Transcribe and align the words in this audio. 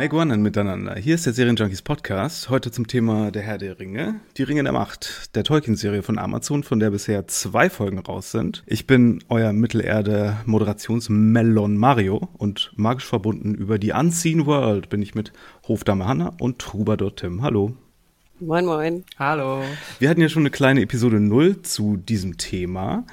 Make 0.00 0.16
One 0.16 0.34
miteinander. 0.38 0.94
Hier 0.94 1.14
ist 1.14 1.26
der 1.26 1.34
Serienjunkies 1.34 1.82
Podcast. 1.82 2.48
Heute 2.48 2.70
zum 2.70 2.86
Thema 2.86 3.30
Der 3.30 3.42
Herr 3.42 3.58
der 3.58 3.78
Ringe. 3.78 4.20
Die 4.38 4.44
Ringe 4.44 4.62
der 4.62 4.72
Macht, 4.72 5.36
der 5.36 5.44
Tolkien-Serie 5.44 6.02
von 6.02 6.18
Amazon, 6.18 6.62
von 6.62 6.80
der 6.80 6.88
bisher 6.88 7.28
zwei 7.28 7.68
Folgen 7.68 7.98
raus 7.98 8.30
sind. 8.30 8.62
Ich 8.64 8.86
bin 8.86 9.22
euer 9.28 9.52
Mittelerde-Moderationsmelon 9.52 11.76
Mario 11.76 12.30
und 12.38 12.72
magisch 12.76 13.04
verbunden 13.04 13.54
über 13.54 13.78
die 13.78 13.92
Unseen 13.92 14.46
World 14.46 14.88
bin 14.88 15.02
ich 15.02 15.14
mit 15.14 15.34
Hofdame 15.68 16.06
Hanna 16.06 16.32
und 16.40 16.60
Troubadour 16.60 17.14
Tim. 17.14 17.42
Hallo. 17.42 17.76
Moin, 18.38 18.64
moin. 18.64 19.04
Hallo. 19.18 19.62
Wir 19.98 20.08
hatten 20.08 20.22
ja 20.22 20.30
schon 20.30 20.44
eine 20.44 20.50
kleine 20.50 20.80
Episode 20.80 21.20
0 21.20 21.60
zu 21.60 21.98
diesem 21.98 22.38
Thema. 22.38 23.04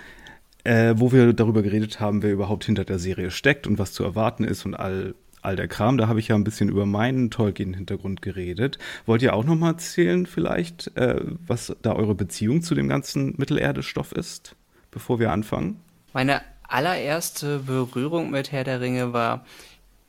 Äh, 0.63 0.93
wo 0.97 1.11
wir 1.11 1.33
darüber 1.33 1.63
geredet 1.63 1.99
haben, 1.99 2.23
wer 2.23 2.31
überhaupt 2.31 2.63
hinter 2.65 2.85
der 2.85 2.99
Serie 2.99 3.31
steckt 3.31 3.67
und 3.67 3.77
was 3.77 3.91
zu 3.93 4.03
erwarten 4.03 4.45
ist 4.45 4.65
und 4.65 4.73
all 4.73 5.13
all 5.41 5.55
der 5.55 5.67
Kram. 5.67 5.97
Da 5.97 6.07
habe 6.07 6.19
ich 6.19 6.29
ja 6.29 6.35
ein 6.35 6.43
bisschen 6.43 6.69
über 6.69 6.85
meinen 6.85 7.29
Tolkien-Hintergrund 7.31 8.21
geredet. 8.21 8.77
Wollt 9.05 9.21
ihr 9.21 9.33
auch 9.33 9.43
noch 9.43 9.55
mal 9.55 9.71
erzählen 9.71 10.25
vielleicht, 10.25 10.95
äh, 10.95 11.21
was 11.45 11.75
da 11.81 11.93
eure 11.93 12.15
Beziehung 12.15 12.61
zu 12.61 12.75
dem 12.75 12.87
ganzen 12.87 13.35
Mittelerde-Stoff 13.37 14.11
ist, 14.11 14.55
bevor 14.91 15.19
wir 15.19 15.31
anfangen? 15.31 15.79
Meine 16.13 16.41
allererste 16.63 17.59
Berührung 17.59 18.31
mit 18.31 18.51
Herr 18.51 18.63
der 18.63 18.81
Ringe 18.81 19.13
war 19.13 19.45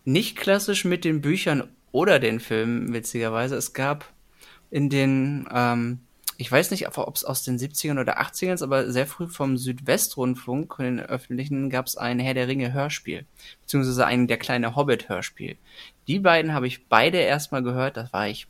nicht 0.04 0.36
klassisch 0.36 0.84
mit 0.84 1.04
den 1.04 1.20
Büchern 1.20 1.64
oder 1.92 2.18
den 2.18 2.40
Filmen, 2.40 2.92
witzigerweise. 2.92 3.56
Es 3.56 3.72
gab 3.72 4.12
in 4.70 4.90
den 4.90 5.46
ähm, 5.52 6.00
ich 6.40 6.50
weiß 6.50 6.70
nicht, 6.70 6.86
ob 6.96 7.16
es 7.16 7.24
aus 7.24 7.42
den 7.42 7.58
70ern 7.58 8.00
oder 8.00 8.20
80ern 8.20 8.54
ist, 8.54 8.62
aber 8.62 8.92
sehr 8.92 9.08
früh 9.08 9.26
vom 9.26 9.56
Südwestrundfunk, 9.56 10.76
den 10.78 11.00
öffentlichen, 11.00 11.68
gab 11.68 11.86
es 11.86 11.96
ein 11.96 12.20
Herr 12.20 12.32
der 12.32 12.46
Ringe 12.46 12.72
Hörspiel, 12.72 13.26
beziehungsweise 13.62 14.06
ein 14.06 14.28
Der 14.28 14.36
kleine 14.36 14.76
Hobbit 14.76 15.08
Hörspiel. 15.08 15.56
Die 16.06 16.20
beiden 16.20 16.54
habe 16.54 16.68
ich 16.68 16.86
beide 16.86 17.18
erstmal 17.18 17.64
gehört, 17.64 17.96
das 17.96 18.12
war 18.12 18.28
ich 18.28 18.46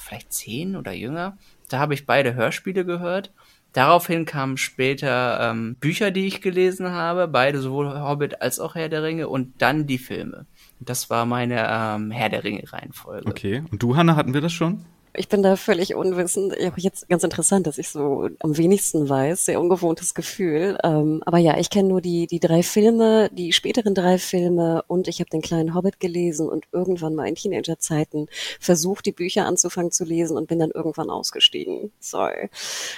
vielleicht 0.00 0.34
zehn 0.34 0.76
oder 0.76 0.92
jünger. 0.92 1.38
Da 1.70 1.78
habe 1.78 1.94
ich 1.94 2.04
beide 2.04 2.34
Hörspiele 2.34 2.84
gehört. 2.84 3.32
Daraufhin 3.72 4.26
kamen 4.26 4.58
später 4.58 5.38
ähm, 5.40 5.76
Bücher, 5.76 6.10
die 6.10 6.26
ich 6.26 6.42
gelesen 6.42 6.90
habe, 6.90 7.28
beide 7.28 7.60
sowohl 7.60 7.98
Hobbit 7.98 8.42
als 8.42 8.60
auch 8.60 8.74
Herr 8.74 8.90
der 8.90 9.04
Ringe 9.04 9.28
und 9.28 9.62
dann 9.62 9.86
die 9.86 9.96
Filme. 9.96 10.44
Das 10.80 11.08
war 11.08 11.24
meine 11.24 11.66
ähm, 11.66 12.10
Herr 12.10 12.28
der 12.28 12.44
Ringe 12.44 12.70
Reihenfolge. 12.70 13.26
Okay, 13.26 13.62
und 13.70 13.82
du, 13.82 13.96
Hanna, 13.96 14.16
hatten 14.16 14.34
wir 14.34 14.42
das 14.42 14.52
schon? 14.52 14.84
Ich 15.14 15.28
bin 15.28 15.42
da 15.42 15.56
völlig 15.56 15.96
unwissend. 15.96 16.54
Auch 16.60 16.78
jetzt 16.78 17.08
ganz 17.08 17.24
interessant, 17.24 17.66
dass 17.66 17.78
ich 17.78 17.88
so 17.88 18.28
am 18.38 18.56
wenigsten 18.56 19.08
weiß. 19.08 19.44
Sehr 19.44 19.60
ungewohntes 19.60 20.14
Gefühl. 20.14 20.78
Ähm, 20.84 21.20
aber 21.26 21.38
ja, 21.38 21.58
ich 21.58 21.68
kenne 21.68 21.88
nur 21.88 22.00
die, 22.00 22.28
die 22.28 22.38
drei 22.38 22.62
Filme, 22.62 23.28
die 23.32 23.52
späteren 23.52 23.94
drei 23.94 24.18
Filme 24.18 24.84
und 24.86 25.08
ich 25.08 25.18
habe 25.18 25.28
den 25.28 25.42
kleinen 25.42 25.74
Hobbit 25.74 25.98
gelesen 25.98 26.48
und 26.48 26.66
irgendwann 26.70 27.16
mal 27.16 27.26
in 27.26 27.34
Teenagerzeiten 27.34 28.28
versucht, 28.60 29.04
die 29.04 29.12
Bücher 29.12 29.46
anzufangen 29.46 29.90
zu 29.90 30.04
lesen 30.04 30.36
und 30.36 30.46
bin 30.46 30.60
dann 30.60 30.70
irgendwann 30.70 31.10
ausgestiegen. 31.10 31.90
Sorry. 31.98 32.48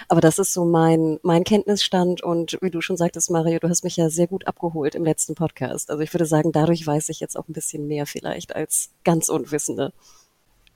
Aber 0.09 0.21
das 0.21 0.39
ist 0.39 0.53
so 0.53 0.67
mein, 0.67 1.19
mein 1.23 1.45
Kenntnisstand 1.45 2.23
und 2.23 2.59
wie 2.61 2.71
du 2.71 2.83
schon 2.83 2.99
sagtest, 2.99 3.31
Mario, 3.31 3.59
du 3.59 3.71
hast 3.71 3.85
mich 3.85 3.97
ja 3.97 4.11
sehr 4.11 4.27
gut 4.27 4.47
abgeholt 4.47 4.95
im 4.95 5.05
letzten 5.05 5.35
Podcast. 5.35 5.91
Also 5.91 6.03
ich 6.03 6.13
würde 6.13 6.27
sagen, 6.27 6.53
dadurch 6.53 6.87
weiß 6.87 7.09
ich 7.09 7.21
jetzt 7.21 7.39
auch 7.39 7.49
ein 7.49 7.55
bisschen 7.55 7.87
mehr 7.87 8.05
vielleicht 8.05 8.55
als 8.55 8.91
ganz 9.03 9.31
Unwissende. 9.31 9.93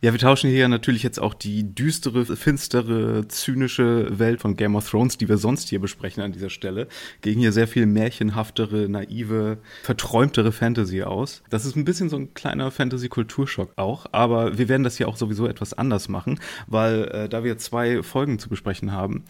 Ja, 0.02 0.12
wir 0.12 0.20
tauschen 0.20 0.50
hier 0.50 0.68
natürlich 0.68 1.02
jetzt 1.02 1.18
auch 1.18 1.32
die 1.32 1.74
düstere, 1.74 2.26
finstere, 2.36 3.26
zynische 3.28 4.18
Welt 4.18 4.42
von 4.42 4.54
Game 4.54 4.76
of 4.76 4.90
Thrones, 4.90 5.16
die 5.16 5.26
wir 5.26 5.38
sonst 5.38 5.70
hier 5.70 5.80
besprechen 5.80 6.22
an 6.22 6.32
dieser 6.32 6.50
Stelle, 6.50 6.86
gegen 7.22 7.40
hier 7.40 7.50
sehr 7.50 7.66
viel 7.66 7.86
märchenhaftere, 7.86 8.90
naive, 8.90 9.56
verträumtere 9.82 10.52
Fantasy 10.52 11.02
aus. 11.02 11.42
Das 11.48 11.64
ist 11.64 11.76
ein 11.76 11.86
bisschen 11.86 12.10
so 12.10 12.16
ein 12.18 12.34
kleiner 12.34 12.70
Fantasy-Kulturschock 12.70 13.72
auch, 13.76 14.04
aber 14.12 14.58
wir 14.58 14.68
werden 14.68 14.84
das 14.84 14.98
hier 14.98 15.08
auch 15.08 15.16
sowieso 15.16 15.46
etwas 15.46 15.72
anders 15.72 16.10
machen, 16.10 16.40
weil 16.66 17.04
äh, 17.04 17.28
da 17.30 17.42
wir 17.42 17.56
zwei 17.56 18.02
Folgen 18.02 18.38
zu 18.38 18.50
besprechen 18.50 18.92
haben, 18.92 19.24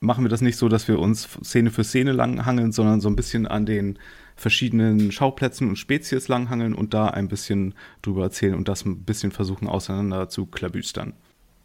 machen 0.00 0.24
wir 0.24 0.30
das 0.30 0.40
nicht 0.40 0.56
so, 0.56 0.70
dass 0.70 0.88
wir 0.88 0.98
uns 0.98 1.28
Szene 1.44 1.70
für 1.70 1.84
Szene 1.84 2.12
lang 2.12 2.46
hangeln, 2.46 2.72
sondern 2.72 3.02
so 3.02 3.10
ein 3.10 3.16
bisschen 3.16 3.46
an 3.46 3.66
den 3.66 3.98
verschiedenen 4.40 5.12
Schauplätzen 5.12 5.68
und 5.68 5.76
Spezies 5.76 6.28
langhangeln 6.28 6.74
und 6.74 6.94
da 6.94 7.08
ein 7.08 7.28
bisschen 7.28 7.74
drüber 8.00 8.22
erzählen 8.22 8.54
und 8.54 8.68
das 8.68 8.86
ein 8.86 9.04
bisschen 9.04 9.32
versuchen 9.32 9.68
auseinander 9.68 10.30
zu 10.30 10.46
klabüstern. 10.46 11.12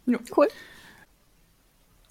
Ja, 0.04 0.18
cool. 0.36 0.46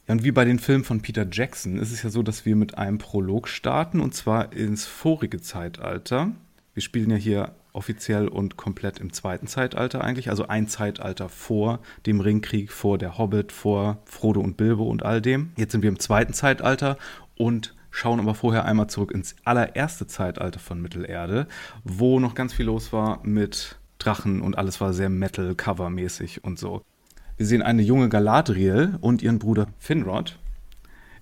Ja, 0.08 0.14
und 0.14 0.24
wie 0.24 0.32
bei 0.32 0.44
den 0.44 0.58
Filmen 0.58 0.84
von 0.84 1.02
Peter 1.02 1.28
Jackson 1.32 1.78
ist 1.78 1.92
es 1.92 2.02
ja 2.02 2.10
so, 2.10 2.24
dass 2.24 2.48
wir 2.48 2.56
mit 2.56 2.80
einem 2.80 2.98
Prolog 2.98 3.48
starten 3.48 4.00
und 4.00 4.16
zwar 4.16 4.54
ins 4.54 4.88
vorige 4.88 5.40
Zeitalter. 5.40 6.32
Wir 6.74 6.82
spielen 6.82 7.12
ja 7.12 7.18
hier 7.18 7.56
offiziell 7.72 8.28
und 8.28 8.58
komplett 8.58 8.98
im 8.98 9.14
zweiten 9.14 9.46
Zeitalter 9.46 10.04
eigentlich, 10.04 10.32
also 10.32 10.48
ein 10.48 10.68
Zeitalter 10.68 11.30
vor 11.30 11.80
dem 12.08 12.22
Ringkrieg, 12.22 12.72
vor 12.72 12.98
der 12.98 13.20
Hobbit, 13.20 13.52
vor 13.52 14.02
Frodo 14.06 14.42
und 14.42 14.58
Bilbo 14.58 14.86
und 14.86 15.04
all 15.04 15.22
dem. 15.22 15.52
Jetzt 15.58 15.74
sind 15.74 15.84
wir 15.84 15.90
im 15.90 16.00
zweiten 16.00 16.34
Zeitalter 16.34 16.98
und 17.36 17.76
schauen 17.96 18.20
aber 18.20 18.36
vorher 18.36 18.66
einmal 18.66 18.88
zurück 18.88 19.12
ins 19.12 19.36
allererste 19.46 20.06
Zeitalter 20.06 20.60
von 20.60 20.82
Mittelerde, 20.82 21.48
wo 21.84 22.20
noch 22.20 22.36
ganz 22.36 22.54
viel 22.54 22.66
los 22.66 22.92
war 22.92 23.22
mit 23.24 23.78
Drachen 24.00 24.42
und 24.42 24.58
alles 24.58 24.82
war 24.82 24.94
sehr 24.94 25.10
Metal-Cover-mäßig 25.10 26.44
und 26.44 26.60
so. 26.60 26.82
Wir 27.38 27.46
sehen 27.46 27.62
eine 27.62 27.82
junge 27.82 28.10
Galadriel 28.10 28.98
und 29.00 29.22
ihren 29.22 29.40
Bruder 29.40 29.68
Finrod 29.80 30.38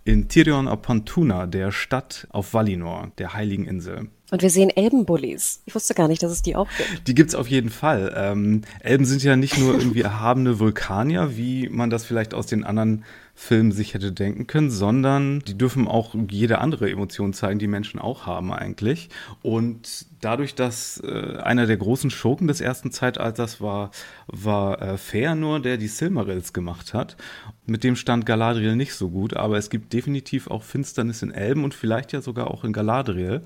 in 0.05 0.27
Tirion 0.27 0.67
upon 0.67 1.05
Tuna, 1.05 1.45
der 1.47 1.71
Stadt 1.71 2.27
auf 2.31 2.53
Valinor, 2.53 3.11
der 3.19 3.33
heiligen 3.33 3.65
Insel. 3.65 4.09
Und 4.31 4.41
wir 4.41 4.49
sehen 4.49 4.69
Elbenbullis. 4.69 5.61
Ich 5.65 5.75
wusste 5.75 5.93
gar 5.93 6.07
nicht, 6.07 6.23
dass 6.23 6.31
es 6.31 6.41
die 6.41 6.55
auch 6.55 6.67
gibt. 6.77 7.07
Die 7.07 7.13
gibt's 7.13 7.35
auf 7.35 7.47
jeden 7.47 7.69
Fall. 7.69 8.13
Ähm, 8.17 8.63
Elben 8.79 9.05
sind 9.05 9.23
ja 9.23 9.35
nicht 9.35 9.57
nur 9.57 9.75
irgendwie 9.75 10.01
erhabene 10.01 10.59
Vulkanier, 10.59 11.37
wie 11.37 11.69
man 11.69 11.89
das 11.89 12.03
vielleicht 12.03 12.33
aus 12.33 12.47
den 12.47 12.63
anderen 12.63 13.05
Filmen 13.35 13.71
sich 13.71 13.95
hätte 13.95 14.11
denken 14.11 14.45
können, 14.45 14.69
sondern 14.69 15.39
die 15.39 15.57
dürfen 15.57 15.87
auch 15.87 16.13
jede 16.29 16.59
andere 16.59 16.89
Emotion 16.89 17.33
zeigen, 17.33 17.57
die 17.57 17.67
Menschen 17.67 17.99
auch 17.99 18.27
haben 18.27 18.53
eigentlich. 18.53 19.09
Und 19.41 20.05
dadurch, 20.21 20.53
dass 20.53 21.01
äh, 21.03 21.37
einer 21.37 21.65
der 21.65 21.77
großen 21.77 22.11
Schurken 22.11 22.47
des 22.47 22.61
ersten 22.61 22.91
Zeitalters 22.91 23.59
war, 23.59 23.89
war 24.27 24.81
äh, 24.81 24.97
Feanor, 24.97 25.59
der 25.59 25.77
die 25.77 25.87
Silmarils 25.87 26.53
gemacht 26.53 26.93
hat. 26.93 27.17
Mit 27.65 27.83
dem 27.83 27.95
stand 27.95 28.25
Galadriel 28.25 28.75
nicht 28.75 28.93
so 28.93 29.09
gut, 29.09 29.35
aber 29.35 29.57
es 29.57 29.71
gibt 29.71 29.93
definitiv 29.93 30.47
auch 30.47 30.63
Finsternis 30.63 31.23
in 31.23 31.31
Elben 31.31 31.63
und 31.63 31.73
vielleicht 31.73 32.13
ja 32.13 32.21
sogar 32.21 32.51
auch 32.51 32.63
in 32.63 32.71
Galadriel. 32.71 33.43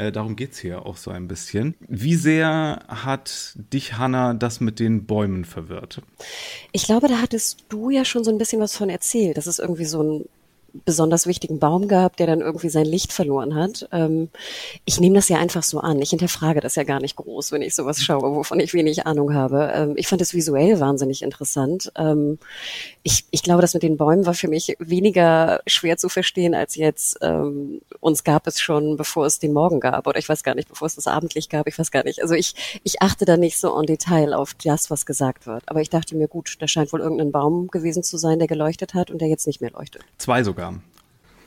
Äh, 0.00 0.12
darum 0.12 0.34
geht's 0.34 0.58
hier 0.58 0.86
auch 0.86 0.96
so 0.96 1.10
ein 1.10 1.28
bisschen. 1.28 1.74
Wie 1.86 2.14
sehr 2.14 2.82
hat 2.88 3.52
dich, 3.54 3.98
Hanna, 3.98 4.32
das 4.32 4.58
mit 4.60 4.80
den 4.80 5.04
Bäumen 5.04 5.44
verwirrt? 5.44 6.00
Ich 6.72 6.84
glaube, 6.84 7.06
da 7.06 7.20
hattest 7.20 7.66
du 7.68 7.90
ja 7.90 8.06
schon 8.06 8.24
so 8.24 8.30
ein 8.30 8.38
bisschen 8.38 8.62
was 8.62 8.74
von 8.74 8.88
erzählt. 8.88 9.36
Das 9.36 9.46
ist 9.46 9.58
irgendwie 9.58 9.84
so 9.84 10.02
ein 10.02 10.24
besonders 10.84 11.26
wichtigen 11.26 11.58
Baum 11.58 11.88
gehabt, 11.88 12.18
der 12.18 12.26
dann 12.26 12.40
irgendwie 12.40 12.68
sein 12.68 12.86
Licht 12.86 13.12
verloren 13.12 13.54
hat. 13.54 13.88
Ähm, 13.92 14.28
ich 14.84 15.00
nehme 15.00 15.16
das 15.16 15.28
ja 15.28 15.38
einfach 15.38 15.62
so 15.62 15.80
an. 15.80 16.00
Ich 16.00 16.10
hinterfrage 16.10 16.60
das 16.60 16.74
ja 16.74 16.84
gar 16.84 17.00
nicht 17.00 17.16
groß, 17.16 17.52
wenn 17.52 17.62
ich 17.62 17.74
sowas 17.74 18.02
schaue, 18.02 18.34
wovon 18.34 18.60
ich 18.60 18.74
wenig 18.74 19.06
Ahnung 19.06 19.34
habe. 19.34 19.70
Ähm, 19.74 19.94
ich 19.96 20.08
fand 20.08 20.20
es 20.22 20.34
visuell 20.34 20.80
wahnsinnig 20.80 21.22
interessant. 21.22 21.92
Ähm, 21.96 22.38
ich, 23.02 23.24
ich 23.30 23.42
glaube, 23.42 23.62
das 23.62 23.74
mit 23.74 23.82
den 23.82 23.96
Bäumen 23.96 24.26
war 24.26 24.34
für 24.34 24.48
mich 24.48 24.76
weniger 24.78 25.60
schwer 25.66 25.96
zu 25.96 26.08
verstehen 26.08 26.54
als 26.54 26.76
jetzt, 26.76 27.18
uns 28.00 28.24
gab 28.24 28.46
es 28.46 28.60
schon, 28.60 28.96
bevor 28.96 29.26
es 29.26 29.38
den 29.38 29.52
Morgen 29.52 29.80
gab. 29.80 30.06
Oder 30.06 30.18
ich 30.18 30.28
weiß 30.28 30.42
gar 30.42 30.54
nicht, 30.54 30.68
bevor 30.68 30.86
es 30.86 30.94
das 30.94 31.06
Abendlicht 31.06 31.50
gab. 31.50 31.66
Ich 31.66 31.78
weiß 31.78 31.90
gar 31.90 32.04
nicht. 32.04 32.22
Also 32.22 32.34
ich, 32.34 32.54
ich 32.82 33.02
achte 33.02 33.24
da 33.24 33.36
nicht 33.36 33.58
so 33.58 33.78
en 33.78 33.86
Detail 33.86 34.34
auf 34.34 34.54
das, 34.54 34.90
was 34.90 35.06
gesagt 35.06 35.46
wird. 35.46 35.62
Aber 35.66 35.80
ich 35.80 35.90
dachte 35.90 36.16
mir, 36.16 36.28
gut, 36.28 36.56
da 36.60 36.68
scheint 36.68 36.92
wohl 36.92 37.00
irgendein 37.00 37.32
Baum 37.32 37.68
gewesen 37.68 38.02
zu 38.02 38.16
sein, 38.16 38.38
der 38.38 38.48
geleuchtet 38.48 38.94
hat 38.94 39.10
und 39.10 39.20
der 39.20 39.28
jetzt 39.28 39.46
nicht 39.46 39.60
mehr 39.60 39.70
leuchtet. 39.70 40.02
Zwei 40.18 40.42
sogar 40.42 40.59
sogar. 40.60 40.80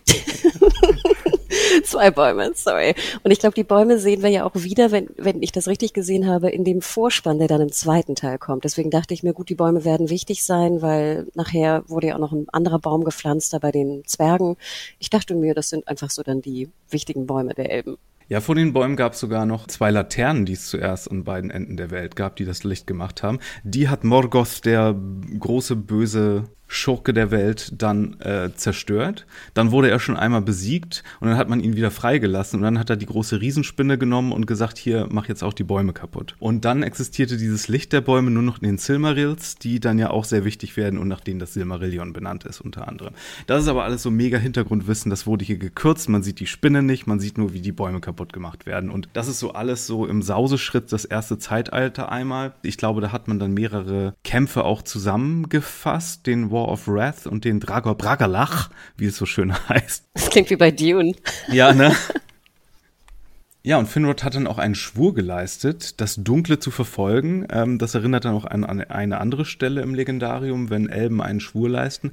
Zwei 1.84 2.12
Bäume, 2.12 2.52
sorry. 2.56 2.94
Und 3.24 3.32
ich 3.32 3.40
glaube, 3.40 3.56
die 3.56 3.64
Bäume 3.64 3.98
sehen 4.00 4.22
wir 4.22 4.30
ja 4.30 4.44
auch 4.44 4.56
wieder, 4.56 4.92
wenn, 4.92 5.10
wenn 5.18 5.42
ich 5.42 5.52
das 5.52 5.68
richtig 5.68 5.94
gesehen 5.94 6.28
habe, 6.28 6.50
in 6.50 6.64
dem 6.64 6.82
Vorspann, 6.82 7.40
der 7.40 7.48
dann 7.48 7.62
im 7.62 7.72
zweiten 7.72 8.16
Teil 8.16 8.38
kommt. 8.38 8.64
Deswegen 8.64 8.90
dachte 8.90 9.14
ich 9.14 9.24
mir, 9.24 9.34
gut, 9.34 9.50
die 9.50 9.56
Bäume 9.56 9.86
werden 9.86 10.10
wichtig 10.10 10.44
sein, 10.44 10.82
weil 10.82 11.28
nachher 11.36 11.84
wurde 11.88 12.08
ja 12.08 12.16
auch 12.16 12.20
noch 12.20 12.34
ein 12.34 12.48
anderer 12.52 12.80
Baum 12.80 13.04
gepflanzt, 13.04 13.54
da 13.54 13.60
bei 13.60 13.72
den 13.72 14.04
Zwergen. 14.06 14.58
Ich 15.00 15.10
dachte 15.10 15.36
mir, 15.36 15.54
das 15.54 15.70
sind 15.70 15.88
einfach 15.88 16.10
so 16.10 16.24
dann 16.24 16.42
die 16.42 16.70
wichtigen 16.90 17.28
Bäume 17.28 17.54
der 17.54 17.72
Elben. 17.72 17.98
Ja, 18.30 18.42
vor 18.42 18.56
den 18.56 18.74
Bäumen 18.74 18.96
gab 18.96 19.14
es 19.14 19.20
sogar 19.20 19.46
noch 19.46 19.68
zwei 19.68 19.92
Laternen, 19.92 20.46
die 20.46 20.54
es 20.54 20.68
zuerst 20.68 21.12
an 21.12 21.24
beiden 21.24 21.52
Enden 21.52 21.78
der 21.78 21.92
Welt 21.92 22.16
gab, 22.16 22.36
die 22.36 22.46
das 22.46 22.64
Licht 22.64 22.88
gemacht 22.88 23.22
haben. 23.22 23.40
Die 23.64 23.90
hat 23.90 24.04
Morgoth, 24.04 24.66
der 24.66 24.96
große 25.40 25.76
böse 25.76 26.46
Schurke 26.74 27.14
der 27.14 27.32
Welt 27.32 27.72
dann 27.78 28.20
äh, 28.20 28.50
zerstört. 28.56 29.26
Dann 29.54 29.72
wurde 29.72 29.90
er 29.90 30.00
schon 30.00 30.18
einmal 30.18 30.42
besiegt 30.42 31.04
und 31.20 31.28
dann 31.30 31.38
hat 31.38 31.50
man 31.50 31.60
ihn 31.60 31.76
wieder 31.76 31.92
freigelassen 31.92 32.60
und 32.60 32.64
dann 32.64 32.80
hat 32.80 32.90
er 32.90 32.96
die 32.96 33.06
große 33.06 33.40
Riesenspinne 33.40 33.98
genommen 33.98 34.32
und 34.32 34.48
gesagt, 34.48 34.78
hier, 34.78 35.08
mach 35.12 35.28
jetzt 35.28 35.44
auch 35.44 35.54
die 35.54 35.64
Bäume 35.64 35.94
kaputt. 35.94 36.36
Und 36.40 36.66
dann 36.66 36.84
existierte 36.84 37.38
dieses 37.38 37.68
Licht 37.68 37.94
der 37.94 38.02
Bäume 38.02 38.32
nur 38.32 38.44
noch 38.44 38.58
in 38.58 38.68
den 38.68 38.78
Silmarils, 38.78 39.56
die 39.56 39.80
dann 39.80 40.00
ja 40.00 40.10
auch 40.10 40.26
sehr 40.26 40.46
wichtig 40.46 40.76
werden 40.76 40.98
und 40.98 41.08
nach 41.08 41.22
denen 41.22 41.40
das 41.40 41.54
Silmarillion 41.54 42.12
benannt 42.12 42.44
ist 42.46 42.62
unter 42.62 42.88
anderem. 42.88 43.14
Das 43.48 43.62
ist 43.62 43.68
aber 43.68 43.84
alles 43.84 44.02
so 44.02 44.12
mega 44.12 44.38
Hintergrundwissen, 44.38 45.10
das 45.10 45.28
wurde 45.28 45.46
hier 45.46 45.58
gekürzt, 45.58 46.10
man 46.10 46.24
sieht 46.24 46.40
die 46.40 46.48
Spinne 46.48 46.82
nicht, 46.82 47.08
man 47.08 47.20
sieht 47.20 47.38
nur, 47.38 47.54
wie 47.54 47.62
die 47.62 47.72
Bäume 47.72 48.02
kaputt 48.02 48.34
gemacht 48.34 48.66
werden 48.66 48.90
und 48.90 49.10
das 49.14 49.28
ist 49.28 49.40
so 49.40 49.54
alles 49.54 49.86
so 49.86 50.06
im 50.08 50.22
Sauseschritt 50.22 50.92
das 50.92 51.06
erste 51.06 51.38
Zeitalter 51.38 52.12
einmal. 52.12 52.54
Ich 52.64 52.78
glaube, 52.78 53.02
da 53.02 53.12
hat 53.12 53.28
man 53.28 53.40
dann 53.40 53.54
mehrere 53.54 54.16
Kämpfe 54.24 54.64
auch 54.64 54.82
zusammengefasst, 54.82 56.26
den 56.26 56.52
War 56.52 56.63
of 56.68 56.88
Wrath 56.88 57.28
und 57.28 57.46
den 57.46 57.60
Dragor 57.60 57.96
Bragalach, 57.96 58.70
wie 58.98 59.06
es 59.06 59.18
so 59.18 59.26
schön 59.26 59.54
heißt. 59.70 60.06
Das 60.14 60.30
klingt 60.30 60.50
wie 60.50 60.56
bei 60.56 60.72
Dune. 60.72 61.14
Ja, 61.50 61.74
ne? 61.74 61.96
Ja, 63.66 63.78
und 63.78 63.88
Finrod 63.88 64.26
hat 64.26 64.36
dann 64.36 64.46
auch 64.46 64.58
einen 64.58 64.76
Schwur 64.76 65.14
geleistet, 65.14 66.02
das 66.02 66.16
Dunkle 66.18 66.60
zu 66.60 66.70
verfolgen. 66.70 67.48
Ähm, 67.50 67.78
das 67.78 67.96
erinnert 67.96 68.26
dann 68.26 68.36
auch 68.36 68.44
an, 68.44 68.66
an, 68.66 68.82
eine 68.82 69.22
andere 69.22 69.46
Stelle 69.46 69.82
im 69.82 69.96
Legendarium, 69.96 70.70
wenn 70.70 70.90
Elben 70.90 71.22
einen 71.22 71.40
Schwur 71.40 71.70
leisten. 71.70 72.12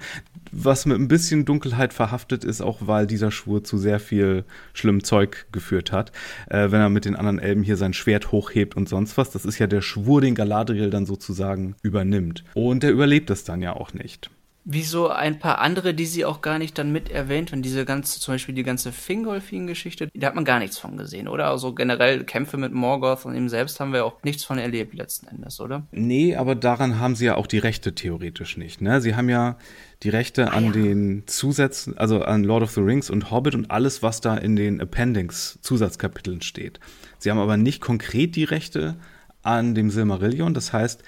Was 0.53 0.87
mit 0.87 0.97
ein 0.97 1.09
bisschen 1.09 1.45
Dunkelheit 1.47 1.93
verhaftet 1.93 2.45
ist, 2.45 2.61
auch 2.61 2.87
weil 2.87 3.09
dieser 3.09 3.33
Schwur 3.33 3.65
zu 3.65 3.79
sehr 3.79 3.99
viel 3.99 4.45
schlimmem 4.75 5.03
Zeug 5.03 5.47
geführt 5.51 5.91
hat. 5.91 6.13
Äh, 6.49 6.71
wenn 6.71 6.81
er 6.81 6.89
mit 6.89 7.05
den 7.05 7.17
anderen 7.17 7.41
Elben 7.41 7.65
hier 7.65 7.77
sein 7.77 7.95
Schwert 7.95 8.31
hochhebt 8.31 8.77
und 8.77 8.89
sonst 8.89 9.19
was. 9.19 9.31
Das 9.31 9.45
ist 9.45 9.59
ja 9.59 9.67
der 9.67 9.83
Schwur, 9.83 10.21
den 10.21 10.37
Galadriel 10.37 10.91
dann 10.91 11.05
sozusagen 11.05 11.75
übernimmt. 11.83 12.45
Und 12.55 12.85
er 12.85 12.93
überlebt 12.93 13.29
es 13.29 13.43
dann 13.43 13.61
ja 13.61 13.75
auch 13.75 13.93
nicht 13.93 14.31
wie 14.65 14.83
so 14.83 15.09
ein 15.09 15.39
paar 15.39 15.59
andere, 15.59 15.95
die 15.95 16.05
sie 16.05 16.25
auch 16.25 16.43
gar 16.43 16.59
nicht 16.59 16.77
dann 16.77 16.93
mit 16.93 17.11
erwähnt 17.11 17.53
und 17.53 17.63
diese 17.63 17.85
ganze, 17.87 18.21
zum 18.21 18.35
Beispiel 18.35 18.55
die 18.55 18.63
ganze 18.63 18.93
Fingolfin-Geschichte, 18.93 20.11
da 20.15 20.27
hat 20.27 20.35
man 20.35 20.45
gar 20.45 20.59
nichts 20.59 20.79
von 20.79 20.99
gesehen, 20.99 21.29
oder? 21.29 21.49
Also 21.49 21.75
generell 21.75 22.25
Kämpfe 22.25 22.59
mit 22.59 22.73
Morgoth 22.73 23.25
und 23.25 23.35
ihm 23.35 23.49
selbst 23.49 23.81
haben 23.81 23.93
wir 23.93 24.05
auch 24.05 24.23
nichts 24.23 24.45
von 24.45 24.59
erlebt 24.59 24.95
letzten 24.95 25.29
Endes, 25.29 25.61
oder? 25.61 25.87
Nee, 25.93 26.37
aber 26.37 26.55
daran 26.55 27.01
haben 27.01 27.15
sie 27.15 27.27
ja 27.27 27.37
auch 27.37 27.47
die 27.47 27.59
Rechte 27.59 27.95
theoretisch 27.95 28.59
nicht, 28.59 28.83
ne? 28.83 29.01
Sie 29.01 29.15
haben 29.15 29.31
ja 29.31 29.57
die 30.03 30.11
Rechte 30.11 30.49
ah, 30.49 30.57
an 30.57 30.67
ja. 30.67 30.73
den 30.73 31.23
Zusätzen, 31.27 31.97
also 31.97 32.23
an 32.23 32.45
Lord 32.45 32.63
of 32.63 32.71
the 32.73 32.81
Rings 32.81 33.09
und 33.09 33.31
Hobbit 33.31 33.55
und 33.55 33.71
alles, 33.71 34.03
was 34.03 34.21
da 34.21 34.37
in 34.37 34.57
den 34.57 34.81
Appendix-Zusatzkapiteln 34.81 36.43
steht. 36.43 36.81
Sie 37.19 37.31
haben 37.31 37.39
aber 37.39 37.57
nicht 37.57 37.81
konkret 37.81 38.37
die 38.37 38.45
Rechte 38.45 38.97
an 39.43 39.75
dem 39.75 39.91
Silmarillion, 39.91 40.53
das 40.53 40.73
heißt, 40.73 41.03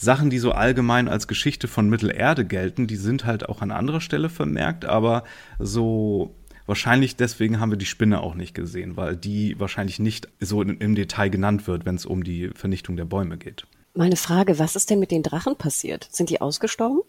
Sachen, 0.00 0.30
die 0.30 0.38
so 0.38 0.52
allgemein 0.52 1.08
als 1.08 1.26
Geschichte 1.26 1.66
von 1.66 1.88
Mittelerde 1.88 2.44
gelten, 2.44 2.86
die 2.86 2.96
sind 2.96 3.24
halt 3.26 3.48
auch 3.48 3.62
an 3.62 3.72
anderer 3.72 4.00
Stelle 4.00 4.30
vermerkt, 4.30 4.84
aber 4.84 5.24
so 5.58 6.34
wahrscheinlich 6.66 7.16
deswegen 7.16 7.58
haben 7.58 7.72
wir 7.72 7.78
die 7.78 7.86
Spinne 7.86 8.20
auch 8.20 8.34
nicht 8.34 8.54
gesehen, 8.54 8.96
weil 8.96 9.16
die 9.16 9.58
wahrscheinlich 9.58 9.98
nicht 9.98 10.28
so 10.38 10.62
im 10.62 10.94
Detail 10.94 11.30
genannt 11.30 11.66
wird, 11.66 11.84
wenn 11.84 11.96
es 11.96 12.06
um 12.06 12.22
die 12.22 12.50
Vernichtung 12.54 12.96
der 12.96 13.06
Bäume 13.06 13.38
geht. 13.38 13.66
Meine 13.94 14.16
Frage, 14.16 14.60
was 14.60 14.76
ist 14.76 14.90
denn 14.90 15.00
mit 15.00 15.10
den 15.10 15.24
Drachen 15.24 15.56
passiert? 15.56 16.06
Sind 16.12 16.30
die 16.30 16.40
ausgestorben? 16.40 17.00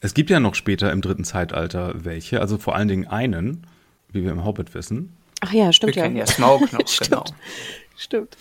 Es 0.00 0.14
gibt 0.14 0.30
ja 0.30 0.40
noch 0.40 0.54
später 0.54 0.92
im 0.92 1.02
dritten 1.02 1.24
Zeitalter 1.24 2.04
welche, 2.04 2.40
also 2.40 2.56
vor 2.56 2.76
allen 2.76 2.88
Dingen 2.88 3.06
einen, 3.06 3.66
wie 4.10 4.22
wir 4.22 4.30
im 4.30 4.44
Hobbit 4.44 4.72
wissen. 4.72 5.14
Ach 5.40 5.52
ja, 5.52 5.72
stimmt 5.72 5.96
wir 5.96 6.06
ja. 6.06 6.10
ja 6.10 6.26
Smaug 6.26 6.72
noch, 6.72 6.80
genau. 7.02 7.24
Stimmt. 7.96 8.36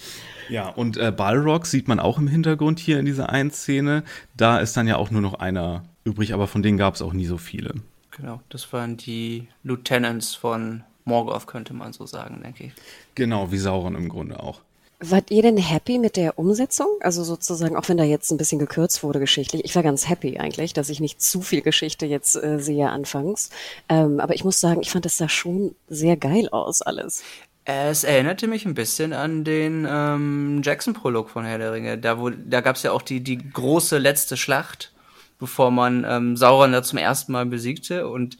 Ja, 0.50 0.69
und 0.69 0.97
äh, 0.97 1.12
Balrog 1.12 1.65
sieht 1.65 1.88
man 1.88 2.00
auch 2.00 2.18
im 2.18 2.27
Hintergrund 2.27 2.80
hier 2.80 3.00
in 3.00 3.06
dieser 3.06 3.30
einen 3.30 3.51
Szene. 3.51 4.03
Da 4.36 4.59
ist 4.59 4.77
dann 4.77 4.88
ja 4.88 4.97
auch 4.97 5.12
nur 5.12 5.21
noch 5.21 5.36
einer 5.36 5.83
übrig, 6.03 6.33
aber 6.33 6.47
von 6.47 6.63
denen 6.63 6.77
gab 6.77 6.95
es 6.95 7.01
auch 7.01 7.13
nie 7.13 7.25
so 7.25 7.38
viele. 7.38 7.74
Genau, 8.12 8.42
das 8.50 8.71
waren 8.71 8.97
die 8.97 9.47
Lieutenants 9.63 10.36
von 10.36 10.83
Morgoth, 11.03 11.47
könnte 11.47 11.74
man 11.74 11.94
so 11.94 12.06
sagen, 12.06 12.42
denke 12.44 12.65
ich. 12.65 12.74
Genau, 13.15 13.51
wie 13.51 13.57
Sauron 13.57 13.95
im 13.95 14.09
Grunde 14.09 14.42
auch. 14.42 14.62
Wart 15.00 15.30
ihr 15.30 15.42
denn 15.42 15.57
happy 15.57 16.00
mit 16.00 16.15
der 16.15 16.39
Umsetzung? 16.39 16.88
Also 17.01 17.24
sozusagen, 17.25 17.75
auch 17.75 17.89
wenn 17.89 17.98
da 17.98 18.06
jetzt 18.06 18.31
ein 18.31 18.38
bisschen 18.38 18.59
gekürzt 18.59 19.03
wurde 19.03 19.19
geschichtlich. 19.19 19.65
Ich 19.65 19.75
war 19.75 19.83
ganz 19.83 20.07
happy 20.07 20.39
eigentlich, 20.39 20.74
dass 20.74 20.89
ich 20.89 21.01
nicht 21.01 21.21
zu 21.21 21.41
viel 21.41 21.62
Geschichte 21.62 22.06
jetzt 22.06 22.36
äh, 22.36 22.59
sehe 22.59 22.89
anfangs. 22.89 23.50
Ähm, 23.89 24.21
aber 24.21 24.36
ich 24.36 24.45
muss 24.45 24.62
sagen, 24.62 24.81
ich 24.81 24.89
fand 24.89 25.03
das 25.03 25.18
sah 25.18 25.27
schon 25.27 25.75
sehr 25.89 26.15
geil 26.15 26.48
aus 26.50 26.81
alles. 26.81 27.24
Es 27.67 28.03
erinnerte 28.03 28.47
mich 28.47 28.65
ein 28.65 28.75
bisschen 28.75 29.12
an 29.12 29.44
den 29.44 29.88
ähm, 29.89 30.62
Jackson-Prolog 30.63 31.31
von 31.31 31.45
Herr 31.45 31.57
der 31.57 31.73
Ringe. 31.73 31.97
Da, 31.97 32.19
wo, 32.19 32.29
da 32.29 32.62
gab 32.62 32.75
es 32.75 32.83
ja 32.83 32.91
auch 32.91 33.01
die, 33.01 33.21
die 33.21 33.38
große 33.38 33.97
letzte 33.97 34.38
Schlacht, 34.38 34.94
bevor 35.39 35.71
man 35.71 36.06
ähm, 36.07 36.38
Sauron 36.38 36.71
da 36.71 36.83
zum 36.83 37.00
ersten 37.00 37.31
Mal 37.31 37.47
besiegte. 37.47 38.07
Und 38.07 38.38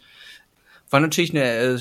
war 0.92 1.00
natürlich 1.00 1.32
eine 1.32 1.44
äh, 1.44 1.80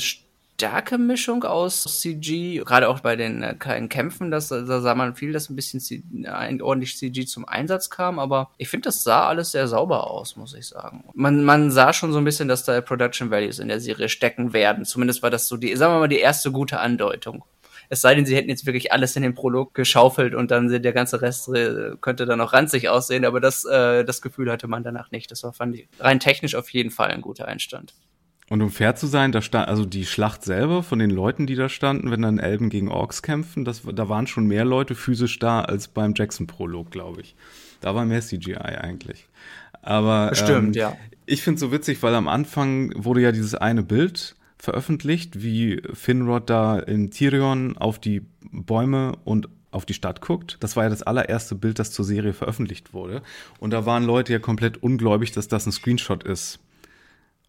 starke 0.57 0.99
Mischung 0.99 1.45
aus 1.45 1.83
CG, 1.83 2.59
gerade 2.65 2.89
auch 2.89 3.01
bei 3.01 3.17
den 3.17 3.43
äh, 3.43 3.55
Kämpfen, 3.55 4.31
das, 4.31 4.49
da 4.49 4.81
sah 4.81 4.95
man 4.95 5.15
viel, 5.15 5.33
dass 5.33 5.51
ein 5.51 5.57
bisschen 5.57 5.81
C 5.81 6.03
ein, 6.25 6.63
ordentlich 6.63 6.97
CG 6.97 7.27
zum 7.27 7.47
Einsatz 7.47 7.91
kam, 7.91 8.19
aber 8.19 8.51
ich 8.57 8.69
finde, 8.69 8.89
das 8.89 9.03
sah 9.03 9.29
alles 9.29 9.51
sehr 9.51 9.69
sauber 9.69 10.11
aus, 10.11 10.37
muss 10.37 10.55
ich 10.55 10.67
sagen. 10.67 11.05
Man, 11.15 11.45
man 11.45 11.71
sah 11.71 11.93
schon 11.93 12.13
so 12.13 12.19
ein 12.19 12.25
bisschen, 12.25 12.49
dass 12.49 12.65
da 12.65 12.81
Production 12.81 13.31
Values 13.31 13.59
in 13.59 13.69
der 13.69 13.81
Serie 13.81 14.09
stecken 14.09 14.53
werden. 14.53 14.85
Zumindest 14.85 15.23
war 15.23 15.31
das 15.31 15.49
so 15.49 15.57
die, 15.57 15.75
sagen 15.77 15.95
wir 15.95 15.99
mal, 16.01 16.09
die 16.09 16.21
erste 16.21 16.53
gute 16.53 16.79
Andeutung. 16.79 17.45
Es 17.91 18.01
sei 18.01 18.15
denn, 18.15 18.25
sie 18.25 18.35
hätten 18.35 18.49
jetzt 18.49 18.65
wirklich 18.65 18.93
alles 18.93 19.15
in 19.17 19.23
den 19.23 19.35
Prolog 19.35 19.75
geschaufelt 19.75 20.35
und 20.35 20.51
dann 20.51 20.69
der 20.69 20.93
ganze 20.93 21.21
Rest 21.21 21.49
äh, 21.49 21.97
könnte 22.01 22.27
dann 22.27 22.39
noch 22.39 22.53
ranzig 22.53 22.89
aussehen, 22.89 23.25
aber 23.25 23.41
das, 23.41 23.65
äh, 23.65 24.05
das 24.05 24.23
Gefühl 24.23 24.51
hatte 24.51 24.69
man 24.69 24.83
danach 24.83 25.11
nicht. 25.11 25.31
Das 25.31 25.43
war, 25.43 25.53
fand 25.53 25.75
ich, 25.75 25.89
rein 25.99 26.21
technisch 26.21 26.55
auf 26.55 26.71
jeden 26.71 26.91
Fall 26.91 27.11
ein 27.11 27.21
guter 27.21 27.47
Einstand. 27.47 27.93
Und 28.51 28.61
um 28.61 28.71
fair 28.71 28.95
zu 28.95 29.07
sein, 29.07 29.33
da 29.33 29.41
stand, 29.41 29.69
also 29.69 29.87
die 29.87 30.05
Schlacht 30.05 30.45
selber 30.45 30.83
von 30.83 30.99
den 30.99 31.11
Leuten, 31.11 31.47
die 31.47 31.55
da 31.55 31.69
standen, 31.69 32.11
wenn 32.11 32.23
dann 32.23 32.39
Elben 32.39 32.69
gegen 32.69 32.89
Orks 32.89 33.23
kämpfen, 33.23 33.65
das, 33.65 33.83
da 33.91 34.09
waren 34.09 34.27
schon 34.27 34.47
mehr 34.47 34.67
Leute 34.67 34.95
physisch 34.95 35.39
da 35.39 35.63
als 35.63 35.89
beim 35.89 36.13
Jackson-Prolog, 36.15 36.91
glaube 36.91 37.23
ich. 37.23 37.35
Da 37.81 37.95
war 37.95 38.05
mehr 38.05 38.21
CGI 38.21 38.57
eigentlich. 38.57 39.29
Aber 39.81 40.29
Bestimmt, 40.29 40.77
ähm, 40.77 40.81
ja. 40.81 40.97
ich 41.27 41.43
finde 41.43 41.57
es 41.57 41.61
so 41.61 41.73
witzig, 41.73 42.03
weil 42.03 42.15
am 42.15 42.29
Anfang 42.29 42.93
wurde 42.97 43.23
ja 43.23 43.33
dieses 43.33 43.55
eine 43.55 43.83
Bild 43.83 44.37
veröffentlicht, 44.59 45.43
wie 45.43 45.83
Finrod 45.93 46.49
da 46.49 46.79
in 46.79 47.11
Tirion 47.11 47.77
auf 47.77 47.99
die 47.99 48.23
Bäume 48.51 49.13
und 49.25 49.49
auf 49.71 49.85
die 49.85 49.95
Stadt 49.95 50.21
guckt. 50.21 50.57
Das 50.61 50.77
war 50.77 50.85
ja 50.85 50.91
das 50.91 51.03
allererste 51.03 51.55
Bild, 51.55 51.79
das 51.79 51.91
zur 51.93 52.05
Serie 52.05 52.33
veröffentlicht 52.33 52.95
wurde. 52.95 53.23
Und 53.59 53.73
da 53.73 53.85
waren 53.85 54.05
Leute 54.05 54.33
ja 54.33 54.39
komplett 54.39 54.83
ungläubig, 54.83 55.33
dass 55.33 55.49
das 55.49 55.67
ein 55.67 55.73
Screenshot 55.73 56.23
ist 56.23 56.61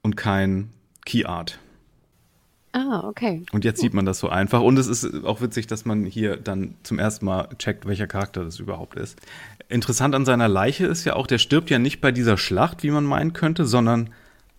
und 0.01 0.17
kein 0.17 0.69
Key 1.05 1.25
Art. 1.25 1.59
Ah, 2.75 3.07
okay. 3.07 3.43
Und 3.53 3.63
jetzt 3.63 3.79
sieht 3.79 3.93
man 3.93 4.05
das 4.05 4.19
so 4.19 4.27
einfach. 4.27 4.61
Und 4.61 4.77
es 4.77 4.87
ist 4.87 5.23
auch 5.23 5.39
witzig, 5.39 5.65
dass 5.65 5.85
man 5.85 6.03
hier 6.03 6.35
dann 6.35 6.75
zum 6.83 6.99
ersten 6.99 7.25
Mal 7.25 7.47
checkt, 7.57 7.87
welcher 7.87 8.05
Charakter 8.05 8.43
das 8.43 8.59
überhaupt 8.59 8.97
ist. 8.97 9.17
Interessant 9.69 10.13
an 10.13 10.25
seiner 10.25 10.49
Leiche 10.49 10.85
ist 10.85 11.05
ja 11.05 11.15
auch, 11.15 11.25
der 11.25 11.37
stirbt 11.37 11.69
ja 11.69 11.79
nicht 11.79 12.01
bei 12.01 12.11
dieser 12.11 12.37
Schlacht, 12.37 12.83
wie 12.83 12.91
man 12.91 13.05
meinen 13.05 13.31
könnte, 13.31 13.65
sondern 13.65 14.09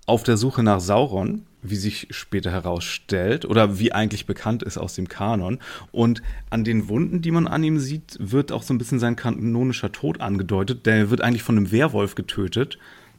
auf 0.07 0.23
der 0.23 0.39
Suche 0.39 0.63
nach 0.63 0.81
Sauron, 0.81 1.43
wie 1.61 1.77
sich 1.77 2.07
später 2.11 2.51
herausstellt, 2.51 3.45
oder 3.45 3.79
wie 3.79 3.93
eigentlich 3.93 4.25
bekannt 4.25 4.63
ist 4.63 4.79
aus 4.79 4.95
dem 4.95 5.09
Kanon. 5.09 5.59
Und 5.93 6.23
an 6.49 6.65
den 6.65 6.89
Wunden, 6.89 7.21
die 7.21 7.33
man 7.33 7.47
an 7.47 7.65
ihm 7.65 7.79
sieht, 7.79 8.17
wird 8.19 8.51
auch 8.51 8.63
so 8.63 8.73
ein 8.73 8.79
bisschen 8.79 8.99
sein 8.99 9.17
kanonischer 9.17 9.93
Tod 9.93 10.23
angedeutet. 10.23 10.87
Der 10.87 11.11
wird 11.11 11.21
eigentlich 11.21 11.43
von 11.43 11.59
einem 11.59 11.71
Werwolf 11.71 12.15
getötet, 12.15 12.79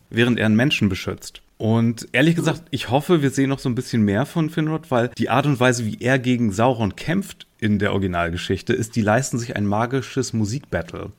während 0.10 0.40
er 0.40 0.48
einen 0.48 0.56
Menschen 0.56 0.90
beschützt. 0.90 1.44
Und 1.58 2.08
ehrlich 2.12 2.36
gesagt, 2.36 2.64
ich 2.70 2.92
hoffe, 2.92 3.24
wir 3.24 3.32
sehen 3.32 3.50
noch 3.50 3.60
so 3.60 3.68
ein 3.68 3.76
bisschen 3.76 4.04
mehr 4.04 4.28
von 4.28 4.50
Finrod, 4.50 4.92
weil 4.92 5.10
die 5.18 5.30
Art 5.30 5.48
und 5.48 5.60
Weise, 5.60 5.86
wie 5.86 5.98
er 6.00 6.20
gegen 6.20 6.52
Sauron 6.52 6.96
kämpft 6.96 7.48
in 7.58 7.80
der 7.80 7.94
Originalgeschichte, 7.94 8.74
ist, 8.74 8.96
die 8.96 9.02
leisten 9.02 9.40
sich 9.40 9.56
ein 9.56 9.66
magisches 9.66 10.34
Musikbattle. 10.34 11.12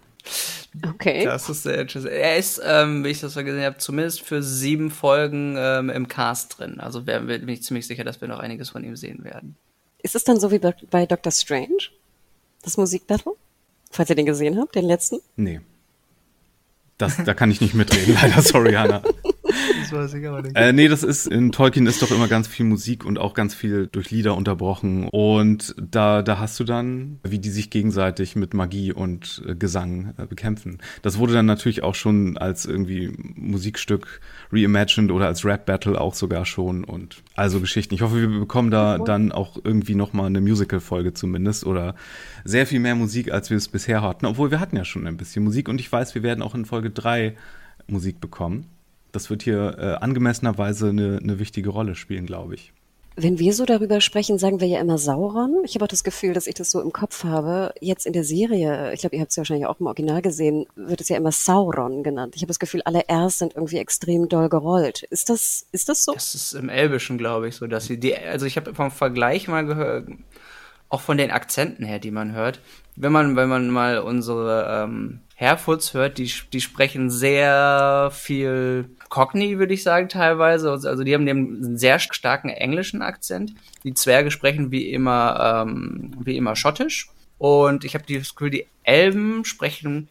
Okay. 0.86 1.24
Das 1.24 1.48
ist 1.48 1.64
sehr 1.64 1.80
interessant. 1.80 2.12
Er 2.12 2.36
ist, 2.36 2.60
ähm, 2.64 3.04
wie 3.04 3.08
ich 3.08 3.20
das 3.20 3.34
so 3.34 3.42
gesehen 3.42 3.64
habe, 3.64 3.78
zumindest 3.78 4.22
für 4.22 4.42
sieben 4.42 4.90
Folgen 4.90 5.56
ähm, 5.58 5.90
im 5.90 6.06
Cast 6.06 6.58
drin. 6.58 6.78
Also 6.78 7.06
werden 7.06 7.26
wir, 7.26 7.38
bin 7.38 7.48
ich 7.48 7.62
ziemlich 7.62 7.86
sicher, 7.86 8.04
dass 8.04 8.20
wir 8.20 8.28
noch 8.28 8.38
einiges 8.38 8.70
von 8.70 8.84
ihm 8.84 8.94
sehen 8.94 9.24
werden. 9.24 9.56
Ist 10.02 10.14
es 10.14 10.22
dann 10.22 10.38
so 10.38 10.52
wie 10.52 10.58
bei 10.58 11.06
Doctor 11.06 11.32
Strange? 11.32 11.90
Das 12.62 12.76
Musikbattle? 12.76 13.32
Falls 13.90 14.10
ihr 14.10 14.16
den 14.16 14.26
gesehen 14.26 14.58
habt, 14.58 14.74
den 14.76 14.84
letzten? 14.84 15.18
Nee. 15.36 15.60
Das, 16.98 17.16
da 17.24 17.34
kann 17.34 17.50
ich 17.50 17.60
nicht 17.60 17.74
mitreden, 17.74 18.14
leider. 18.22 18.42
Sorry, 18.42 18.74
Hannah. 18.74 19.02
Das 19.80 19.92
weiß 19.92 20.14
ich 20.14 20.28
auch 20.28 20.42
nicht. 20.42 20.56
Äh, 20.56 20.72
nee, 20.72 20.88
das 20.88 21.02
ist, 21.02 21.26
in 21.26 21.52
Tolkien 21.52 21.86
ist 21.86 22.02
doch 22.02 22.10
immer 22.10 22.28
ganz 22.28 22.46
viel 22.46 22.66
Musik 22.66 23.04
und 23.04 23.18
auch 23.18 23.34
ganz 23.34 23.54
viel 23.54 23.86
durch 23.86 24.10
Lieder 24.10 24.36
unterbrochen. 24.36 25.08
Und 25.08 25.74
da, 25.80 26.22
da 26.22 26.38
hast 26.38 26.58
du 26.60 26.64
dann, 26.64 27.18
wie 27.22 27.38
die 27.38 27.50
sich 27.50 27.70
gegenseitig 27.70 28.36
mit 28.36 28.54
Magie 28.54 28.92
und 28.92 29.42
äh, 29.46 29.54
Gesang 29.54 30.14
äh, 30.18 30.26
bekämpfen. 30.26 30.78
Das 31.02 31.18
wurde 31.18 31.32
dann 31.32 31.46
natürlich 31.46 31.82
auch 31.82 31.94
schon 31.94 32.36
als 32.36 32.66
irgendwie 32.66 33.12
Musikstück 33.36 34.20
reimagined 34.52 35.10
oder 35.10 35.26
als 35.26 35.44
Rap-Battle 35.44 36.00
auch 36.00 36.14
sogar 36.14 36.44
schon 36.44 36.84
und 36.84 37.22
also 37.34 37.60
Geschichten. 37.60 37.94
Ich 37.94 38.02
hoffe, 38.02 38.20
wir 38.20 38.40
bekommen 38.40 38.70
da 38.70 38.98
dann 38.98 39.32
auch 39.32 39.58
irgendwie 39.62 39.94
nochmal 39.94 40.26
eine 40.26 40.40
Musical-Folge 40.40 41.14
zumindest 41.14 41.64
oder 41.64 41.94
sehr 42.44 42.66
viel 42.66 42.80
mehr 42.80 42.94
Musik, 42.94 43.32
als 43.32 43.50
wir 43.50 43.56
es 43.56 43.68
bisher 43.68 44.02
hatten. 44.02 44.26
Obwohl 44.26 44.50
wir 44.50 44.60
hatten 44.60 44.76
ja 44.76 44.84
schon 44.84 45.06
ein 45.06 45.16
bisschen 45.16 45.44
Musik 45.44 45.68
und 45.68 45.80
ich 45.80 45.90
weiß, 45.90 46.14
wir 46.14 46.22
werden 46.22 46.42
auch 46.42 46.54
in 46.54 46.64
Folge 46.64 46.90
3 46.90 47.36
Musik 47.86 48.20
bekommen. 48.20 48.66
Das 49.12 49.30
wird 49.30 49.42
hier 49.42 49.76
äh, 49.78 50.04
angemessenerweise 50.04 50.88
eine, 50.90 51.18
eine 51.22 51.38
wichtige 51.38 51.70
Rolle 51.70 51.94
spielen, 51.94 52.26
glaube 52.26 52.54
ich. 52.54 52.72
Wenn 53.20 53.40
wir 53.40 53.52
so 53.52 53.64
darüber 53.64 54.00
sprechen, 54.00 54.38
sagen 54.38 54.60
wir 54.60 54.68
ja 54.68 54.80
immer 54.80 54.96
Sauron. 54.96 55.64
Ich 55.64 55.74
habe 55.74 55.86
auch 55.86 55.88
das 55.88 56.04
Gefühl, 56.04 56.34
dass 56.34 56.46
ich 56.46 56.54
das 56.54 56.70
so 56.70 56.80
im 56.80 56.92
Kopf 56.92 57.24
habe. 57.24 57.74
Jetzt 57.80 58.06
in 58.06 58.12
der 58.12 58.22
Serie, 58.22 58.92
ich 58.92 59.00
glaube, 59.00 59.16
ihr 59.16 59.22
habt 59.22 59.30
es 59.30 59.36
ja 59.36 59.40
wahrscheinlich 59.40 59.66
auch 59.66 59.80
im 59.80 59.86
Original 59.86 60.22
gesehen, 60.22 60.66
wird 60.76 61.00
es 61.00 61.08
ja 61.08 61.16
immer 61.16 61.32
Sauron 61.32 62.04
genannt. 62.04 62.36
Ich 62.36 62.42
habe 62.42 62.48
das 62.48 62.60
Gefühl, 62.60 62.80
alle 62.84 63.02
Rs 63.10 63.38
sind 63.38 63.56
irgendwie 63.56 63.78
extrem 63.78 64.28
doll 64.28 64.48
gerollt. 64.48 65.02
Ist 65.10 65.30
das, 65.30 65.66
ist 65.72 65.88
das 65.88 66.04
so? 66.04 66.12
Das 66.12 66.36
ist 66.36 66.52
im 66.52 66.68
Elbischen, 66.68 67.18
glaube 67.18 67.48
ich, 67.48 67.56
so, 67.56 67.66
dass 67.66 67.86
sie 67.86 67.98
die, 67.98 68.16
also 68.16 68.46
ich 68.46 68.56
habe 68.56 68.72
vom 68.72 68.92
Vergleich 68.92 69.48
mal 69.48 69.66
gehört, 69.66 70.08
auch 70.88 71.00
von 71.00 71.18
den 71.18 71.32
Akzenten 71.32 71.84
her, 71.84 71.98
die 71.98 72.12
man 72.12 72.32
hört. 72.32 72.60
Wenn 72.94 73.10
man, 73.10 73.34
wenn 73.34 73.48
man 73.48 73.68
mal 73.68 73.98
unsere 73.98 74.84
ähm, 74.84 75.22
Herfoots 75.38 75.94
hört, 75.94 76.18
die, 76.18 76.28
die 76.52 76.60
sprechen 76.60 77.10
sehr 77.10 78.10
viel 78.12 78.90
Cockney, 79.08 79.60
würde 79.60 79.72
ich 79.72 79.84
sagen, 79.84 80.08
teilweise. 80.08 80.68
Also 80.68 81.04
die 81.04 81.14
haben 81.14 81.28
einen 81.28 81.78
sehr 81.78 82.00
starken 82.00 82.48
englischen 82.48 83.02
Akzent. 83.02 83.54
Die 83.84 83.94
Zwerge 83.94 84.32
sprechen 84.32 84.72
wie 84.72 84.90
immer, 84.90 85.64
ähm, 85.64 86.10
wie 86.18 86.36
immer 86.36 86.56
Schottisch. 86.56 87.10
Und 87.38 87.84
ich 87.84 87.94
habe 87.94 88.04
das 88.12 88.34
Gefühl, 88.34 88.50
die 88.50 88.66
Elben 88.82 89.44
sprechen 89.44 90.08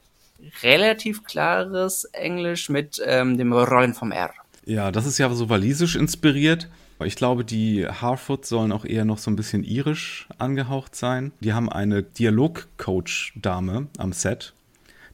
relativ 0.63 1.25
klares 1.25 2.05
Englisch 2.05 2.69
mit 2.69 3.01
ähm, 3.05 3.38
dem 3.38 3.51
Rollen 3.51 3.93
vom 3.93 4.13
R. 4.13 4.31
Ja, 4.65 4.93
das 4.93 5.05
ist 5.05 5.17
ja 5.17 5.29
so 5.34 5.50
walisisch 5.50 5.98
inspiriert. 5.98 6.69
Ich 7.03 7.17
glaube, 7.17 7.43
die 7.43 7.86
Harfoot 7.86 8.46
sollen 8.46 8.72
auch 8.72 8.86
eher 8.86 9.03
noch 9.03 9.17
so 9.17 9.29
ein 9.29 9.36
bisschen 9.36 9.65
irisch 9.65 10.29
angehaucht 10.38 10.96
sein. 10.96 11.34
Die 11.41 11.51
haben 11.51 11.69
eine 11.69 12.01
Dialogcoach-Dame 12.01 13.88
am 13.98 14.13
Set. 14.13 14.53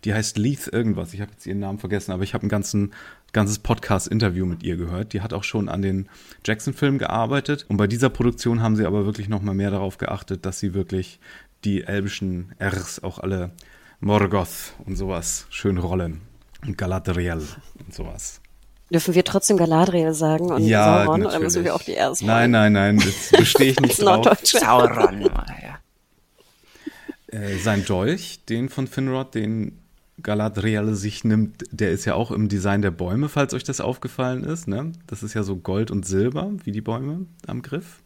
Die 0.06 0.14
heißt 0.14 0.38
Leith 0.38 0.68
irgendwas. 0.72 1.14
Ich 1.14 1.22
habe 1.22 1.32
jetzt 1.32 1.46
ihren 1.46 1.60
Namen 1.60 1.80
vergessen, 1.80 2.12
aber 2.12 2.24
ich 2.24 2.34
habe 2.34 2.46
ein 2.46 2.50
ganzen, 2.50 2.94
ganzes 3.32 3.60
Podcast-Interview 3.60 4.46
mit 4.46 4.64
ihr 4.64 4.76
gehört. 4.76 5.14
Die 5.14 5.22
hat 5.22 5.34
auch 5.34 5.44
schon 5.44 5.70
an 5.70 5.82
den 5.82 6.10
Jackson-Filmen 6.46 7.00
gearbeitet. 7.00 7.66
Und 7.70 7.78
bei 7.78 7.88
dieser 7.88 8.10
Produktion 8.10 8.62
haben 8.62 8.76
sie 8.76 8.86
aber 8.86 9.06
wirklich 9.06 9.30
noch 9.30 9.42
mal 9.42 9.54
mehr 9.54 9.72
darauf 9.72 9.98
geachtet, 9.98 10.46
dass 10.46 10.60
sie 10.60 10.74
wirklich 10.74 11.20
die 11.64 11.84
elbischen 11.84 12.54
Rs 12.62 13.02
auch 13.04 13.20
alle 13.20 13.52
Morgoth 14.02 14.74
und 14.86 14.98
sowas 14.98 15.46
schön 15.50 15.78
rollen. 15.78 16.22
Und 16.66 16.78
Galadriel 16.78 17.42
und 17.86 17.94
sowas. 17.94 18.42
Dürfen 18.90 19.16
wir 19.16 19.24
trotzdem 19.24 19.58
Galadriel 19.58 20.14
sagen 20.14 20.52
und 20.52 20.64
Ja, 20.64 21.06
Sauron 21.06 21.22
oder 21.22 21.24
natürlich. 21.24 21.44
müssen 21.44 21.64
wir 21.64 21.76
auch 21.76 21.82
die 21.82 21.94
Rs 21.96 22.22
Nein, 22.22 22.52
nein, 22.52 22.74
nein, 22.74 22.98
das 23.00 23.32
bestehe 23.32 23.72
ich 23.72 23.80
nicht 23.82 24.02
drauf. 24.02 24.28
Sauron, 24.44 25.22
ja. 25.22 25.80
Äh, 27.28 27.58
sein 27.58 27.84
Dolch, 27.86 28.42
den 28.46 28.70
von 28.70 28.88
Finrod, 28.88 29.34
den 29.34 29.80
Galadriel 30.22 30.94
sich 30.94 31.24
nimmt, 31.24 31.64
der 31.72 31.92
ist 31.92 32.06
ja 32.06 32.14
auch 32.14 32.32
im 32.32 32.48
Design 32.48 32.82
der 32.82 32.92
Bäume, 32.92 33.30
falls 33.30 33.54
euch 33.54 33.64
das 33.64 33.82
aufgefallen 33.82 34.44
ist. 34.44 34.68
Ne? 34.68 34.92
Das 35.08 35.24
ist 35.24 35.34
ja 35.34 35.44
so 35.44 35.56
Gold 35.56 35.92
und 35.92 36.06
Silber, 36.06 36.52
wie 36.64 36.72
die 36.72 36.82
Bäume 36.82 37.26
am 37.48 37.62
Griff. 37.62 38.02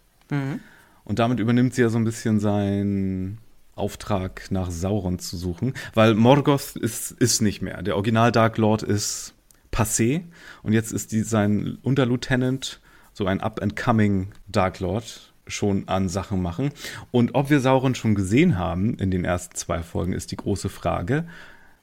Und 1.03 1.19
damit 1.19 1.39
übernimmt 1.39 1.73
sie 1.73 1.81
ja 1.81 1.89
so 1.89 1.97
ein 1.97 2.05
bisschen 2.05 2.39
seinen 2.39 3.39
Auftrag, 3.75 4.49
nach 4.49 4.71
Sauron 4.71 5.19
zu 5.19 5.37
suchen. 5.37 5.73
Weil 5.93 6.15
Morgoth 6.15 6.75
ist, 6.75 7.11
ist 7.11 7.41
nicht 7.41 7.61
mehr. 7.61 7.83
Der 7.83 7.95
Original 7.95 8.31
Dark 8.31 8.57
Lord 8.57 8.83
ist 8.83 9.33
passé. 9.71 10.23
Und 10.63 10.73
jetzt 10.73 10.91
ist 10.91 11.11
die, 11.11 11.21
sein 11.21 11.77
Unterlieutenant, 11.81 12.81
so 13.13 13.25
ein 13.25 13.41
up-and-coming 13.41 14.29
Dark 14.47 14.79
Lord, 14.79 15.33
schon 15.47 15.87
an 15.87 16.09
Sachen 16.09 16.41
machen. 16.41 16.71
Und 17.11 17.35
ob 17.35 17.49
wir 17.49 17.59
Sauron 17.59 17.95
schon 17.95 18.15
gesehen 18.15 18.57
haben 18.57 18.95
in 18.95 19.11
den 19.11 19.25
ersten 19.25 19.55
zwei 19.55 19.83
Folgen, 19.83 20.13
ist 20.13 20.31
die 20.31 20.37
große 20.37 20.69
Frage. 20.69 21.25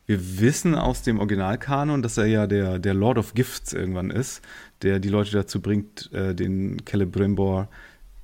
Wir 0.06 0.40
wissen 0.40 0.75
aus 0.75 1.02
dem 1.02 1.18
Originalkanon, 1.18 2.02
dass 2.02 2.18
er 2.18 2.26
ja 2.26 2.46
der, 2.46 2.78
der 2.78 2.94
Lord 2.94 3.18
of 3.18 3.34
Gifts 3.34 3.73
irgendwann 3.73 4.11
ist, 4.11 4.42
der 4.82 4.99
die 4.99 5.08
Leute 5.08 5.32
dazu 5.32 5.61
bringt, 5.61 6.12
äh, 6.12 6.34
den 6.34 6.82
Celebrimbor 6.87 7.68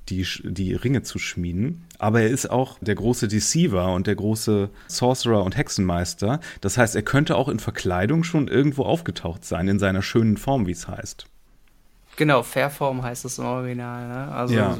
die, 0.09 0.27
die 0.43 0.73
Ringe 0.73 1.03
zu 1.03 1.17
schmieden. 1.19 1.85
Aber 1.97 2.21
er 2.21 2.29
ist 2.29 2.49
auch 2.49 2.77
der 2.81 2.95
große 2.95 3.27
Deceiver 3.27 3.93
und 3.93 4.07
der 4.07 4.15
große 4.15 4.69
Sorcerer 4.87 5.43
und 5.43 5.57
Hexenmeister. 5.57 6.39
Das 6.59 6.77
heißt, 6.77 6.95
er 6.95 7.03
könnte 7.03 7.35
auch 7.35 7.47
in 7.49 7.59
Verkleidung 7.59 8.23
schon 8.23 8.47
irgendwo 8.47 8.83
aufgetaucht 8.83 9.45
sein, 9.45 9.67
in 9.67 9.79
seiner 9.79 10.01
schönen 10.01 10.37
Form, 10.37 10.67
wie 10.67 10.71
es 10.71 10.87
heißt. 10.87 11.25
Genau, 12.17 12.43
Fairform 12.43 13.03
heißt 13.03 13.25
es 13.25 13.39
im 13.39 13.45
Original. 13.45 14.07
Ne? 14.07 14.33
Also 14.33 14.53
Ja. 14.53 14.77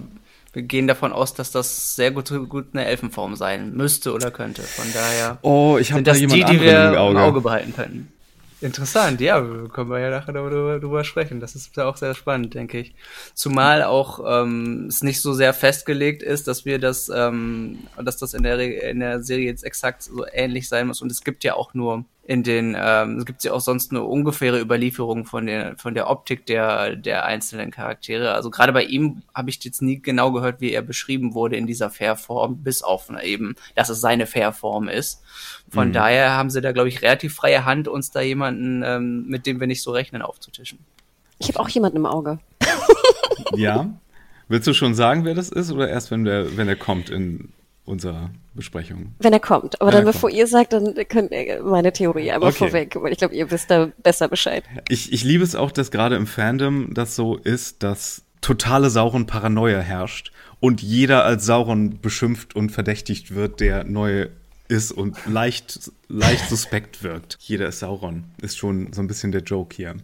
Wir 0.54 0.64
gehen 0.64 0.88
davon 0.88 1.14
aus, 1.14 1.34
dass 1.34 1.52
das 1.52 1.96
sehr 1.96 2.12
gut, 2.12 2.30
gut 2.50 2.68
eine 2.74 2.86
Elfenform 2.86 3.36
sein 3.36 3.74
müsste 3.74 4.14
oder 4.14 4.32
könnte. 4.32 4.62
Von 4.64 4.86
daher 4.94 5.38
Oh, 5.42 5.78
ich 5.80 5.88
sind 5.88 6.06
da 6.08 6.12
das 6.12 6.20
die, 6.20 6.28
die 6.28 6.62
wir 6.62 6.90
im 6.92 6.96
Auge. 6.98 7.12
im 7.12 7.24
Auge 7.24 7.42
behalten 7.42 7.74
könnten. 7.74 8.12
Interessant, 8.60 9.20
ja, 9.22 9.42
können 9.74 9.90
wir 9.90 9.98
ja 10.00 10.12
nachher 10.12 10.34
darüber, 10.34 10.80
darüber 10.80 11.04
sprechen. 11.04 11.40
Das 11.40 11.56
ist 11.56 11.76
ja 11.76 11.86
auch 11.86 11.98
sehr 11.98 12.14
spannend, 12.14 12.54
denke 12.54 12.78
ich. 12.80 12.94
Zumal 13.34 13.82
auch 13.82 14.20
ähm, 14.44 14.86
es 14.88 15.02
nicht 15.02 15.20
so 15.20 15.34
sehr 15.34 15.56
festgelegt 15.56 16.22
ist, 16.22 16.48
dass 16.48 16.64
wir 16.64 16.78
das, 16.78 17.10
ähm, 17.10 17.80
dass 17.98 18.18
das 18.18 18.36
in 18.36 18.44
der, 18.44 18.60
in 18.92 19.00
der 19.00 19.24
Serie 19.24 19.46
jetzt 19.48 19.64
exakt 19.64 20.04
so 20.04 20.26
ähnlich 20.32 20.70
sein 20.70 20.86
muss. 20.86 21.02
Und 21.02 21.12
es 21.12 21.24
gibt 21.24 21.44
ja 21.44 21.56
auch 21.56 21.74
nur 21.74 22.06
in 22.32 22.44
den, 22.44 22.78
ähm, 22.80 23.18
es 23.18 23.26
gibt 23.26 23.44
ja 23.44 23.52
auch 23.52 23.60
sonst 23.60 23.92
eine 23.92 24.04
ungefähre 24.04 24.62
Überlieferung 24.62 25.26
von 25.26 25.48
der, 25.48 25.76
von 25.78 25.94
der 25.94 26.10
Optik 26.10 26.46
der, 26.46 26.96
der 26.96 27.26
einzelnen 27.26 27.72
Charaktere. 27.72 28.34
Also 28.34 28.50
gerade 28.50 28.72
bei 28.72 28.86
ihm 28.86 29.22
habe 29.36 29.50
ich 29.50 29.62
jetzt 29.66 29.82
nie 29.82 30.02
genau 30.02 30.32
gehört, 30.32 30.62
wie 30.62 30.72
er 30.72 30.82
beschrieben 30.82 31.34
wurde 31.34 31.58
in 31.58 31.68
dieser 31.68 31.90
Fairform, 31.90 32.64
bis 32.64 32.84
auf 32.84 33.12
eben, 33.22 33.56
dass 33.76 33.90
es 33.90 34.00
seine 34.00 34.28
Fairform 34.28 34.88
ist. 34.88 35.22
Von 35.70 35.90
Mhm. 35.90 35.94
daher 35.94 36.32
haben 36.32 36.50
sie 36.50 36.62
da, 36.62 36.72
glaube 36.72 36.88
ich, 36.88 37.02
relativ 37.02 37.36
freie 37.36 37.66
Hand, 37.66 37.90
uns 37.90 38.12
da 38.12 38.22
jemanden, 38.22 38.82
ähm, 38.86 39.26
mit 39.28 39.46
dem 39.46 39.60
wir 39.60 39.68
nicht 39.68 39.84
so 39.84 39.92
rechnen, 39.92 40.22
aufzutischen. 40.22 40.80
Ich 41.38 41.50
habe 41.50 41.60
auch 41.60 41.68
jemanden 41.68 41.98
im 41.98 42.06
Auge. 42.06 42.40
Ja? 43.56 43.90
Willst 44.48 44.68
du 44.68 44.74
schon 44.74 44.96
sagen, 44.96 45.26
wer 45.26 45.36
das 45.36 45.50
ist, 45.50 45.70
oder 45.74 45.90
erst, 45.90 46.12
wenn 46.12 46.24
der, 46.24 46.56
wenn 46.56 46.70
er 46.70 46.78
kommt 46.78 47.10
in 47.10 47.52
unserer 47.92 48.32
Besprechung? 48.54 49.14
Wenn 49.20 49.34
er 49.34 49.40
kommt. 49.40 49.80
Aber 49.82 49.92
Wenn 49.92 49.98
dann, 49.98 50.06
bevor 50.14 50.30
ihr 50.30 50.48
sagt, 50.48 50.74
dann 50.74 50.96
könnt 51.08 51.32
ihr 51.32 51.62
meine 51.64 51.94
Theorie 51.94 52.32
einmal 52.32 52.50
Okay. 52.50 52.58
vorweg, 52.70 52.96
weil 53.00 53.12
ich 53.12 53.18
glaube, 53.20 53.36
ihr 53.36 53.52
wisst 53.52 53.70
da 53.70 53.92
besser 54.02 54.28
Bescheid. 54.28 54.64
Ich, 54.90 55.12
ich 55.14 55.24
liebe 55.24 55.44
es 55.44 55.56
auch, 55.56 55.72
dass 55.72 55.92
gerade 55.92 56.16
im 56.16 56.26
Fandom 56.28 56.94
das 56.94 57.16
so 57.16 57.36
ist, 57.38 57.84
dass 57.84 58.24
totale 58.42 58.90
Sauron-Paranoia 58.90 59.80
herrscht 59.80 60.32
und 60.60 60.82
jeder 60.82 61.24
als 61.26 61.46
Sauron 61.46 62.00
beschimpft 62.02 62.56
und 62.56 62.72
verdächtigt 62.72 63.36
wird, 63.36 63.60
der 63.60 63.84
neu 63.84 64.28
ist 64.68 64.92
und 64.92 65.18
leicht, 65.28 65.92
leicht 66.08 66.50
suspekt 66.50 67.04
wirkt. 67.04 67.38
Jeder 67.42 67.68
ist 67.68 67.80
Sauron. 67.80 68.24
Ist 68.42 68.58
schon 68.58 68.94
so 68.94 69.02
ein 69.02 69.08
bisschen 69.08 69.32
der 69.32 69.42
Joke 69.44 69.76
hier. 69.76 69.96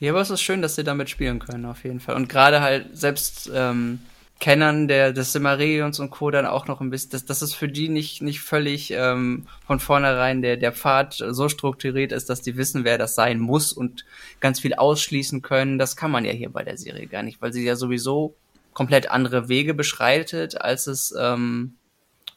Ja, 0.00 0.10
aber 0.12 0.20
es 0.20 0.30
ist 0.30 0.42
schön, 0.42 0.60
dass 0.62 0.74
sie 0.74 0.82
damit 0.84 1.08
spielen 1.08 1.38
können, 1.38 1.64
auf 1.64 1.84
jeden 1.84 2.00
Fall. 2.00 2.16
Und 2.16 2.28
gerade 2.28 2.60
halt 2.60 2.86
selbst 2.98 3.50
ähm, 3.54 4.00
Kennern 4.40 4.88
der, 4.88 5.12
des 5.12 5.32
Silmarillions 5.32 6.00
und 6.00 6.10
Co. 6.10 6.30
dann 6.30 6.46
auch 6.46 6.66
noch 6.66 6.80
ein 6.80 6.90
bisschen, 6.90 7.10
dass, 7.10 7.24
dass 7.24 7.42
es 7.42 7.54
für 7.54 7.68
die 7.68 7.88
nicht, 7.88 8.22
nicht 8.22 8.40
völlig 8.40 8.90
ähm, 8.90 9.46
von 9.64 9.78
vornherein 9.78 10.42
der, 10.42 10.56
der 10.56 10.72
Pfad 10.72 11.14
so 11.14 11.48
strukturiert 11.48 12.10
ist, 12.10 12.28
dass 12.28 12.42
die 12.42 12.56
wissen, 12.56 12.84
wer 12.84 12.98
das 12.98 13.14
sein 13.14 13.38
muss 13.38 13.72
und 13.72 14.04
ganz 14.40 14.58
viel 14.58 14.74
ausschließen 14.74 15.42
können. 15.42 15.78
Das 15.78 15.96
kann 15.96 16.10
man 16.10 16.24
ja 16.24 16.32
hier 16.32 16.50
bei 16.50 16.64
der 16.64 16.76
Serie 16.76 17.06
gar 17.06 17.22
nicht, 17.22 17.40
weil 17.40 17.52
sie 17.52 17.64
ja 17.64 17.76
sowieso 17.76 18.34
komplett 18.72 19.10
andere 19.10 19.48
Wege 19.48 19.74
beschreitet, 19.74 20.60
als 20.60 20.86
es 20.88 21.14
ähm, 21.16 21.74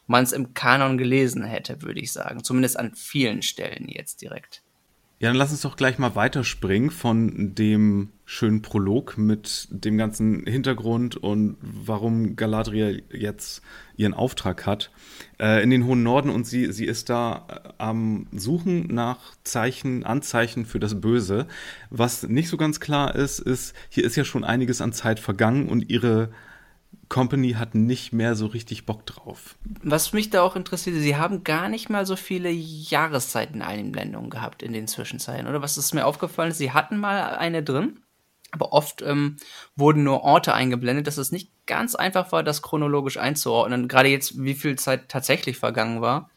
man 0.06 0.22
es 0.22 0.32
im 0.32 0.54
Kanon 0.54 0.98
gelesen 0.98 1.44
hätte, 1.44 1.82
würde 1.82 2.00
ich 2.00 2.12
sagen. 2.12 2.44
Zumindest 2.44 2.78
an 2.78 2.94
vielen 2.94 3.42
Stellen 3.42 3.88
jetzt 3.88 4.22
direkt. 4.22 4.62
Ja, 5.18 5.28
dann 5.28 5.36
lass 5.36 5.50
uns 5.50 5.62
doch 5.62 5.76
gleich 5.76 5.98
mal 5.98 6.14
weiterspringen 6.14 6.90
von 6.90 7.54
dem 7.54 8.10
schönen 8.28 8.60
Prolog 8.60 9.16
mit 9.16 9.68
dem 9.70 9.96
ganzen 9.96 10.44
Hintergrund 10.46 11.16
und 11.16 11.56
warum 11.60 12.34
Galadriel 12.34 13.04
jetzt 13.12 13.62
ihren 13.96 14.14
Auftrag 14.14 14.66
hat, 14.66 14.90
äh, 15.40 15.62
in 15.62 15.70
den 15.70 15.86
hohen 15.86 16.02
Norden 16.02 16.30
und 16.30 16.44
sie, 16.44 16.72
sie 16.72 16.86
ist 16.86 17.08
da 17.08 17.46
äh, 17.48 17.68
am 17.78 18.26
Suchen 18.32 18.88
nach 18.88 19.36
Zeichen, 19.44 20.04
Anzeichen 20.04 20.66
für 20.66 20.80
das 20.80 21.00
Böse. 21.00 21.46
Was 21.90 22.24
nicht 22.24 22.48
so 22.48 22.56
ganz 22.56 22.80
klar 22.80 23.14
ist, 23.14 23.38
ist, 23.38 23.74
hier 23.88 24.04
ist 24.04 24.16
ja 24.16 24.24
schon 24.24 24.42
einiges 24.42 24.80
an 24.80 24.92
Zeit 24.92 25.20
vergangen 25.20 25.68
und 25.68 25.88
ihre 25.88 26.30
Company 27.08 27.52
hat 27.52 27.76
nicht 27.76 28.12
mehr 28.12 28.34
so 28.34 28.46
richtig 28.46 28.86
Bock 28.86 29.06
drauf. 29.06 29.54
Was 29.84 30.12
mich 30.12 30.30
da 30.30 30.42
auch 30.42 30.56
interessiert, 30.56 30.96
sie 30.96 31.14
haben 31.14 31.44
gar 31.44 31.68
nicht 31.68 31.90
mal 31.90 32.04
so 32.04 32.16
viele 32.16 32.50
Jahreszeiten-Einblendungen 32.50 34.30
gehabt 34.30 34.64
in 34.64 34.72
den 34.72 34.88
Zwischenzeiten, 34.88 35.46
oder? 35.46 35.62
Was 35.62 35.78
ist 35.78 35.94
mir 35.94 36.04
aufgefallen 36.04 36.50
sie 36.50 36.72
hatten 36.72 36.96
mal 36.96 37.36
eine 37.36 37.62
drin, 37.62 38.00
Aber 38.56 38.72
oft 38.72 39.02
ähm, 39.02 39.36
wurden 39.76 40.02
nur 40.02 40.22
Orte 40.22 40.54
eingeblendet, 40.54 41.06
dass 41.06 41.18
es 41.18 41.30
nicht 41.30 41.50
ganz 41.66 41.94
einfach 41.94 42.32
war, 42.32 42.42
das 42.42 42.62
chronologisch 42.62 43.18
einzuordnen. 43.18 43.86
Gerade 43.86 44.08
jetzt, 44.08 44.42
wie 44.42 44.54
viel 44.54 44.76
Zeit 44.76 45.08
tatsächlich 45.08 45.58
vergangen 45.58 46.00
war 46.00 46.30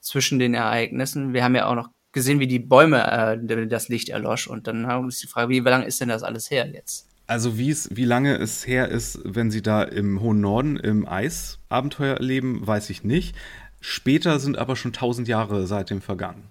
zwischen 0.00 0.38
den 0.38 0.54
Ereignissen. 0.54 1.34
Wir 1.34 1.44
haben 1.44 1.54
ja 1.54 1.66
auch 1.66 1.74
noch 1.74 1.90
gesehen, 2.12 2.40
wie 2.40 2.46
die 2.46 2.58
Bäume 2.58 3.36
äh, 3.38 3.66
das 3.66 3.88
Licht 3.88 4.08
erlosch. 4.08 4.46
Und 4.46 4.66
dann 4.66 4.86
haben 4.86 5.02
wir 5.02 5.06
uns 5.06 5.20
die 5.20 5.26
Frage, 5.26 5.50
wie 5.50 5.60
lange 5.60 5.84
ist 5.84 6.00
denn 6.00 6.08
das 6.08 6.22
alles 6.22 6.50
her 6.50 6.66
jetzt? 6.66 7.06
Also 7.26 7.58
wie 7.58 7.76
wie 7.90 8.06
lange 8.06 8.36
es 8.38 8.66
her 8.66 8.88
ist, 8.88 9.20
wenn 9.24 9.50
sie 9.50 9.60
da 9.60 9.82
im 9.82 10.22
hohen 10.22 10.40
Norden 10.40 10.78
im 10.78 11.06
Eis 11.06 11.58
Abenteuer 11.68 12.16
erleben, 12.16 12.66
weiß 12.66 12.88
ich 12.88 13.04
nicht. 13.04 13.36
Später 13.80 14.40
sind 14.40 14.56
aber 14.56 14.74
schon 14.76 14.94
tausend 14.94 15.28
Jahre 15.28 15.66
seitdem 15.66 16.00
vergangen. 16.00 16.48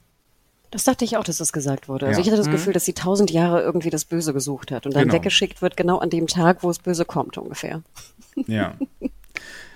Das 0.72 0.84
dachte 0.84 1.06
ich 1.06 1.16
auch, 1.18 1.24
dass 1.24 1.38
das 1.38 1.54
gesagt 1.54 1.88
wurde. 1.88 2.08
Also 2.08 2.20
Ja. 2.20 2.26
ich 2.26 2.32
hatte 2.32 2.42
das 2.42 2.52
Gefühl, 2.52 2.74
dass 2.74 2.84
sie 2.86 2.94
tausend 2.94 3.32
Jahre 3.32 3.62
irgendwie 3.62 3.90
das 3.90 4.04
Böse 4.06 4.34
gesucht 4.34 4.72
hat 4.72 4.86
und 4.86 4.94
dann 4.96 5.04
Genau. 5.04 5.14
weggeschickt 5.16 5.62
wird, 5.62 5.78
genau 5.78 6.00
an 6.00 6.10
dem 6.10 6.28
Tag, 6.28 6.62
wo 6.64 6.70
es 6.70 6.80
Böse 6.80 7.06
kommt, 7.06 7.38
ungefähr. 7.38 7.82
Ja. 8.48 8.76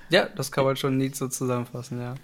Ja, 0.09 0.27
das 0.35 0.51
kann 0.51 0.65
man 0.65 0.75
schon 0.75 0.97
nie 0.97 1.09
so 1.13 1.29
zusammenfassen, 1.29 2.01
ja. 2.01 2.15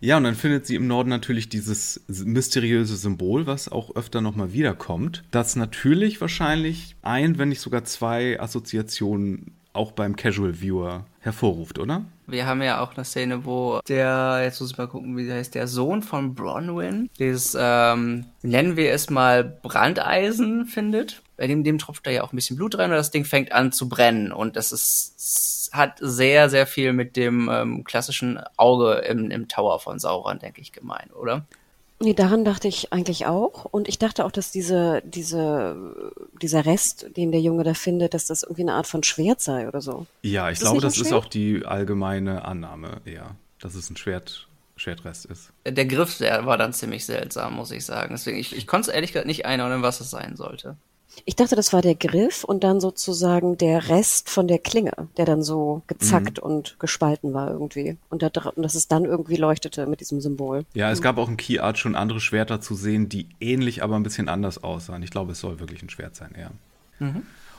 Ja, 0.00 0.16
und 0.16 0.24
dann 0.24 0.34
findet 0.34 0.66
sie 0.66 0.74
im 0.74 0.86
Norden 0.86 1.10
natürlich 1.10 1.50
dieses 1.50 2.00
mysteriöse 2.08 2.96
Symbol, 2.96 3.46
was 3.46 3.68
auch 3.70 3.94
öfter 3.94 4.22
nochmal 4.22 4.54
wiederkommt, 4.54 5.22
das 5.32 5.54
natürlich 5.54 6.18
wahrscheinlich 6.22 6.96
ein, 7.02 7.36
wenn 7.36 7.50
nicht 7.50 7.60
sogar 7.60 7.84
zwei 7.84 8.40
Assoziationen 8.40 9.54
auch 9.76 9.92
beim 9.92 10.16
Casual 10.16 10.60
Viewer 10.60 11.04
hervorruft, 11.20 11.78
oder? 11.78 12.04
Wir 12.26 12.46
haben 12.46 12.62
ja 12.62 12.80
auch 12.80 12.94
eine 12.94 13.04
Szene, 13.04 13.44
wo 13.44 13.80
der, 13.88 14.40
jetzt 14.42 14.60
muss 14.60 14.72
ich 14.72 14.78
mal 14.78 14.88
gucken, 14.88 15.16
wie 15.16 15.26
der 15.26 15.36
heißt, 15.36 15.54
der 15.54 15.68
Sohn 15.68 16.02
von 16.02 16.34
Bronwyn, 16.34 17.08
dieses, 17.18 17.56
ähm, 17.58 18.26
nennen 18.42 18.76
wir 18.76 18.92
es 18.92 19.10
mal 19.10 19.44
Brandeisen 19.44 20.66
findet. 20.66 21.22
Bei 21.36 21.46
dem, 21.46 21.62
dem 21.62 21.78
tropft 21.78 22.06
da 22.06 22.10
ja 22.10 22.22
auch 22.22 22.32
ein 22.32 22.36
bisschen 22.36 22.56
Blut 22.56 22.78
rein 22.78 22.90
und 22.90 22.96
das 22.96 23.10
Ding 23.10 23.24
fängt 23.24 23.52
an 23.52 23.70
zu 23.70 23.88
brennen. 23.88 24.32
Und 24.32 24.56
das 24.56 24.72
ist, 24.72 25.70
hat 25.72 25.98
sehr, 26.00 26.48
sehr 26.48 26.66
viel 26.66 26.92
mit 26.92 27.16
dem 27.16 27.48
ähm, 27.52 27.84
klassischen 27.84 28.40
Auge 28.56 28.94
im, 29.08 29.30
im 29.30 29.46
Tower 29.46 29.78
von 29.78 29.98
Sauron, 29.98 30.38
denke 30.38 30.60
ich, 30.60 30.72
gemein, 30.72 31.10
oder? 31.12 31.44
Nee, 31.98 32.12
daran 32.12 32.44
dachte 32.44 32.68
ich 32.68 32.92
eigentlich 32.92 33.26
auch. 33.26 33.64
Und 33.64 33.88
ich 33.88 33.98
dachte 33.98 34.24
auch, 34.24 34.30
dass 34.30 34.50
diese, 34.50 35.02
diese, 35.04 36.12
dieser 36.42 36.66
Rest, 36.66 37.06
den 37.16 37.32
der 37.32 37.40
Junge 37.40 37.64
da 37.64 37.72
findet, 37.72 38.12
dass 38.12 38.26
das 38.26 38.42
irgendwie 38.42 38.62
eine 38.62 38.74
Art 38.74 38.86
von 38.86 39.02
Schwert 39.02 39.40
sei 39.40 39.66
oder 39.66 39.80
so. 39.80 40.06
Ja, 40.22 40.50
ich 40.50 40.58
Ist 40.58 40.62
glaube, 40.62 40.82
das 40.82 40.98
ist 40.98 41.12
auch 41.12 41.26
die 41.26 41.64
allgemeine 41.64 42.44
Annahme, 42.44 43.00
eher, 43.06 43.36
dass 43.60 43.74
es 43.74 43.88
ein 43.88 43.96
Schwert, 43.96 44.46
Schwertrest 44.76 45.24
ist. 45.24 45.52
Der 45.66 45.86
Griff 45.86 46.18
der 46.18 46.44
war 46.44 46.58
dann 46.58 46.74
ziemlich 46.74 47.06
seltsam, 47.06 47.54
muss 47.54 47.70
ich 47.70 47.86
sagen. 47.86 48.10
Deswegen, 48.12 48.36
ich, 48.36 48.54
ich 48.54 48.66
konnte 48.66 48.90
es 48.90 48.94
ehrlich 48.94 49.12
gesagt 49.12 49.26
nicht 49.26 49.46
einordnen, 49.46 49.80
was 49.80 50.00
es 50.00 50.10
sein 50.10 50.36
sollte. 50.36 50.76
Ich 51.24 51.34
dachte, 51.34 51.56
das 51.56 51.72
war 51.72 51.82
der 51.82 51.94
Griff 51.94 52.44
und 52.44 52.62
dann 52.62 52.80
sozusagen 52.80 53.56
der 53.56 53.88
Rest 53.88 54.28
von 54.30 54.46
der 54.48 54.58
Klinge, 54.58 54.92
der 55.16 55.24
dann 55.24 55.42
so 55.42 55.82
gezackt 55.86 56.38
und 56.38 56.76
gespalten 56.78 57.32
war 57.32 57.50
irgendwie. 57.50 57.96
Und, 58.10 58.22
da, 58.22 58.30
und 58.54 58.62
dass 58.62 58.74
es 58.74 58.86
dann 58.88 59.04
irgendwie 59.04 59.36
leuchtete 59.36 59.86
mit 59.86 60.00
diesem 60.00 60.20
Symbol. 60.20 60.64
Ja, 60.74 60.90
es 60.90 61.02
gab 61.02 61.18
auch 61.18 61.28
in 61.28 61.36
Key 61.36 61.58
Art 61.58 61.78
schon 61.78 61.96
andere 61.96 62.20
Schwerter 62.20 62.60
zu 62.60 62.74
sehen, 62.74 63.08
die 63.08 63.28
ähnlich, 63.40 63.82
aber 63.82 63.96
ein 63.96 64.02
bisschen 64.02 64.28
anders 64.28 64.62
aussahen. 64.62 65.02
Ich 65.02 65.10
glaube, 65.10 65.32
es 65.32 65.40
soll 65.40 65.58
wirklich 65.58 65.82
ein 65.82 65.90
Schwert 65.90 66.14
sein, 66.16 66.34
eher. 66.36 66.50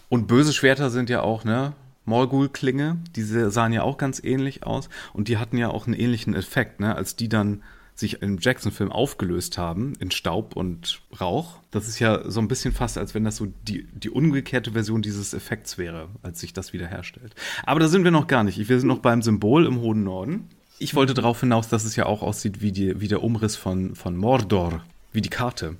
Und 0.09 0.27
böse 0.27 0.53
Schwerter 0.53 0.89
sind 0.89 1.09
ja 1.09 1.21
auch, 1.21 1.43
ne? 1.43 1.73
Morgul-Klinge, 2.05 2.97
diese 3.15 3.51
sahen 3.51 3.73
ja 3.73 3.83
auch 3.83 3.97
ganz 3.97 4.23
ähnlich 4.23 4.65
aus 4.65 4.87
und 5.11 5.27
die 5.27 5.37
hatten 5.37 5.57
ja 5.57 5.69
auch 5.69 5.87
einen 5.87 5.93
ähnlichen 5.93 6.33
Effekt, 6.35 6.79
ne? 6.79 6.95
Als 6.95 7.17
die 7.17 7.27
dann 7.27 7.63
sich 7.97 8.21
im 8.21 8.37
Jackson-Film 8.39 8.91
aufgelöst 8.91 9.57
haben 9.57 9.93
in 9.99 10.11
Staub 10.11 10.55
und 10.55 11.01
Rauch. 11.19 11.55
Das 11.71 11.87
ist 11.87 11.97
ja 11.97 12.29
so 12.29 12.39
ein 12.39 12.47
bisschen 12.47 12.71
fast, 12.71 12.97
als 12.97 13.15
wenn 13.15 13.23
das 13.23 13.37
so 13.37 13.47
die, 13.67 13.87
die 13.91 14.11
umgekehrte 14.11 14.73
Version 14.73 15.01
dieses 15.01 15.33
Effekts 15.33 15.79
wäre, 15.79 16.07
als 16.21 16.39
sich 16.39 16.53
das 16.53 16.73
wiederherstellt. 16.73 17.33
Aber 17.65 17.79
da 17.79 17.87
sind 17.87 18.03
wir 18.03 18.11
noch 18.11 18.27
gar 18.27 18.43
nicht. 18.43 18.69
Wir 18.69 18.79
sind 18.79 18.87
noch 18.87 18.99
beim 18.99 19.23
Symbol 19.23 19.65
im 19.65 19.79
hohen 19.79 20.03
Norden. 20.03 20.47
Ich 20.77 20.93
wollte 20.93 21.15
darauf 21.15 21.39
hinaus, 21.39 21.69
dass 21.69 21.85
es 21.85 21.95
ja 21.95 22.05
auch 22.05 22.21
aussieht 22.21 22.61
wie, 22.61 22.71
die, 22.71 23.01
wie 23.01 23.07
der 23.07 23.23
Umriss 23.23 23.55
von, 23.55 23.95
von 23.95 24.15
Mordor, 24.15 24.83
wie 25.11 25.21
die 25.21 25.29
Karte. 25.29 25.75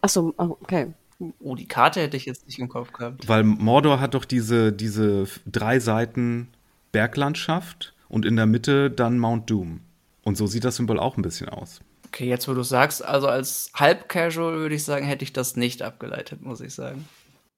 Ach 0.00 0.08
so, 0.08 0.32
oh, 0.38 0.56
okay. 0.62 0.94
Oh, 1.38 1.54
die 1.54 1.68
Karte 1.68 2.00
hätte 2.00 2.16
ich 2.16 2.24
jetzt 2.24 2.46
nicht 2.46 2.58
im 2.58 2.70
Kopf 2.70 2.94
gehabt. 2.94 3.28
Weil 3.28 3.44
Mordor 3.44 4.00
hat 4.00 4.14
doch 4.14 4.24
diese, 4.24 4.72
diese 4.72 5.26
drei 5.44 5.78
Seiten 5.80 6.48
Berglandschaft 6.92 7.92
und 8.08 8.24
in 8.24 8.36
der 8.36 8.46
Mitte 8.46 8.90
dann 8.90 9.18
Mount 9.18 9.50
Doom. 9.50 9.80
Und 10.24 10.36
so 10.36 10.46
sieht 10.46 10.64
das 10.64 10.76
Symbol 10.76 10.98
auch 10.98 11.16
ein 11.16 11.22
bisschen 11.22 11.48
aus. 11.48 11.80
Okay, 12.06 12.28
jetzt 12.28 12.46
wo 12.46 12.54
du 12.54 12.62
sagst, 12.62 13.04
also 13.04 13.26
als 13.26 13.70
halb-casual 13.74 14.58
würde 14.58 14.74
ich 14.74 14.84
sagen, 14.84 15.06
hätte 15.06 15.24
ich 15.24 15.32
das 15.32 15.56
nicht 15.56 15.82
abgeleitet, 15.82 16.42
muss 16.42 16.60
ich 16.60 16.74
sagen. 16.74 17.08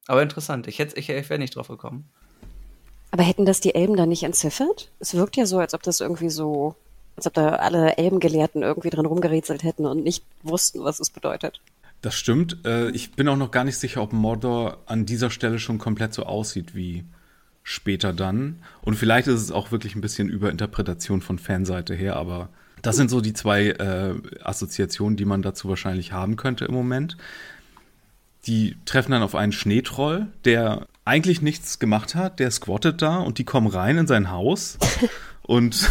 Aber 0.06 0.22
interessant, 0.22 0.66
ich, 0.66 0.78
hätte, 0.78 0.98
ich, 0.98 1.08
ich 1.08 1.30
wäre 1.30 1.40
nicht 1.40 1.56
drauf 1.56 1.68
gekommen. 1.68 2.08
Aber 3.10 3.22
hätten 3.22 3.46
das 3.46 3.60
die 3.60 3.74
Elben 3.74 3.96
dann 3.96 4.08
nicht 4.08 4.22
entziffert? 4.22 4.90
Es 4.98 5.14
wirkt 5.14 5.36
ja 5.36 5.46
so, 5.46 5.58
als 5.58 5.74
ob 5.74 5.82
das 5.82 6.00
irgendwie 6.00 6.30
so, 6.30 6.74
als 7.16 7.26
ob 7.26 7.34
da 7.34 7.50
alle 7.56 7.96
Elbengelehrten 7.96 8.62
irgendwie 8.62 8.90
dran 8.90 9.06
rumgerätselt 9.06 9.62
hätten 9.62 9.86
und 9.86 10.02
nicht 10.02 10.24
wussten, 10.42 10.82
was 10.82 11.00
es 11.00 11.10
bedeutet. 11.10 11.60
Das 12.02 12.14
stimmt. 12.14 12.58
Äh, 12.66 12.90
ich 12.90 13.12
bin 13.12 13.28
auch 13.28 13.36
noch 13.36 13.50
gar 13.50 13.64
nicht 13.64 13.78
sicher, 13.78 14.02
ob 14.02 14.12
Mordor 14.12 14.78
an 14.86 15.06
dieser 15.06 15.30
Stelle 15.30 15.58
schon 15.58 15.78
komplett 15.78 16.12
so 16.12 16.24
aussieht 16.24 16.74
wie 16.74 17.04
später 17.64 18.12
dann. 18.12 18.60
Und 18.82 18.94
vielleicht 18.94 19.26
ist 19.26 19.40
es 19.40 19.50
auch 19.50 19.72
wirklich 19.72 19.96
ein 19.96 20.00
bisschen 20.02 20.28
Überinterpretation 20.28 21.22
von 21.22 21.38
Fanseite 21.38 21.94
her, 21.94 22.14
aber 22.14 22.50
das 22.82 22.96
sind 22.96 23.10
so 23.10 23.22
die 23.22 23.32
zwei 23.32 23.68
äh, 23.68 24.14
Assoziationen, 24.42 25.16
die 25.16 25.24
man 25.24 25.40
dazu 25.42 25.68
wahrscheinlich 25.68 26.12
haben 26.12 26.36
könnte 26.36 26.66
im 26.66 26.74
Moment. 26.74 27.16
Die 28.46 28.76
treffen 28.84 29.12
dann 29.12 29.22
auf 29.22 29.34
einen 29.34 29.52
Schneetroll, 29.52 30.26
der 30.44 30.86
eigentlich 31.06 31.40
nichts 31.40 31.78
gemacht 31.78 32.14
hat, 32.14 32.38
der 32.38 32.50
squattet 32.50 33.00
da 33.00 33.16
und 33.16 33.38
die 33.38 33.44
kommen 33.44 33.66
rein 33.66 33.96
in 33.96 34.06
sein 34.06 34.30
Haus 34.30 34.78
und 35.42 35.90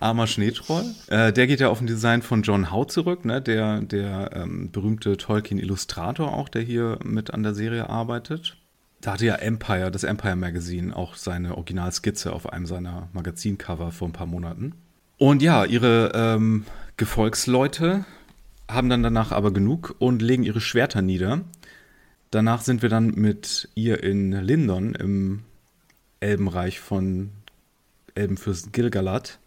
armer 0.00 0.26
Schneetroll. 0.26 0.86
Äh, 1.08 1.34
der 1.34 1.46
geht 1.46 1.60
ja 1.60 1.68
auf 1.68 1.82
ein 1.82 1.86
Design 1.86 2.22
von 2.22 2.40
John 2.40 2.72
Howe 2.72 2.86
zurück, 2.86 3.26
ne? 3.26 3.42
der, 3.42 3.82
der 3.82 4.30
ähm, 4.32 4.70
berühmte 4.72 5.18
Tolkien-Illustrator 5.18 6.32
auch, 6.32 6.48
der 6.48 6.62
hier 6.62 6.98
mit 7.04 7.32
an 7.34 7.42
der 7.42 7.54
Serie 7.54 7.90
arbeitet. 7.90 8.56
Da 9.04 9.12
hatte 9.12 9.26
ja 9.26 9.34
Empire, 9.34 9.90
das 9.90 10.02
Empire 10.02 10.34
Magazine, 10.34 10.96
auch 10.96 11.14
seine 11.14 11.56
Originalskizze 11.58 12.32
auf 12.32 12.50
einem 12.50 12.64
seiner 12.64 13.10
Magazincover 13.12 13.92
vor 13.92 14.08
ein 14.08 14.12
paar 14.12 14.24
Monaten. 14.24 14.72
Und 15.18 15.42
ja, 15.42 15.66
ihre 15.66 16.12
ähm, 16.14 16.64
Gefolgsleute 16.96 18.06
haben 18.66 18.88
dann 18.88 19.02
danach 19.02 19.30
aber 19.30 19.52
genug 19.52 19.94
und 19.98 20.22
legen 20.22 20.42
ihre 20.42 20.62
Schwerter 20.62 21.02
nieder. 21.02 21.42
Danach 22.30 22.62
sind 22.62 22.80
wir 22.80 22.88
dann 22.88 23.08
mit 23.08 23.68
ihr 23.74 24.02
in 24.02 24.32
Lindon 24.32 24.94
im 24.94 25.42
Elbenreich 26.20 26.80
von 26.80 27.28
Elbenfürst 28.14 28.72
Gilgalad, 28.72 29.38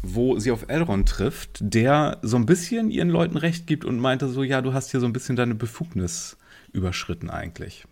wo 0.00 0.38
sie 0.38 0.52
auf 0.52 0.64
Elrond 0.68 1.06
trifft, 1.06 1.58
der 1.60 2.16
so 2.22 2.38
ein 2.38 2.46
bisschen 2.46 2.90
ihren 2.90 3.10
Leuten 3.10 3.36
recht 3.36 3.66
gibt 3.66 3.84
und 3.84 3.98
meinte 3.98 4.26
so, 4.30 4.42
ja, 4.42 4.62
du 4.62 4.72
hast 4.72 4.90
hier 4.90 5.00
so 5.00 5.06
ein 5.06 5.12
bisschen 5.12 5.36
deine 5.36 5.54
Befugnis 5.54 6.38
überschritten 6.72 7.28
eigentlich. 7.28 7.84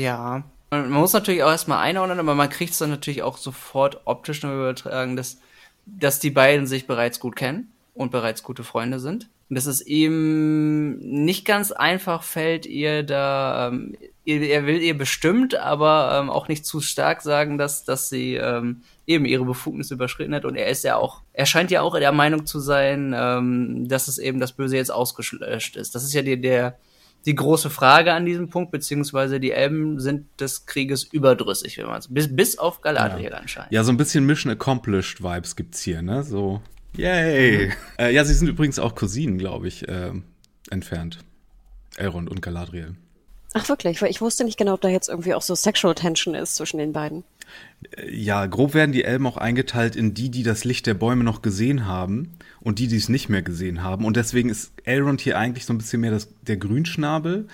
Ja. 0.00 0.44
Man 0.70 0.90
muss 0.90 1.12
natürlich 1.12 1.42
auch 1.42 1.50
erstmal 1.50 1.78
einordnen, 1.78 2.18
aber 2.18 2.34
man 2.34 2.50
kriegt 2.50 2.72
es 2.72 2.78
dann 2.78 2.90
natürlich 2.90 3.22
auch 3.22 3.38
sofort 3.38 4.00
optisch 4.04 4.42
nur 4.42 4.52
übertragen, 4.52 5.16
dass, 5.16 5.38
dass 5.86 6.18
die 6.18 6.30
beiden 6.30 6.66
sich 6.66 6.86
bereits 6.86 7.20
gut 7.20 7.36
kennen 7.36 7.72
und 7.94 8.10
bereits 8.10 8.42
gute 8.42 8.64
Freunde 8.64 8.98
sind. 9.00 9.28
Und 9.48 9.54
dass 9.54 9.66
es 9.66 9.86
ihm 9.86 10.98
nicht 10.98 11.44
ganz 11.44 11.70
einfach 11.70 12.24
fällt, 12.24 12.66
ihr 12.66 13.04
da, 13.04 13.68
ähm, 13.68 13.96
ihr, 14.24 14.42
er 14.42 14.66
will 14.66 14.82
ihr 14.82 14.98
bestimmt, 14.98 15.54
aber 15.54 16.18
ähm, 16.20 16.30
auch 16.30 16.48
nicht 16.48 16.66
zu 16.66 16.80
stark 16.80 17.22
sagen, 17.22 17.56
dass, 17.56 17.84
dass 17.84 18.08
sie 18.08 18.34
ähm, 18.34 18.82
eben 19.06 19.24
ihre 19.24 19.44
Befugnis 19.44 19.92
überschritten 19.92 20.34
hat. 20.34 20.44
Und 20.44 20.56
er 20.56 20.66
ist 20.66 20.82
ja 20.82 20.96
auch, 20.96 21.22
er 21.32 21.46
scheint 21.46 21.70
ja 21.70 21.82
auch 21.82 21.96
der 21.96 22.10
Meinung 22.10 22.44
zu 22.44 22.58
sein, 22.58 23.14
ähm, 23.16 23.88
dass 23.88 24.08
es 24.08 24.18
eben 24.18 24.40
das 24.40 24.50
Böse 24.50 24.76
jetzt 24.76 24.90
ausgelöscht 24.90 25.76
ist. 25.76 25.94
Das 25.94 26.02
ist 26.02 26.12
ja 26.12 26.22
die, 26.22 26.40
der, 26.40 26.76
die 27.24 27.34
große 27.34 27.70
Frage 27.70 28.12
an 28.12 28.24
diesem 28.24 28.50
Punkt, 28.50 28.70
beziehungsweise 28.70 29.40
die 29.40 29.50
Elben 29.50 29.98
sind 29.98 30.26
des 30.40 30.66
Krieges 30.66 31.04
überdrüssig, 31.04 31.78
wenn 31.78 31.86
man 31.86 31.98
es, 31.98 32.08
bis, 32.08 32.34
bis 32.34 32.58
auf 32.58 32.82
Galadriel 32.82 33.32
anscheinend. 33.32 33.72
Ja, 33.72 33.82
so 33.82 33.92
ein 33.92 33.96
bisschen 33.96 34.26
Mission 34.26 34.52
Accomplished 34.52 35.22
Vibes 35.22 35.56
gibt's 35.56 35.82
hier, 35.82 36.02
ne? 36.02 36.22
So, 36.22 36.60
yay! 36.96 37.72
Äh, 37.98 38.14
ja, 38.14 38.24
sie 38.24 38.34
sind 38.34 38.48
übrigens 38.48 38.78
auch 38.78 38.94
Cousinen, 38.94 39.38
glaube 39.38 39.66
ich, 39.66 39.88
äh, 39.88 40.12
entfernt. 40.70 41.18
Elrond 41.96 42.30
und 42.30 42.42
Galadriel. 42.42 42.94
Ach 43.58 43.70
wirklich, 43.70 44.02
weil 44.02 44.10
ich 44.10 44.20
wusste 44.20 44.44
nicht 44.44 44.58
genau, 44.58 44.74
ob 44.74 44.82
da 44.82 44.88
jetzt 44.88 45.08
irgendwie 45.08 45.32
auch 45.32 45.40
so 45.40 45.54
Sexual 45.54 45.94
Tension 45.94 46.34
ist 46.34 46.56
zwischen 46.56 46.76
den 46.76 46.92
beiden. 46.92 47.24
Ja, 48.06 48.44
grob 48.44 48.74
werden 48.74 48.92
die 48.92 49.02
Elben 49.02 49.26
auch 49.26 49.38
eingeteilt 49.38 49.96
in 49.96 50.12
die, 50.12 50.30
die 50.30 50.42
das 50.42 50.64
Licht 50.64 50.86
der 50.86 50.92
Bäume 50.92 51.24
noch 51.24 51.40
gesehen 51.40 51.86
haben 51.86 52.36
und 52.60 52.78
die, 52.78 52.86
die 52.86 52.98
es 52.98 53.08
nicht 53.08 53.30
mehr 53.30 53.40
gesehen 53.40 53.82
haben. 53.82 54.04
Und 54.04 54.18
deswegen 54.18 54.50
ist 54.50 54.72
Elrond 54.84 55.22
hier 55.22 55.38
eigentlich 55.38 55.64
so 55.64 55.72
ein 55.72 55.78
bisschen 55.78 56.02
mehr 56.02 56.10
das, 56.10 56.28
der 56.42 56.58
Grünschnabel, 56.58 57.48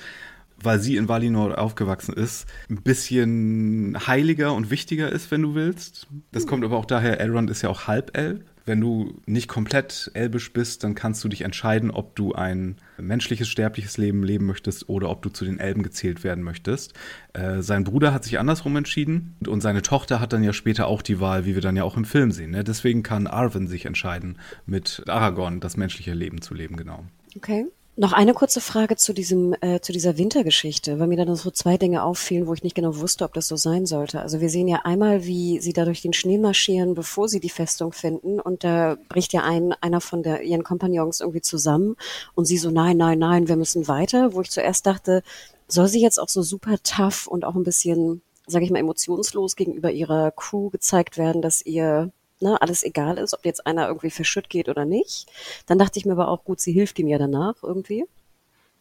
weil 0.61 0.81
sie 0.81 0.97
in 0.97 1.09
Valinor 1.09 1.57
aufgewachsen 1.57 2.15
ist, 2.15 2.47
ein 2.69 2.83
bisschen 2.83 3.97
heiliger 4.05 4.55
und 4.55 4.73
wichtiger 4.73 5.09
ist, 5.13 5.31
wenn 5.31 5.43
du 5.43 5.55
willst. 5.55 6.09
Das 6.33 6.49
kommt 6.49 6.65
aber 6.65 6.79
auch 6.79 6.85
daher, 6.85 7.21
Elrond 7.21 7.49
ist 7.49 7.63
ja 7.63 7.69
auch 7.69 7.87
Halbelb. 7.87 8.45
Wenn 8.65 8.81
du 8.81 9.21
nicht 9.27 9.49
komplett 9.49 10.11
elbisch 10.15 10.53
bist, 10.53 10.85
dann 10.85 10.95
kannst 10.95 11.23
du 11.25 11.29
dich 11.29 11.43
entscheiden, 11.43 11.91
ob 11.91 12.15
du 12.15 12.33
ein 12.33 12.77
menschliches, 12.99 13.49
sterbliches 13.49 13.99
Leben 13.99 14.23
leben 14.23 14.47
möchtest 14.47 14.89
oder 14.89 15.11
ob 15.11 15.23
du 15.23 15.31
zu 15.31 15.45
den 15.45 15.59
Elben 15.59 15.83
gezählt 15.83 16.25
werden 16.25 16.45
möchtest. 16.45 16.95
Äh, 17.33 17.63
sein 17.63 17.85
Bruder 17.85 18.13
hat 18.13 18.25
sich 18.25 18.39
andersrum 18.39 18.77
entschieden 18.77 19.37
und 19.47 19.61
seine 19.61 19.83
Tochter 19.83 20.21
hat 20.21 20.33
dann 20.33 20.45
ja 20.45 20.53
später 20.53 20.87
auch 20.87 21.03
die 21.03 21.21
Wahl, 21.21 21.45
wie 21.45 21.55
wir 21.55 21.63
dann 21.63 21.77
ja 21.77 21.85
auch 21.85 21.97
im 21.97 22.05
Film 22.05 22.31
sehen. 22.31 22.53
Ne? 22.53 22.65
Deswegen 22.65 23.03
kann 23.03 23.27
Arwen 23.27 23.67
sich 23.67 23.87
entscheiden, 23.87 24.39
mit 24.67 25.03
Aragorn 25.09 25.61
das 25.61 25.77
menschliche 25.77 26.15
Leben 26.15 26.41
zu 26.41 26.55
leben, 26.55 26.77
genau. 26.77 27.05
Okay. 27.37 27.67
Noch 27.95 28.15
eine 28.15 28.33
kurze 28.33 28.63
Frage 28.63 28.97
zu 28.97 29.13
diesem, 29.13 29.55
äh, 29.61 29.81
zu 29.81 29.93
dieser 29.93 30.17
Wintergeschichte, 30.17 30.99
weil 30.99 31.09
mir 31.09 31.23
dann 31.23 31.37
so 31.37 31.51
zwei 31.51 31.77
Dinge 31.77 32.03
auffielen, 32.03 32.47
wo 32.47 32.55
ich 32.55 32.63
nicht 32.63 32.75
genau 32.75 32.97
wusste, 32.97 33.23
ob 33.23 33.35
das 33.35 33.49
so 33.49 33.57
sein 33.57 33.85
sollte. 33.85 34.23
Also 34.23 34.41
wir 34.41 34.49
sehen 34.49 34.67
ja 34.67 34.81
einmal, 34.85 35.27
wie 35.27 35.61
sie 35.61 35.75
da 35.75 35.85
durch 35.85 36.01
den 36.01 36.15
Schnee 36.15 36.39
marschieren, 36.39 36.95
bevor 36.95 37.29
sie 37.29 37.39
die 37.39 37.51
Festung 37.51 37.93
finden, 37.93 38.41
und 38.41 38.65
da 38.65 38.97
bricht 39.11 39.35
ja 39.35 39.43
ein, 39.43 39.75
einer 39.83 40.01
von 40.01 40.23
der, 40.23 40.43
ihren 40.43 40.65
Kompagnons 40.65 41.21
irgendwie 41.21 41.43
zusammen. 41.43 41.97
Und 42.35 42.47
sie 42.47 42.57
so, 42.57 42.71
nein, 42.71 42.97
nein, 42.97 43.19
nein, 43.19 43.49
wir 43.49 43.57
müssen 43.57 43.87
weiter, 43.89 44.33
wo 44.33 44.41
ich 44.41 44.51
zuerst 44.51 44.87
dachte, 44.87 45.23
soll 45.69 45.89
sie 45.89 46.01
jetzt 46.01 46.19
auch 46.19 46.31
so 46.31 46.41
super 46.41 46.77
tough 46.83 47.27
und 47.27 47.45
auch 47.45 47.57
ein 47.57 47.63
bisschen, 47.63 48.23
sage 48.47 48.65
ich 48.65 48.71
mal, 48.71 48.79
emotionslos 48.79 49.55
gegenüber 49.55 49.91
ihrer 49.91 50.31
Crew 50.31 50.71
gezeigt 50.71 51.19
werden, 51.19 51.43
dass 51.43 51.61
ihr 51.61 52.11
ne, 52.43 52.61
alles 52.61 52.83
egal 52.83 53.19
ist, 53.19 53.35
ob 53.35 53.45
jetzt 53.45 53.67
einer 53.67 53.89
irgendwie 53.89 54.11
verschütt 54.11 54.51
geht 54.51 54.69
oder 54.69 54.85
nicht. 54.85 55.27
Dann 55.67 55.79
dachte 55.79 55.99
ich 55.99 56.05
mir 56.05 56.13
aber 56.13 56.29
auch, 56.29 56.45
gut, 56.45 56.61
sie 56.61 56.73
hilft 56.73 56.99
ihm 56.99 57.09
ja 57.09 57.19
danach 57.19 57.63
irgendwie. 57.63 58.05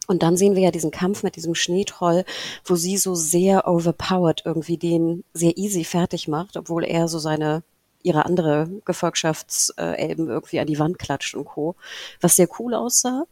Und 0.07 0.23
dann 0.23 0.35
sehen 0.35 0.55
wir 0.55 0.63
ja 0.63 0.71
diesen 0.71 0.91
Kampf 0.91 1.23
mit 1.23 1.35
diesem 1.35 1.55
Schneetroll, 1.55 2.25
wo 2.65 2.75
sie 2.75 2.97
so 2.97 3.15
sehr 3.15 3.67
overpowered 3.67 4.41
irgendwie 4.45 4.77
den 4.77 5.23
sehr 5.33 5.57
easy 5.57 5.83
fertig 5.83 6.27
macht, 6.27 6.57
obwohl 6.57 6.83
er 6.83 7.07
so 7.07 7.19
seine 7.19 7.63
ihre 8.03 8.25
andere 8.25 8.69
Gefolgschaftselben 8.85 10.29
irgendwie 10.29 10.59
an 10.59 10.67
die 10.67 10.79
Wand 10.79 10.99
klatscht 10.99 11.35
und 11.35 11.45
Co., 11.45 11.75
was 12.19 12.35
sehr 12.35 12.47
cool 12.59 12.73
aussah. 12.73 13.25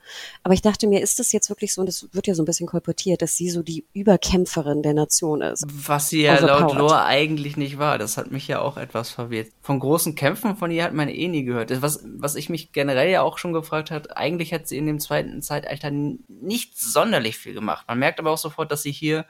Aber 0.43 0.53
ich 0.53 0.61
dachte 0.61 0.87
mir, 0.87 1.01
ist 1.01 1.19
das 1.19 1.31
jetzt 1.31 1.49
wirklich 1.49 1.73
so, 1.73 1.81
und 1.81 1.87
das 1.87 2.07
wird 2.11 2.27
ja 2.27 2.35
so 2.35 2.43
ein 2.43 2.45
bisschen 2.45 2.67
kolportiert, 2.67 3.21
dass 3.21 3.35
sie 3.35 3.49
so 3.49 3.61
die 3.61 3.85
Überkämpferin 3.93 4.83
der 4.83 4.93
Nation 4.93 5.41
ist. 5.41 5.65
Was 5.67 6.09
sie 6.09 6.23
ja 6.23 6.39
laut 6.39 6.75
Lore 6.75 7.03
eigentlich 7.03 7.57
nicht 7.57 7.77
war. 7.77 7.97
Das 7.97 8.17
hat 8.17 8.31
mich 8.31 8.47
ja 8.47 8.61
auch 8.61 8.77
etwas 8.77 9.09
verwirrt. 9.09 9.51
Von 9.61 9.79
großen 9.79 10.15
Kämpfen 10.15 10.55
von 10.55 10.71
ihr 10.71 10.83
hat 10.83 10.93
man 10.93 11.09
eh 11.09 11.27
nie 11.27 11.43
gehört. 11.43 11.81
Was, 11.81 12.03
was 12.17 12.35
ich 12.35 12.49
mich 12.49 12.71
generell 12.71 13.09
ja 13.09 13.21
auch 13.21 13.37
schon 13.37 13.53
gefragt 13.53 13.91
hat, 13.91 14.17
eigentlich 14.17 14.53
hat 14.53 14.67
sie 14.67 14.77
in 14.77 14.85
dem 14.85 14.99
zweiten 14.99 15.41
Zeitalter 15.41 15.91
nicht 15.91 16.79
sonderlich 16.79 17.37
viel 17.37 17.53
gemacht. 17.53 17.85
Man 17.87 17.99
merkt 17.99 18.19
aber 18.19 18.31
auch 18.31 18.37
sofort, 18.37 18.71
dass 18.71 18.83
sie 18.83 18.91
hier 18.91 19.25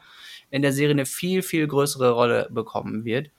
in 0.52 0.62
der 0.62 0.74
Serie 0.74 0.92
eine 0.92 1.06
viel, 1.06 1.44
viel 1.44 1.68
größere 1.68 2.12
Rolle 2.12 2.48
bekommen 2.52 3.06
wird 3.06 3.30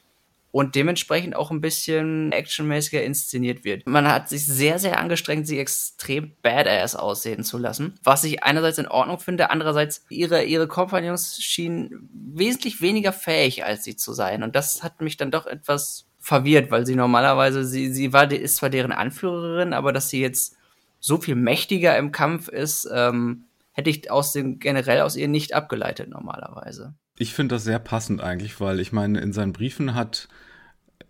und 0.52 0.74
dementsprechend 0.74 1.36
auch 1.36 1.50
ein 1.50 1.60
bisschen 1.60 2.32
actionmäßiger 2.32 3.02
inszeniert 3.02 3.64
wird. 3.64 3.86
Man 3.86 4.08
hat 4.08 4.28
sich 4.28 4.44
sehr, 4.44 4.78
sehr 4.78 4.98
angestrengt, 4.98 5.46
sie 5.46 5.58
extrem 5.58 6.32
badass 6.42 6.96
aussehen 6.96 7.44
zu 7.44 7.58
lassen, 7.58 7.98
was 8.02 8.24
ich 8.24 8.42
einerseits 8.42 8.78
in 8.78 8.88
Ordnung 8.88 9.18
finde, 9.18 9.50
andererseits 9.50 10.04
ihre, 10.08 10.44
ihre 10.44 10.66
Kompagnons 10.66 11.42
schienen 11.42 12.08
wesentlich 12.12 12.80
weniger 12.80 13.12
fähig 13.12 13.64
als 13.64 13.84
sie 13.84 13.96
zu 13.96 14.12
sein 14.12 14.42
und 14.42 14.56
das 14.56 14.82
hat 14.82 15.00
mich 15.00 15.16
dann 15.16 15.30
doch 15.30 15.46
etwas 15.46 16.06
verwirrt, 16.18 16.70
weil 16.70 16.86
sie 16.86 16.96
normalerweise, 16.96 17.64
sie, 17.64 17.92
sie 17.92 18.12
war, 18.12 18.30
ist 18.30 18.56
zwar 18.56 18.70
deren 18.70 18.92
Anführerin, 18.92 19.72
aber 19.72 19.92
dass 19.92 20.10
sie 20.10 20.20
jetzt 20.20 20.56
so 21.00 21.16
viel 21.16 21.34
mächtiger 21.34 21.96
im 21.96 22.12
Kampf 22.12 22.48
ist, 22.48 22.88
ähm, 22.92 23.44
hätte 23.72 23.90
ich 23.90 24.10
aus 24.10 24.32
dem, 24.32 24.58
generell 24.58 25.00
aus 25.00 25.16
ihr 25.16 25.28
nicht 25.28 25.54
abgeleitet 25.54 26.10
normalerweise. 26.10 26.94
Ich 27.16 27.34
finde 27.34 27.54
das 27.54 27.64
sehr 27.64 27.78
passend 27.78 28.20
eigentlich, 28.20 28.60
weil 28.60 28.80
ich 28.80 28.92
meine, 28.92 29.20
in 29.20 29.32
seinen 29.32 29.52
Briefen 29.52 29.94
hat 29.94 30.28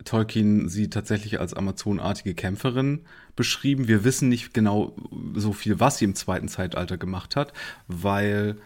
Tolkien 0.05 0.69
sie 0.69 0.89
tatsächlich 0.89 1.39
als 1.39 1.53
Amazonartige 1.53 2.33
Kämpferin 2.33 3.01
beschrieben. 3.35 3.87
Wir 3.87 4.03
wissen 4.03 4.29
nicht 4.29 4.53
genau 4.53 4.95
so 5.35 5.53
viel, 5.53 5.79
was 5.79 5.97
sie 5.97 6.05
im 6.05 6.15
zweiten 6.15 6.47
Zeitalter 6.47 6.97
gemacht 6.97 7.35
hat, 7.35 7.53
weil, 7.87 8.57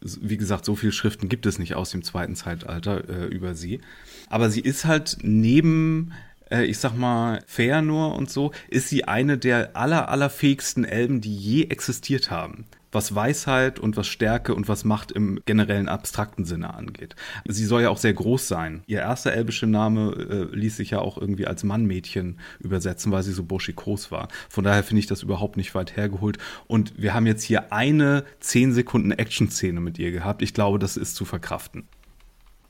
wie 0.00 0.36
gesagt, 0.36 0.64
so 0.64 0.74
viele 0.74 0.92
Schriften 0.92 1.28
gibt 1.28 1.46
es 1.46 1.58
nicht 1.58 1.74
aus 1.74 1.90
dem 1.90 2.02
zweiten 2.02 2.36
Zeitalter 2.36 3.08
äh, 3.08 3.26
über 3.26 3.54
sie. 3.54 3.80
Aber 4.28 4.50
sie 4.50 4.60
ist 4.60 4.84
halt 4.84 5.18
neben 5.22 6.12
äh, 6.50 6.64
ich 6.64 6.78
sag 6.78 6.96
mal, 6.96 7.42
Feanor 7.46 8.16
und 8.16 8.30
so, 8.30 8.52
ist 8.68 8.88
sie 8.88 9.04
eine 9.04 9.38
der 9.38 9.76
aller, 9.76 10.08
allerfähigsten 10.08 10.84
Elben, 10.84 11.20
die 11.20 11.34
je 11.34 11.64
existiert 11.64 12.30
haben 12.30 12.66
was 12.92 13.14
Weisheit 13.14 13.78
und 13.78 13.96
was 13.96 14.06
Stärke 14.06 14.54
und 14.54 14.68
was 14.68 14.84
Macht 14.84 15.12
im 15.12 15.40
generellen 15.44 15.88
abstrakten 15.88 16.44
Sinne 16.44 16.74
angeht. 16.74 17.14
Sie 17.46 17.64
soll 17.64 17.82
ja 17.82 17.90
auch 17.90 17.98
sehr 17.98 18.12
groß 18.12 18.48
sein. 18.48 18.82
Ihr 18.86 19.00
erster 19.00 19.32
elbischer 19.32 19.66
Name 19.66 20.12
äh, 20.12 20.56
ließ 20.56 20.76
sich 20.76 20.90
ja 20.90 21.00
auch 21.00 21.18
irgendwie 21.18 21.46
als 21.46 21.64
Mannmädchen 21.64 22.38
übersetzen, 22.58 23.12
weil 23.12 23.22
sie 23.22 23.32
so 23.32 23.44
burschikos 23.44 24.10
war. 24.10 24.28
Von 24.48 24.64
daher 24.64 24.82
finde 24.82 25.00
ich 25.00 25.06
das 25.06 25.22
überhaupt 25.22 25.56
nicht 25.56 25.74
weit 25.74 25.96
hergeholt. 25.96 26.38
Und 26.66 26.94
wir 26.96 27.14
haben 27.14 27.26
jetzt 27.26 27.42
hier 27.44 27.72
eine 27.72 28.24
10 28.40 28.72
Sekunden 28.72 29.12
Action-Szene 29.12 29.80
mit 29.80 29.98
ihr 29.98 30.10
gehabt. 30.10 30.42
Ich 30.42 30.54
glaube, 30.54 30.78
das 30.78 30.96
ist 30.96 31.14
zu 31.14 31.24
verkraften. 31.24 31.88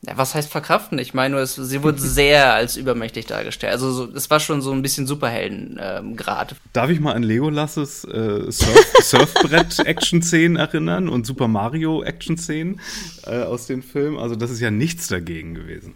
Ja, 0.07 0.17
was 0.17 0.35
heißt 0.35 0.51
verkraften? 0.51 0.99
Ich 0.99 1.13
meine 1.13 1.35
nur, 1.35 1.43
es, 1.43 1.57
sie 1.57 1.83
wurde 1.83 1.99
sehr 2.01 2.55
als 2.55 2.77
übermächtig 2.77 3.27
dargestellt. 3.27 3.73
Also 3.73 3.91
so, 3.93 4.13
es 4.15 4.31
war 4.31 4.41
schon 4.41 4.63
so 4.63 4.73
ein 4.73 4.81
bisschen 4.81 5.07
Superhelden-Grad. 5.07 6.53
Ähm, 6.53 6.59
Darf 6.73 6.91
ich 6.91 7.01
mal 7.01 7.15
an 7.15 7.23
Legolasses 7.23 8.05
äh, 8.05 8.51
Surf 8.51 8.93
Surfbrett-Action-Szenen 9.03 10.57
erinnern 10.57 11.09
und 11.09 11.27
Super 11.27 11.49
Mario-Action-Szenen 11.49 12.81
äh, 13.27 13.43
aus 13.43 13.67
den 13.67 13.83
Filmen? 13.83 14.19
Also 14.19 14.37
das 14.37 14.51
ist 14.51 14.61
ja 14.61 14.71
nichts 14.71 15.09
dagegen 15.09 15.55
gewesen. 15.55 15.95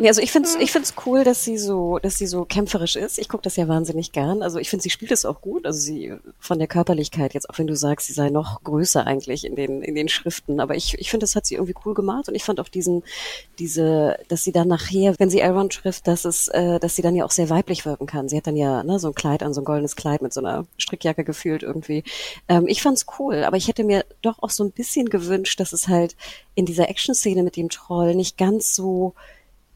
Nee, 0.00 0.08
also 0.08 0.20
ich 0.20 0.30
finde 0.30 0.48
es 0.48 0.54
ich 0.56 0.70
find's 0.70 0.94
cool, 1.06 1.24
dass 1.24 1.44
sie 1.44 1.58
so, 1.58 1.98
dass 1.98 2.18
sie 2.18 2.26
so 2.26 2.44
kämpferisch 2.44 2.96
ist. 2.96 3.18
Ich 3.18 3.28
gucke 3.28 3.42
das 3.42 3.56
ja 3.56 3.68
wahnsinnig 3.68 4.12
gern. 4.12 4.42
Also 4.42 4.58
ich 4.58 4.70
finde, 4.70 4.82
sie 4.82 4.90
spielt 4.90 5.10
es 5.10 5.24
auch 5.24 5.40
gut. 5.40 5.66
Also 5.66 5.80
sie 5.80 6.14
von 6.38 6.58
der 6.58 6.68
Körperlichkeit, 6.68 7.34
jetzt 7.34 7.50
auch 7.50 7.58
wenn 7.58 7.66
du 7.66 7.76
sagst, 7.76 8.06
sie 8.06 8.12
sei 8.12 8.30
noch 8.30 8.62
größer 8.62 9.06
eigentlich 9.06 9.44
in 9.44 9.56
den, 9.56 9.82
in 9.82 9.94
den 9.94 10.08
Schriften. 10.08 10.60
Aber 10.60 10.76
ich, 10.76 10.98
ich 10.98 11.10
finde, 11.10 11.24
das 11.24 11.34
hat 11.34 11.46
sie 11.46 11.54
irgendwie 11.54 11.74
cool 11.84 11.94
gemacht. 11.94 12.28
Und 12.28 12.34
ich 12.34 12.44
fand 12.44 12.60
auch 12.60 12.68
diesen, 12.68 13.02
diese, 13.58 14.18
dass 14.28 14.44
sie 14.44 14.52
dann 14.52 14.68
nachher, 14.68 15.14
wenn 15.18 15.30
sie 15.30 15.42
Aaron 15.42 15.70
trifft, 15.70 16.06
dass 16.06 16.24
es, 16.24 16.48
äh, 16.48 16.78
dass 16.78 16.96
sie 16.96 17.02
dann 17.02 17.16
ja 17.16 17.24
auch 17.24 17.30
sehr 17.30 17.50
weiblich 17.50 17.84
wirken 17.84 18.06
kann. 18.06 18.28
Sie 18.28 18.36
hat 18.36 18.46
dann 18.46 18.56
ja 18.56 18.82
ne, 18.84 18.98
so 18.98 19.08
ein 19.08 19.14
Kleid 19.14 19.42
an, 19.42 19.54
so 19.54 19.60
ein 19.60 19.64
goldenes 19.64 19.96
Kleid 19.96 20.22
mit 20.22 20.32
so 20.32 20.40
einer 20.40 20.66
Strickjacke 20.76 21.24
gefühlt 21.24 21.62
irgendwie. 21.62 22.04
Ähm, 22.48 22.66
ich 22.68 22.82
fand's 22.82 23.06
cool, 23.18 23.44
aber 23.44 23.56
ich 23.56 23.68
hätte 23.68 23.84
mir 23.84 24.04
doch 24.22 24.42
auch 24.42 24.50
so 24.50 24.64
ein 24.64 24.70
bisschen 24.70 25.08
gewünscht, 25.08 25.60
dass 25.60 25.72
es 25.72 25.88
halt 25.88 26.16
in 26.54 26.66
dieser 26.66 26.88
Action-Szene 26.88 27.42
mit 27.42 27.56
dem 27.56 27.68
Troll 27.68 28.14
nicht 28.14 28.36
ganz 28.36 28.74
so 28.74 29.14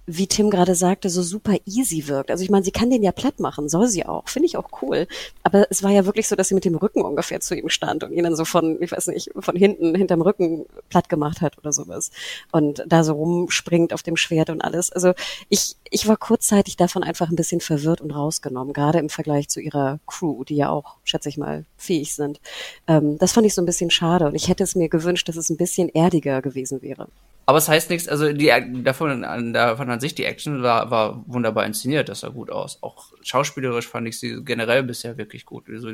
wie 0.07 0.27
Tim 0.27 0.51
gerade 0.51 0.75
sagte, 0.75 1.09
so 1.11 1.23
super 1.23 1.57
easy 1.65 2.09
wirkt. 2.09 2.31
Also 2.31 2.43
ich 2.43 2.51
meine, 2.51 2.65
sie 2.65 2.73
kann 2.73 2.91
den 2.91 3.03
ja 3.03 3.13
platt 3.13 3.39
machen, 3.39 3.69
soll 3.69 3.87
sie 3.87 4.05
auch, 4.05 4.29
finde 4.29 4.47
ich 4.47 4.57
auch 4.57 4.83
cool. 4.83 5.07
Aber 5.43 5.67
es 5.71 5.83
war 5.83 5.91
ja 5.91 6.07
wirklich 6.07 6.29
so, 6.29 6.35
dass 6.35 6.49
sie 6.49 6.55
mit 6.55 6.65
dem 6.65 6.75
Rücken 6.75 7.03
ungefähr 7.03 7.41
zu 7.41 7.55
ihm 7.55 7.69
stand 7.69 8.03
und 8.03 8.13
ihn 8.13 8.25
dann 8.25 8.35
so 8.35 8.45
von, 8.45 8.83
ich 8.83 8.91
weiß 8.91 9.07
nicht, 9.09 9.31
von 9.39 9.55
hinten, 9.55 9.95
hinterm 9.95 10.23
Rücken 10.23 10.67
platt 10.89 11.09
gemacht 11.09 11.41
hat 11.41 11.57
oder 11.59 11.73
sowas. 11.73 12.11
Und 12.51 12.85
da 12.87 13.05
so 13.05 13.13
rumspringt 13.15 13.93
auf 13.93 14.03
dem 14.03 14.17
Schwert 14.17 14.51
und 14.51 14.61
alles. 14.61 14.91
Also 14.91 15.13
ich, 15.49 15.77
ich 15.91 16.09
war 16.09 16.17
kurzzeitig 16.17 16.77
davon 16.77 17.05
einfach 17.05 17.31
ein 17.31 17.37
bisschen 17.37 17.61
verwirrt 17.61 18.01
und 18.01 18.11
rausgenommen, 18.11 18.73
gerade 18.73 18.99
im 18.99 19.09
Vergleich 19.09 19.49
zu 19.49 19.61
ihrer 19.61 20.01
Crew, 20.07 20.43
die 20.45 20.57
ja 20.57 20.71
auch, 20.71 20.97
schätze 21.05 21.29
ich 21.29 21.39
mal, 21.39 21.65
fähig 21.77 22.15
sind. 22.15 22.41
Ähm, 22.89 23.19
das 23.19 23.33
fand 23.33 23.47
ich 23.47 23.55
so 23.55 23.63
ein 23.63 23.67
bisschen 23.67 23.91
schade 23.91 24.27
und 24.27 24.35
ich 24.35 24.49
hätte 24.49 24.65
es 24.65 24.75
mir 24.75 24.89
gewünscht, 24.89 25.29
dass 25.29 25.37
es 25.37 25.49
ein 25.49 25.57
bisschen 25.57 25.89
erdiger 25.89 26.43
gewesen 26.43 26.83
wäre. 26.83 27.09
Aber 27.45 27.59
es 27.59 27.69
heißt 27.69 27.91
nichts, 27.91 28.09
also 28.09 28.33
die, 28.33 28.53
davon, 28.85 29.23
davon 29.53 29.91
an 29.91 30.01
sich, 30.01 30.15
die 30.15 30.25
Action 30.25 30.63
war, 30.63 30.91
war 30.91 31.25
wunderbar 31.27 31.67
inszeniert, 31.67 32.09
das 32.09 32.21
sah 32.21 32.29
gut 32.29 32.51
aus. 32.51 32.79
Auch 32.83 33.13
schauspielerisch 33.23 33.89
fand 33.89 34.07
ich 34.07 34.19
sie 34.19 34.45
generell 34.45 34.83
bisher 34.85 35.19
wirklich 35.19 35.45
gut. 35.45 35.69
Also, 35.69 35.91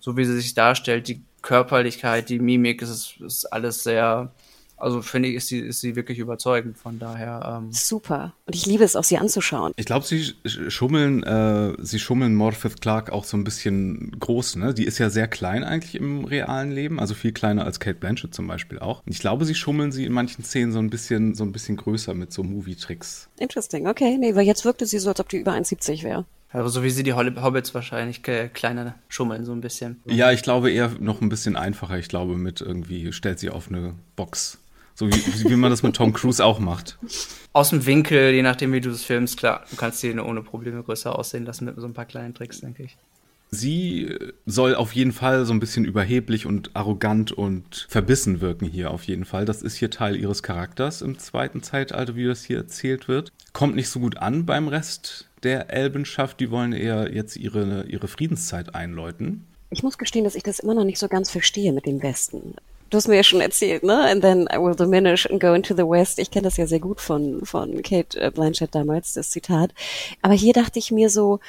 so 0.00 0.16
wie 0.16 0.24
sie 0.24 0.36
sich 0.36 0.54
darstellt, 0.54 1.08
die 1.08 1.22
Körperlichkeit, 1.42 2.28
die 2.28 2.38
Mimik, 2.38 2.82
ist, 2.82 3.18
ist 3.20 3.46
alles 3.46 3.82
sehr, 3.82 4.30
also 4.78 5.02
finde 5.02 5.28
ich, 5.28 5.36
ist 5.36 5.48
sie, 5.48 5.60
ist 5.60 5.80
sie 5.80 5.96
wirklich 5.96 6.18
überzeugend. 6.18 6.78
Von 6.78 6.98
daher. 6.98 7.60
Ähm 7.60 7.72
Super. 7.72 8.34
Und 8.46 8.54
ich 8.54 8.66
liebe 8.66 8.84
es 8.84 8.96
auch, 8.96 9.04
sie 9.04 9.18
anzuschauen. 9.18 9.72
Ich 9.76 9.86
glaube, 9.86 10.06
sie 10.06 10.34
schummeln, 10.44 11.22
äh, 11.22 11.74
sie 11.78 11.98
schummeln 11.98 12.34
Morpeth 12.34 12.80
Clark 12.80 13.10
auch 13.10 13.24
so 13.24 13.36
ein 13.36 13.44
bisschen 13.44 14.16
groß, 14.18 14.56
ne? 14.56 14.74
Die 14.74 14.84
ist 14.84 14.98
ja 14.98 15.10
sehr 15.10 15.28
klein 15.28 15.64
eigentlich 15.64 15.94
im 15.94 16.24
realen 16.24 16.70
Leben, 16.70 17.00
also 17.00 17.14
viel 17.14 17.32
kleiner 17.32 17.64
als 17.64 17.80
Kate 17.80 17.98
Blanchett 17.98 18.34
zum 18.34 18.46
Beispiel 18.46 18.78
auch. 18.78 19.02
Und 19.04 19.12
ich 19.12 19.18
glaube, 19.18 19.44
sie 19.44 19.54
schummeln 19.54 19.92
sie 19.92 20.04
in 20.04 20.12
manchen 20.12 20.44
Szenen 20.44 20.72
so 20.72 20.78
ein 20.78 20.90
bisschen, 20.90 21.34
so 21.34 21.44
ein 21.44 21.52
bisschen 21.52 21.76
größer 21.76 22.14
mit 22.14 22.32
so 22.32 22.42
Movie-Tricks. 22.42 23.28
Interesting, 23.38 23.86
okay. 23.86 24.16
Nee, 24.18 24.34
weil 24.34 24.46
jetzt 24.46 24.64
wirkte 24.64 24.86
sie 24.86 24.98
so, 24.98 25.10
als 25.10 25.20
ob 25.20 25.28
die 25.28 25.38
über 25.38 25.52
1,70 25.52 26.02
wäre. 26.02 26.24
Also 26.50 26.70
so 26.70 26.82
wie 26.82 26.90
sie 26.90 27.02
die 27.02 27.12
Hobbits 27.12 27.74
wahrscheinlich 27.74 28.22
kleiner 28.22 28.94
schummeln, 29.08 29.44
so 29.44 29.52
ein 29.52 29.60
bisschen. 29.60 30.00
Ja, 30.06 30.32
ich 30.32 30.42
glaube 30.42 30.70
eher 30.70 30.92
noch 30.98 31.20
ein 31.20 31.28
bisschen 31.28 31.56
einfacher. 31.56 31.98
Ich 31.98 32.08
glaube, 32.08 32.38
mit 32.38 32.62
irgendwie 32.62 33.12
stellt 33.12 33.38
sie 33.38 33.50
auf 33.50 33.68
eine 33.68 33.94
Box 34.16 34.58
so 34.98 35.08
wie, 35.08 35.50
wie 35.50 35.56
man 35.56 35.70
das 35.70 35.84
mit 35.84 35.94
Tom 35.94 36.12
Cruise 36.12 36.44
auch 36.44 36.58
macht. 36.58 36.98
Aus 37.52 37.70
dem 37.70 37.86
Winkel, 37.86 38.34
je 38.34 38.42
nachdem, 38.42 38.72
wie 38.72 38.80
du 38.80 38.90
das 38.90 39.04
filmst, 39.04 39.36
klar, 39.36 39.64
du 39.70 39.76
kannst 39.76 40.02
die 40.02 40.18
ohne 40.18 40.42
Probleme 40.42 40.82
größer 40.82 41.16
aussehen 41.16 41.44
lassen 41.44 41.66
mit 41.66 41.76
so 41.76 41.86
ein 41.86 41.94
paar 41.94 42.04
kleinen 42.04 42.34
Tricks, 42.34 42.60
denke 42.60 42.82
ich. 42.82 42.96
Sie 43.52 44.12
soll 44.44 44.74
auf 44.74 44.92
jeden 44.92 45.12
Fall 45.12 45.46
so 45.46 45.52
ein 45.52 45.60
bisschen 45.60 45.84
überheblich 45.84 46.46
und 46.46 46.74
arrogant 46.74 47.30
und 47.30 47.86
verbissen 47.88 48.40
wirken 48.40 48.66
hier 48.66 48.90
auf 48.90 49.04
jeden 49.04 49.24
Fall. 49.24 49.44
Das 49.44 49.62
ist 49.62 49.76
hier 49.76 49.88
Teil 49.88 50.16
ihres 50.16 50.42
Charakters 50.42 51.00
im 51.00 51.16
zweiten 51.18 51.62
Zeitalter, 51.62 52.16
wie 52.16 52.26
das 52.26 52.42
hier 52.42 52.58
erzählt 52.58 53.06
wird. 53.06 53.32
Kommt 53.52 53.76
nicht 53.76 53.88
so 53.90 54.00
gut 54.00 54.18
an 54.18 54.46
beim 54.46 54.66
Rest 54.66 55.28
der 55.44 55.72
Elbenschaft, 55.72 56.40
die 56.40 56.50
wollen 56.50 56.72
eher 56.72 57.14
jetzt 57.14 57.36
ihre, 57.36 57.84
ihre 57.86 58.08
Friedenszeit 58.08 58.74
einläuten. 58.74 59.46
Ich 59.70 59.84
muss 59.84 59.96
gestehen, 59.96 60.24
dass 60.24 60.34
ich 60.34 60.42
das 60.42 60.58
immer 60.58 60.74
noch 60.74 60.84
nicht 60.84 60.98
so 60.98 61.06
ganz 61.06 61.30
verstehe 61.30 61.72
mit 61.72 61.86
dem 61.86 62.02
Westen. 62.02 62.56
Du 62.90 62.96
hast 62.96 63.08
mir 63.08 63.16
ja 63.16 63.22
schon 63.22 63.40
erzählt, 63.40 63.82
ne? 63.82 64.04
And 64.10 64.22
then 64.22 64.48
I 64.52 64.56
will 64.56 64.74
diminish 64.74 65.28
and 65.28 65.40
go 65.40 65.52
into 65.52 65.74
the 65.74 65.82
West. 65.82 66.18
Ich 66.18 66.30
kenne 66.30 66.44
das 66.44 66.56
ja 66.56 66.66
sehr 66.66 66.80
gut 66.80 67.00
von, 67.00 67.44
von 67.44 67.82
Kate 67.82 68.18
äh, 68.18 68.30
Blanchett 68.30 68.74
damals, 68.74 69.12
das 69.12 69.30
Zitat. 69.30 69.72
Aber 70.22 70.34
hier 70.34 70.54
dachte 70.54 70.78
ich 70.78 70.90
mir 70.90 71.10
so, 71.10 71.40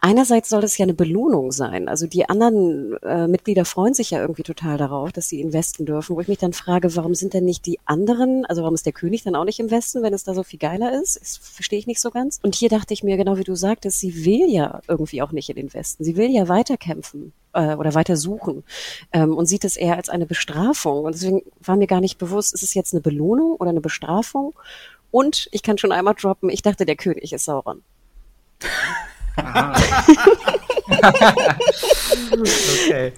einerseits 0.00 0.48
soll 0.48 0.60
das 0.60 0.78
ja 0.78 0.84
eine 0.84 0.94
Belohnung 0.94 1.52
sein. 1.52 1.88
Also 1.88 2.06
die 2.06 2.28
anderen 2.28 2.96
äh, 3.02 3.26
Mitglieder 3.28 3.64
freuen 3.64 3.92
sich 3.92 4.10
ja 4.10 4.20
irgendwie 4.20 4.42
total 4.42 4.78
darauf, 4.78 5.12
dass 5.12 5.28
sie 5.28 5.40
investen 5.40 5.84
dürfen, 5.84 6.16
wo 6.16 6.20
ich 6.20 6.28
mich 6.28 6.38
dann 6.38 6.52
frage, 6.52 6.94
warum 6.96 7.14
sind 7.14 7.34
denn 7.34 7.44
nicht 7.44 7.66
die 7.66 7.78
anderen, 7.84 8.46
also 8.46 8.62
warum 8.62 8.74
ist 8.74 8.86
der 8.86 8.92
König 8.92 9.22
dann 9.22 9.36
auch 9.36 9.44
nicht 9.44 9.60
im 9.60 9.70
Westen, 9.70 10.02
wenn 10.02 10.14
es 10.14 10.24
da 10.24 10.32
so 10.32 10.42
viel 10.42 10.58
geiler 10.58 10.98
ist? 11.00 11.20
Das 11.20 11.36
verstehe 11.36 11.78
ich 11.78 11.86
nicht 11.86 12.00
so 12.00 12.10
ganz. 12.10 12.38
Und 12.42 12.54
hier 12.54 12.68
dachte 12.68 12.94
ich 12.94 13.02
mir, 13.02 13.16
genau 13.16 13.36
wie 13.36 13.44
du 13.44 13.54
sagtest, 13.54 14.00
sie 14.00 14.24
will 14.24 14.48
ja 14.48 14.80
irgendwie 14.88 15.22
auch 15.22 15.32
nicht 15.32 15.50
in 15.50 15.56
den 15.56 15.74
Westen. 15.74 16.04
Sie 16.04 16.16
will 16.16 16.30
ja 16.30 16.48
weiterkämpfen 16.48 17.32
äh, 17.56 17.74
oder 17.74 17.94
weiter 17.94 18.16
suchen 18.16 18.62
ähm, 19.12 19.34
und 19.36 19.46
sieht 19.46 19.64
es 19.64 19.76
eher 19.76 19.96
als 19.96 20.08
eine 20.08 20.26
Bestrafung. 20.26 21.04
Und 21.04 21.14
deswegen 21.14 21.42
war 21.60 21.76
mir 21.76 21.86
gar 21.88 22.00
nicht 22.00 22.18
bewusst, 22.18 22.54
ist 22.54 22.62
es 22.62 22.74
jetzt 22.74 22.92
eine 22.94 23.00
Belohnung 23.00 23.56
oder 23.56 23.70
eine 23.70 23.80
Bestrafung? 23.80 24.54
Und 25.10 25.48
ich 25.52 25.62
kann 25.62 25.78
schon 25.78 25.92
einmal 25.92 26.14
droppen, 26.14 26.50
ich 26.50 26.62
dachte, 26.62 26.84
der 26.86 26.96
König 26.96 27.32
ist 27.32 27.44
Sauron. 27.46 27.82
okay. 32.32 33.12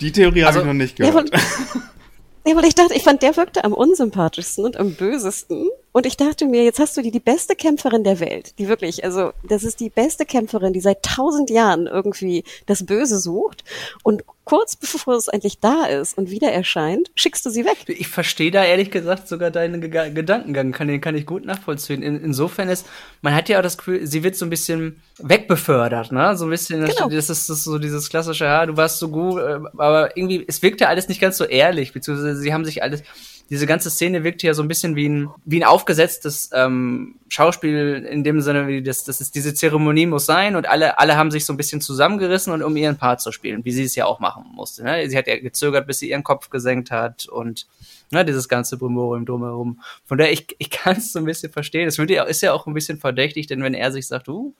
Die 0.00 0.12
Theorie 0.12 0.40
habe 0.42 0.48
Also- 0.48 0.60
ich 0.60 0.66
noch 0.66 0.72
nicht 0.72 0.98
Ja, 0.98 1.06
gehört. 1.10 1.32
weil, 1.32 1.40
ja, 2.52 2.56
weil 2.56 2.64
ich 2.64 2.74
dachte, 2.74 2.94
ich 2.94 3.02
fand, 3.02 3.22
der 3.22 3.36
wirkte 3.36 3.64
am 3.64 3.72
unsympathischsten 3.72 4.64
und 4.64 4.76
am 4.76 4.94
bösesten. 4.94 5.68
Und 5.96 6.06
ich 6.06 6.16
dachte 6.16 6.46
mir, 6.46 6.64
jetzt 6.64 6.80
hast 6.80 6.96
du 6.96 7.02
die, 7.02 7.12
die 7.12 7.20
beste 7.20 7.54
Kämpferin 7.54 8.02
der 8.02 8.18
Welt, 8.18 8.58
die 8.58 8.66
wirklich, 8.66 9.04
also 9.04 9.30
das 9.44 9.62
ist 9.62 9.78
die 9.78 9.90
beste 9.90 10.26
Kämpferin, 10.26 10.72
die 10.72 10.80
seit 10.80 11.04
tausend 11.04 11.50
Jahren 11.50 11.86
irgendwie 11.86 12.42
das 12.66 12.84
Böse 12.84 13.20
sucht. 13.20 13.62
Und 14.02 14.24
kurz 14.42 14.74
bevor 14.74 15.14
es 15.14 15.28
endlich 15.28 15.60
da 15.60 15.84
ist 15.86 16.18
und 16.18 16.30
wieder 16.32 16.50
erscheint, 16.50 17.12
schickst 17.14 17.46
du 17.46 17.50
sie 17.50 17.64
weg. 17.64 17.76
Ich 17.86 18.08
verstehe 18.08 18.50
da 18.50 18.64
ehrlich 18.64 18.90
gesagt 18.90 19.28
sogar 19.28 19.52
deinen 19.52 19.80
Ge 19.80 20.10
Gedankengang, 20.10 20.72
kann, 20.72 20.88
den 20.88 21.00
kann 21.00 21.14
ich 21.14 21.26
gut 21.26 21.44
nachvollziehen. 21.44 22.02
In, 22.02 22.20
insofern 22.20 22.68
ist, 22.68 22.86
man 23.22 23.32
hat 23.32 23.48
ja 23.48 23.58
auch 23.58 23.62
das 23.62 23.78
Gefühl, 23.78 24.04
sie 24.04 24.24
wird 24.24 24.34
so 24.34 24.46
ein 24.46 24.50
bisschen 24.50 25.00
wegbefördert, 25.18 26.10
ne? 26.10 26.36
So 26.36 26.46
ein 26.46 26.50
bisschen, 26.50 26.84
Genau. 26.84 27.08
das, 27.08 27.30
ist, 27.30 27.48
das 27.48 27.58
ist 27.58 27.64
so 27.64 27.78
dieses 27.78 28.10
klassische, 28.10 28.46
ja, 28.46 28.66
du 28.66 28.76
warst 28.76 28.98
so 28.98 29.10
gut, 29.10 29.40
äh, 29.40 29.60
aber 29.78 30.16
irgendwie, 30.16 30.44
es 30.46 30.60
wirkt 30.60 30.80
ja 30.80 30.88
alles 30.88 31.06
nicht 31.06 31.20
ganz 31.20 31.38
so 31.38 31.44
ehrlich, 31.44 31.92
beziehungsweise 31.92 32.36
sie 32.36 32.52
haben 32.52 32.64
sich 32.64 32.82
alles, 32.82 33.04
diese 33.50 33.66
ganze 33.66 33.90
Szene 33.90 34.24
wirkt 34.24 34.42
ja 34.42 34.54
so 34.54 34.62
ein 34.62 34.68
bisschen 34.68 34.96
wie 34.96 35.08
ein, 35.08 35.28
wie 35.44 35.60
ein 35.60 35.64
aufgesetztes 35.64 36.50
ähm, 36.54 37.16
Schauspiel 37.28 38.06
in 38.08 38.24
dem 38.24 38.40
Sinne, 38.40 38.66
wie 38.66 38.82
das, 38.82 39.04
das 39.04 39.20
ist 39.20 39.34
diese 39.34 39.54
Zeremonie 39.54 40.06
muss 40.06 40.26
sein 40.26 40.56
und 40.56 40.66
alle, 40.66 40.98
alle 40.98 41.16
haben 41.16 41.30
sich 41.30 41.44
so 41.44 41.52
ein 41.52 41.56
bisschen 41.56 41.80
zusammengerissen 41.80 42.52
und 42.52 42.62
um 42.62 42.76
ihren 42.76 42.96
Part 42.96 43.20
zu 43.20 43.32
spielen, 43.32 43.64
wie 43.64 43.72
sie 43.72 43.84
es 43.84 43.94
ja 43.96 44.06
auch 44.06 44.18
machen 44.18 44.44
musste. 44.54 44.82
Ne? 44.84 45.08
Sie 45.10 45.16
hat 45.16 45.26
ja 45.26 45.38
gezögert, 45.38 45.86
bis 45.86 45.98
sie 45.98 46.10
ihren 46.10 46.24
Kopf 46.24 46.48
gesenkt 46.48 46.90
hat 46.90 47.26
und 47.26 47.66
ne, 48.10 48.24
dieses 48.24 48.48
ganze 48.48 48.78
Brimborium 48.78 49.26
drumherum. 49.26 49.80
Von 50.06 50.18
daher, 50.18 50.32
ich, 50.32 50.46
ich 50.58 50.70
kann 50.70 50.96
es 50.96 51.12
so 51.12 51.18
ein 51.18 51.26
bisschen 51.26 51.52
verstehen. 51.52 51.86
Es 51.86 51.98
ja, 51.98 52.22
ist 52.24 52.40
ja 52.40 52.52
auch 52.54 52.66
ein 52.66 52.74
bisschen 52.74 52.98
verdächtig, 52.98 53.46
denn 53.46 53.62
wenn 53.62 53.74
er 53.74 53.92
sich 53.92 54.06
sagt, 54.06 54.28
uh, 54.28 54.54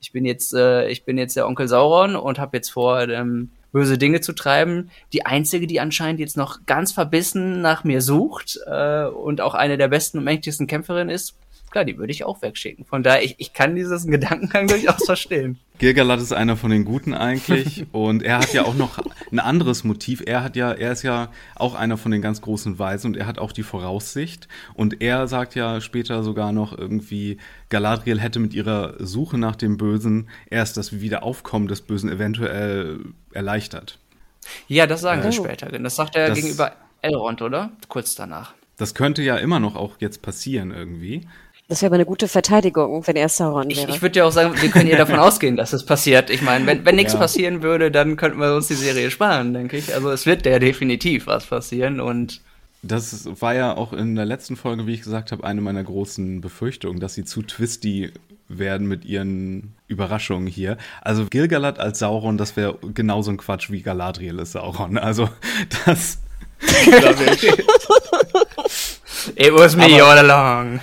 ich 0.00 0.12
bin 0.12 0.24
jetzt, 0.24 0.54
äh, 0.54 0.88
ich 0.88 1.04
bin 1.04 1.18
jetzt 1.18 1.36
der 1.36 1.48
Onkel 1.48 1.66
Sauron 1.66 2.14
und 2.14 2.38
habe 2.38 2.56
jetzt 2.56 2.70
vor, 2.70 3.00
ähm, 3.00 3.50
böse 3.72 3.98
Dinge 3.98 4.20
zu 4.20 4.32
treiben. 4.32 4.90
Die 5.12 5.26
einzige, 5.26 5.66
die 5.66 5.80
anscheinend 5.80 6.20
jetzt 6.20 6.36
noch 6.36 6.60
ganz 6.66 6.92
verbissen 6.92 7.60
nach 7.60 7.84
mir 7.84 8.00
sucht 8.02 8.58
äh, 8.66 9.04
und 9.04 9.40
auch 9.40 9.54
eine 9.54 9.76
der 9.76 9.88
besten 9.88 10.18
und 10.18 10.24
mächtigsten 10.24 10.66
Kämpferinnen 10.66 11.10
ist, 11.10 11.34
klar, 11.70 11.84
die 11.84 11.98
würde 11.98 12.12
ich 12.12 12.24
auch 12.24 12.42
wegschicken. 12.42 12.84
Von 12.84 13.02
daher, 13.02 13.22
ich, 13.24 13.34
ich 13.38 13.52
kann 13.52 13.74
dieses 13.76 14.06
Gedankengang 14.06 14.66
durchaus 14.68 15.04
verstehen. 15.04 15.58
Gilgalad 15.78 16.20
ist 16.20 16.32
einer 16.32 16.56
von 16.56 16.70
den 16.70 16.84
Guten 16.84 17.14
eigentlich 17.14 17.86
und 17.92 18.22
er 18.22 18.38
hat 18.38 18.52
ja 18.52 18.64
auch 18.64 18.74
noch 18.74 18.98
ein 19.30 19.38
anderes 19.38 19.84
Motiv. 19.84 20.22
Er 20.26 20.42
hat 20.42 20.56
ja, 20.56 20.72
er 20.72 20.92
ist 20.92 21.02
ja 21.04 21.30
auch 21.54 21.74
einer 21.74 21.96
von 21.96 22.10
den 22.10 22.20
ganz 22.22 22.40
großen 22.40 22.78
Weisen 22.78 23.08
und 23.12 23.16
er 23.16 23.26
hat 23.26 23.38
auch 23.38 23.52
die 23.52 23.62
Voraussicht 23.62 24.48
und 24.74 25.00
er 25.00 25.28
sagt 25.28 25.54
ja 25.54 25.80
später 25.80 26.22
sogar 26.24 26.52
noch 26.52 26.76
irgendwie, 26.76 27.38
Galadriel 27.68 28.20
hätte 28.20 28.40
mit 28.40 28.54
ihrer 28.54 28.94
Suche 28.98 29.38
nach 29.38 29.54
dem 29.56 29.76
Bösen 29.76 30.28
erst 30.50 30.76
das 30.76 31.00
Wiederaufkommen 31.00 31.68
des 31.68 31.82
Bösen 31.82 32.10
eventuell 32.10 32.98
erleichtert. 33.32 33.98
Ja, 34.66 34.86
das 34.86 35.02
sagen 35.02 35.22
sie 35.22 35.32
später. 35.32 35.66
Das 35.68 35.96
sagt 35.96 36.16
er 36.16 36.28
Das- 36.28 36.38
gegenüber 36.38 36.72
Elrond, 37.02 37.42
oder? 37.42 37.70
Kurz 37.88 38.14
danach. 38.16 38.54
Das 38.76 38.94
könnte 38.94 39.22
ja 39.22 39.36
immer 39.36 39.58
noch 39.60 39.74
auch 39.76 39.96
jetzt 39.98 40.22
passieren 40.22 40.70
irgendwie. 40.70 41.26
Das 41.68 41.82
wäre 41.82 41.88
aber 41.90 41.96
eine 41.96 42.06
gute 42.06 42.28
Verteidigung, 42.28 43.06
wenn 43.06 43.16
er 43.16 43.28
Sauron 43.28 43.68
Ich, 43.70 43.76
wäre. 43.78 43.90
ich 43.90 44.00
würde 44.00 44.18
ja 44.20 44.24
auch 44.24 44.32
sagen, 44.32 44.54
wir 44.60 44.70
können 44.70 44.88
ja 44.88 44.96
davon 44.96 45.16
ausgehen, 45.18 45.56
dass 45.56 45.74
es 45.74 45.84
passiert. 45.84 46.30
Ich 46.30 46.40
meine, 46.40 46.66
wenn, 46.66 46.84
wenn 46.86 46.96
nichts 46.96 47.12
Ja. 47.12 47.18
passieren 47.18 47.62
würde, 47.62 47.90
dann 47.90 48.16
könnten 48.16 48.38
wir 48.38 48.54
uns 48.54 48.68
die 48.68 48.74
Serie 48.74 49.10
sparen, 49.10 49.52
denke 49.52 49.76
ich. 49.76 49.94
Also 49.94 50.10
es 50.10 50.24
wird 50.24 50.46
ja 50.46 50.58
definitiv 50.58 51.26
was 51.26 51.44
passieren 51.46 52.00
und 52.00 52.40
Das 52.82 53.28
war 53.40 53.54
ja 53.54 53.76
auch 53.76 53.92
in 53.92 54.14
der 54.16 54.24
letzten 54.24 54.56
Folge, 54.56 54.86
wie 54.86 54.94
ich 54.94 55.02
gesagt 55.02 55.30
habe, 55.30 55.44
eine 55.44 55.60
meiner 55.60 55.84
großen 55.84 56.40
Befürchtungen, 56.40 57.00
dass 57.00 57.12
sie 57.14 57.24
zu 57.26 57.42
twisty 57.42 58.12
werden 58.48 58.86
mit 58.88 59.04
ihren 59.04 59.74
Überraschungen 59.88 60.46
hier. 60.46 60.78
Also 61.02 61.26
Gilgalad 61.26 61.78
als 61.78 61.98
Sauron, 61.98 62.38
das 62.38 62.56
wäre 62.56 62.78
genauso 62.94 63.30
ein 63.30 63.36
Quatsch 63.36 63.70
wie 63.70 63.82
Galadriel 63.82 64.38
ist 64.38 64.52
Sauron. 64.52 64.96
Also 64.96 65.28
das. 65.84 66.18
it 69.38 69.52
was 69.54 69.76
me 69.76 69.84
Aber- 69.84 70.04
all 70.04 70.18
along. 70.18 70.80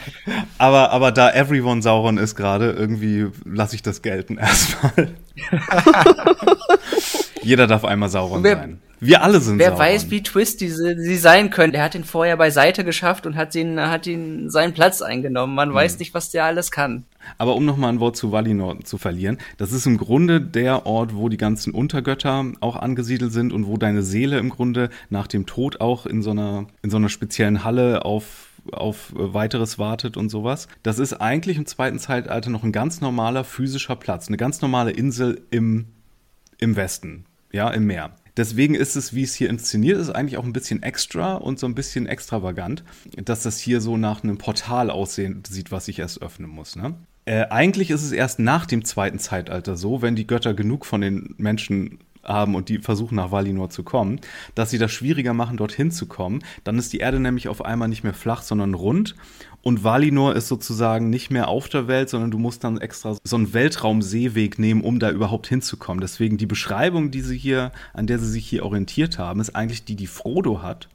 aber, 0.57 0.89
aber 0.91 1.11
da 1.11 1.31
everyone 1.31 1.81
Sauron 1.81 2.17
ist 2.17 2.35
gerade, 2.35 2.71
irgendwie 2.71 3.27
lasse 3.45 3.75
ich 3.75 3.81
das 3.83 4.01
gelten 4.01 4.37
erstmal. 4.39 5.09
Jeder 7.41 7.67
darf 7.67 7.85
einmal 7.85 8.09
Sauron 8.09 8.43
Wer- 8.43 8.55
sein. 8.57 8.79
Wir 9.01 9.21
alle 9.21 9.39
sind 9.41 9.59
Wer 9.59 9.71
Sauron. 9.71 9.85
weiß, 9.85 10.09
wie 10.09 10.23
twisty 10.23 10.69
sie, 10.69 10.95
sie 10.97 11.17
sein 11.17 11.49
können. 11.49 11.73
Er 11.73 11.83
hat 11.83 11.95
ihn 11.95 12.05
vorher 12.05 12.37
beiseite 12.37 12.83
geschafft 12.85 13.25
und 13.25 13.35
hat 13.35 13.53
ihn, 13.53 13.79
hat 13.79 14.07
ihn 14.07 14.49
seinen 14.49 14.73
Platz 14.73 15.01
eingenommen. 15.01 15.53
Man 15.53 15.69
Hm. 15.69 15.75
weiß 15.75 15.99
nicht, 15.99 16.13
was 16.13 16.31
der 16.31 16.45
alles 16.45 16.71
kann. 16.71 17.03
Aber 17.37 17.55
um 17.55 17.65
nochmal 17.65 17.91
ein 17.91 17.99
Wort 17.99 18.17
zu 18.17 18.31
Valinor 18.31 18.79
zu 18.83 18.97
verlieren, 18.97 19.37
das 19.57 19.71
ist 19.71 19.85
im 19.85 19.97
Grunde 19.97 20.41
der 20.41 20.85
Ort, 20.85 21.15
wo 21.15 21.29
die 21.29 21.37
ganzen 21.37 21.73
Untergötter 21.73 22.45
auch 22.59 22.75
angesiedelt 22.75 23.31
sind 23.31 23.53
und 23.53 23.67
wo 23.67 23.77
deine 23.77 24.03
Seele 24.03 24.37
im 24.37 24.49
Grunde 24.49 24.89
nach 25.09 25.27
dem 25.27 25.45
Tod 25.45 25.81
auch 25.81 26.05
in 26.05 26.21
so 26.21 26.31
einer, 26.31 26.67
in 26.81 26.89
so 26.89 26.97
einer 26.97 27.09
speziellen 27.09 27.63
Halle 27.63 28.05
auf 28.05 28.49
auf 28.71 29.13
weiteres 29.13 29.77
wartet 29.77 30.17
und 30.17 30.29
sowas. 30.29 30.67
Das 30.83 30.97
ist 30.97 31.13
eigentlich 31.13 31.57
im 31.57 31.67
zweiten 31.67 31.99
Zeitalter 31.99 32.49
noch 32.49 32.63
ein 32.63 32.71
ganz 32.71 33.01
normaler 33.01 33.43
physischer 33.43 33.95
Platz, 33.95 34.27
eine 34.27 34.37
ganz 34.37 34.61
normale 34.61 34.91
Insel 34.91 35.41
im, 35.51 35.85
im 36.57 36.75
Westen, 36.75 37.25
ja, 37.51 37.69
im 37.69 37.85
Meer. 37.85 38.15
Deswegen 38.37 38.75
ist 38.75 38.95
es, 38.95 39.13
wie 39.13 39.23
es 39.23 39.33
hier 39.33 39.49
inszeniert 39.49 39.97
ist, 39.97 40.09
eigentlich 40.09 40.37
auch 40.37 40.43
ein 40.43 40.51
bisschen 40.51 40.83
extra 40.83 41.35
und 41.35 41.57
so 41.57 41.67
ein 41.67 41.75
bisschen 41.75 42.05
extravagant, 42.05 42.83
dass 43.23 43.43
das 43.43 43.59
hier 43.59 43.79
so 43.79 43.95
nach 43.95 44.23
einem 44.23 44.37
Portal 44.37 44.89
aussehen 44.89 45.43
sieht, 45.47 45.71
was 45.71 45.85
sich 45.85 45.99
erst 45.99 46.21
öffnen 46.21 46.49
muss. 46.49 46.75
Ne? 46.75 46.95
Äh, 47.25 47.47
eigentlich 47.49 47.89
ist 47.89 48.03
es 48.03 48.11
erst 48.11 48.39
nach 48.39 48.65
dem 48.65 48.85
zweiten 48.85 49.19
Zeitalter 49.19 49.75
so, 49.75 50.01
wenn 50.01 50.15
die 50.15 50.27
Götter 50.27 50.53
genug 50.53 50.85
von 50.85 51.01
den 51.01 51.33
Menschen 51.37 51.99
haben 52.23 52.55
und 52.55 52.69
die 52.69 52.79
versuchen 52.79 53.15
nach 53.15 53.31
Valinor 53.31 53.69
zu 53.69 53.83
kommen, 53.83 54.19
dass 54.55 54.71
sie 54.71 54.77
das 54.77 54.91
schwieriger 54.91 55.33
machen, 55.33 55.57
dorthin 55.57 55.91
zu 55.91 56.07
kommen. 56.07 56.43
Dann 56.63 56.77
ist 56.77 56.91
die 56.93 56.97
Erde 56.97 57.19
nämlich 57.19 57.47
auf 57.47 57.63
einmal 57.63 57.87
nicht 57.87 58.03
mehr 58.03 58.13
flach, 58.13 58.41
sondern 58.41 58.73
rund. 58.73 59.15
Und 59.61 59.83
Valinor 59.83 60.35
ist 60.35 60.47
sozusagen 60.47 61.09
nicht 61.09 61.31
mehr 61.31 61.47
auf 61.47 61.69
der 61.69 61.87
Welt, 61.87 62.09
sondern 62.09 62.31
du 62.31 62.37
musst 62.37 62.63
dann 62.63 62.79
extra 62.79 63.17
so 63.23 63.35
einen 63.35 63.53
Weltraumseeweg 63.53 64.59
nehmen, 64.59 64.81
um 64.81 64.99
da 64.99 65.09
überhaupt 65.09 65.47
hinzukommen. 65.47 66.01
Deswegen 66.01 66.37
die 66.37 66.45
Beschreibung, 66.45 67.09
die 67.09 67.21
sie 67.21 67.37
hier, 67.37 67.71
an 67.93 68.07
der 68.07 68.19
sie 68.19 68.29
sich 68.29 68.47
hier 68.47 68.65
orientiert 68.65 69.17
haben, 69.17 69.39
ist 69.39 69.55
eigentlich 69.55 69.85
die, 69.85 69.95
die 69.95 70.07
Frodo 70.07 70.61
hat 70.61 70.87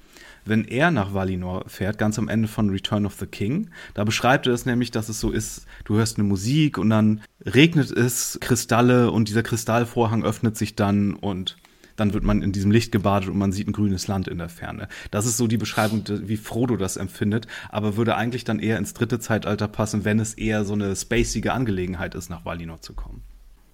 wenn 0.51 0.65
er 0.65 0.91
nach 0.91 1.15
Valinor 1.15 1.65
fährt, 1.69 1.97
ganz 1.97 2.19
am 2.19 2.29
Ende 2.29 2.49
von 2.49 2.69
Return 2.71 3.07
of 3.07 3.15
the 3.15 3.27
King. 3.27 3.71
Da 3.95 4.05
beschreibt 4.05 4.47
er 4.47 4.53
es 4.53 4.67
nämlich, 4.67 4.91
dass 4.91 5.09
es 5.09 5.21
so 5.21 5.31
ist, 5.31 5.65
du 5.85 5.95
hörst 5.95 6.19
eine 6.19 6.27
Musik 6.29 6.77
und 6.77 6.91
dann 6.91 7.23
regnet 7.47 7.91
es 7.91 8.37
Kristalle 8.43 9.13
und 9.13 9.29
dieser 9.29 9.45
Kristallvorhang 9.45 10.25
öffnet 10.25 10.57
sich 10.57 10.75
dann 10.75 11.15
und 11.15 11.57
dann 11.97 12.15
wird 12.15 12.25
man 12.25 12.43
in 12.43 12.53
diesem 12.53 12.71
Licht 12.71 12.93
gebadet 12.93 13.29
und 13.29 13.39
man 13.39 13.53
sieht 13.53 13.69
ein 13.69 13.73
grünes 13.73 14.09
Land 14.09 14.27
in 14.27 14.39
der 14.39 14.49
Ferne. 14.49 14.89
Das 15.11 15.25
ist 15.25 15.37
so 15.37 15.47
die 15.47 15.59
Beschreibung, 15.59 16.03
wie 16.09 16.37
Frodo 16.37 16.77
das 16.77 16.97
empfindet, 16.97 17.47
aber 17.69 17.97
würde 17.97 18.17
eigentlich 18.17 18.45
dann 18.45 18.59
eher 18.59 18.79
ins 18.79 18.95
dritte 18.95 19.21
Zeitalter 19.21 19.69
passen, 19.69 20.05
wenn 20.05 20.19
es 20.19 20.35
eher 20.35 20.65
so 20.65 20.73
eine 20.73 20.97
spacige 20.97 21.53
Angelegenheit 21.53 22.15
ist, 22.15 22.29
nach 22.29 22.45
Valinor 22.45 22.81
zu 22.81 22.95
kommen. 22.95 23.23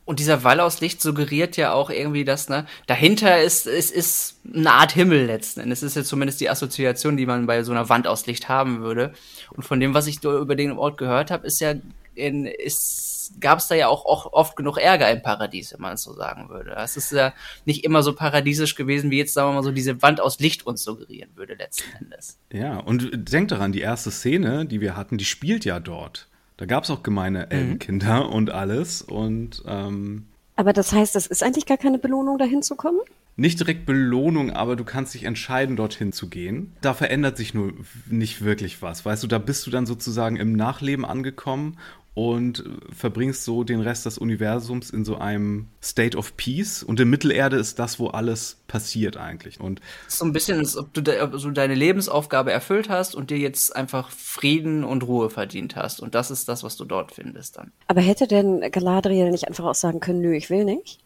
Und 0.06 0.20
dieser 0.20 0.44
Wall 0.44 0.60
aus 0.60 0.80
Licht 0.80 1.02
suggeriert 1.02 1.56
ja 1.56 1.72
auch 1.72 1.90
irgendwie, 1.90 2.24
dass, 2.24 2.48
ne, 2.48 2.64
dahinter 2.86 3.42
ist, 3.42 3.66
ist, 3.66 3.90
ist 3.90 4.40
eine 4.54 4.72
Art 4.72 4.92
Himmel 4.92 5.26
letzten 5.26 5.60
Endes. 5.60 5.80
Das 5.80 5.90
ist 5.90 5.96
ja 5.96 6.04
zumindest 6.04 6.40
die 6.40 6.48
Assoziation, 6.48 7.16
die 7.16 7.26
man 7.26 7.46
bei 7.46 7.64
so 7.64 7.72
einer 7.72 7.88
Wand 7.88 8.06
aus 8.06 8.24
Licht 8.24 8.48
haben 8.48 8.80
würde. 8.80 9.12
Und 9.50 9.64
von 9.64 9.80
dem, 9.80 9.94
was 9.94 10.06
ich 10.06 10.22
über 10.22 10.54
den 10.54 10.72
Ort 10.72 10.96
gehört 10.96 11.32
habe, 11.32 11.44
ist 11.44 11.60
ja, 11.60 11.74
ist, 12.14 13.34
gab 13.40 13.58
es 13.58 13.66
da 13.66 13.74
ja 13.74 13.88
auch, 13.88 14.06
auch 14.06 14.32
oft 14.32 14.54
genug 14.54 14.78
Ärger 14.78 15.10
im 15.10 15.22
Paradies, 15.22 15.72
wenn 15.72 15.80
man 15.80 15.94
es 15.94 16.02
so 16.02 16.14
sagen 16.14 16.48
würde. 16.50 16.76
Es 16.76 16.96
ist 16.96 17.10
ja 17.10 17.34
nicht 17.64 17.84
immer 17.84 18.04
so 18.04 18.14
paradiesisch 18.14 18.76
gewesen, 18.76 19.10
wie 19.10 19.18
jetzt, 19.18 19.34
sagen 19.34 19.50
wir 19.50 19.54
mal 19.54 19.64
so, 19.64 19.72
diese 19.72 20.00
Wand 20.02 20.20
aus 20.20 20.38
Licht 20.38 20.64
uns 20.66 20.84
suggerieren 20.84 21.30
würde 21.34 21.54
letzten 21.54 21.96
Endes. 21.96 22.38
Ja, 22.52 22.78
und 22.78 23.10
denk 23.12 23.48
daran, 23.48 23.72
die 23.72 23.80
erste 23.80 24.12
Szene, 24.12 24.66
die 24.66 24.80
wir 24.80 24.96
hatten, 24.96 25.18
die 25.18 25.24
spielt 25.24 25.64
ja 25.64 25.80
dort. 25.80 26.28
Da 26.56 26.66
gab 26.66 26.84
es 26.84 26.90
auch 26.90 27.02
gemeine 27.02 27.50
Elbenkinder 27.50 28.30
und 28.30 28.50
alles. 28.50 29.02
Und 29.02 29.62
ähm, 29.66 30.26
Aber 30.56 30.72
das 30.72 30.92
heißt, 30.92 31.14
das 31.14 31.26
ist 31.26 31.42
eigentlich 31.42 31.66
gar 31.66 31.76
keine 31.76 31.98
Belohnung, 31.98 32.38
dahin 32.38 32.62
zu 32.62 32.76
kommen? 32.76 33.00
nicht 33.36 33.60
direkt 33.60 33.84
Belohnung, 33.84 34.50
aber 34.50 34.76
du 34.76 34.84
kannst 34.84 35.14
dich 35.14 35.24
entscheiden, 35.24 35.76
dorthin 35.76 36.12
zu 36.12 36.28
gehen. 36.28 36.72
Da 36.80 36.94
verändert 36.94 37.36
sich 37.36 37.52
nur 37.52 37.74
nicht 38.06 38.42
wirklich 38.42 38.80
was. 38.80 39.04
Weißt 39.04 39.22
du, 39.22 39.26
da 39.26 39.38
bist 39.38 39.66
du 39.66 39.70
dann 39.70 39.86
sozusagen 39.86 40.36
im 40.36 40.54
Nachleben 40.54 41.04
angekommen 41.04 41.76
und 42.16 42.64
verbringst 42.90 43.44
so 43.44 43.62
den 43.62 43.82
Rest 43.82 44.06
des 44.06 44.16
Universums 44.16 44.88
in 44.88 45.04
so 45.04 45.18
einem 45.18 45.68
State 45.82 46.16
of 46.16 46.34
Peace. 46.38 46.82
Und 46.82 46.98
in 46.98 47.10
Mittelerde 47.10 47.58
ist 47.58 47.78
das, 47.78 47.98
wo 47.98 48.06
alles 48.06 48.56
passiert 48.68 49.18
eigentlich. 49.18 49.60
Und 49.60 49.82
Es 50.06 50.14
ist 50.14 50.20
so 50.20 50.24
ein 50.24 50.32
bisschen, 50.32 50.58
als 50.58 50.78
ob 50.78 50.94
du, 50.94 51.02
de, 51.02 51.20
ob 51.20 51.32
du 51.32 51.50
deine 51.50 51.74
Lebensaufgabe 51.74 52.50
erfüllt 52.50 52.88
hast 52.88 53.14
und 53.14 53.28
dir 53.28 53.36
jetzt 53.36 53.76
einfach 53.76 54.10
Frieden 54.10 54.82
und 54.82 55.02
Ruhe 55.02 55.28
verdient 55.28 55.76
hast. 55.76 56.00
Und 56.00 56.14
das 56.14 56.30
ist 56.30 56.48
das, 56.48 56.64
was 56.64 56.78
du 56.78 56.86
dort 56.86 57.12
findest 57.12 57.58
dann. 57.58 57.70
Aber 57.86 58.00
hätte 58.00 58.26
denn 58.26 58.62
Galadriel 58.72 59.30
nicht 59.30 59.46
einfach 59.46 59.66
auch 59.66 59.74
sagen 59.74 60.00
können, 60.00 60.22
nö, 60.22 60.34
ich 60.34 60.48
will 60.48 60.64
nicht? 60.64 61.00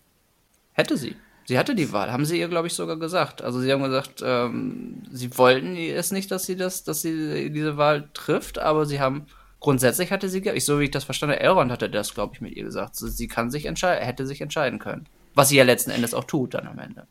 Hätte 0.75 0.97
sie. 0.97 1.17
Sie 1.47 1.59
hatte 1.59 1.75
die 1.75 1.93
Wahl, 1.93 2.13
haben 2.13 2.25
sie 2.25 2.39
ihr, 2.39 2.47
glaube 2.47 2.69
ich, 2.69 2.75
sogar 2.75 3.01
gesagt. 3.01 3.43
Also 3.43 3.59
sie 3.59 3.73
haben 3.73 3.83
gesagt, 3.83 4.23
ähm, 4.25 5.03
sie 5.11 5.37
wollten 5.37 5.75
es 5.75 6.13
nicht, 6.13 6.31
dass 6.31 6.47
sie 6.47 6.55
das, 6.55 6.85
dass 6.85 7.03
sie 7.03 7.51
diese 7.51 7.77
Wahl 7.77 8.09
trifft, 8.15 8.61
aber 8.61 8.87
sie 8.87 9.01
haben 9.01 9.27
grundsätzlich 9.61 10.11
hatte 10.11 10.29
sie, 10.29 10.39
ich 10.39 10.65
so 10.65 10.81
wie 10.81 10.85
ich 10.85 10.91
das 10.91 11.05
verstanden 11.05 11.35
habe, 11.35 11.45
Elrond 11.45 11.71
hatte 11.71 11.89
das, 11.89 12.15
glaube 12.15 12.35
ich, 12.35 12.41
mit 12.41 12.57
ihr 12.57 12.65
gesagt. 12.65 12.97
Sie 12.97 13.09
sie 13.11 13.29
kann 13.29 13.51
sich 13.51 13.67
entscheiden, 13.67 14.05
hätte 14.05 14.27
sich 14.27 14.41
entscheiden 14.41 14.79
können. 14.79 15.07
Was 15.35 15.51
sie 15.51 15.57
ja 15.57 15.65
letzten 15.65 15.91
Endes 15.91 16.15
auch 16.15 16.25
tut 16.25 16.55
dann 16.55 16.67
am 16.67 16.79
Ende. 16.79 17.07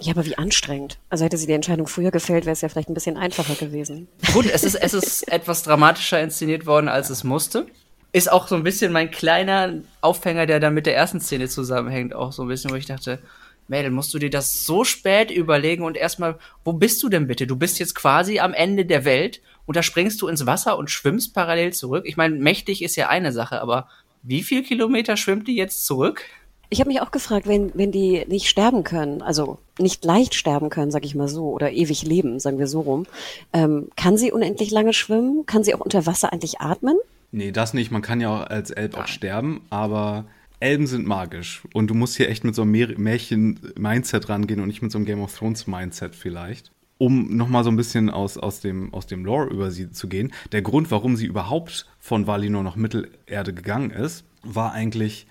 Ja, 0.00 0.12
aber 0.12 0.24
wie 0.24 0.36
anstrengend. 0.36 0.98
Also 1.08 1.24
hätte 1.24 1.36
sie 1.36 1.46
die 1.46 1.52
Entscheidung 1.52 1.86
früher 1.86 2.10
gefällt, 2.10 2.46
wäre 2.46 2.52
es 2.52 2.62
ja 2.62 2.68
vielleicht 2.68 2.88
ein 2.88 2.94
bisschen 2.94 3.16
einfacher 3.16 3.54
gewesen. 3.54 4.08
Gut, 4.32 4.46
es 4.46 4.64
ist, 4.64 4.74
es 4.74 4.92
ist 4.92 5.28
etwas 5.32 5.62
dramatischer 5.62 6.20
inszeniert 6.20 6.66
worden, 6.66 6.88
als 6.88 7.10
es 7.10 7.22
musste. 7.22 7.66
Ist 8.12 8.30
auch 8.30 8.48
so 8.48 8.54
ein 8.54 8.64
bisschen 8.64 8.92
mein 8.92 9.10
kleiner 9.10 9.74
Aufhänger, 10.00 10.46
der 10.46 10.60
dann 10.60 10.74
mit 10.74 10.86
der 10.86 10.96
ersten 10.96 11.20
Szene 11.20 11.48
zusammenhängt, 11.48 12.14
auch 12.14 12.32
so 12.32 12.42
ein 12.42 12.48
bisschen, 12.48 12.70
wo 12.70 12.74
ich 12.74 12.86
dachte, 12.86 13.20
Mädel, 13.66 13.90
musst 13.90 14.12
du 14.12 14.18
dir 14.18 14.30
das 14.30 14.66
so 14.66 14.84
spät 14.84 15.30
überlegen 15.30 15.84
und 15.84 15.96
erstmal, 15.96 16.38
wo 16.64 16.72
bist 16.72 17.02
du 17.02 17.08
denn 17.08 17.26
bitte? 17.26 17.46
Du 17.46 17.56
bist 17.56 17.78
jetzt 17.78 17.94
quasi 17.94 18.38
am 18.40 18.52
Ende 18.52 18.84
der 18.84 19.04
Welt 19.04 19.40
und 19.66 19.76
da 19.76 19.82
springst 19.82 20.20
du 20.22 20.28
ins 20.28 20.46
Wasser 20.46 20.78
und 20.78 20.90
schwimmst 20.90 21.34
parallel 21.34 21.72
zurück. 21.72 22.04
Ich 22.06 22.16
meine, 22.16 22.36
mächtig 22.36 22.82
ist 22.82 22.96
ja 22.96 23.08
eine 23.08 23.32
Sache, 23.32 23.60
aber 23.60 23.88
wie 24.22 24.42
viel 24.42 24.62
Kilometer 24.62 25.16
schwimmt 25.16 25.48
die 25.48 25.56
jetzt 25.56 25.84
zurück? 25.84 26.22
Ich 26.70 26.80
habe 26.80 26.88
mich 26.88 27.00
auch 27.00 27.10
gefragt, 27.10 27.46
wenn, 27.46 27.70
wenn 27.74 27.92
die 27.92 28.24
nicht 28.26 28.48
sterben 28.48 28.84
können, 28.84 29.22
also 29.22 29.58
nicht 29.78 30.04
leicht 30.04 30.34
sterben 30.34 30.70
können, 30.70 30.90
sag 30.90 31.04
ich 31.04 31.14
mal 31.14 31.28
so, 31.28 31.50
oder 31.50 31.70
ewig 31.72 32.02
leben, 32.02 32.40
sagen 32.40 32.58
wir 32.58 32.66
so 32.66 32.80
rum, 32.80 33.06
ähm, 33.52 33.88
kann 33.96 34.16
sie 34.16 34.32
unendlich 34.32 34.70
lange 34.70 34.92
schwimmen? 34.92 35.46
Kann 35.46 35.62
sie 35.62 35.74
auch 35.74 35.80
unter 35.80 36.06
Wasser 36.06 36.32
eigentlich 36.32 36.60
atmen? 36.60 36.96
nee, 37.34 37.52
das 37.52 37.74
nicht. 37.74 37.90
Man 37.90 38.02
kann 38.02 38.20
ja 38.20 38.34
auch 38.34 38.46
als 38.46 38.70
Elb 38.70 38.96
auch 38.96 39.06
sterben, 39.06 39.62
aber 39.68 40.24
Elben 40.60 40.86
sind 40.86 41.06
magisch. 41.06 41.62
Und 41.74 41.88
du 41.88 41.94
musst 41.94 42.16
hier 42.16 42.28
echt 42.28 42.44
mit 42.44 42.54
so 42.54 42.62
einem 42.62 42.70
Märchen-Mindset 42.96 44.28
rangehen 44.28 44.60
und 44.60 44.68
nicht 44.68 44.82
mit 44.82 44.92
so 44.92 44.98
einem 44.98 45.04
Game 45.04 45.20
of 45.20 45.36
Thrones-Mindset 45.36 46.14
vielleicht. 46.14 46.72
Um 46.96 47.36
nochmal 47.36 47.64
so 47.64 47.70
ein 47.70 47.76
bisschen 47.76 48.08
aus, 48.08 48.38
aus, 48.38 48.60
dem, 48.60 48.94
aus 48.94 49.06
dem 49.06 49.24
Lore 49.24 49.48
über 49.50 49.70
sie 49.70 49.90
zu 49.90 50.08
gehen. 50.08 50.32
Der 50.52 50.62
Grund, 50.62 50.90
warum 50.90 51.16
sie 51.16 51.26
überhaupt 51.26 51.86
von 51.98 52.26
Valinor 52.26 52.62
nach 52.62 52.76
Mittelerde 52.76 53.52
gegangen 53.52 53.90
ist, 53.90 54.24
war 54.42 54.72
eigentlich 54.72 55.26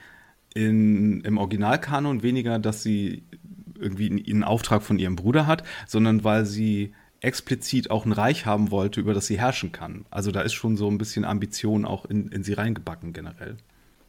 in, 0.54 1.22
im 1.22 1.38
Originalkanon 1.38 2.22
weniger, 2.22 2.60
dass 2.60 2.84
sie 2.84 3.24
irgendwie 3.80 4.10
einen- 4.30 4.44
Auftrag 4.44 4.84
von 4.84 5.00
ihrem 5.00 5.16
Bruder 5.16 5.48
hat, 5.48 5.64
sondern 5.88 6.24
weil 6.24 6.46
sie 6.46 6.94
explizit 7.22 7.90
auch 7.90 8.06
ein 8.06 8.12
Reich 8.12 8.46
haben 8.46 8.70
wollte, 8.70 9.00
über 9.00 9.14
das 9.14 9.28
sie 9.28 9.40
herrschen 9.40 9.72
kann. 9.72 10.06
Also 10.10 10.32
da 10.32 10.42
ist 10.42 10.54
schon 10.54 10.76
so 10.76 10.90
ein 10.90 10.98
bisschen 10.98 11.24
Ambition 11.24 11.86
auch 11.86 12.06
in, 12.06 12.28
in 12.30 12.44
sie 12.44 12.54
reingebacken 12.54 13.14
generell. 13.14 13.58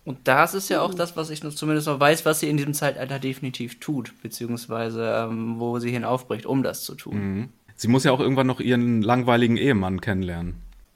Und 0.04 0.18
das 0.24 0.54
ist 0.54 0.68
ja 0.68 0.82
auch 0.82 0.92
das, 0.92 1.16
was 1.16 1.30
ich 1.30 1.40
zumindest 1.40 1.86
noch 1.86 1.98
weiß, 1.98 2.26
was 2.26 2.40
sie 2.40 2.50
in 2.50 2.58
diesem 2.58 2.74
Zeitalter 2.74 3.18
definitiv 3.18 3.80
tut, 3.80 4.12
beziehungsweise 4.22 5.28
ähm, 5.30 5.58
wo 5.58 5.78
sie 5.78 5.90
hinaufbricht, 5.90 6.44
um 6.44 6.62
das 6.62 6.82
zu 6.82 6.94
tun. 6.94 7.48
Sie 7.76 7.88
muss 7.88 8.04
ja 8.04 8.12
auch 8.12 8.20
irgendwann 8.20 8.46
noch 8.46 8.60
ihren 8.60 9.02
langweiligen 9.02 9.56
Ehemann 9.56 10.00
kennenlernen. 10.00 10.54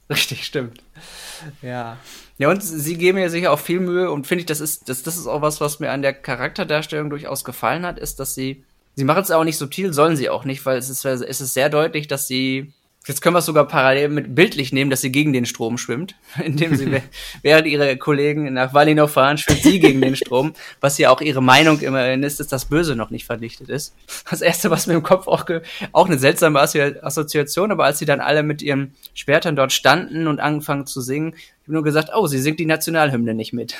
Richtig, 0.09 0.45
stimmt. 0.45 0.81
Ja. 1.61 1.97
Ja, 2.37 2.49
und 2.49 2.61
sie 2.63 2.97
geben 2.97 3.17
mir 3.17 3.29
sicher 3.29 3.51
auch 3.51 3.59
viel 3.59 3.79
Mühe 3.79 4.09
und 4.09 4.25
finde 4.25 4.41
ich, 4.41 4.45
das 4.45 4.59
ist, 4.59 4.89
das, 4.89 5.03
das 5.03 5.17
ist 5.17 5.27
auch 5.27 5.41
was, 5.41 5.61
was 5.61 5.79
mir 5.79 5.91
an 5.91 6.01
der 6.01 6.13
Charakterdarstellung 6.13 7.09
durchaus 7.09 7.43
gefallen 7.43 7.85
hat, 7.85 7.99
ist, 7.99 8.19
dass 8.19 8.33
sie, 8.33 8.63
sie 8.95 9.03
machen 9.03 9.23
es 9.23 9.31
auch 9.31 9.43
nicht 9.43 9.57
subtil, 9.57 9.93
sollen 9.93 10.15
sie 10.15 10.29
auch 10.29 10.45
nicht, 10.45 10.65
weil 10.65 10.77
es 10.77 10.89
ist, 10.89 11.05
es 11.05 11.41
ist 11.41 11.53
sehr 11.53 11.69
deutlich, 11.69 12.07
dass 12.07 12.27
sie, 12.27 12.73
jetzt 13.07 13.21
können 13.21 13.33
wir 13.35 13.39
es 13.39 13.45
sogar 13.45 13.67
parallel 13.67 14.09
mit 14.09 14.35
bildlich 14.35 14.71
nehmen, 14.71 14.89
dass 14.91 15.01
sie 15.01 15.11
gegen 15.11 15.33
den 15.33 15.45
Strom 15.45 15.77
schwimmt, 15.77 16.15
indem 16.43 16.75
sie, 16.75 17.01
während 17.41 17.67
ihre 17.67 17.97
Kollegen 17.97 18.53
nach 18.53 18.73
Valinor 18.73 19.07
fahren, 19.07 19.37
schwimmt 19.37 19.63
sie 19.63 19.79
gegen 19.79 20.01
den 20.01 20.15
Strom, 20.15 20.53
was 20.81 20.97
ja 20.97 21.09
auch 21.09 21.21
ihre 21.21 21.41
Meinung 21.41 21.79
immerhin 21.79 22.23
ist, 22.23 22.39
dass 22.39 22.47
das 22.47 22.65
Böse 22.65 22.95
noch 22.95 23.09
nicht 23.09 23.25
vernichtet 23.25 23.69
ist. 23.69 23.95
Das 24.29 24.41
erste, 24.41 24.69
was 24.69 24.87
mir 24.87 24.93
im 24.93 25.03
Kopf 25.03 25.27
auch, 25.27 25.45
auch 25.91 26.07
eine 26.07 26.19
seltsame 26.19 26.61
Assozi- 26.61 27.01
Assoziation, 27.01 27.71
aber 27.71 27.85
als 27.85 27.99
sie 27.99 28.05
dann 28.05 28.19
alle 28.19 28.43
mit 28.43 28.61
ihren 28.61 28.93
Schwertern 29.13 29.55
dort 29.55 29.73
standen 29.73 30.27
und 30.27 30.39
angefangen 30.39 30.85
zu 30.85 31.01
singen, 31.01 31.33
ich 31.35 31.63
habe 31.63 31.73
nur 31.73 31.83
gesagt, 31.83 32.09
oh, 32.15 32.27
sie 32.27 32.39
singt 32.39 32.59
die 32.59 32.65
Nationalhymne 32.65 33.33
nicht 33.33 33.53
mit. 33.53 33.75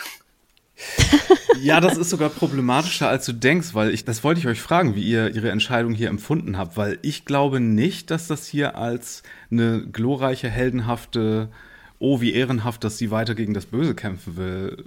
Ja, 1.62 1.82
das 1.82 1.98
ist 1.98 2.10
sogar 2.10 2.30
problematischer, 2.30 3.10
als 3.10 3.26
du 3.26 3.34
denkst, 3.34 3.74
weil 3.74 3.94
ich, 3.94 4.06
das 4.06 4.24
wollte 4.24 4.40
ich 4.40 4.48
euch 4.48 4.62
fragen, 4.62 4.96
wie 4.96 5.04
ihr 5.04 5.36
ihre 5.36 5.52
Entscheidung 5.52 5.94
hier 5.94 6.08
empfunden 6.08 6.58
habt, 6.58 6.78
weil 6.78 7.00
ich 7.02 7.26
glaube 7.26 7.60
nicht, 7.60 8.12
dass 8.12 8.28
das 8.28 8.48
hier 8.48 8.78
als 8.78 9.24
eine 9.52 9.82
glorreiche, 9.82 10.50
heldenhafte, 10.50 11.50
oh, 11.98 12.22
wie 12.22 12.34
ehrenhaft, 12.34 12.84
dass 12.84 12.98
sie 12.98 13.12
weiter 13.12 13.36
gegen 13.36 13.54
das 13.54 13.66
Böse 13.66 13.94
kämpfen 13.94 14.38
will, 14.38 14.86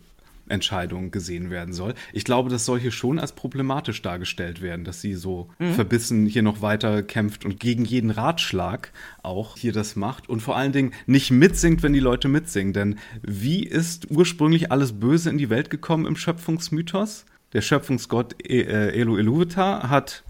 Entscheidung 0.52 1.10
gesehen 1.10 1.50
werden 1.50 1.74
soll. 1.74 1.94
Ich 2.12 2.24
glaube, 2.24 2.50
das 2.50 2.64
soll 2.64 2.78
hier 2.78 2.92
schon 2.92 3.18
als 3.18 3.32
problematisch 3.32 4.02
dargestellt 4.02 4.62
werden, 4.62 4.84
dass 4.84 5.00
sie 5.00 5.14
so 5.14 5.48
verbissen 5.74 6.26
hier 6.26 6.42
noch 6.42 6.62
weiter 6.62 7.02
kämpft 7.02 7.44
und 7.44 7.58
gegen 7.58 7.84
jeden 7.84 8.10
Ratschlag 8.10 8.92
auch 9.22 9.56
hier 9.56 9.72
das 9.72 9.96
macht 9.96 10.28
und 10.28 10.40
vor 10.40 10.56
allen 10.56 10.72
Dingen 10.72 10.92
nicht 11.06 11.30
mitsingt, 11.30 11.82
wenn 11.82 11.92
die 11.92 12.00
Leute 12.00 12.28
mitsingen. 12.28 12.72
Denn 12.72 12.98
wie 13.22 13.64
ist 13.64 14.10
ursprünglich 14.10 14.70
alles 14.70 14.92
Böse 15.00 15.30
in 15.30 15.38
die 15.38 15.50
Welt 15.50 15.70
gekommen 15.70 16.06
im 16.06 16.16
Schöpfungsmythos? 16.16 17.24
Der 17.52 17.60
Schöpfungsgott 17.62 18.36
E- 18.42 18.62
äh, 18.62 18.98
Elu 18.98 19.16
Iluvatar 19.18 19.90
hat 19.90 20.22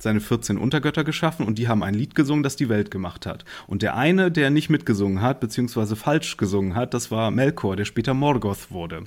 seine 0.00 0.20
14 0.20 0.58
Untergötter 0.58 1.02
geschaffen 1.02 1.44
und 1.46 1.58
die 1.58 1.66
haben 1.66 1.82
ein 1.82 1.94
Lied 1.94 2.14
gesungen, 2.14 2.42
das 2.44 2.54
die 2.56 2.68
Welt 2.68 2.90
gemacht 2.90 3.26
hat. 3.26 3.44
Und 3.66 3.82
der 3.82 3.96
eine, 3.96 4.30
der 4.30 4.50
nicht 4.50 4.70
mitgesungen 4.70 5.20
hat, 5.22 5.40
beziehungsweise 5.40 5.96
falsch 5.96 6.36
gesungen 6.36 6.76
hat, 6.76 6.94
das 6.94 7.10
war 7.10 7.30
Melkor, 7.32 7.74
der 7.74 7.84
später 7.84 8.14
Morgoth 8.14 8.70
wurde. 8.70 9.04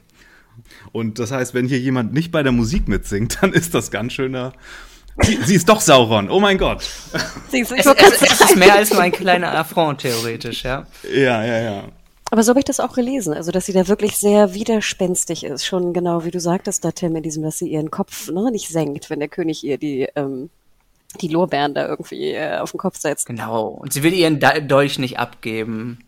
Und 0.92 1.20
das 1.20 1.32
heißt, 1.32 1.54
wenn 1.54 1.68
hier 1.68 1.80
jemand 1.80 2.14
nicht 2.14 2.32
bei 2.32 2.44
der 2.44 2.52
Musik 2.52 2.88
mitsingt, 2.88 3.38
dann 3.42 3.54
ist 3.54 3.74
das 3.74 3.92
ganz 3.92 4.14
schöner. 4.14 4.54
Sie, 5.22 5.38
sie 5.44 5.56
ist 5.56 5.68
doch 5.68 5.82
Sauron, 5.82 6.30
oh 6.30 6.40
mein 6.40 6.58
Gott. 6.58 6.84
Du, 7.52 7.58
ich 7.58 7.70
Es, 7.70 7.86
es, 7.86 8.22
es 8.22 8.42
ist 8.42 8.56
mehr 8.56 8.76
als 8.76 8.92
nur 8.92 9.02
ein 9.02 9.12
kleiner 9.12 9.54
Affront, 9.54 10.02
theoretisch, 10.02 10.64
ja. 10.64 10.88
Ja, 11.14 11.44
ja, 11.44 11.60
ja. 11.60 11.84
Aber 12.32 12.44
so 12.44 12.52
habe 12.52 12.60
ich 12.60 12.66
das 12.66 12.80
auch 12.80 12.94
gelesen, 12.94 13.34
also 13.34 13.52
dass 13.52 13.66
sie 13.66 13.74
da 13.74 13.90
wirklich 13.90 14.16
sehr 14.16 14.54
widerspenstig 14.54 15.44
ist, 15.44 15.66
schon 15.66 15.92
genau 15.92 16.24
wie 16.24 16.32
du 16.32 16.40
sagtest 16.40 16.86
da, 16.86 16.92
Tim, 16.92 17.18
in 17.18 17.24
diesem, 17.24 17.44
dass 17.44 17.58
sie 17.58 17.68
ihren 17.68 17.92
Kopf 17.92 18.32
ne, 18.32 18.52
nicht 18.52 18.70
senkt, 18.70 19.10
wenn 19.10 19.20
der 19.20 19.28
König 19.28 19.66
ihr 19.66 19.78
die, 19.78 20.08
ähm, 20.16 20.50
die 21.20 21.28
Lorbeeren 21.28 21.74
da 21.74 21.86
irgendwie 21.90 22.32
äh, 22.32 22.60
auf 22.60 22.72
den 22.72 22.78
Kopf 22.78 22.98
setzt. 22.98 23.26
Genau. 23.26 23.68
Und 23.68 23.92
sie 23.92 24.02
will 24.02 24.14
ihren 24.14 24.40
Dolch 24.40 24.98
nicht 24.98 25.20
abgeben. 25.20 26.06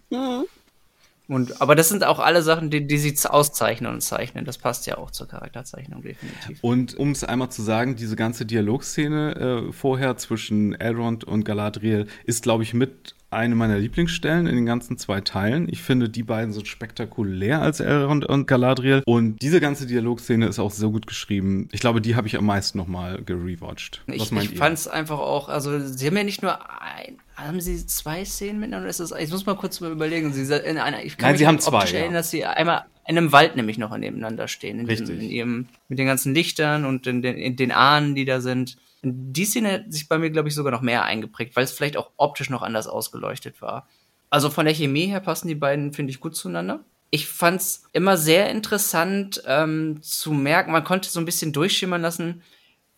Und, 1.27 1.61
aber 1.61 1.75
das 1.75 1.89
sind 1.89 2.03
auch 2.03 2.19
alle 2.19 2.41
Sachen, 2.41 2.69
die, 2.69 2.85
die 2.85 2.97
sie 2.97 3.15
auszeichnen 3.27 3.93
und 3.93 4.01
zeichnen. 4.01 4.43
Das 4.43 4.57
passt 4.57 4.85
ja 4.87 4.97
auch 4.97 5.11
zur 5.11 5.27
Charakterzeichnung 5.27 6.01
definitiv. 6.01 6.59
Und 6.61 6.95
um 6.95 7.11
es 7.11 7.23
einmal 7.23 7.49
zu 7.49 7.61
sagen, 7.61 7.95
diese 7.95 8.15
ganze 8.15 8.45
Dialogszene 8.45 9.67
äh, 9.69 9.71
vorher 9.71 10.17
zwischen 10.17 10.73
Elrond 10.73 11.23
und 11.23 11.45
Galadriel 11.45 12.07
ist, 12.25 12.43
glaube 12.43 12.63
ich, 12.63 12.73
mit 12.73 13.15
eine 13.33 13.55
meiner 13.55 13.79
Lieblingsstellen 13.79 14.47
in 14.47 14.55
den 14.55 14.65
ganzen 14.65 14.97
zwei 14.97 15.21
Teilen. 15.21 15.67
Ich 15.69 15.81
finde, 15.81 16.09
die 16.09 16.23
beiden 16.23 16.53
sind 16.53 16.67
spektakulär 16.67 17.61
als 17.61 17.79
Elrond 17.79 18.25
und 18.25 18.45
Galadriel. 18.45 19.01
Und 19.05 19.41
diese 19.41 19.59
ganze 19.59 19.87
Dialogszene 19.87 20.45
ist 20.45 20.59
auch 20.59 20.71
so 20.71 20.91
gut 20.91 21.07
geschrieben. 21.07 21.67
Ich 21.71 21.81
glaube, 21.81 21.99
die 21.99 22.15
habe 22.15 22.27
ich 22.27 22.37
am 22.37 22.45
meisten 22.45 22.77
nochmal 22.77 23.21
gerewatcht. 23.23 24.03
Was 24.07 24.31
Ich, 24.31 24.51
ich 24.51 24.57
fand 24.57 24.77
es 24.77 24.87
einfach 24.87 25.19
auch, 25.19 25.49
also 25.49 25.79
sie 25.79 26.07
haben 26.07 26.17
ja 26.17 26.23
nicht 26.23 26.41
nur 26.41 26.59
ein, 26.81 27.17
haben 27.35 27.61
sie 27.61 27.85
zwei 27.85 28.25
Szenen 28.25 28.59
miteinander? 28.59 28.89
Ist 28.89 28.99
das, 28.99 29.11
ich 29.11 29.31
muss 29.31 29.45
mal 29.45 29.55
kurz 29.55 29.79
mal 29.79 29.91
überlegen. 29.91 30.33
Sie, 30.33 30.41
in 30.53 30.77
einer, 30.77 31.03
ich 31.03 31.17
kann 31.17 31.27
Nein, 31.27 31.33
mich 31.33 31.39
sie 31.39 31.47
haben 31.47 31.59
zwei, 31.59 31.85
ja. 31.85 32.11
dass 32.11 32.29
sie 32.29 32.45
einmal 32.45 32.85
in 33.07 33.17
einem 33.17 33.31
Wald 33.31 33.55
nämlich 33.55 33.77
noch 33.77 33.95
nebeneinander 33.95 34.47
stehen. 34.47 34.79
In 34.79 34.87
diesem, 34.87 35.07
Richtig. 35.07 35.25
in 35.25 35.31
ihrem, 35.31 35.67
mit 35.89 35.99
den 35.99 36.07
ganzen 36.07 36.33
Lichtern 36.33 36.85
und 36.85 37.07
in 37.07 37.21
den, 37.21 37.35
in 37.35 37.55
den 37.55 37.71
Ahnen, 37.71 38.15
die 38.15 38.25
da 38.25 38.39
sind. 38.39 38.77
Und 39.01 39.33
die 39.33 39.45
Szene 39.45 39.73
hat 39.73 39.93
sich 39.93 40.07
bei 40.07 40.17
mir, 40.17 40.29
glaube 40.29 40.47
ich, 40.47 40.55
sogar 40.55 40.71
noch 40.71 40.81
mehr 40.81 41.03
eingeprägt, 41.03 41.55
weil 41.55 41.65
es 41.65 41.73
vielleicht 41.73 41.97
auch 41.97 42.11
optisch 42.15 42.49
noch 42.49 42.61
anders 42.61 42.87
ausgeleuchtet 42.87 43.61
war. 43.61 43.87
Also 44.29 44.49
von 44.49 44.65
der 44.65 44.73
Chemie 44.73 45.07
her 45.07 45.19
passen 45.19 45.47
die 45.47 45.55
beiden, 45.55 45.93
finde 45.93 46.11
ich, 46.11 46.19
gut 46.19 46.35
zueinander. 46.35 46.83
Ich 47.09 47.27
fand's 47.27 47.83
immer 47.93 48.17
sehr 48.17 48.49
interessant 48.49 49.43
ähm, 49.45 50.01
zu 50.01 50.31
merken, 50.31 50.71
man 50.71 50.83
konnte 50.83 51.09
so 51.09 51.19
ein 51.19 51.25
bisschen 51.25 51.53
durchschimmern 51.53 52.01
lassen, 52.01 52.41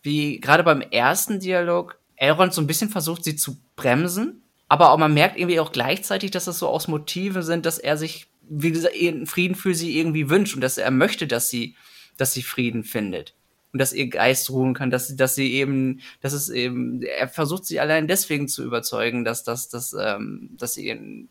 wie 0.02 0.40
gerade 0.40 0.62
beim 0.62 0.80
ersten 0.80 1.40
Dialog 1.40 1.98
Elrond 2.16 2.52
so 2.52 2.60
ein 2.60 2.66
bisschen 2.66 2.88
versucht, 2.88 3.24
sie 3.24 3.36
zu 3.36 3.56
bremsen. 3.76 4.42
Aber 4.68 4.90
auch 4.90 4.98
man 4.98 5.14
merkt 5.14 5.38
irgendwie 5.38 5.60
auch 5.60 5.70
gleichzeitig, 5.70 6.32
dass 6.32 6.46
das 6.46 6.58
so 6.58 6.68
aus 6.68 6.88
Motiven 6.88 7.42
sind, 7.42 7.66
dass 7.66 7.78
er 7.78 7.96
sich 7.96 8.26
wie 8.48 8.72
gesagt, 8.72 8.94
Frieden 9.24 9.54
für 9.54 9.74
sie 9.74 9.98
irgendwie 9.98 10.30
wünscht 10.30 10.54
und 10.54 10.60
dass 10.60 10.78
er 10.78 10.90
möchte, 10.90 11.26
dass 11.26 11.50
sie, 11.50 11.74
dass 12.16 12.32
sie 12.32 12.42
Frieden 12.42 12.84
findet 12.84 13.34
und 13.72 13.80
dass 13.80 13.92
ihr 13.92 14.08
Geist 14.08 14.50
ruhen 14.50 14.74
kann, 14.74 14.90
dass 14.90 15.08
sie, 15.08 15.16
dass 15.16 15.34
sie 15.34 15.52
eben, 15.52 16.00
dass 16.20 16.32
es 16.32 16.48
eben, 16.48 17.02
er 17.02 17.28
versucht 17.28 17.64
sie 17.64 17.80
allein 17.80 18.08
deswegen 18.08 18.48
zu 18.48 18.64
überzeugen, 18.64 19.24
dass, 19.24 19.44
dass, 19.44 19.68
dass, 19.68 19.94
ähm, 19.98 20.50
dass 20.58 20.74
sie 20.74 20.86
ihren, 20.86 21.28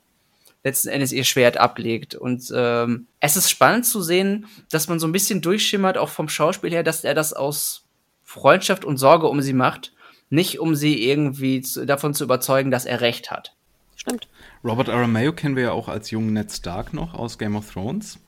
letzten 0.63 0.89
Endes 0.89 1.11
ihr 1.11 1.23
Schwert 1.23 1.57
ablegt. 1.57 2.15
Und 2.15 2.51
ähm, 2.53 3.05
es 3.19 3.37
ist 3.37 3.51
spannend 3.51 3.85
zu 3.85 4.01
sehen, 4.01 4.47
dass 4.71 4.87
man 4.87 4.99
so 4.99 5.07
ein 5.07 5.11
bisschen 5.11 5.41
durchschimmert, 5.41 5.95
auch 5.95 6.09
vom 6.09 6.27
Schauspiel 6.27 6.71
her, 6.71 6.81
dass 6.81 7.03
er 7.03 7.13
das 7.13 7.33
aus 7.33 7.85
Freundschaft 8.23 8.83
und 8.83 8.97
Sorge 8.97 9.27
um 9.27 9.43
sie 9.43 9.53
macht, 9.53 9.93
nicht 10.29 10.59
um 10.59 10.75
sie 10.75 11.07
irgendwie 11.07 11.61
zu, 11.61 11.85
davon 11.85 12.13
zu 12.13 12.23
überzeugen, 12.23 12.71
dass 12.71 12.85
er 12.85 13.01
recht 13.01 13.31
hat. 13.31 13.55
Stimmt. 13.95 14.27
Robert 14.63 14.89
Aramayo 14.89 15.33
kennen 15.33 15.55
wir 15.55 15.63
ja 15.63 15.71
auch 15.71 15.87
als 15.87 16.11
jungen 16.11 16.33
Ned 16.33 16.51
Stark 16.51 16.93
noch 16.93 17.13
aus 17.13 17.37
Game 17.37 17.55
of 17.55 17.71
Thrones, 17.71 18.19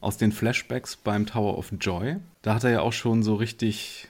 aus 0.00 0.16
den 0.16 0.32
Flashbacks 0.32 0.96
beim 0.96 1.26
Tower 1.26 1.58
of 1.58 1.72
Joy. 1.80 2.16
Da 2.42 2.54
hat 2.54 2.64
er 2.64 2.70
ja 2.70 2.80
auch 2.80 2.92
schon 2.92 3.22
so 3.22 3.34
richtig 3.34 4.08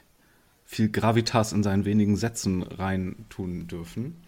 viel 0.65 0.89
Gravitas 0.89 1.53
in 1.53 1.63
seinen 1.63 1.85
wenigen 1.85 2.17
Sätzen 2.17 2.63
reintun 2.63 3.67
dürfen. 3.67 4.23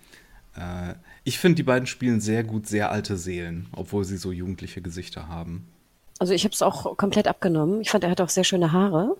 Äh, 0.57 0.95
ich 1.25 1.39
finde, 1.39 1.57
die 1.57 1.63
beiden 1.63 1.87
spielen 1.87 2.21
sehr 2.21 2.43
gut 2.43 2.67
sehr 2.67 2.91
alte 2.91 3.17
Seelen, 3.17 3.69
obwohl 3.73 4.05
sie 4.05 4.17
so 4.17 4.33
jugendliche 4.33 4.83
Gesichter 4.83 5.29
haben. 5.29 5.69
Also 6.19 6.35
ich 6.35 6.45
habe 6.45 6.53
es 6.53 6.63
auch 6.63 6.97
komplett 6.97 7.27
abgenommen. 7.29 7.81
Ich 7.81 7.91
fand, 7.91 8.05
er 8.05 8.11
hat 8.11 8.21
auch 8.21 8.29
sehr 8.29 8.45
schöne 8.45 8.73
Haare. 8.73 9.17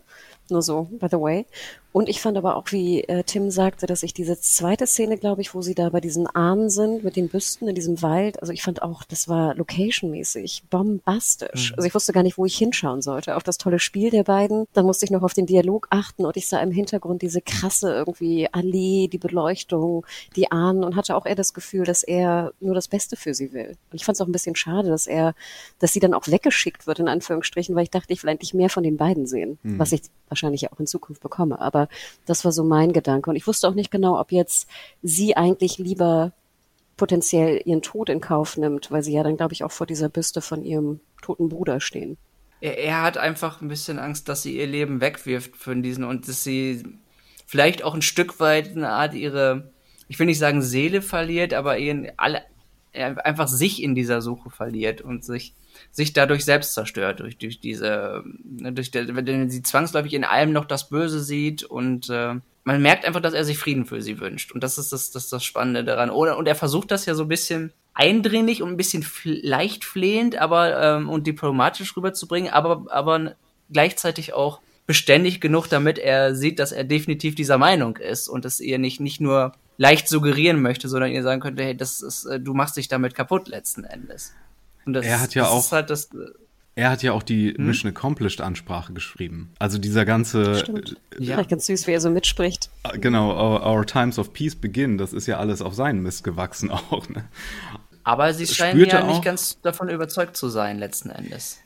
Nur 0.51 0.63
so, 0.63 0.85
by 0.85 1.07
the 1.11 1.19
way. 1.19 1.47
Und 1.93 2.09
ich 2.09 2.23
fand 2.23 2.39
aber 2.39 2.57
auch, 2.57 2.65
wie 2.71 3.05
äh, 3.05 3.23
Tim 3.23 3.51
sagte, 3.51 3.87
dass 3.87 4.03
ich 4.03 4.15
diese 4.15 4.41
zweite 4.41 4.87
Szene, 4.87 5.19
glaube 5.19 5.43
ich, 5.43 5.55
wo 5.55 5.61
sie 5.61 5.75
da 5.75 5.91
bei 5.91 6.01
diesen 6.01 6.27
Ahnen 6.27 6.71
sind, 6.71 7.05
mit 7.05 7.17
den 7.17 7.29
Büsten 7.29 7.69
in 7.69 7.75
diesem 7.75 8.01
Wald, 8.01 8.41
also 8.41 8.53
ich 8.53 8.63
fand 8.63 8.83
auch, 8.83 9.05
das 9.05 9.29
war 9.29 9.55
locationmäßig 9.55 10.65
bombastisch. 10.71 11.71
Mhm. 11.71 11.77
Also 11.77 11.87
ich 11.87 11.95
wusste 11.95 12.13
gar 12.15 12.23
nicht, 12.23 12.39
wo 12.39 12.47
ich 12.47 12.57
hinschauen 12.57 13.03
sollte. 13.03 13.37
Auf 13.37 13.43
das 13.43 13.59
tolle 13.59 13.79
Spiel 13.79 14.11
der 14.11 14.25
beiden. 14.25 14.67
Dann 14.73 14.87
musste 14.87 15.05
ich 15.05 15.11
noch 15.11 15.23
auf 15.23 15.35
den 15.35 15.45
Dialog 15.45 15.87
achten 15.91 16.25
und 16.25 16.37
ich 16.37 16.49
sah 16.49 16.61
im 16.61 16.71
Hintergrund 16.71 17.21
diese 17.21 17.43
krasse 17.43 17.93
irgendwie 17.93 18.49
Allee, 18.51 19.09
die 19.09 19.19
Beleuchtung, 19.19 20.07
die 20.35 20.51
Ahnen 20.51 20.85
und 20.85 20.97
hatte 20.97 21.15
auch 21.15 21.27
eher 21.27 21.35
das 21.35 21.53
Gefühl, 21.53 21.85
dass 21.85 22.03
er 22.03 22.53
nur 22.61 22.75
das 22.75 22.89
Beste 22.89 23.17
für 23.17 23.35
sie 23.35 23.53
will. 23.53 23.77
Und 23.91 24.01
ich 24.01 24.07
fand 24.07 24.17
es 24.17 24.23
auch 24.23 24.27
ein 24.27 24.33
bisschen 24.33 24.57
schade, 24.57 24.89
dass 24.89 25.07
er, 25.07 25.35
dass 25.79 25.93
sie 25.93 26.01
dann 26.01 26.15
auch 26.15 26.27
weggeschickt 26.27 26.87
wird, 26.87 27.01
in 27.01 27.09
Anführungsstrichen, 27.09 27.75
weil 27.75 27.85
ich 27.85 27.91
dachte, 27.91 28.15
ich 28.15 28.23
will 28.23 28.31
eigentlich 28.31 28.55
mehr 28.55 28.71
von 28.71 28.83
den 28.83 28.97
beiden 28.97 29.27
sehen, 29.27 29.59
mhm. 29.63 29.79
was 29.79 29.93
ich 29.93 30.03
wahrscheinlich 30.29 30.73
auch 30.73 30.81
in 30.81 30.87
Zukunft 30.87 31.23
bekomme. 31.23 31.61
Aber 31.61 31.82
das 32.27 32.45
war 32.45 32.53
so 32.53 32.65
mein 32.65 32.93
Gedanke. 32.93 33.31
Und 33.31 33.37
ich 33.37 33.47
wusste 33.47 33.69
auch 33.69 33.75
nicht 33.75 33.91
genau, 33.91 34.19
ob 34.19 34.33
jetzt 34.33 34.69
sie 35.03 35.37
eigentlich 35.37 35.79
lieber 35.79 36.33
potenziell 36.97 37.61
ihren 37.65 37.83
Tod 37.83 38.09
in 38.09 38.21
Kauf 38.21 38.57
nimmt, 38.57 38.91
weil 38.91 39.03
sie 39.03 39.13
ja 39.13 39.23
dann, 39.23 39.37
glaube 39.37 39.55
ich, 39.55 39.65
auch 39.65 39.73
vor 39.73 39.87
dieser 39.87 40.09
Büste 40.09 40.41
von 40.41 40.63
ihrem 40.65 41.01
toten 41.21 41.49
Bruder 41.49 41.81
stehen. 41.81 42.17
Er, 42.61 42.79
er 42.79 43.03
hat 43.03 43.19
einfach 43.19 43.61
ein 43.61 43.69
bisschen 43.69 43.99
Angst, 43.99 44.29
dass 44.29 44.43
sie 44.43 44.57
ihr 44.57 44.67
Leben 44.67 45.01
wegwirft 45.01 45.57
von 45.57 45.83
diesen 45.83 46.05
und 46.05 46.29
dass 46.29 46.45
sie 46.45 46.83
vielleicht 47.47 47.83
auch 47.83 47.95
ein 47.95 48.03
Stück 48.03 48.41
weit 48.41 48.69
eine 48.69 48.91
Art 48.91 49.15
ihre, 49.15 49.73
ich 50.09 50.19
will 50.19 50.27
nicht 50.27 50.39
sagen 50.39 50.63
Seele 50.63 51.03
verliert, 51.03 51.55
aber 51.55 51.79
ihren 51.79 52.11
alle 52.17 52.43
einfach 52.95 53.49
sich 53.49 53.83
in 53.83 53.95
dieser 53.95 54.21
Suche 54.21 54.51
verliert 54.51 55.01
und 55.01 55.25
sich 55.25 55.55
sich 55.91 56.13
dadurch 56.13 56.45
selbst 56.45 56.75
zerstört, 56.75 57.21
durch, 57.21 57.39
durch 57.39 57.61
diese, 57.61 58.23
ne, 58.45 58.73
durch 58.73 58.91
der, 58.91 59.15
wenn 59.15 59.51
sie 59.51 59.63
zwangsläufig 59.63 60.15
in 60.15 60.25
allem 60.25 60.53
noch 60.53 60.65
das 60.65 60.89
Böse 60.89 61.21
sieht 61.21 61.65
und 61.65 62.09
äh, 62.11 62.35
man 62.65 62.83
merkt 62.83 63.05
einfach, 63.05 63.21
dass 63.21 63.35
er 63.35 63.45
sich 63.45 63.59
Frieden 63.59 63.87
für 63.87 64.03
sie 64.03 64.21
wünscht. 64.21 64.53
Und 64.53 64.63
das 64.63 64.79
ist 64.79 64.93
das, 64.93 65.11
das, 65.11 65.29
das 65.29 65.43
Spannende 65.45 65.85
daran. 65.85 66.11
Oder, 66.11 66.39
und 66.39 66.47
er 66.47 66.55
versucht 66.55 66.93
das 66.93 67.07
ja 67.07 67.15
so 67.15 67.25
ein 67.25 67.29
bisschen 67.29 67.73
eindringlich 67.95 68.63
und 68.63 68.71
ein 68.71 68.77
bisschen 68.77 69.05
leicht 69.25 69.85
flehend, 69.85 70.37
aber 70.37 70.81
ähm, 70.81 71.09
und 71.09 71.27
diplomatisch 71.27 71.97
rüberzubringen, 71.97 72.53
aber, 72.53 72.85
aber 72.89 73.35
gleichzeitig 73.71 74.33
auch 74.33 74.61
beständig 74.87 75.41
genug, 75.41 75.69
damit 75.69 75.99
er 75.99 76.35
sieht, 76.35 76.59
dass 76.59 76.73
er 76.73 76.85
definitiv 76.85 77.35
dieser 77.35 77.59
Meinung 77.59 77.97
ist 77.97 78.29
und 78.29 78.45
es 78.45 78.61
ihr 78.61 78.79
nicht, 78.79 79.01
nicht 79.01 79.21
nur 79.21 79.53
leicht 79.77 80.09
suggerieren 80.09 80.61
möchte, 80.63 80.89
sondern 80.89 81.11
ihr 81.11 81.23
sagen 81.23 81.41
könnte, 81.41 81.63
hey, 81.63 81.77
das 81.77 82.03
ist, 82.03 82.25
äh, 82.27 82.41
du 82.41 82.55
machst 82.55 82.77
dich 82.77 82.89
damit 82.89 83.15
kaputt 83.15 83.49
letzten 83.49 83.85
Endes. 83.85 84.35
Das, 84.87 85.07
er 85.07 85.21
hat 85.21 85.35
ja 85.35 85.47
auch. 85.49 85.71
Halt 85.73 85.91
das, 85.91 86.11
er 86.75 86.91
hat 86.91 87.03
ja 87.03 87.13
auch 87.13 87.23
die 87.23 87.55
hm? 87.55 87.67
Mission 87.67 87.91
Accomplished 87.91 88.41
Ansprache 88.41 88.93
geschrieben. 88.93 89.53
Also 89.59 89.79
dieser 89.79 90.05
ganze. 90.05 90.59
Stimmt. 90.59 90.97
Äh, 91.19 91.25
ja. 91.25 91.43
ganz 91.43 91.67
süß, 91.67 91.87
wie 91.87 91.93
er 91.93 92.01
so 92.01 92.11
mitspricht. 92.11 92.71
Äh, 92.85 92.99
genau, 92.99 93.31
our, 93.31 93.67
our, 93.67 93.87
Times 93.87 94.19
of 94.19 94.33
Peace 94.33 94.57
begin. 94.57 94.99
Das 94.99 95.13
ist 95.13 95.27
ja 95.27 95.39
alles 95.39 95.61
auf 95.61 95.75
seinen 95.75 96.03
Mist 96.03 96.25
gewachsen 96.25 96.71
auch. 96.91 97.09
Ne? 97.09 97.25
Aber 98.05 98.35
sie 98.35 98.47
scheinen 98.47 98.85
ja 98.85 99.05
nicht 99.05 99.23
ganz 99.23 99.61
davon 99.61 99.89
überzeugt 99.89 100.37
zu 100.37 100.49
sein, 100.49 100.79
letzten 100.79 101.11
Endes. 101.11 101.62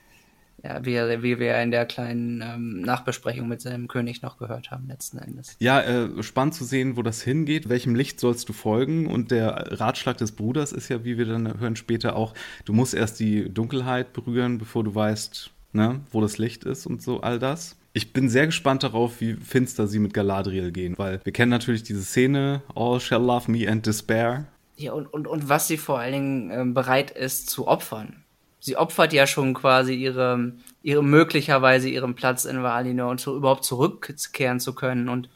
Ja, 0.67 0.85
wie, 0.85 0.97
wie 1.23 1.39
wir 1.39 1.63
in 1.63 1.71
der 1.71 1.87
kleinen 1.87 2.43
ähm, 2.43 2.81
Nachbesprechung 2.81 3.47
mit 3.47 3.61
seinem 3.61 3.87
König 3.87 4.23
noch 4.23 4.37
gehört 4.37 4.73
haben, 4.73 4.89
letzten 4.89 5.19
Endes. 5.19 5.55
Ja, 5.61 5.81
äh, 5.81 6.23
spannend 6.25 6.55
zu 6.55 6.65
sehen, 6.65 6.97
wo 6.97 7.03
das 7.03 7.23
hingeht, 7.23 7.69
welchem 7.69 7.95
Licht 7.95 8.19
sollst 8.19 8.49
du 8.49 8.53
folgen. 8.53 9.07
Und 9.07 9.31
der 9.31 9.81
Ratschlag 9.81 10.17
des 10.17 10.33
Bruders 10.33 10.73
ist 10.73 10.89
ja, 10.89 11.05
wie 11.05 11.19
wir 11.19 11.27
dann 11.27 11.61
hören 11.61 11.77
später 11.77 12.17
auch, 12.17 12.35
du 12.65 12.73
musst 12.73 12.95
erst 12.95 13.21
die 13.21 13.49
Dunkelheit 13.49 14.13
berühren, 14.13 14.59
bevor 14.59 14.83
du 14.83 14.93
weißt, 14.93 15.53
ne, 15.73 16.01
wo 16.11 16.21
das 16.21 16.37
Licht 16.37 16.65
ist 16.65 16.85
und 16.87 17.01
so 17.01 17.21
all 17.21 17.39
das. 17.39 17.77
Ich 17.93 18.13
bin 18.13 18.29
sehr 18.29 18.47
gespannt 18.47 18.83
darauf, 18.83 19.21
wie 19.21 19.35
finster 19.35 19.87
sie 19.87 20.01
mit 20.01 20.15
Galadriel 20.15 20.73
gehen, 20.73 20.99
weil 20.99 21.21
wir 21.23 21.33
kennen 21.33 21.51
natürlich 21.51 21.85
diese 21.85 22.03
Szene, 22.03 22.63
All 22.75 22.99
shall 22.99 23.23
love 23.23 23.49
me 23.49 23.71
and 23.71 23.87
despair. 23.87 24.49
Ja, 24.77 24.93
und, 24.95 25.07
und, 25.07 25.29
und 25.29 25.49
was 25.49 25.69
sie 25.69 25.77
vor 25.77 26.01
allen 26.01 26.13
Dingen 26.13 26.51
äh, 26.51 26.65
bereit 26.73 27.13
ist 27.13 27.49
zu 27.51 27.69
opfern 27.69 28.25
sie 28.67 28.77
opfert 28.77 29.13
ja 29.13 29.29
schon 29.29 29.55
quasi 29.55 29.95
ihre, 29.95 30.53
ihre 30.83 31.05
möglicherweise 31.05 31.89
ihren 31.89 32.17
Platz 32.17 32.45
in 32.45 32.65
Valinor 32.65 33.11
und 33.13 33.21
so 33.21 33.37
überhaupt 33.37 33.63
zurückkehren 33.63 34.59
zu 34.59 34.75
können. 34.75 35.09
Und 35.09 35.29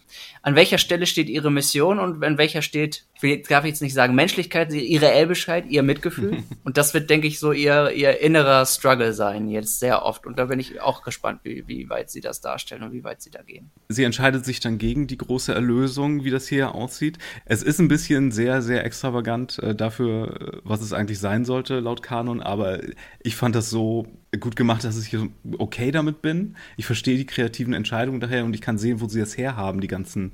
an 0.43 0.57
welcher 0.57 0.78
Stelle 0.78 1.07
steht 1.07 1.28
ihre 1.28 1.53
Mission 1.53 2.01
und 2.01 2.24
an 2.24 2.39
welcher 2.39 2.61
steht, 2.61 3.05
ich 3.22 3.46
darf 3.46 3.64
jetzt 3.64 3.82
nicht 3.82 3.94
sagen 3.94 4.14
Menschlichkeit, 4.14 4.72
ihre 4.72 5.10
Elbischkeit, 5.10 5.66
ihr 5.68 5.82
Mitgefühl. 5.82 6.42
und 6.64 6.76
das 6.76 6.94
wird, 6.94 7.10
denke 7.10 7.26
ich, 7.26 7.38
so 7.38 7.52
ihr, 7.52 7.90
ihr 7.92 8.20
innerer 8.20 8.66
Struggle 8.66 9.12
sein, 9.12 9.48
jetzt 9.48 9.80
sehr 9.80 10.04
oft. 10.04 10.26
Und 10.26 10.38
da 10.38 10.46
bin 10.46 10.58
ich 10.58 10.80
auch 10.80 11.02
gespannt, 11.02 11.40
wie, 11.44 11.64
wie 11.66 11.88
weit 11.88 12.10
sie 12.10 12.20
das 12.20 12.40
darstellen 12.40 12.82
und 12.82 12.92
wie 12.92 13.04
weit 13.04 13.22
sie 13.22 13.30
da 13.30 13.42
gehen. 13.42 13.70
Sie 13.88 14.04
entscheidet 14.04 14.44
sich 14.44 14.60
dann 14.60 14.78
gegen 14.78 15.06
die 15.06 15.18
große 15.18 15.54
Erlösung, 15.54 16.24
wie 16.24 16.30
das 16.30 16.48
hier 16.48 16.74
aussieht. 16.74 17.18
Es 17.44 17.62
ist 17.62 17.78
ein 17.78 17.88
bisschen 17.88 18.30
sehr, 18.32 18.62
sehr 18.62 18.84
extravagant 18.84 19.58
äh, 19.58 19.74
dafür, 19.74 20.40
äh, 20.40 20.60
was 20.64 20.80
es 20.80 20.92
eigentlich 20.92 21.18
sein 21.18 21.44
sollte, 21.44 21.80
laut 21.80 22.02
Kanon, 22.02 22.40
aber 22.40 22.80
ich 23.20 23.36
fand 23.36 23.54
das 23.54 23.70
so 23.70 24.06
gut 24.38 24.54
gemacht, 24.56 24.84
dass 24.84 24.96
ich 24.96 25.16
okay 25.58 25.90
damit 25.90 26.22
bin. 26.22 26.56
Ich 26.76 26.86
verstehe 26.86 27.16
die 27.16 27.26
kreativen 27.26 27.74
Entscheidungen 27.74 28.20
daher 28.20 28.44
und 28.44 28.54
ich 28.54 28.60
kann 28.60 28.78
sehen, 28.78 29.00
wo 29.00 29.08
sie 29.08 29.20
das 29.20 29.36
herhaben, 29.36 29.80
die 29.80 29.88
ganzen 29.88 30.32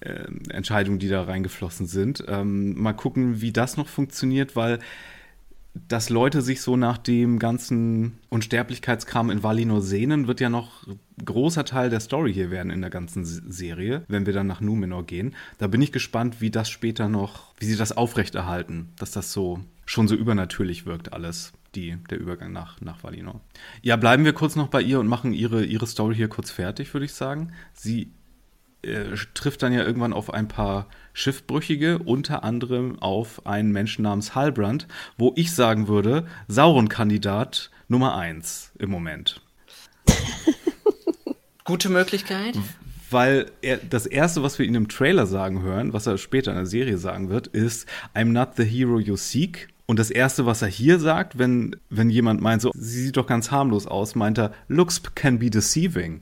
äh, 0.00 0.26
Entscheidungen, 0.50 0.98
die 0.98 1.08
da 1.08 1.22
reingeflossen 1.22 1.86
sind. 1.86 2.24
Ähm, 2.28 2.80
mal 2.80 2.92
gucken, 2.92 3.40
wie 3.40 3.52
das 3.52 3.76
noch 3.76 3.88
funktioniert, 3.88 4.56
weil 4.56 4.78
dass 5.88 6.08
Leute 6.08 6.42
sich 6.42 6.60
so 6.62 6.76
nach 6.76 6.98
dem 6.98 7.38
ganzen 7.38 8.18
Unsterblichkeitskram 8.28 9.30
in 9.30 9.42
Valinor 9.42 9.82
sehnen, 9.82 10.26
wird 10.26 10.40
ja 10.40 10.48
noch 10.48 10.86
großer 11.24 11.64
Teil 11.64 11.90
der 11.90 12.00
Story 12.00 12.32
hier 12.32 12.50
werden 12.50 12.70
in 12.70 12.80
der 12.80 12.90
ganzen 12.90 13.24
Serie, 13.24 14.04
wenn 14.08 14.26
wir 14.26 14.32
dann 14.32 14.46
nach 14.46 14.60
Numenor 14.60 15.04
gehen. 15.04 15.34
Da 15.58 15.66
bin 15.66 15.82
ich 15.82 15.92
gespannt, 15.92 16.40
wie 16.40 16.50
das 16.50 16.70
später 16.70 17.08
noch, 17.08 17.54
wie 17.58 17.66
sie 17.66 17.76
das 17.76 17.96
aufrechterhalten, 17.96 18.92
dass 18.98 19.10
das 19.10 19.32
so 19.32 19.60
schon 19.84 20.08
so 20.08 20.14
übernatürlich 20.14 20.86
wirkt 20.86 21.12
alles 21.12 21.52
die, 21.74 21.96
der 22.10 22.18
Übergang 22.18 22.52
nach, 22.52 22.80
nach 22.80 23.04
Valinor. 23.04 23.40
Ja, 23.82 23.96
bleiben 23.96 24.24
wir 24.24 24.32
kurz 24.32 24.56
noch 24.56 24.68
bei 24.68 24.80
ihr 24.80 24.98
und 24.98 25.06
machen 25.06 25.32
ihre, 25.32 25.64
ihre 25.64 25.86
Story 25.86 26.16
hier 26.16 26.28
kurz 26.28 26.50
fertig, 26.50 26.92
würde 26.94 27.04
ich 27.04 27.12
sagen. 27.12 27.52
Sie 27.74 28.10
äh, 28.86 29.16
trifft 29.34 29.62
dann 29.62 29.72
ja 29.72 29.84
irgendwann 29.84 30.12
auf 30.12 30.32
ein 30.32 30.48
paar 30.48 30.86
Schiffbrüchige, 31.12 31.98
unter 31.98 32.44
anderem 32.44 32.98
auf 33.00 33.46
einen 33.46 33.72
Menschen 33.72 34.02
namens 34.02 34.34
Halbrand, 34.34 34.86
wo 35.16 35.32
ich 35.36 35.52
sagen 35.52 35.88
würde, 35.88 36.26
Sauron-Kandidat 36.48 37.70
Nummer 37.88 38.16
1 38.16 38.72
im 38.78 38.90
Moment. 38.90 39.40
Gute 41.64 41.88
Möglichkeit. 41.88 42.58
Weil 43.10 43.50
er, 43.62 43.78
das 43.78 44.06
Erste, 44.06 44.42
was 44.42 44.58
wir 44.58 44.66
ihn 44.66 44.74
im 44.74 44.88
Trailer 44.88 45.26
sagen 45.26 45.62
hören, 45.62 45.92
was 45.92 46.06
er 46.06 46.18
später 46.18 46.50
in 46.50 46.56
der 46.56 46.66
Serie 46.66 46.98
sagen 46.98 47.28
wird, 47.28 47.46
ist 47.46 47.86
I'm 48.14 48.32
not 48.32 48.50
the 48.56 48.64
hero 48.64 48.98
you 48.98 49.16
seek. 49.16 49.68
Und 49.86 50.00
das 50.00 50.10
Erste, 50.10 50.46
was 50.46 50.62
er 50.62 50.68
hier 50.68 50.98
sagt, 50.98 51.38
wenn, 51.38 51.76
wenn 51.88 52.10
jemand 52.10 52.40
meint, 52.40 52.60
so, 52.60 52.72
sie 52.74 53.04
sieht 53.04 53.16
doch 53.16 53.28
ganz 53.28 53.52
harmlos 53.52 53.86
aus, 53.86 54.16
meint 54.16 54.38
er, 54.38 54.52
looks 54.66 55.00
can 55.14 55.38
be 55.38 55.48
deceiving. 55.48 56.20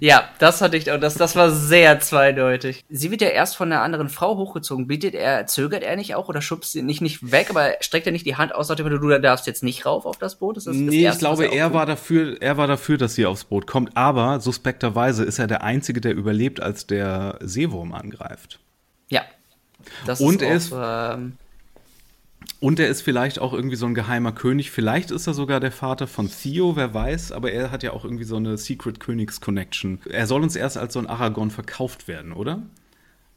Ja, 0.00 0.28
das 0.38 0.60
hatte 0.60 0.76
ich 0.76 0.90
auch. 0.90 0.98
Das, 0.98 1.14
das 1.14 1.36
war 1.36 1.50
sehr 1.50 2.00
zweideutig. 2.00 2.84
Sie 2.88 3.10
wird 3.10 3.20
ja 3.20 3.28
erst 3.28 3.56
von 3.56 3.70
einer 3.70 3.82
anderen 3.82 4.08
Frau 4.08 4.36
hochgezogen. 4.36 4.86
Bietet 4.86 5.14
er, 5.14 5.46
zögert 5.46 5.82
er 5.82 5.96
nicht 5.96 6.14
auch 6.14 6.28
oder 6.28 6.42
schubst 6.42 6.72
sie 6.72 6.82
nicht, 6.82 7.00
nicht 7.00 7.30
weg, 7.30 7.48
aber 7.50 7.74
streckt 7.80 8.06
er 8.06 8.12
nicht 8.12 8.26
die 8.26 8.36
Hand 8.36 8.54
aus, 8.54 8.68
sagt 8.68 8.80
du, 8.80 8.88
du 8.88 9.18
darfst 9.18 9.46
jetzt 9.46 9.62
nicht 9.62 9.86
rauf 9.86 10.06
auf 10.06 10.18
das 10.18 10.36
Boot? 10.36 10.56
Das 10.56 10.64
das 10.64 10.74
nee, 10.74 11.02
erste, 11.02 11.16
ich 11.16 11.20
glaube, 11.20 11.46
er, 11.46 11.52
er 11.52 11.74
war 11.74 11.86
dafür, 11.86 12.40
er 12.40 12.56
war 12.56 12.66
dafür, 12.66 12.98
dass 12.98 13.14
sie 13.14 13.26
aufs 13.26 13.44
Boot 13.44 13.66
kommt. 13.66 13.96
Aber 13.96 14.40
suspekterweise 14.40 15.24
ist 15.24 15.38
er 15.38 15.46
der 15.46 15.62
Einzige, 15.62 16.00
der 16.00 16.14
überlebt, 16.14 16.60
als 16.60 16.86
der 16.86 17.38
Seewurm 17.40 17.92
angreift. 17.92 18.58
Ja. 19.08 19.22
Das 20.04 20.20
Und 20.20 20.42
ist 20.42 20.72
auch, 20.72 20.78
er 20.78 21.14
ist, 21.14 21.18
ähm, 21.18 21.36
Und 22.58 22.80
er 22.80 22.88
ist 22.88 23.02
vielleicht 23.02 23.38
auch 23.38 23.52
irgendwie 23.52 23.76
so 23.76 23.86
ein 23.86 23.94
geheimer 23.94 24.32
König. 24.32 24.70
Vielleicht 24.70 25.10
ist 25.10 25.26
er 25.26 25.34
sogar 25.34 25.60
der 25.60 25.72
Vater 25.72 26.06
von 26.06 26.30
Theo, 26.30 26.74
wer 26.74 26.94
weiß. 26.94 27.32
Aber 27.32 27.52
er 27.52 27.70
hat 27.70 27.82
ja 27.82 27.92
auch 27.92 28.04
irgendwie 28.04 28.24
so 28.24 28.36
eine 28.36 28.56
Secret 28.56 28.98
Königs 28.98 29.40
Connection. 29.40 30.00
Er 30.08 30.26
soll 30.26 30.42
uns 30.42 30.56
erst 30.56 30.78
als 30.78 30.94
so 30.94 30.98
ein 30.98 31.06
Aragorn 31.06 31.50
verkauft 31.50 32.08
werden, 32.08 32.32
oder? 32.32 32.62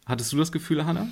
Hattest 0.05 0.32
du 0.32 0.38
das 0.38 0.51
Gefühl, 0.51 0.86
Hannah? 0.86 1.07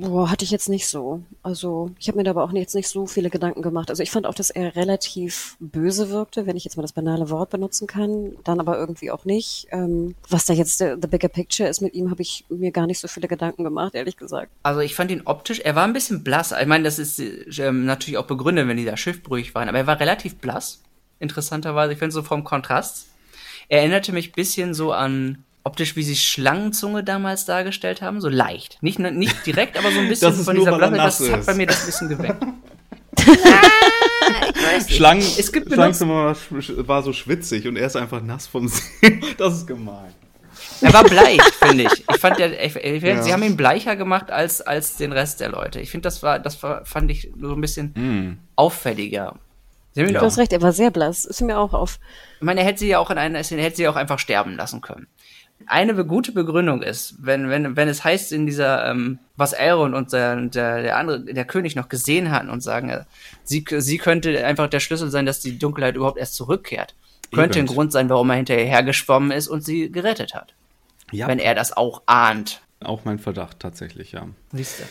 Boah, 0.00 0.30
hatte 0.30 0.44
ich 0.44 0.52
jetzt 0.52 0.68
nicht 0.68 0.86
so. 0.86 1.24
Also 1.42 1.90
ich 1.98 2.06
habe 2.06 2.18
mir 2.18 2.22
da 2.22 2.30
aber 2.30 2.44
auch 2.44 2.52
jetzt 2.52 2.76
nicht 2.76 2.86
so 2.86 3.08
viele 3.08 3.30
Gedanken 3.30 3.62
gemacht. 3.62 3.90
Also 3.90 4.00
ich 4.00 4.12
fand 4.12 4.26
auch, 4.26 4.34
dass 4.34 4.50
er 4.50 4.76
relativ 4.76 5.56
böse 5.58 6.10
wirkte, 6.10 6.46
wenn 6.46 6.56
ich 6.56 6.62
jetzt 6.62 6.76
mal 6.76 6.82
das 6.82 6.92
banale 6.92 7.30
Wort 7.30 7.50
benutzen 7.50 7.88
kann, 7.88 8.36
dann 8.44 8.60
aber 8.60 8.78
irgendwie 8.78 9.10
auch 9.10 9.24
nicht. 9.24 9.66
Ähm, 9.72 10.14
was 10.28 10.44
da 10.44 10.54
jetzt 10.54 10.78
the, 10.78 10.94
the 11.02 11.08
bigger 11.08 11.26
picture 11.26 11.68
ist 11.68 11.80
mit 11.80 11.94
ihm, 11.94 12.12
habe 12.12 12.22
ich 12.22 12.44
mir 12.48 12.70
gar 12.70 12.86
nicht 12.86 13.00
so 13.00 13.08
viele 13.08 13.26
Gedanken 13.26 13.64
gemacht, 13.64 13.96
ehrlich 13.96 14.16
gesagt. 14.16 14.52
Also 14.62 14.78
ich 14.78 14.94
fand 14.94 15.10
ihn 15.10 15.22
optisch, 15.24 15.58
er 15.58 15.74
war 15.74 15.82
ein 15.82 15.92
bisschen 15.92 16.22
blass. 16.22 16.52
Ich 16.52 16.68
meine, 16.68 16.84
das 16.84 17.00
ist 17.00 17.18
ähm, 17.58 17.84
natürlich 17.84 18.18
auch 18.18 18.26
begründet, 18.26 18.68
wenn 18.68 18.76
die 18.76 18.84
da 18.84 18.96
schiffbrüchig 18.96 19.56
waren, 19.56 19.68
aber 19.68 19.78
er 19.78 19.88
war 19.88 19.98
relativ 19.98 20.36
blass, 20.36 20.80
interessanterweise. 21.18 21.94
Ich 21.94 21.98
finde 21.98 22.12
so 22.12 22.22
vom 22.22 22.44
Kontrast. 22.44 23.08
Er 23.68 23.80
erinnerte 23.80 24.12
mich 24.12 24.30
bisschen 24.30 24.74
so 24.74 24.92
an 24.92 25.44
optisch, 25.68 25.96
wie 25.96 26.02
sie 26.02 26.16
Schlangenzunge 26.16 27.04
damals 27.04 27.44
dargestellt 27.44 28.00
haben, 28.02 28.20
so 28.20 28.28
leicht. 28.28 28.78
Nicht, 28.82 28.98
nicht 28.98 29.44
direkt, 29.46 29.76
aber 29.78 29.92
so 29.92 29.98
ein 30.00 30.08
bisschen 30.08 30.32
von 30.32 30.56
dieser 30.56 30.80
er 30.80 30.90
Blasse. 30.90 31.28
Das 31.30 31.38
hat 31.40 31.46
bei 31.46 31.54
mir 31.54 31.66
das 31.66 31.80
ein 31.80 31.86
bisschen 31.86 32.08
geweckt. 32.08 32.42
Schlangen, 34.88 35.22
Es 35.38 35.52
gibt 35.52 35.72
Schlangenzimmer 35.72 36.26
war, 36.26 36.36
war 36.88 37.02
so 37.02 37.12
schwitzig 37.12 37.66
und 37.66 37.76
er 37.76 37.86
ist 37.86 37.96
einfach 37.96 38.22
nass 38.22 38.46
vom 38.46 38.68
See. 38.68 39.20
Das 39.36 39.54
ist 39.54 39.66
gemein. 39.66 40.12
Er 40.80 40.92
war 40.92 41.04
bleich, 41.04 41.40
finde 41.60 41.84
ich. 41.84 42.04
Ich 42.08 42.16
fand, 42.20 42.38
der, 42.38 42.64
ich, 42.64 42.76
ich, 42.76 43.02
Ja. 43.02 43.22
sie 43.22 43.32
haben 43.32 43.42
ihn 43.42 43.56
bleicher 43.56 43.96
gemacht 43.96 44.30
als, 44.30 44.60
als 44.60 44.96
den 44.96 45.12
Rest 45.12 45.40
der 45.40 45.50
Leute. 45.50 45.80
Ich 45.80 45.90
finde, 45.90 46.02
das 46.04 46.22
war, 46.22 46.38
das 46.38 46.62
war, 46.62 46.84
fand 46.84 47.10
ich 47.10 47.30
so 47.40 47.52
ein 47.52 47.60
bisschen 47.60 47.92
Hm. 47.94 48.38
auffälliger. 48.56 49.36
Sie 49.94 50.00
haben 50.02 50.08
ihn 50.08 50.14
Du 50.14 50.20
auch, 50.20 50.24
hast 50.26 50.38
recht, 50.38 50.52
er 50.52 50.62
war 50.62 50.72
sehr 50.72 50.90
blass. 50.90 51.24
Ist 51.24 51.40
mir 51.40 51.58
auch 51.58 51.72
auf. 51.74 51.98
ich 52.38 52.42
meine, 52.44 52.60
er 52.60 52.66
hätte 52.66 52.80
sie 52.80 52.88
ja 52.88 52.98
auch 52.98 53.10
in 53.10 53.18
einer 53.18 53.38
hätte 53.42 53.76
sie 53.76 53.82
ja 53.82 53.90
auch 53.90 53.96
einfach 53.96 54.18
sterben 54.18 54.54
lassen 54.56 54.80
können. 54.80 55.06
Eine 55.66 56.04
gute 56.04 56.32
Begründung 56.32 56.82
ist, 56.82 57.16
wenn, 57.20 57.50
wenn, 57.50 57.76
wenn 57.76 57.88
es 57.88 58.04
heißt 58.04 58.32
in 58.32 58.46
dieser, 58.46 58.88
ähm, 58.90 59.18
was 59.36 59.52
Elrond 59.52 59.94
und 59.94 60.12
der, 60.12 60.36
der, 60.36 60.82
der 60.82 60.96
andere, 60.96 61.20
der 61.24 61.44
König 61.44 61.76
noch 61.76 61.88
gesehen 61.88 62.30
hatten 62.30 62.48
und 62.48 62.62
sagen, 62.62 62.88
äh, 62.88 63.04
sie, 63.44 63.64
sie 63.68 63.98
könnte 63.98 64.44
einfach 64.46 64.68
der 64.68 64.80
Schlüssel 64.80 65.10
sein, 65.10 65.26
dass 65.26 65.40
die 65.40 65.58
Dunkelheit 65.58 65.96
überhaupt 65.96 66.18
erst 66.18 66.36
zurückkehrt. 66.36 66.94
Könnte 67.34 67.58
ein 67.58 67.66
Eben. 67.66 67.74
Grund 67.74 67.92
sein, 67.92 68.08
warum 68.08 68.30
er 68.30 68.36
hinterher 68.36 68.82
geschwommen 68.82 69.30
ist 69.32 69.48
und 69.48 69.62
sie 69.62 69.92
gerettet 69.92 70.34
hat. 70.34 70.54
Ja, 71.12 71.26
Wenn 71.26 71.38
er 71.38 71.54
das 71.54 71.76
auch 71.76 72.02
ahnt. 72.06 72.60
auch 72.80 73.04
mein 73.04 73.18
Verdacht 73.18 73.60
tatsächlich, 73.60 74.12
ja. 74.12 74.26
Siehst 74.52 74.80
du. 74.80 74.84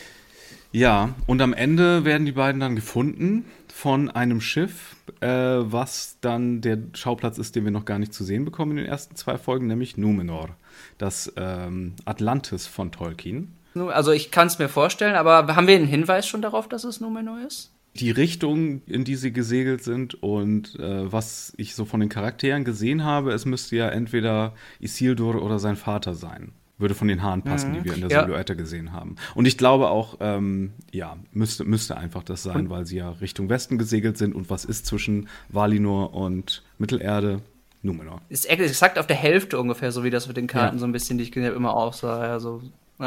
Ja, 0.72 1.16
und 1.26 1.42
am 1.42 1.54
Ende 1.54 2.06
werden 2.06 2.26
die 2.26 2.34
beiden 2.34 2.60
dann 2.60 2.76
gefunden 2.76 3.46
von 3.74 4.10
einem 4.10 4.42
Schiff, 4.42 4.96
äh, 5.22 5.28
was 5.28 6.18
dann 6.22 6.62
der 6.62 6.80
Schauplatz 6.94 7.38
ist, 7.38 7.56
den 7.56 7.64
wir 7.64 7.72
noch 7.72 7.86
gar 7.86 8.00
nicht 8.00 8.14
zu 8.14 8.24
sehen 8.24 8.44
bekommen 8.44 8.72
in 8.72 8.78
den 8.78 8.86
ersten 8.88 9.16
zwei 9.16 9.38
Folgen, 9.38 9.68
nämlich 9.68 9.98
Numenor, 9.98 10.50
das 10.98 11.32
ähm, 11.38 11.94
Atlantis 12.06 12.68
von 12.68 12.92
Tolkien. 12.92 13.54
Also 13.76 14.12
ich 14.12 14.32
kann 14.32 14.48
es 14.48 14.58
mir 14.58 14.70
vorstellen, 14.70 15.16
aber 15.16 15.56
haben 15.56 15.68
wir 15.68 15.76
einen 15.76 15.86
Hinweis 15.86 16.28
schon 16.28 16.42
darauf, 16.42 16.68
dass 16.68 16.84
es 16.84 17.00
Numenor 17.00 17.40
ist? 17.46 17.72
Die 17.94 18.12
Richtung, 18.12 18.82
in 18.88 19.04
die 19.04 19.16
sie 19.16 19.32
gesegelt 19.32 19.84
sind 19.84 20.22
und 20.22 20.78
äh, 20.80 21.12
was 21.12 21.54
ich 21.58 21.76
so 21.76 21.86
von 21.86 22.00
den 22.00 22.10
Charakteren 22.10 22.64
gesehen 22.64 23.04
habe, 23.04 23.32
es 23.32 23.46
müsste 23.46 23.76
ja 23.76 23.90
entweder 23.90 24.54
Isildur 24.80 25.42
oder 25.42 25.60
sein 25.60 25.76
Vater 25.76 26.14
sein. 26.14 26.52
Würde 26.80 26.94
von 26.94 27.08
den 27.08 27.24
Haaren 27.24 27.42
passen, 27.42 27.74
die 27.74 27.84
wir 27.84 27.94
in 27.96 28.02
der 28.02 28.10
Ja. 28.12 28.24
Silhouette 28.26 28.56
gesehen 28.56 28.92
haben. 28.94 29.16
Und 29.34 29.48
ich 29.48 29.58
glaube 29.58 29.90
auch, 29.90 30.18
ähm, 30.20 30.74
ja, 30.92 31.18
müsste, 31.32 31.64
müsste 31.64 31.98
einfach 31.98 32.22
das 32.24 32.44
sein, 32.44 32.70
weil 32.70 32.86
sie 32.86 32.98
ja 32.98 33.10
Richtung 33.10 33.50
Westen 33.50 33.78
gesegelt 33.80 34.18
sind. 34.18 34.36
Und 34.36 34.50
was 34.52 34.64
ist 34.64 34.86
zwischen 34.86 35.28
Valinor 35.50 36.14
und 36.14 36.64
Mittelerde? 36.78 37.42
Numenor. 37.84 38.22
Ist 38.30 38.50
ex- 38.50 38.64
exakt 38.72 38.98
auf 39.00 39.08
der 39.08 39.16
Hälfte 39.16 39.60
ungefähr, 39.60 39.92
so 39.92 40.04
wie 40.04 40.10
das 40.10 40.28
mit 40.28 40.36
den 40.38 40.48
Karten 40.48 40.76
Ja. 40.78 40.80
so 40.80 40.86
ein 40.86 40.92
bisschen, 40.92 41.18
die 41.18 41.24
ich 41.24 41.32
gesehen 41.32 41.48
habe, 41.48 41.56
immer 41.56 41.76
aussah. 41.76 42.20
Also, 42.20 42.62
ja. 43.00 43.06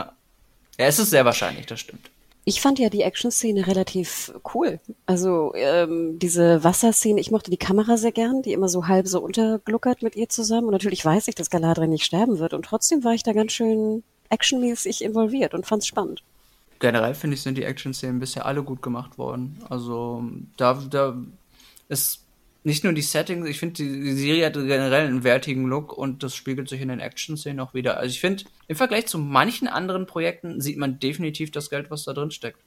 ja, 0.79 0.87
es 0.87 0.99
ist 0.99 1.11
sehr 1.11 1.25
wahrscheinlich, 1.25 1.67
das 1.67 1.81
stimmt. 1.81 2.11
Ich 2.45 2.61
fand 2.61 2.79
ja 2.79 2.89
die 2.89 3.03
Action-Szene 3.03 3.67
relativ 3.67 4.33
cool. 4.55 4.81
Also 5.07 5.53
ähm, 5.55 6.19
diese 6.19 6.65
Wasserszene, 6.65 7.21
ich 7.21 7.31
mochte 7.31 7.51
die 7.51 7.59
Kamera 7.59 7.97
sehr 7.97 8.13
gern, 8.13 8.43
die 8.43 8.53
immer 8.53 8.69
so 8.69 8.89
halb 8.89 9.07
so 9.07 9.21
untergluckert 9.21 10.03
mit 10.03 10.17
ihr 10.17 10.29
zusammen. 10.29 10.67
Und 10.67 10.73
natürlich 10.73 11.05
weiß 11.05 11.29
ich, 11.29 11.35
dass 11.35 11.51
Galadriel 11.51 11.89
nicht 11.89 12.05
sterben 12.05 12.39
wird. 12.39 12.55
Und 12.55 12.65
trotzdem 12.65 13.05
war 13.05 13.13
ich 13.13 13.23
da 13.23 13.33
ganz 13.33 13.53
schön 13.53 14.03
actionmäßig 14.31 15.05
involviert 15.05 15.55
und 15.55 15.67
fand's 15.67 15.87
spannend. 15.87 16.23
Generell 16.79 17.15
finde 17.15 17.35
ich, 17.35 17.43
sind 17.43 17.59
die 17.59 17.65
Action-Szenen 17.65 18.21
bisher 18.21 18.47
alle 18.47 18.63
gut 18.63 18.81
gemacht 18.81 19.19
worden. 19.19 19.59
Also, 19.69 20.25
da, 20.57 20.83
da 20.89 21.15
ist 21.89 22.23
nicht 22.63 22.85
nur 22.85 22.93
die 22.93 23.03
Settings, 23.03 23.49
ich 23.49 23.59
finde, 23.59 23.75
die, 23.75 24.01
die 24.03 24.13
Serie 24.13 24.47
hat 24.47 24.55
generell 24.55 25.07
einen 25.07 25.25
wertigen 25.25 25.67
Look 25.67 25.97
und 25.97 26.23
das 26.23 26.35
spiegelt 26.35 26.69
sich 26.69 26.81
in 26.81 26.89
den 26.89 27.01
Action-Szenen 27.01 27.61
auch 27.61 27.75
wieder. 27.75 27.97
Also 27.97 28.11
ich 28.11 28.21
finde, 28.21 28.45
im 28.69 28.77
Vergleich 28.77 29.07
zu 29.07 29.19
manchen 29.19 29.69
anderen 29.69 30.07
Projekten 30.07 30.61
sieht 30.61 30.77
man 30.77 30.99
definitiv 30.99 31.51
das 31.51 31.71
Geld, 31.71 31.91
was 31.91 32.05
da 32.05 32.13
drin 32.13 32.31
steckt. 32.31 32.59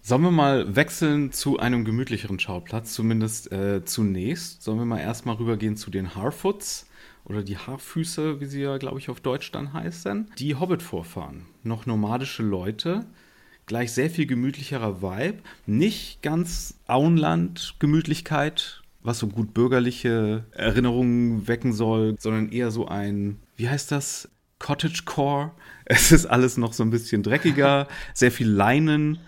Sollen 0.00 0.22
wir 0.22 0.30
mal 0.32 0.74
wechseln 0.74 1.30
zu 1.30 1.60
einem 1.60 1.84
gemütlicheren 1.84 2.40
Schauplatz, 2.40 2.92
zumindest 2.92 3.52
äh, 3.52 3.84
zunächst. 3.84 4.62
Sollen 4.62 4.78
wir 4.78 4.84
mal 4.84 4.98
erstmal 4.98 5.36
rübergehen 5.36 5.76
zu 5.76 5.92
den 5.92 6.16
Harfoots 6.16 6.88
oder 7.24 7.44
die 7.44 7.56
Haarfüße, 7.56 8.40
wie 8.40 8.46
sie 8.46 8.62
ja, 8.62 8.78
glaube 8.78 8.98
ich, 8.98 9.10
auf 9.10 9.20
Deutsch 9.20 9.52
dann 9.52 9.72
heißen. 9.72 10.32
Die 10.38 10.56
Hobbit-Vorfahren, 10.56 11.46
noch 11.62 11.86
nomadische 11.86 12.42
Leute, 12.42 13.06
gleich 13.66 13.92
sehr 13.92 14.10
viel 14.10 14.26
gemütlicherer 14.26 15.02
Vibe, 15.02 15.38
nicht 15.66 16.20
ganz 16.22 16.80
Auenland-Gemütlichkeit, 16.88 18.81
was 19.02 19.18
so 19.18 19.26
gut 19.26 19.54
bürgerliche 19.54 20.44
Erinnerungen 20.52 21.48
wecken 21.48 21.72
soll, 21.72 22.16
sondern 22.18 22.50
eher 22.50 22.70
so 22.70 22.86
ein, 22.86 23.40
wie 23.56 23.68
heißt 23.68 23.90
das? 23.90 24.28
Cottagecore. 24.58 25.52
Es 25.84 26.12
ist 26.12 26.26
alles 26.26 26.56
noch 26.56 26.72
so 26.72 26.84
ein 26.84 26.90
bisschen 26.90 27.24
dreckiger, 27.24 27.88
sehr 28.14 28.30
viel 28.30 28.48
Leinen, 28.48 29.18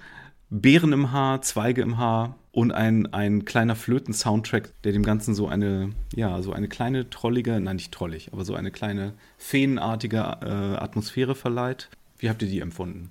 Beeren 0.49 0.93
im 0.93 1.11
Haar, 1.11 1.43
Zweige 1.43 1.83
im 1.83 1.99
Haar 1.99 2.37
und 2.53 2.70
ein, 2.70 3.12
ein 3.12 3.45
kleiner 3.45 3.75
Flöten-Soundtrack, 3.75 4.72
der 4.85 4.93
dem 4.93 5.03
Ganzen 5.03 5.35
so 5.35 5.49
eine, 5.49 5.91
ja, 6.14 6.41
so 6.41 6.53
eine 6.53 6.68
kleine 6.68 7.11
trollige, 7.11 7.61
nein, 7.61 7.77
nicht 7.77 7.93
trollig, 7.93 8.33
aber 8.33 8.45
so 8.45 8.55
eine 8.55 8.70
kleine 8.70 9.14
feenartige 9.37 10.18
äh, 10.18 10.77
Atmosphäre 10.77 11.35
verleiht. 11.35 11.91
Wie 12.18 12.31
habt 12.31 12.41
ihr 12.43 12.49
die 12.49 12.61
empfunden? 12.61 13.11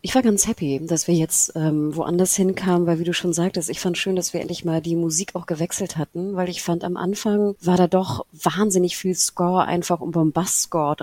Ich 0.00 0.14
war 0.14 0.22
ganz 0.22 0.46
happy, 0.46 0.80
dass 0.86 1.08
wir 1.08 1.14
jetzt 1.14 1.52
ähm, 1.56 1.96
woanders 1.96 2.36
hinkamen, 2.36 2.86
weil 2.86 3.00
wie 3.00 3.04
du 3.04 3.12
schon 3.12 3.32
sagtest, 3.32 3.68
ich 3.68 3.80
fand 3.80 3.98
schön, 3.98 4.14
dass 4.14 4.32
wir 4.32 4.40
endlich 4.40 4.64
mal 4.64 4.80
die 4.80 4.94
Musik 4.94 5.34
auch 5.34 5.46
gewechselt 5.46 5.96
hatten, 5.96 6.36
weil 6.36 6.48
ich 6.48 6.62
fand, 6.62 6.84
am 6.84 6.96
Anfang 6.96 7.56
war 7.60 7.76
da 7.76 7.88
doch 7.88 8.24
wahnsinnig 8.30 8.96
viel 8.96 9.16
Score 9.16 9.64
einfach 9.64 10.00
um 10.00 10.12
Bombast-Score 10.12 10.96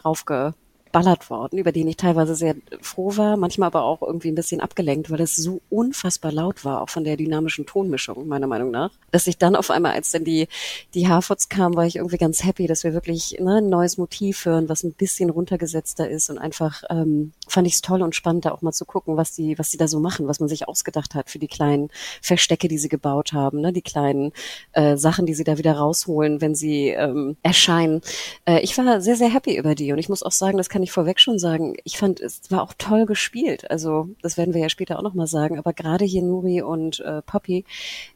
draufgeballert 0.95 1.29
worden, 1.29 1.59
über 1.59 1.71
den 1.71 1.87
ich 1.87 1.97
teilweise 1.97 2.35
sehr 2.35 2.55
froh 2.81 3.15
war, 3.17 3.37
manchmal 3.37 3.67
aber 3.67 3.83
auch 3.83 4.01
irgendwie 4.01 4.29
ein 4.29 4.35
bisschen 4.35 4.61
abgelenkt, 4.61 5.09
weil 5.11 5.21
es 5.21 5.35
so 5.35 5.61
unfassbar 5.69 6.31
laut 6.31 6.63
war, 6.63 6.81
auch 6.81 6.89
von 6.89 7.03
der 7.03 7.17
dynamischen 7.17 7.65
Tonmischung, 7.65 8.27
meiner 8.27 8.47
Meinung 8.47 8.71
nach, 8.71 8.91
dass 9.11 9.27
ich 9.27 9.37
dann 9.37 9.55
auf 9.55 9.69
einmal, 9.69 9.93
als 9.93 10.11
dann 10.11 10.23
die, 10.23 10.47
die 10.93 11.07
Harfords 11.07 11.49
kamen, 11.49 11.75
war 11.75 11.85
ich 11.85 11.97
irgendwie 11.97 12.17
ganz 12.17 12.43
happy, 12.43 12.67
dass 12.67 12.83
wir 12.83 12.93
wirklich 12.93 13.37
ne, 13.39 13.57
ein 13.57 13.69
neues 13.69 13.97
Motiv 13.97 14.45
hören, 14.45 14.69
was 14.69 14.83
ein 14.83 14.93
bisschen 14.93 15.29
runtergesetzter 15.29 16.09
ist 16.09 16.29
und 16.29 16.37
einfach 16.37 16.83
ähm, 16.89 17.33
fand 17.47 17.67
ich 17.67 17.75
es 17.75 17.81
toll 17.81 18.01
und 18.01 18.15
spannend, 18.15 18.45
da 18.45 18.51
auch 18.51 18.61
mal 18.61 18.71
zu 18.71 18.85
gucken, 18.85 19.17
was 19.17 19.33
die, 19.33 19.57
was 19.59 19.69
die 19.69 19.77
da 19.77 19.87
so 19.87 19.99
machen, 19.99 20.27
was 20.27 20.39
man 20.39 20.49
sich 20.49 20.67
ausgedacht 20.67 21.15
hat 21.15 21.29
für 21.29 21.39
die 21.39 21.47
kleinen 21.47 21.89
Verstecke, 22.21 22.67
die 22.67 22.77
sie 22.77 22.89
gebaut 22.89 23.33
haben, 23.33 23.61
ne, 23.61 23.73
die 23.73 23.81
kleinen 23.81 24.31
äh, 24.73 24.97
Sachen, 24.97 25.25
die 25.25 25.33
sie 25.33 25.43
da 25.43 25.57
wieder 25.57 25.73
rausholen, 25.73 26.41
wenn 26.41 26.55
sie 26.55 26.89
ähm, 26.89 27.37
erscheinen. 27.43 28.01
Äh, 28.45 28.61
ich 28.61 28.77
war 28.77 29.01
sehr, 29.01 29.15
sehr 29.15 29.29
happy 29.29 29.57
über 29.57 29.75
die 29.75 29.91
und 29.91 29.99
ich 29.99 30.09
muss 30.09 30.23
auch 30.23 30.31
sagen, 30.31 30.57
das 30.57 30.69
kann 30.69 30.83
ich 30.85 30.91
vorweg 30.91 31.19
schon 31.19 31.37
sagen, 31.37 31.75
ich 31.83 31.97
fand, 31.97 32.19
es 32.19 32.49
war 32.49 32.63
auch 32.63 32.73
toll 32.77 33.05
gespielt. 33.05 33.69
Also 33.69 34.09
das 34.21 34.37
werden 34.37 34.53
wir 34.53 34.61
ja 34.61 34.69
später 34.69 34.97
auch 34.97 35.03
nochmal 35.03 35.27
sagen, 35.27 35.59
aber 35.59 35.73
gerade 35.73 36.05
hier 36.05 36.21
Nuri 36.21 36.61
und 36.61 37.01
äh, 37.01 37.21
Poppy, 37.21 37.65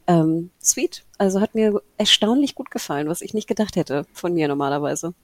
ähm, 0.06 0.50
sweet. 0.62 1.04
Also 1.18 1.40
hat 1.40 1.54
mir 1.54 1.82
erstaunlich 1.98 2.54
gut 2.54 2.70
gefallen, 2.70 3.08
was 3.08 3.20
ich 3.20 3.34
nicht 3.34 3.48
gedacht 3.48 3.76
hätte 3.76 4.06
von 4.12 4.32
mir 4.32 4.48
normalerweise. 4.48 5.14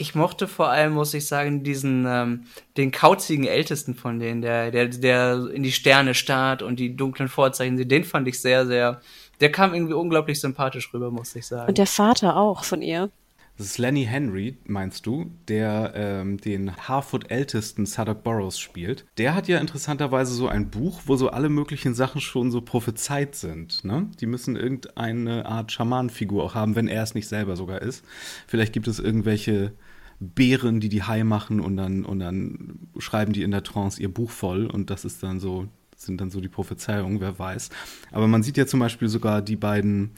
Ich 0.00 0.14
mochte 0.14 0.46
vor 0.46 0.68
allem, 0.68 0.92
muss 0.92 1.12
ich 1.12 1.26
sagen, 1.26 1.64
diesen, 1.64 2.06
ähm, 2.06 2.46
den 2.76 2.92
kauzigen 2.92 3.44
Ältesten 3.44 3.94
von 3.96 4.20
denen, 4.20 4.42
der, 4.42 4.70
der, 4.70 4.86
der 4.86 5.50
in 5.52 5.64
die 5.64 5.72
Sterne 5.72 6.14
starrt 6.14 6.62
und 6.62 6.78
die 6.78 6.96
dunklen 6.96 7.28
Vorzeichen 7.28 7.76
sieht, 7.76 7.90
den 7.90 8.04
fand 8.04 8.28
ich 8.28 8.40
sehr, 8.40 8.64
sehr, 8.66 9.00
der 9.40 9.50
kam 9.50 9.74
irgendwie 9.74 9.94
unglaublich 9.94 10.40
sympathisch 10.40 10.94
rüber, 10.94 11.10
muss 11.10 11.34
ich 11.34 11.46
sagen. 11.46 11.68
Und 11.68 11.78
der 11.78 11.88
Vater 11.88 12.36
auch 12.36 12.62
von 12.62 12.80
ihr. 12.80 13.10
Das 13.58 13.66
ist 13.66 13.78
Lenny 13.78 14.04
Henry, 14.04 14.56
meinst 14.66 15.04
du, 15.04 15.32
der 15.48 15.92
ähm, 15.96 16.38
den 16.38 16.76
Harfoot-Ältesten 16.76 17.86
Sadok 17.86 18.22
Burrows 18.22 18.56
spielt. 18.56 19.04
Der 19.18 19.34
hat 19.34 19.48
ja 19.48 19.58
interessanterweise 19.58 20.32
so 20.32 20.46
ein 20.46 20.70
Buch, 20.70 21.00
wo 21.06 21.16
so 21.16 21.30
alle 21.30 21.48
möglichen 21.48 21.92
Sachen 21.92 22.20
schon 22.20 22.52
so 22.52 22.60
prophezeit 22.60 23.34
sind. 23.34 23.84
Ne? 23.84 24.08
Die 24.20 24.26
müssen 24.26 24.54
irgendeine 24.54 25.46
Art 25.46 25.72
Schamanenfigur 25.72 26.44
auch 26.44 26.54
haben, 26.54 26.76
wenn 26.76 26.86
er 26.86 27.02
es 27.02 27.16
nicht 27.16 27.26
selber 27.26 27.56
sogar 27.56 27.82
ist. 27.82 28.04
Vielleicht 28.46 28.72
gibt 28.72 28.86
es 28.86 29.00
irgendwelche 29.00 29.72
Bären, 30.20 30.78
die 30.78 30.88
die 30.88 31.02
Hai 31.02 31.24
machen 31.24 31.58
und 31.58 31.76
dann, 31.76 32.04
und 32.04 32.20
dann 32.20 32.88
schreiben 32.98 33.32
die 33.32 33.42
in 33.42 33.50
der 33.50 33.64
Trance 33.64 34.00
ihr 34.00 34.12
Buch 34.12 34.30
voll 34.30 34.66
und 34.66 34.88
das 34.88 35.04
ist 35.04 35.22
dann 35.24 35.40
so 35.40 35.66
sind 35.96 36.20
dann 36.20 36.30
so 36.30 36.40
die 36.40 36.48
Prophezeiungen, 36.48 37.20
wer 37.20 37.40
weiß. 37.40 37.70
Aber 38.12 38.28
man 38.28 38.44
sieht 38.44 38.56
ja 38.56 38.68
zum 38.68 38.78
Beispiel 38.78 39.08
sogar 39.08 39.42
die 39.42 39.56
beiden 39.56 40.12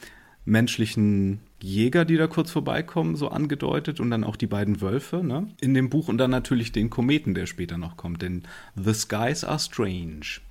menschlichen 0.45 1.39
Jäger, 1.63 2.05
die 2.05 2.17
da 2.17 2.27
kurz 2.27 2.51
vorbeikommen, 2.51 3.15
so 3.15 3.29
angedeutet 3.29 3.99
und 3.99 4.09
dann 4.09 4.23
auch 4.23 4.35
die 4.35 4.47
beiden 4.47 4.81
Wölfe 4.81 5.23
ne? 5.23 5.47
in 5.61 5.73
dem 5.73 5.89
Buch 5.89 6.07
und 6.07 6.17
dann 6.17 6.31
natürlich 6.31 6.71
den 6.71 6.89
Kometen, 6.89 7.33
der 7.33 7.45
später 7.45 7.77
noch 7.77 7.97
kommt, 7.97 8.21
denn 8.21 8.43
The 8.75 8.93
Skies 8.93 9.43
are 9.43 9.59
Strange. 9.59 10.41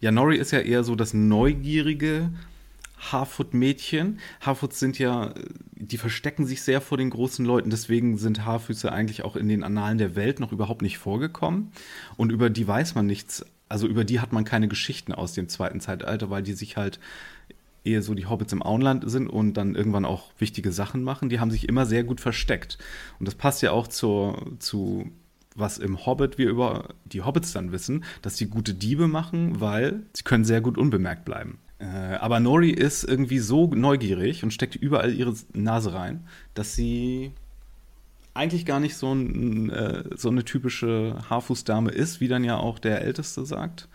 Ja, 0.00 0.10
Nori 0.10 0.36
ist 0.36 0.50
ja 0.50 0.60
eher 0.60 0.84
so 0.84 0.96
das 0.96 1.14
neugierige 1.14 2.30
Harfoot-Mädchen. 2.98 4.18
Harfoots 4.40 4.78
sind 4.78 4.98
ja, 4.98 5.34
die 5.72 5.98
verstecken 5.98 6.46
sich 6.46 6.62
sehr 6.62 6.80
vor 6.80 6.98
den 6.98 7.10
großen 7.10 7.44
Leuten, 7.44 7.70
deswegen 7.70 8.18
sind 8.18 8.44
Haarfüße 8.44 8.90
eigentlich 8.90 9.24
auch 9.24 9.36
in 9.36 9.48
den 9.48 9.62
Annalen 9.62 9.98
der 9.98 10.16
Welt 10.16 10.40
noch 10.40 10.52
überhaupt 10.52 10.82
nicht 10.82 10.98
vorgekommen 10.98 11.72
und 12.16 12.32
über 12.32 12.50
die 12.50 12.66
weiß 12.66 12.94
man 12.94 13.06
nichts, 13.06 13.44
also 13.68 13.86
über 13.86 14.04
die 14.04 14.20
hat 14.20 14.32
man 14.32 14.44
keine 14.44 14.68
Geschichten 14.68 15.12
aus 15.12 15.32
dem 15.32 15.48
zweiten 15.48 15.80
Zeitalter, 15.80 16.30
weil 16.30 16.42
die 16.42 16.52
sich 16.52 16.76
halt 16.76 17.00
ehe 17.84 18.02
so 18.02 18.14
die 18.14 18.26
Hobbits 18.26 18.52
im 18.52 18.62
Auenland 18.62 19.08
sind 19.10 19.28
und 19.28 19.54
dann 19.54 19.74
irgendwann 19.74 20.04
auch 20.04 20.32
wichtige 20.38 20.72
Sachen 20.72 21.02
machen, 21.02 21.28
die 21.28 21.40
haben 21.40 21.50
sich 21.50 21.68
immer 21.68 21.86
sehr 21.86 22.04
gut 22.04 22.20
versteckt. 22.20 22.78
Und 23.18 23.26
das 23.26 23.34
passt 23.34 23.62
ja 23.62 23.72
auch 23.72 23.86
zur, 23.86 24.52
zu 24.58 25.10
was 25.54 25.78
im 25.78 26.04
Hobbit 26.04 26.38
wir 26.38 26.48
über 26.48 26.88
die 27.04 27.22
Hobbits 27.22 27.52
dann 27.52 27.72
wissen, 27.72 28.04
dass 28.22 28.36
sie 28.36 28.46
gute 28.46 28.74
Diebe 28.74 29.06
machen, 29.06 29.60
weil 29.60 30.02
sie 30.12 30.24
können 30.24 30.44
sehr 30.44 30.60
gut 30.60 30.78
unbemerkt 30.78 31.24
bleiben. 31.24 31.58
Äh, 31.78 32.16
aber 32.16 32.40
Nori 32.40 32.70
ist 32.70 33.04
irgendwie 33.04 33.38
so 33.38 33.66
neugierig 33.68 34.42
und 34.42 34.52
steckt 34.52 34.74
überall 34.74 35.12
ihre 35.12 35.34
Nase 35.52 35.92
rein, 35.94 36.26
dass 36.54 36.74
sie 36.74 37.32
eigentlich 38.32 38.66
gar 38.66 38.80
nicht 38.80 38.96
so, 38.96 39.12
ein, 39.12 39.70
äh, 39.70 40.04
so 40.16 40.28
eine 40.28 40.44
typische 40.44 41.16
Haarfußdame 41.30 41.90
ist, 41.90 42.20
wie 42.20 42.28
dann 42.28 42.42
ja 42.42 42.56
auch 42.56 42.78
der 42.80 43.02
Älteste 43.02 43.46
sagt. 43.46 43.88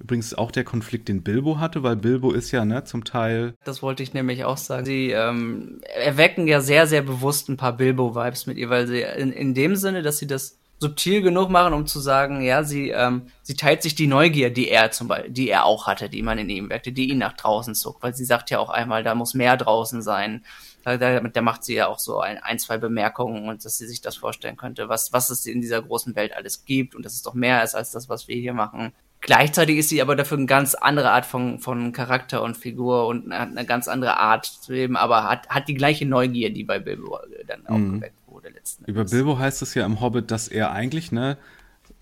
Übrigens 0.00 0.34
auch 0.34 0.50
der 0.50 0.64
Konflikt, 0.64 1.08
den 1.08 1.22
Bilbo 1.22 1.58
hatte, 1.58 1.82
weil 1.82 1.96
Bilbo 1.96 2.32
ist 2.32 2.50
ja 2.50 2.64
ne, 2.64 2.84
zum 2.84 3.04
Teil. 3.04 3.54
Das 3.64 3.82
wollte 3.82 4.02
ich 4.02 4.14
nämlich 4.14 4.44
auch 4.44 4.56
sagen. 4.56 4.86
Sie 4.86 5.10
ähm, 5.10 5.80
erwecken 5.94 6.48
ja 6.48 6.62
sehr, 6.62 6.86
sehr 6.86 7.02
bewusst 7.02 7.48
ein 7.50 7.58
paar 7.58 7.76
Bilbo-Vibes 7.76 8.46
mit 8.46 8.56
ihr, 8.56 8.70
weil 8.70 8.86
sie 8.86 9.02
in, 9.02 9.30
in 9.30 9.52
dem 9.52 9.76
Sinne, 9.76 10.02
dass 10.02 10.18
sie 10.18 10.26
das 10.26 10.58
subtil 10.80 11.20
genug 11.20 11.50
machen, 11.50 11.74
um 11.74 11.86
zu 11.86 12.00
sagen, 12.00 12.40
ja, 12.40 12.64
sie, 12.64 12.88
ähm, 12.88 13.26
sie 13.42 13.54
teilt 13.54 13.82
sich 13.82 13.94
die 13.94 14.06
Neugier, 14.06 14.50
die 14.50 14.70
er 14.70 14.90
zum 14.90 15.08
Beispiel, 15.08 15.30
die 15.30 15.50
er 15.50 15.66
auch 15.66 15.86
hatte, 15.86 16.08
die 16.08 16.22
man 16.22 16.38
in 16.38 16.48
ihm 16.48 16.70
weckte, 16.70 16.90
die 16.90 17.10
ihn 17.10 17.18
nach 17.18 17.34
draußen 17.34 17.74
zog, 17.74 18.02
weil 18.02 18.14
sie 18.14 18.24
sagt 18.24 18.48
ja 18.48 18.58
auch 18.58 18.70
einmal, 18.70 19.04
da 19.04 19.14
muss 19.14 19.34
mehr 19.34 19.58
draußen 19.58 20.00
sein. 20.00 20.42
Da, 20.82 20.96
da, 20.96 21.20
da 21.20 21.42
macht 21.42 21.64
sie 21.64 21.74
ja 21.74 21.88
auch 21.88 21.98
so 21.98 22.20
ein, 22.20 22.38
ein, 22.38 22.58
zwei 22.58 22.78
Bemerkungen 22.78 23.50
und 23.50 23.62
dass 23.62 23.76
sie 23.76 23.86
sich 23.86 24.00
das 24.00 24.16
vorstellen 24.16 24.56
könnte, 24.56 24.88
was, 24.88 25.12
was 25.12 25.28
es 25.28 25.44
in 25.44 25.60
dieser 25.60 25.82
großen 25.82 26.16
Welt 26.16 26.34
alles 26.34 26.64
gibt 26.64 26.94
und 26.94 27.04
dass 27.04 27.12
es 27.12 27.22
doch 27.22 27.34
mehr 27.34 27.62
ist 27.62 27.74
als 27.74 27.90
das, 27.90 28.08
was 28.08 28.26
wir 28.28 28.36
hier 28.36 28.54
machen. 28.54 28.94
Gleichzeitig 29.20 29.76
ist 29.76 29.90
sie 29.90 30.00
aber 30.00 30.16
dafür 30.16 30.38
eine 30.38 30.46
ganz 30.46 30.74
andere 30.74 31.10
Art 31.10 31.26
von, 31.26 31.58
von 31.58 31.92
Charakter 31.92 32.42
und 32.42 32.56
Figur 32.56 33.06
und 33.06 33.32
hat 33.32 33.50
eine 33.50 33.66
ganz 33.66 33.86
andere 33.86 34.18
Art 34.18 34.46
zu 34.46 34.72
leben, 34.72 34.96
aber 34.96 35.24
hat, 35.24 35.48
hat 35.48 35.68
die 35.68 35.74
gleiche 35.74 36.06
Neugier, 36.06 36.50
die 36.50 36.64
bei 36.64 36.78
Bilbo 36.78 37.18
dann 37.46 37.66
auch 37.66 37.76
mhm. 37.76 37.94
geweckt 37.96 38.16
wurde 38.26 38.48
letzten 38.48 38.84
Über 38.86 39.04
Bilbo 39.04 39.38
heißt 39.38 39.60
es 39.60 39.74
ja 39.74 39.84
im 39.84 40.00
Hobbit, 40.00 40.30
dass 40.30 40.48
er 40.48 40.72
eigentlich, 40.72 41.12
ne, 41.12 41.36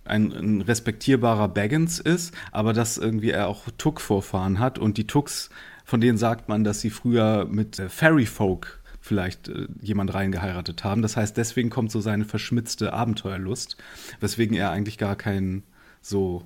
ein, 0.04 0.32
ein 0.32 0.60
respektierbarer 0.60 1.48
Baggins 1.48 1.98
ist, 1.98 2.34
aber 2.52 2.72
dass 2.72 2.98
irgendwie 2.98 3.30
er 3.30 3.48
auch 3.48 3.64
Tuck-Vorfahren 3.76 4.58
hat 4.58 4.78
und 4.78 4.96
die 4.96 5.06
Tucks, 5.06 5.50
von 5.84 6.00
denen 6.00 6.18
sagt 6.18 6.48
man, 6.48 6.64
dass 6.64 6.80
sie 6.80 6.90
früher 6.90 7.46
mit 7.50 7.78
äh, 7.78 7.88
Fairy 7.88 8.26
Folk 8.26 8.80
vielleicht 9.00 9.48
äh, 9.48 9.66
jemand 9.80 10.14
reingeheiratet 10.14 10.84
haben. 10.84 11.02
Das 11.02 11.16
heißt, 11.16 11.36
deswegen 11.36 11.70
kommt 11.70 11.90
so 11.90 12.00
seine 12.00 12.24
verschmitzte 12.24 12.92
Abenteuerlust, 12.92 13.76
weswegen 14.20 14.56
er 14.56 14.70
eigentlich 14.70 14.98
gar 14.98 15.16
kein 15.16 15.62
so 16.00 16.44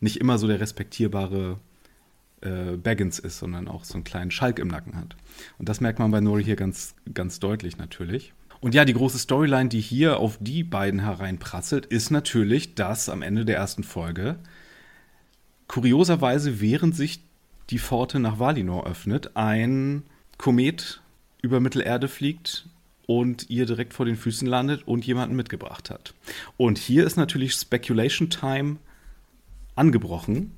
nicht 0.00 0.16
immer 0.16 0.38
so 0.38 0.46
der 0.46 0.60
respektierbare 0.60 1.58
äh, 2.40 2.76
Baggins 2.76 3.18
ist, 3.18 3.38
sondern 3.38 3.68
auch 3.68 3.84
so 3.84 3.94
einen 3.94 4.04
kleinen 4.04 4.30
Schalk 4.30 4.58
im 4.58 4.68
Nacken 4.68 4.96
hat. 4.96 5.16
Und 5.58 5.68
das 5.68 5.80
merkt 5.80 5.98
man 5.98 6.10
bei 6.10 6.20
Nori 6.20 6.44
hier 6.44 6.56
ganz, 6.56 6.94
ganz 7.12 7.38
deutlich 7.38 7.78
natürlich. 7.78 8.32
Und 8.60 8.74
ja, 8.74 8.84
die 8.84 8.92
große 8.92 9.18
Storyline, 9.18 9.68
die 9.68 9.80
hier 9.80 10.18
auf 10.18 10.38
die 10.40 10.64
beiden 10.64 11.00
hereinprasselt, 11.00 11.86
ist 11.86 12.10
natürlich, 12.10 12.74
dass 12.74 13.08
am 13.08 13.22
Ende 13.22 13.44
der 13.44 13.56
ersten 13.56 13.84
Folge 13.84 14.36
kurioserweise, 15.66 16.60
während 16.60 16.94
sich 16.94 17.22
die 17.70 17.78
Pforte 17.78 18.18
nach 18.18 18.38
Valinor 18.38 18.86
öffnet, 18.86 19.36
ein 19.36 20.02
Komet 20.36 21.00
über 21.42 21.60
Mittelerde 21.60 22.08
fliegt 22.08 22.66
und 23.06 23.48
ihr 23.48 23.66
direkt 23.66 23.94
vor 23.94 24.04
den 24.04 24.16
Füßen 24.16 24.46
landet 24.46 24.86
und 24.86 25.06
jemanden 25.06 25.36
mitgebracht 25.36 25.88
hat. 25.90 26.14
Und 26.56 26.76
hier 26.76 27.06
ist 27.06 27.16
natürlich 27.16 27.54
Speculation 27.54 28.30
Time 28.30 28.76
angebrochen. 29.74 30.52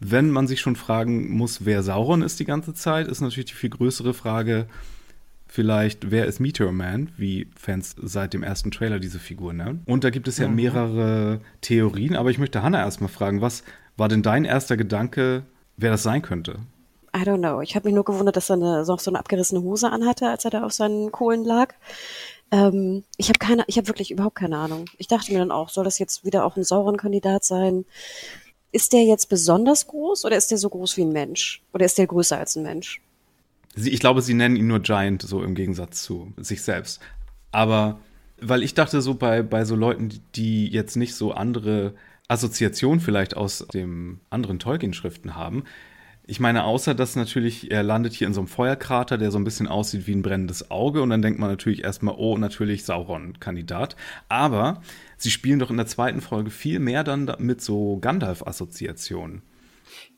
Wenn 0.00 0.30
man 0.30 0.48
sich 0.48 0.60
schon 0.60 0.76
fragen 0.76 1.30
muss, 1.30 1.64
wer 1.64 1.82
Sauron 1.82 2.22
ist 2.22 2.40
die 2.40 2.44
ganze 2.44 2.74
Zeit, 2.74 3.06
ist 3.06 3.20
natürlich 3.20 3.46
die 3.46 3.54
viel 3.54 3.70
größere 3.70 4.14
Frage, 4.14 4.66
vielleicht, 5.46 6.10
wer 6.10 6.26
ist 6.26 6.40
Meteor 6.40 6.72
Man, 6.72 7.10
wie 7.16 7.48
Fans 7.54 7.94
seit 8.00 8.32
dem 8.32 8.42
ersten 8.42 8.70
Trailer 8.70 8.98
diese 8.98 9.18
Figur 9.18 9.52
nennen. 9.52 9.82
Und 9.84 10.02
da 10.02 10.10
gibt 10.10 10.26
es 10.26 10.38
ja 10.38 10.48
mhm. 10.48 10.54
mehrere 10.54 11.40
Theorien, 11.60 12.16
aber 12.16 12.30
ich 12.30 12.38
möchte 12.38 12.62
Hannah 12.62 12.80
erstmal 12.80 13.10
fragen, 13.10 13.42
was 13.42 13.62
war 13.96 14.08
denn 14.08 14.22
dein 14.22 14.44
erster 14.44 14.76
Gedanke, 14.76 15.44
wer 15.76 15.90
das 15.90 16.02
sein 16.02 16.22
könnte? 16.22 16.58
I 17.14 17.20
don't 17.20 17.38
know. 17.38 17.60
Ich 17.60 17.76
habe 17.76 17.86
mich 17.86 17.94
nur 17.94 18.04
gewundert, 18.04 18.36
dass 18.36 18.48
er 18.48 18.56
eine, 18.56 18.84
so 18.86 18.96
eine 19.06 19.18
abgerissene 19.18 19.62
Hose 19.62 19.90
anhatte, 19.90 20.28
als 20.28 20.46
er 20.46 20.50
da 20.50 20.64
auf 20.64 20.72
seinen 20.72 21.12
Kohlen 21.12 21.44
lag. 21.44 21.74
Ähm, 22.50 23.04
ich 23.18 23.28
habe 23.28 23.38
keine, 23.38 23.64
ich 23.66 23.76
habe 23.76 23.88
wirklich 23.88 24.10
überhaupt 24.10 24.36
keine 24.36 24.56
Ahnung. 24.56 24.86
Ich 24.96 25.08
dachte 25.08 25.32
mir 25.32 25.38
dann 25.38 25.50
auch, 25.50 25.68
soll 25.68 25.84
das 25.84 25.98
jetzt 25.98 26.24
wieder 26.24 26.46
auch 26.46 26.56
ein 26.56 26.64
Sauron-Kandidat 26.64 27.44
sein? 27.44 27.84
Ist 28.72 28.92
der 28.92 29.04
jetzt 29.04 29.28
besonders 29.28 29.86
groß 29.86 30.24
oder 30.24 30.36
ist 30.36 30.50
der 30.50 30.58
so 30.58 30.68
groß 30.70 30.96
wie 30.96 31.02
ein 31.02 31.12
Mensch? 31.12 31.62
Oder 31.72 31.84
ist 31.84 31.98
der 31.98 32.06
größer 32.06 32.38
als 32.38 32.56
ein 32.56 32.62
Mensch? 32.62 33.00
Sie, 33.74 33.90
ich 33.90 34.00
glaube, 34.00 34.22
sie 34.22 34.34
nennen 34.34 34.56
ihn 34.56 34.66
nur 34.66 34.80
Giant, 34.80 35.22
so 35.22 35.42
im 35.42 35.54
Gegensatz 35.54 36.02
zu 36.02 36.32
sich 36.38 36.62
selbst. 36.62 37.00
Aber 37.50 38.00
weil 38.40 38.62
ich 38.62 38.74
dachte, 38.74 39.00
so 39.02 39.14
bei, 39.14 39.42
bei 39.42 39.64
so 39.64 39.76
Leuten, 39.76 40.20
die 40.34 40.68
jetzt 40.68 40.96
nicht 40.96 41.14
so 41.14 41.32
andere 41.32 41.94
Assoziationen 42.28 43.00
vielleicht 43.00 43.36
aus 43.36 43.66
dem 43.72 44.20
anderen 44.30 44.58
Tolkien-Schriften 44.58 45.36
haben, 45.36 45.64
ich 46.32 46.40
meine, 46.40 46.64
außer 46.64 46.94
dass 46.94 47.14
natürlich, 47.14 47.70
er 47.70 47.82
landet 47.82 48.14
hier 48.14 48.26
in 48.26 48.32
so 48.32 48.40
einem 48.40 48.48
Feuerkrater, 48.48 49.18
der 49.18 49.30
so 49.30 49.38
ein 49.38 49.44
bisschen 49.44 49.68
aussieht 49.68 50.06
wie 50.06 50.14
ein 50.14 50.22
brennendes 50.22 50.70
Auge. 50.70 51.02
Und 51.02 51.10
dann 51.10 51.20
denkt 51.20 51.38
man 51.38 51.50
natürlich 51.50 51.84
erstmal, 51.84 52.14
oh, 52.16 52.38
natürlich 52.38 52.86
Sauron-Kandidat. 52.86 53.96
Aber 54.30 54.80
sie 55.18 55.30
spielen 55.30 55.58
doch 55.58 55.68
in 55.68 55.76
der 55.76 55.84
zweiten 55.84 56.22
Folge 56.22 56.48
viel 56.48 56.78
mehr 56.78 57.04
dann 57.04 57.30
mit 57.38 57.60
so 57.60 57.98
Gandalf-Assoziationen. 57.98 59.42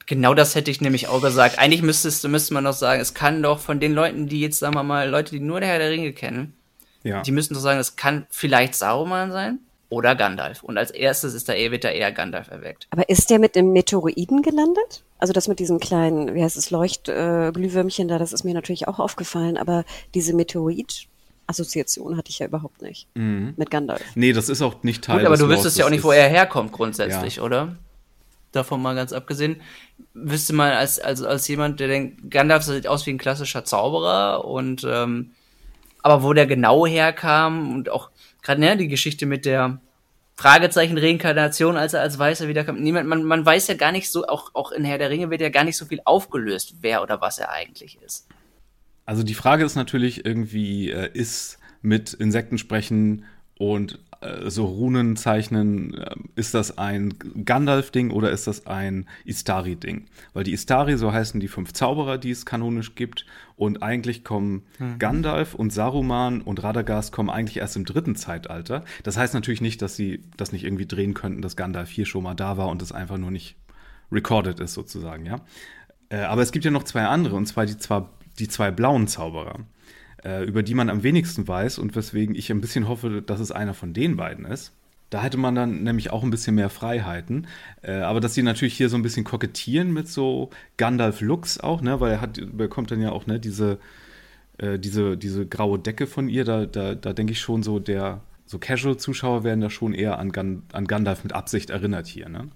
Genau 0.07 0.35
das 0.35 0.55
hätte 0.55 0.71
ich 0.71 0.81
nämlich 0.81 1.09
auch 1.09 1.21
gesagt. 1.21 1.59
Eigentlich 1.59 1.83
müsstest, 1.83 2.29
müsste 2.29 2.55
man 2.55 2.63
doch 2.63 2.75
sagen, 2.75 3.01
es 3.01 3.15
kann 3.15 3.43
doch 3.43 3.59
von 3.59 3.81
den 3.81 3.93
Leuten, 3.93 4.29
die 4.29 4.41
jetzt, 4.41 4.61
sagen 4.61 4.77
wir 4.77 4.85
mal, 4.85 5.11
Leute, 5.11 5.33
die 5.33 5.41
nur 5.41 5.59
der 5.59 5.71
Herr 5.71 5.81
der 5.81 5.91
Ringe 5.91 6.13
kennen, 6.13 6.55
ja. 7.03 7.23
die 7.23 7.33
müssten 7.33 7.55
doch 7.55 7.61
sagen, 7.61 7.81
es 7.81 7.97
kann 7.97 8.29
vielleicht 8.31 8.77
Sauron 8.77 9.33
sein 9.33 9.59
oder 9.95 10.15
Gandalf. 10.15 10.63
Und 10.63 10.77
als 10.77 10.91
erstes 10.91 11.35
ist 11.35 11.49
da, 11.49 11.55
wird 11.55 11.85
da 11.85 11.89
eher 11.89 12.13
Gandalf 12.13 12.51
erweckt. 12.51 12.87
Aber 12.91 13.09
ist 13.09 13.31
der 13.31 13.39
mit 13.39 13.57
dem 13.57 13.73
Meteoroiden 13.73 14.43
gelandet? 14.43 15.05
Also 15.19 15.33
das 15.33 15.49
mit 15.49 15.59
diesem 15.59 15.81
kleinen, 15.81 16.35
wie 16.35 16.43
heißt 16.43 16.57
es, 16.57 16.71
Leuchtglühwürmchen 16.71 18.09
äh, 18.09 18.13
da, 18.13 18.19
das 18.19 18.33
ist 18.33 18.45
mir 18.45 18.55
natürlich 18.55 18.89
auch 18.89 18.99
aufgefallen, 18.99 19.57
aber 19.57 19.85
diese 20.15 20.35
Meteorid 20.35 21.07
Assoziation 21.47 22.17
hatte 22.17 22.31
ich 22.31 22.39
ja 22.39 22.47
überhaupt 22.47 22.81
nicht 22.81 23.07
mhm. 23.15 23.55
mit 23.57 23.71
Gandalf. 23.71 24.03
Nee, 24.15 24.33
das 24.33 24.49
ist 24.49 24.63
auch 24.63 24.83
nicht 24.83 25.05
Teil 25.05 25.19
Gut, 25.19 25.27
aber 25.27 25.37
du 25.37 25.49
wüsstest 25.49 25.77
ja 25.77 25.85
auch 25.85 25.91
nicht, 25.91 26.03
wo 26.03 26.11
er 26.11 26.29
herkommt 26.29 26.73
grundsätzlich, 26.73 27.37
ja. 27.37 27.43
oder? 27.43 27.77
davon 28.55 28.81
mal 28.81 28.95
ganz 28.95 29.13
abgesehen, 29.13 29.61
wüsste 30.13 30.53
man 30.53 30.73
als, 30.73 30.99
als, 30.99 31.23
als 31.23 31.49
jemand, 31.49 31.81
der 31.81 31.89
denkt, 31.89 32.31
Gandalf 32.31 32.63
sieht 32.63 32.87
aus 32.87 33.07
wie 33.07 33.11
ein 33.11 33.19
klassischer 33.19 33.65
Zauberer 33.65 34.45
und 34.45 34.87
ähm, 34.89 35.33
aber 36.03 36.23
wo 36.23 36.33
der 36.33 36.47
genau 36.47 36.87
herkam 36.87 37.73
und 37.73 37.89
auch 37.89 38.11
gerade 38.43 38.61
ne, 38.61 38.77
die 38.77 38.89
Geschichte 38.89 39.27
mit 39.27 39.47
der 39.47 39.81
Fragezeichen 40.37 40.99
Reinkarnation, 40.99 41.77
als 41.77 41.95
er 41.95 42.01
als 42.01 42.19
Weißer 42.19 42.49
wiederkam. 42.49 42.81
Niemand, 42.81 43.09
man, 43.09 43.23
man 43.23 43.47
weiß 43.47 43.69
ja 43.69 43.75
gar 43.75 43.93
nicht 43.93 44.11
so, 44.11 44.27
auch, 44.27 44.51
auch 44.55 44.73
in 44.73 44.85
Herr 44.85 44.99
der 44.99 45.11
Ringe 45.11 45.31
wird 45.31 45.41
ja 45.41 45.49
gar 45.49 45.65
nicht 45.65 45.77
so 45.77 45.87
viel 45.87 46.01
aufgelöst, 46.05 46.77
wer 46.81 47.03
oder 47.03 47.21
was 47.21 47.39
er 47.39 47.51
eigentlich 47.51 47.99
ist. 48.05 48.27
Also 49.07 49.23
die 49.23 49.35
Frage 49.35 49.65
ist 49.65 49.77
natürlich 49.77 50.25
irgendwie, 50.25 50.91
äh, 50.91 51.11
ist 51.13 51.59
mit 51.83 52.15
Insekten 52.15 52.59
sprechen 52.59 53.27
und 53.59 54.01
äh, 54.21 54.51
so 54.51 54.65
Runen 54.65 55.17
zeichnen, 55.17 55.95
äh, 55.95 56.17
ist 56.35 56.55
das 56.55 56.79
ein 56.79 57.15
Gandalf-Ding 57.45 58.11
oder 58.11 58.31
ist 58.31 58.47
das 58.47 58.67
ein 58.67 59.07
Istari-Ding? 59.25 60.07
Weil 60.33 60.45
die 60.45 60.53
Istari, 60.53 60.97
so 60.97 61.13
heißen 61.13 61.39
die 61.41 61.49
fünf 61.49 61.73
Zauberer, 61.73 62.19
die 62.19 62.31
es 62.31 62.47
kanonisch 62.47 62.95
gibt, 62.95 63.27
und 63.57 63.83
eigentlich 63.83 64.25
kommen 64.25 64.63
mhm. 64.79 64.99
Gandalf 64.99 65.55
und 65.55 65.73
Saruman 65.73 66.41
und 66.41 66.63
Radagast 66.63 67.13
kommen 67.13 67.31
eigentlich 67.31 67.59
erst 67.59 67.77
im 67.77 67.85
dritten 67.85 68.17
Zeitalter. 68.17 68.85
Das 69.03 69.17
heißt 69.17 69.35
natürlich 69.35 69.61
nicht, 69.61 69.81
dass 69.83 69.97
sie 69.97 70.23
das 70.37 70.53
nicht 70.53 70.65
irgendwie 70.65 70.87
drehen 70.87 71.15
könnten, 71.15 71.43
dass 71.43 71.57
Gandalf 71.57 71.91
hier 71.91 72.07
schon 72.07 72.25
mal 72.25 72.35
da 72.35 72.57
war 72.57 72.69
und 72.69 72.83
es 72.83 72.93
einfach 72.93 73.19
nur 73.19 73.31
nicht 73.31 73.57
recorded 74.11 74.61
ist 74.61 74.75
sozusagen, 74.75 75.27
ja. 75.27 75.41
Äh, 76.09 76.19
aber 76.19 76.43
es 76.43 76.53
gibt 76.53 76.65
ja 76.65 76.71
noch 76.71 76.85
zwei 76.85 77.05
andere, 77.05 77.37
und 77.37 77.47
zwar 77.47 77.67
die, 77.67 77.79
zwar 77.79 78.11
die 78.39 78.49
zwei 78.49 78.71
blauen 78.71 79.09
Zauberer 79.09 79.61
äh, 80.25 80.45
über 80.45 80.63
die 80.63 80.75
man 80.75 80.91
am 80.91 81.03
wenigsten 81.03 81.47
weiß 81.47 81.79
und 81.79 81.95
weswegen 81.95 82.35
ich 82.35 82.51
ein 82.51 82.61
bisschen 82.61 82.89
hoffe, 82.89 83.23
dass 83.23 83.41
es 83.41 83.53
einer 83.53 83.75
von 83.75 83.93
den 83.93 84.17
beiden 84.17 84.45
ist. 84.45 84.73
Da 85.15 85.23
hätte 85.23 85.37
man 85.37 85.55
dann 85.55 85.85
nämlich 85.85 86.11
auch 86.11 86.25
ein 86.25 86.31
bisschen 86.31 86.57
mehr 86.57 86.69
Freiheiten. 86.69 87.47
Äh, 87.83 87.99
aber 87.99 88.19
dass 88.19 88.35
sie 88.35 88.43
natürlich 88.43 88.77
hier 88.77 88.89
so 88.89 88.97
ein 88.97 89.03
bisschen 89.05 89.23
kokettieren 89.23 89.93
mit 89.93 90.09
so 90.09 90.51
Gandalf-Looks 90.77 91.61
auch, 91.61 91.83
ne? 91.83 92.01
Weil 92.01 92.15
er 92.15 92.21
hat, 92.21 92.41
bekommt 92.51 92.91
dann 92.91 93.01
ja 93.01 93.13
auch, 93.13 93.25
ne, 93.29 93.39
diese, 93.39 93.79
äh, 94.59 94.77
diese, 94.77 95.17
diese 95.17 95.47
graue 95.47 95.79
Decke 95.79 96.09
von 96.09 96.29
ihr, 96.29 96.45
da, 96.45 96.67
da, 96.67 96.97
da 96.97 97.13
denke 97.13 97.33
ich 97.33 97.39
schon 97.39 97.63
so, 97.63 97.79
der, 97.79 98.23
so 98.45 98.59
Casual-Zuschauer 98.59 99.45
werden 99.45 99.61
da 99.61 99.71
schon 99.71 99.95
eher 99.95 100.19
an, 100.19 100.33
Gan 100.33 100.65
an 100.73 100.89
Gandalf 100.89 101.23
mit 101.23 101.33
Absicht 101.33 101.71
erinnert 101.71 102.09
hier, 102.09 102.29
ne? 102.29 102.49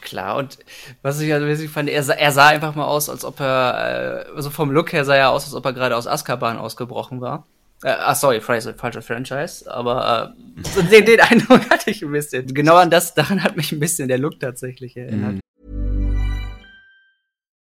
Klar, 0.00 0.36
und 0.36 0.60
was 1.02 1.20
ich 1.20 1.32
also 1.34 1.48
witzig 1.48 1.70
fand, 1.70 1.88
er 1.88 2.04
sah, 2.04 2.12
er 2.12 2.30
sah 2.30 2.46
einfach 2.46 2.76
mal 2.76 2.86
aus, 2.86 3.10
als 3.10 3.24
ob 3.24 3.40
er, 3.40 4.26
äh, 4.28 4.36
also 4.36 4.50
vom 4.50 4.70
Look 4.70 4.92
her 4.92 5.04
sah 5.04 5.16
er 5.16 5.30
aus, 5.30 5.42
als 5.44 5.54
ob 5.54 5.64
er 5.64 5.72
gerade 5.72 5.96
aus 5.96 6.06
Azkaban 6.06 6.56
ausgebrochen 6.56 7.20
war. 7.20 7.48
Äh, 7.82 7.90
ah, 7.90 8.14
sorry, 8.14 8.40
falsche, 8.40 8.74
falsche 8.74 9.00
Franchise, 9.00 9.70
aber 9.70 10.34
äh, 10.36 10.82
den, 10.90 11.06
den 11.06 11.20
Eindruck 11.20 11.60
hatte 11.70 11.90
ich 11.90 12.02
ein 12.02 12.12
bisschen. 12.12 12.46
Genau 12.52 12.76
an 12.76 12.90
das, 12.90 13.14
daran 13.14 13.42
hat 13.42 13.56
mich 13.56 13.72
ein 13.72 13.80
bisschen 13.80 14.08
der 14.08 14.18
Look 14.18 14.38
tatsächlich 14.38 14.96
erinnert. 14.96 15.34
Mhm. 15.34 15.40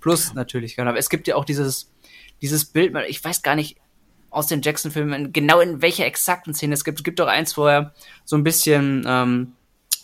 Plus 0.00 0.34
natürlich, 0.34 0.76
genau. 0.76 0.92
Es 0.94 1.08
gibt 1.08 1.26
ja 1.28 1.36
auch 1.36 1.44
dieses, 1.44 1.90
dieses 2.42 2.64
Bild, 2.64 2.94
ich 3.08 3.22
weiß 3.24 3.42
gar 3.42 3.56
nicht 3.56 3.78
aus 4.30 4.48
den 4.48 4.62
Jackson-Filmen, 4.62 5.32
genau 5.32 5.60
in 5.60 5.80
welcher 5.80 6.06
exakten 6.06 6.54
Szene 6.54 6.74
es 6.74 6.84
gibt. 6.84 6.98
Es 6.98 7.04
gibt 7.04 7.20
doch 7.20 7.28
eins, 7.28 7.56
wo 7.56 7.66
er 7.66 7.94
so 8.24 8.36
ein 8.36 8.42
bisschen, 8.44 9.04
ähm, 9.06 9.52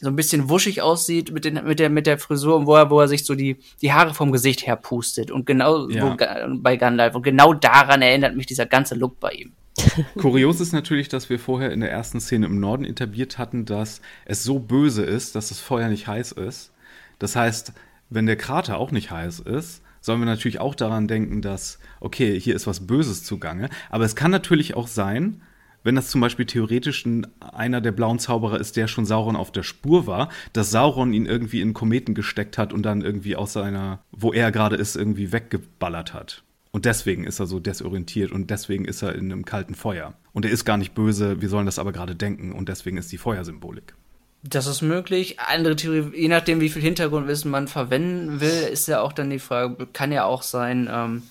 so 0.01 0.09
ein 0.09 0.17
bisschen 0.17 0.49
wuschig 0.49 0.81
aussieht 0.81 1.33
mit, 1.33 1.45
den, 1.45 1.63
mit, 1.65 1.79
der, 1.79 1.91
mit 1.91 2.07
der 2.07 2.19
Frisur 2.19 2.57
und 2.57 2.67
wo 2.67 2.75
er, 2.77 2.91
wo 2.91 3.01
er 3.01 3.09
sich 3.09 3.27
so 3.27 3.35
die, 3.35 3.59
die 3.83 3.93
Haare 3.93 4.15
vom 4.15 4.33
Gesicht 4.33 4.67
her 4.67 4.77
pustet. 4.77 5.31
Und 5.31 5.45
genau 5.45 5.89
Ja. 5.89 6.17
wo, 6.17 6.57
bei 6.57 6.77
Gandalf. 6.77 7.15
Und 7.15 7.23
genau 7.23 7.53
daran 7.53 8.01
erinnert 8.01 8.37
mich 8.37 8.47
dieser 8.47 8.67
ganze 8.67 8.95
Look 8.95 9.21
bei 9.21 9.33
ihm. 9.33 9.53
Kurios 10.19 10.61
ist 10.61 10.73
natürlich, 10.73 11.09
dass 11.09 11.29
wir 11.29 11.39
vorher 11.39 11.73
in 11.73 11.81
der 11.81 11.91
ersten 11.91 12.21
Szene 12.21 12.47
im 12.47 12.61
Norden 12.61 12.85
etabliert 12.85 13.37
hatten, 13.39 13.65
dass 13.65 14.01
es 14.25 14.43
so 14.43 14.59
böse 14.59 15.05
ist, 15.05 15.35
dass 15.35 15.49
das 15.49 15.61
Feuer 15.61 15.89
nicht 15.89 16.07
heiß 16.07 16.33
ist. 16.33 16.73
Das 17.19 17.37
heißt, 17.37 17.73
wenn 18.11 18.27
der 18.27 18.37
Krater 18.37 18.79
auch 18.79 18.91
nicht 18.91 19.11
heiß 19.11 19.41
ist, 19.41 19.83
sollen 20.01 20.21
wir 20.21 20.27
natürlich 20.27 20.61
auch 20.61 20.75
daran 20.75 21.09
denken, 21.09 21.43
dass, 21.43 21.79
okay, 22.01 22.39
hier 22.39 22.55
ist 22.55 22.67
was 22.67 22.87
Böses 22.87 23.25
zugange. 23.25 23.69
Aber 23.91 24.05
es 24.05 24.17
kann 24.17 24.31
natürlich 24.31 24.75
auch 24.75 24.89
sein, 24.89 25.43
wenn 25.83 25.95
das 25.95 26.11
zum 26.11 26.21
Beispiel 26.21 26.45
theoretisch 26.45 27.07
ein, 27.07 27.27
einer 27.41 27.81
der 27.81 27.93
blauen 27.93 28.19
Zauberer 28.19 28.61
ist, 28.61 28.77
der 28.77 28.87
schon 28.87 29.07
Sauron 29.07 29.37
auf 29.37 29.51
der 29.51 29.63
Spur 29.63 30.07
war, 30.07 30.29
dass 30.53 30.71
Sauron 30.71 31.13
ihn 31.13 31.27
irgendwie 31.27 31.61
in 31.61 31.73
Kometen 31.73 32.15
gesteckt 32.15 32.59
hat 32.59 32.73
und 32.73 32.83
dann 32.83 33.03
irgendwie 33.03 33.37
aus 33.37 33.55
seiner, 33.55 34.01
wo 34.11 34.33
er 34.33 34.53
gerade 34.53 34.77
ist, 34.77 34.97
irgendwie 34.97 35.33
weggeballert 35.33 36.13
hat. 36.13 36.43
Und 36.73 36.85
deswegen 36.85 37.25
ist 37.25 37.41
er 37.41 37.47
so 37.47 37.59
desorientiert 37.59 38.31
und 38.31 38.51
deswegen 38.51 38.85
ist 38.85 39.03
er 39.03 39.15
in 39.15 39.33
einem 39.33 39.45
kalten 39.45 39.75
Feuer. 39.75 40.15
Und 40.33 40.45
er 40.45 40.53
ist 40.53 40.65
gar 40.65 40.77
nicht 40.77 40.95
böse, 40.95 41.41
wir 41.41 41.49
sollen 41.49 41.67
das 41.67 41.79
aber 41.79 41.93
gerade 41.93 42.15
denken 42.15 42.53
und 42.53 42.69
deswegen 42.69 42.97
ist 42.97 43.11
die 43.11 43.19
Feuersymbolik. 43.19 43.95
Das 44.43 44.67
ist 44.67 44.81
möglich. 44.81 45.39
Andere 45.39 45.77
Theorie, 45.77 46.13
je 46.19 46.29
nachdem, 46.29 46.61
wie 46.61 46.71
viel 46.71 46.81
Hintergrundwissen 46.83 47.51
man 47.51 47.69
verwenden 47.69 48.41
will, 48.41 48.69
ist 48.73 48.89
ja 48.89 49.03
auch 49.03 49.13
dann 49.13 49.29
die 49.29 49.39
Frage, 49.39 49.87
kann 49.93 50.13
ja 50.13 50.25
auch 50.25 50.43
sein, 50.43 50.89
ähm, 50.91 51.23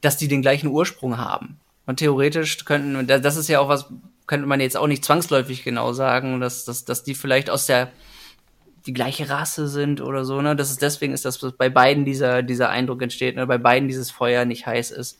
dass 0.00 0.16
die 0.16 0.28
den 0.28 0.42
gleichen 0.42 0.68
Ursprung 0.68 1.18
haben. 1.18 1.58
Und 1.86 1.96
theoretisch 1.96 2.64
könnten, 2.64 3.06
da- 3.08 3.18
das 3.18 3.36
ist 3.36 3.48
ja 3.48 3.58
auch 3.58 3.68
was, 3.68 3.86
könnte 4.28 4.46
man 4.46 4.60
jetzt 4.60 4.76
auch 4.76 4.86
nicht 4.86 5.04
zwangsläufig 5.04 5.64
genau 5.64 5.92
sagen, 5.92 6.40
dass, 6.40 6.64
dass, 6.64 6.84
dass 6.84 7.02
die 7.02 7.16
vielleicht 7.16 7.50
aus 7.50 7.66
der, 7.66 7.90
die 8.86 8.92
gleiche 8.92 9.28
Rasse 9.28 9.66
sind 9.66 10.00
oder 10.00 10.24
so, 10.24 10.40
ne? 10.40 10.54
Das 10.54 10.70
ist 10.70 10.82
deswegen 10.82 11.12
ist 11.12 11.24
das, 11.24 11.38
dass 11.38 11.52
bei 11.52 11.68
beiden 11.68 12.04
dieser, 12.04 12.42
dieser 12.44 12.68
Eindruck 12.70 13.02
entsteht, 13.02 13.34
ne? 13.36 13.46
Bei 13.46 13.58
beiden 13.58 13.88
dieses 13.88 14.12
Feuer 14.12 14.44
nicht 14.44 14.66
heiß 14.66 14.92
ist. 14.92 15.18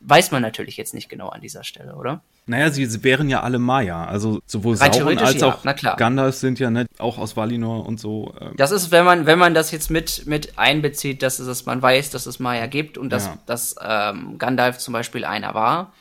Weiß 0.00 0.30
man 0.30 0.42
natürlich 0.42 0.76
jetzt 0.76 0.92
nicht 0.94 1.08
genau 1.08 1.28
an 1.30 1.40
dieser 1.40 1.64
Stelle, 1.64 1.94
oder? 1.94 2.22
Naja, 2.46 2.70
sie 2.70 3.04
wären 3.04 3.28
ja 3.28 3.42
alle 3.42 3.58
Maya. 3.60 4.04
Also 4.04 4.40
sowohl 4.46 4.74
Rein 4.76 4.92
Sauron 4.92 5.18
als 5.18 5.34
ja, 5.40 5.46
auch. 5.54 5.96
Gandalf 5.96 6.34
sind 6.34 6.58
ja 6.58 6.70
ne, 6.70 6.86
auch 6.98 7.18
aus 7.18 7.36
Valinor 7.36 7.86
und 7.86 8.00
so. 8.00 8.34
ähm, 8.40 8.54
Das 8.56 8.72
ist, 8.72 8.90
wenn 8.90 9.04
man, 9.04 9.26
wenn 9.26 9.38
man 9.38 9.54
das 9.54 9.70
jetzt 9.70 9.90
mit, 9.90 10.26
mit 10.26 10.58
einbezieht, 10.58 11.22
dass, 11.22 11.38
es, 11.38 11.46
dass 11.46 11.66
man 11.66 11.80
weiß, 11.80 12.10
dass 12.10 12.26
es 12.26 12.40
Maya 12.40 12.66
gibt 12.66 12.98
und 12.98 13.10
dass, 13.10 13.26
Ja. 13.26 13.38
dass 13.46 13.76
ähm, 13.80 14.38
Gandalf 14.38 14.78
zum 14.78 14.92
Beispiel 14.92 15.24
einer 15.24 15.54
war. 15.54 15.92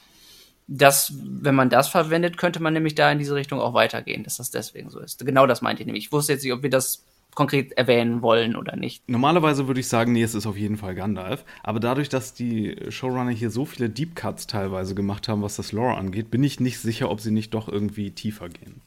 Das, 0.68 1.14
wenn 1.18 1.54
man 1.54 1.70
das 1.70 1.90
verwendet, 1.90 2.38
könnte 2.38 2.62
man 2.62 2.74
nämlich 2.74 2.96
da 2.96 3.12
in 3.12 3.20
diese 3.20 3.36
Richtung 3.36 3.60
auch 3.60 3.74
weitergehen, 3.74 4.24
dass 4.24 4.38
das 4.38 4.52
deswegen 4.52 4.90
so 4.90 5.00
ist. 5.00 5.24
Genau 5.26 5.46
das 5.46 5.62
meinte 5.62 5.82
ich 5.84 5.86
nämlich. 5.86 6.06
Ich 6.06 6.12
wusste 6.12 6.34
jetzt 6.34 6.44
nicht, 6.44 6.54
ob 6.54 6.64
wir 6.64 6.70
das 6.70 7.04
konkret 7.36 7.72
erwähnen 7.74 8.22
wollen 8.22 8.56
oder 8.56 8.76
nicht. 8.76 9.08
Normalerweise 9.10 9.68
würde 9.68 9.80
ich 9.80 9.88
sagen, 9.88 10.14
nee, 10.14 10.24
es 10.24 10.36
ist 10.36 10.46
auf 10.46 10.58
jeden 10.58 10.78
Fall 10.78 10.96
Gandalf. 10.96 11.46
Aber 11.64 11.80
dadurch, 11.80 12.10
dass 12.10 12.34
die 12.34 12.76
Showrunner 12.90 13.32
hier 13.32 13.52
so 13.52 13.66
viele 13.66 13.90
Deep 13.90 14.16
Cuts 14.16 14.48
teilweise 14.48 14.96
gemacht 14.96 15.28
haben, 15.28 15.42
was 15.42 15.56
das 15.56 15.72
Lore 15.72 15.98
angeht, 15.98 16.32
bin 16.32 16.44
ich 16.44 16.60
nicht 16.60 16.80
sicher, 16.80 17.10
ob 17.10 17.22
sie 17.22 17.32
nicht 17.32 17.54
doch 17.54 17.68
irgendwie 17.68 18.12
tiefer 18.12 18.50
gehen. 18.50 18.82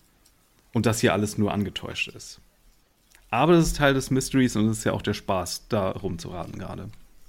Und 0.73 0.87
das 0.87 1.01
hier 1.01 1.13
alles 1.13 1.39
nur 1.39 1.53
angetäuscht 1.53 2.09
ist. 2.09 2.41
Aber 3.31 3.55
das 3.55 3.67
ist 3.67 3.77
Teil 3.79 3.95
des 3.95 4.11
Mysteries 4.11 4.57
und 4.57 4.69
es 4.69 4.79
ist 4.79 4.85
ja 4.85 4.93
auch 4.93 5.03
der 5.03 5.15
Spaß, 5.15 5.69
da 5.69 5.91
rumzuraten 5.91 6.59
gerade. 6.59 6.89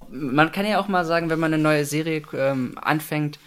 man 0.09 0.51
kann 0.51 0.65
ja 0.65 0.79
auch 0.79 0.87
mal 0.87 1.05
sagen, 1.05 1.29
wenn 1.29 1.39
man 1.39 1.53
eine 1.53 1.63
neue 1.63 1.85
Serie 1.85 2.21
ähm, 2.33 2.77
anfängt, 2.79 3.39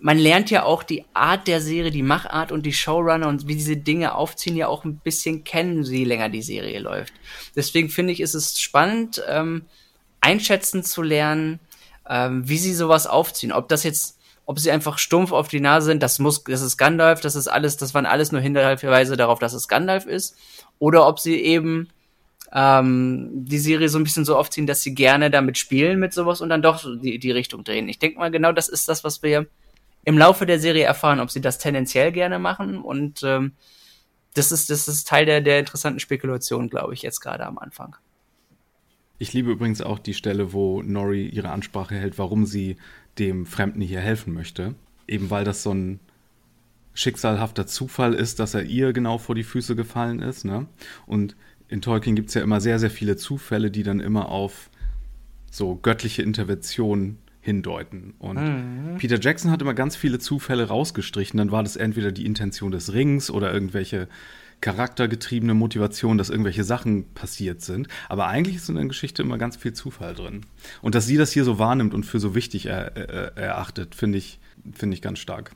man 0.00 0.18
lernt 0.18 0.50
ja 0.50 0.62
auch 0.62 0.82
die 0.82 1.04
Art 1.12 1.48
der 1.48 1.60
Serie, 1.60 1.90
die 1.90 2.02
Machart 2.02 2.52
und 2.52 2.64
die 2.64 2.72
Showrunner 2.72 3.28
und 3.28 3.48
wie 3.48 3.56
diese 3.56 3.76
Dinge 3.76 4.14
aufziehen, 4.14 4.56
ja 4.56 4.68
auch 4.68 4.84
ein 4.84 4.98
bisschen 4.98 5.44
kennen, 5.44 5.82
je 5.82 6.04
länger 6.04 6.28
die 6.28 6.42
Serie 6.42 6.78
läuft. 6.78 7.12
Deswegen 7.56 7.88
finde 7.88 8.12
ich, 8.12 8.20
ist 8.20 8.34
es 8.34 8.60
spannend, 8.60 9.22
ähm, 9.28 9.64
einschätzen 10.20 10.84
zu 10.84 11.02
lernen, 11.02 11.58
ähm, 12.08 12.48
wie 12.48 12.58
sie 12.58 12.74
sowas 12.74 13.06
aufziehen. 13.06 13.52
Ob 13.52 13.68
das 13.68 13.82
jetzt, 13.82 14.18
ob 14.46 14.58
sie 14.60 14.70
einfach 14.70 14.98
stumpf 14.98 15.32
auf 15.32 15.48
die 15.48 15.60
Nase 15.60 15.86
sind, 15.86 16.02
das 16.02 16.20
muss, 16.20 16.44
das 16.44 16.62
ist 16.62 16.76
Gandalf, 16.76 17.20
das 17.20 17.34
ist 17.34 17.48
alles, 17.48 17.76
das 17.76 17.92
waren 17.92 18.06
alles 18.06 18.30
nur 18.30 18.40
Hinweise 18.40 19.16
darauf, 19.16 19.40
dass 19.40 19.52
es 19.52 19.68
Gandalf 19.68 20.06
ist, 20.06 20.36
oder 20.78 21.08
ob 21.08 21.18
sie 21.18 21.40
eben 21.40 21.88
ähm, 22.52 23.30
die 23.32 23.58
Serie 23.58 23.88
so 23.88 23.98
ein 23.98 24.04
bisschen 24.04 24.24
so 24.24 24.36
aufziehen, 24.36 24.66
dass 24.66 24.80
sie 24.80 24.94
gerne 24.94 25.30
damit 25.30 25.58
spielen 25.58 25.98
mit 25.98 26.14
sowas 26.14 26.40
und 26.40 26.48
dann 26.50 26.62
doch 26.62 26.84
die, 27.02 27.18
die 27.18 27.30
Richtung 27.32 27.64
drehen. 27.64 27.88
Ich 27.88 27.98
denke 27.98 28.18
mal, 28.18 28.30
genau 28.30 28.52
das 28.52 28.68
ist 28.68 28.88
das, 28.88 29.02
was 29.02 29.22
wir 29.22 29.46
im 30.08 30.16
Laufe 30.16 30.46
der 30.46 30.58
Serie 30.58 30.84
erfahren, 30.84 31.20
ob 31.20 31.30
sie 31.30 31.42
das 31.42 31.58
tendenziell 31.58 32.12
gerne 32.12 32.38
machen 32.38 32.78
und 32.78 33.20
ähm, 33.24 33.52
das 34.32 34.52
ist, 34.52 34.70
das 34.70 34.88
ist 34.88 35.06
Teil 35.06 35.26
der, 35.26 35.42
der 35.42 35.58
interessanten 35.58 36.00
Spekulation, 36.00 36.70
glaube 36.70 36.94
ich, 36.94 37.02
jetzt 37.02 37.20
gerade 37.20 37.44
am 37.44 37.58
Anfang. 37.58 37.94
Ich 39.18 39.34
liebe 39.34 39.50
übrigens 39.50 39.82
auch 39.82 39.98
die 39.98 40.14
Stelle, 40.14 40.54
wo 40.54 40.80
Nori 40.80 41.26
ihre 41.26 41.50
Ansprache 41.50 41.94
hält, 41.94 42.16
warum 42.16 42.46
sie 42.46 42.78
dem 43.18 43.44
Fremden 43.44 43.82
hier 43.82 44.00
helfen 44.00 44.32
möchte. 44.32 44.76
Eben 45.06 45.28
weil 45.28 45.44
das 45.44 45.62
so 45.62 45.74
ein 45.74 46.00
schicksalhafter 46.94 47.66
Zufall 47.66 48.14
ist, 48.14 48.40
dass 48.40 48.54
er 48.54 48.62
ihr 48.62 48.94
genau 48.94 49.18
vor 49.18 49.34
die 49.34 49.44
Füße 49.44 49.76
gefallen 49.76 50.20
ist. 50.22 50.46
Ne? 50.46 50.68
Und 51.04 51.36
in 51.68 51.82
Tolkien 51.82 52.16
gibt 52.16 52.28
es 52.28 52.34
ja 52.34 52.40
immer 52.40 52.62
sehr, 52.62 52.78
sehr 52.78 52.90
viele 52.90 53.18
Zufälle, 53.18 53.70
die 53.70 53.82
dann 53.82 54.00
immer 54.00 54.30
auf 54.30 54.70
so 55.50 55.76
göttliche 55.76 56.22
Intervention 56.22 57.18
hindeuten. 57.48 58.12
Und 58.18 58.98
Peter 58.98 59.18
Jackson 59.18 59.50
hat 59.50 59.62
immer 59.62 59.72
ganz 59.72 59.96
viele 59.96 60.18
Zufälle 60.18 60.68
rausgestrichen. 60.68 61.38
Dann 61.38 61.50
war 61.50 61.62
das 61.62 61.76
entweder 61.76 62.12
die 62.12 62.26
Intention 62.26 62.70
des 62.70 62.92
Rings 62.92 63.30
oder 63.30 63.52
irgendwelche 63.54 64.06
charaktergetriebene 64.60 65.54
Motivation, 65.54 66.18
dass 66.18 66.28
irgendwelche 66.28 66.62
Sachen 66.62 67.14
passiert 67.14 67.62
sind. 67.62 67.88
Aber 68.10 68.26
eigentlich 68.26 68.56
ist 68.56 68.68
in 68.68 68.74
der 68.74 68.84
Geschichte 68.84 69.22
immer 69.22 69.38
ganz 69.38 69.56
viel 69.56 69.72
Zufall 69.72 70.14
drin. 70.14 70.42
Und 70.82 70.94
dass 70.94 71.06
sie 71.06 71.16
das 71.16 71.32
hier 71.32 71.44
so 71.44 71.58
wahrnimmt 71.58 71.94
und 71.94 72.04
für 72.04 72.20
so 72.20 72.34
wichtig 72.34 72.66
er, 72.66 72.96
er, 72.96 73.36
erachtet, 73.36 73.94
finde 73.94 74.18
ich, 74.18 74.40
finde 74.74 74.94
ich 74.94 75.00
ganz 75.00 75.20
stark. 75.20 75.52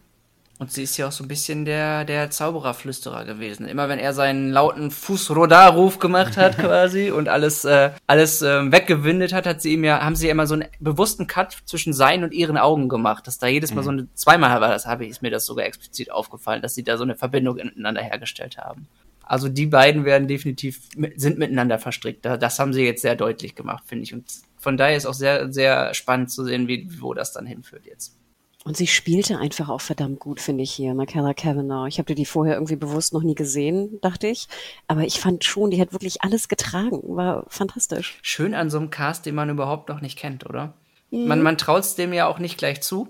Und 0.63 0.71
sie 0.71 0.85
ist 0.85 0.97
ja 0.97 1.09
auch 1.09 1.13
so 1.13 1.25
ein 1.25 1.29
bisschen 1.29 1.65
der, 1.65 2.05
der 2.05 2.31
Zaubererflüsterer 2.31 3.25
gewesen. 3.25 3.67
Immer 3.67 3.89
wenn 3.89 3.99
er 3.99 4.15
seinen 4.15 4.51
lauten 4.51 4.93
Fußrodar-Ruf 4.93 5.99
gemacht 5.99 6.37
hat 6.37 6.57
quasi 6.59 7.11
und 7.11 7.29
alles, 7.29 7.65
äh, 7.65 7.91
alles 8.07 8.43
ähm, 8.43 8.71
weggewindet 8.71 9.33
hat, 9.33 9.45
hat 9.47 9.61
sie 9.61 9.73
ihm 9.73 9.83
ja, 9.83 10.01
haben 10.05 10.15
sie 10.15 10.27
ja 10.27 10.33
immer 10.33 10.47
so 10.47 10.55
einen 10.55 10.67
bewussten 10.79 11.27
Cut 11.27 11.57
zwischen 11.65 11.93
seinen 11.93 12.23
und 12.25 12.33
ihren 12.33 12.57
Augen 12.57 12.89
gemacht. 12.89 13.27
Dass 13.27 13.39
da 13.39 13.49
jedes 13.49 13.75
Mal 13.75 13.83
so 13.83 13.91
eine, 13.91 14.07
zweimal 14.15 14.61
war 14.61 14.69
das, 14.71 14.87
habe 14.87 15.05
ich, 15.05 15.11
ist 15.11 15.23
mir 15.23 15.31
das 15.31 15.47
sogar 15.47 15.67
explizit 15.67 16.13
aufgefallen, 16.13 16.63
dass 16.63 16.75
sie 16.77 16.85
da 16.85 16.97
so 16.97 17.03
eine 17.03 17.17
Verbindung 17.17 17.57
miteinander 17.57 18.01
hergestellt 18.03 18.57
haben. 18.59 18.87
Also 19.25 19.49
die 19.49 19.67
beiden 19.67 20.05
werden 20.05 20.29
definitiv, 20.29 20.81
sind 21.17 21.39
miteinander 21.39 21.79
verstrickt. 21.79 22.25
Da- 22.25 22.37
Das 22.37 22.59
haben 22.59 22.73
sie 22.73 22.85
jetzt 22.85 23.03
sehr 23.03 23.17
deutlich 23.17 23.55
gemacht, 23.55 23.83
finde 23.87 24.05
ich. 24.05 24.13
Und 24.15 24.25
von 24.59 24.77
daher 24.77 24.97
ist 24.97 25.07
auch 25.07 25.15
sehr, 25.15 25.53
sehr 25.53 25.93
spannend 25.95 26.31
zu 26.31 26.45
sehen, 26.45 26.69
wie, 26.69 26.89
wo 27.01 27.15
das 27.15 27.33
dann 27.33 27.47
hinführt 27.47 27.87
jetzt. 27.87 28.17
Und 28.65 28.77
sie 28.77 28.87
spielte 28.87 29.39
einfach 29.39 29.69
auch 29.69 29.81
verdammt 29.81 30.21
gut, 30.21 30.41
finde 30.41 30.63
ich 30.63 30.73
hier, 30.73 30.95
Michaela 30.95 31.35
Cavanaugh. 31.35 31.89
Ich 31.89 31.99
habe 31.99 32.15
die 32.15 32.25
vorher 32.25 32.55
irgendwie 32.55 32.77
bewusst 32.77 33.13
noch 33.13 33.23
nie 33.23 33.35
gesehen, 33.35 34.01
dachte 34.03 34.29
ich. 34.29 34.47
Aber 34.87 35.03
ich 35.03 35.19
fand 35.19 35.45
schon, 35.45 35.71
die 35.71 35.81
hat 35.81 35.93
wirklich 35.93 36.23
alles 36.23 36.49
getragen. 36.49 37.01
War 37.03 37.45
fantastisch. 37.49 38.19
Schön 38.23 38.55
an 38.55 38.71
so 38.71 38.79
einem 38.79 38.91
Cast, 38.91 39.27
den 39.27 39.35
man 39.35 39.51
überhaupt 39.51 39.89
noch 39.89 40.01
nicht 40.01 40.17
kennt, 40.17 40.47
oder? 40.49 40.75
Mhm. 41.11 41.27
Man, 41.27 41.43
man 41.43 41.59
traut 41.59 41.83
es 41.83 41.97
dem 41.97 42.13
ja 42.13 42.29
auch 42.29 42.39
nicht 42.39 42.57
gleich 42.57 42.81
zu. 42.83 43.09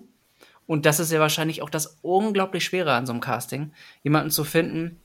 Und 0.67 0.87
das 0.87 1.01
ist 1.01 1.13
ja 1.13 1.21
wahrscheinlich 1.21 1.61
auch 1.61 1.71
das 1.71 1.99
unglaublich 2.01 2.65
Schwere 2.65 2.95
an 2.95 3.05
so 3.05 3.13
einem 3.13 3.21
Casting. 3.21 3.73
Jemanden 4.03 4.31
zu 4.31 4.45
finden, 4.45 5.01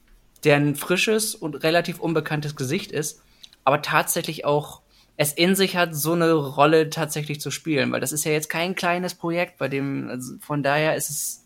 der 0.45 0.55
ein 0.55 0.75
frisches 0.75 1.35
und 1.35 1.55
relativ 1.55 1.99
unbekanntes 1.99 2.55
Gesicht 2.55 2.91
ist, 2.91 3.21
aber 3.65 3.81
tatsächlich 3.81 4.45
auch 4.45 4.81
es 5.17 5.33
in 5.33 5.55
sich 5.55 5.75
hat, 5.75 5.95
so 5.95 6.13
eine 6.13 6.31
Rolle 6.31 6.89
tatsächlich 6.89 7.41
zu 7.41 7.51
spielen, 7.51 7.91
weil 7.91 7.99
das 7.99 8.11
ist 8.11 8.23
ja 8.23 8.31
jetzt 8.31 8.49
kein 8.49 8.75
kleines 8.75 9.15
Projekt, 9.15 9.57
bei 9.57 9.67
dem, 9.67 10.09
also 10.09 10.35
von 10.39 10.61
daher 10.63 10.95
ist 10.95 11.09
es, 11.09 11.45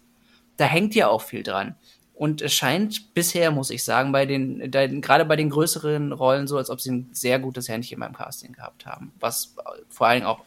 da 0.58 0.66
hängt 0.66 0.94
ja 0.94 1.08
auch 1.08 1.22
viel 1.22 1.42
dran. 1.42 1.76
Und 2.14 2.42
es 2.42 2.54
scheint 2.54 3.16
bisher, 3.16 3.50
muss 3.50 3.72
ich 3.72 3.84
sagen, 3.84 4.12
bei 4.12 4.28
den, 4.28 4.70
gerade 4.70 5.26
bei 5.26 5.36
den 5.36 5.50
größeren 5.50 6.12
Rollen 6.12 6.48
so, 6.48 6.58
als 6.58 6.70
ob 6.70 6.80
sie 6.80 6.92
ein 6.92 7.10
sehr 7.14 7.40
gutes 7.40 7.68
Händchen 7.68 8.00
beim 8.00 8.14
Casting 8.14 8.52
gehabt 8.52 8.86
haben. 8.86 9.12
Was 9.20 9.56
vor 9.90 10.06
allen 10.06 10.18
Dingen 10.18 10.28
auch 10.28 10.42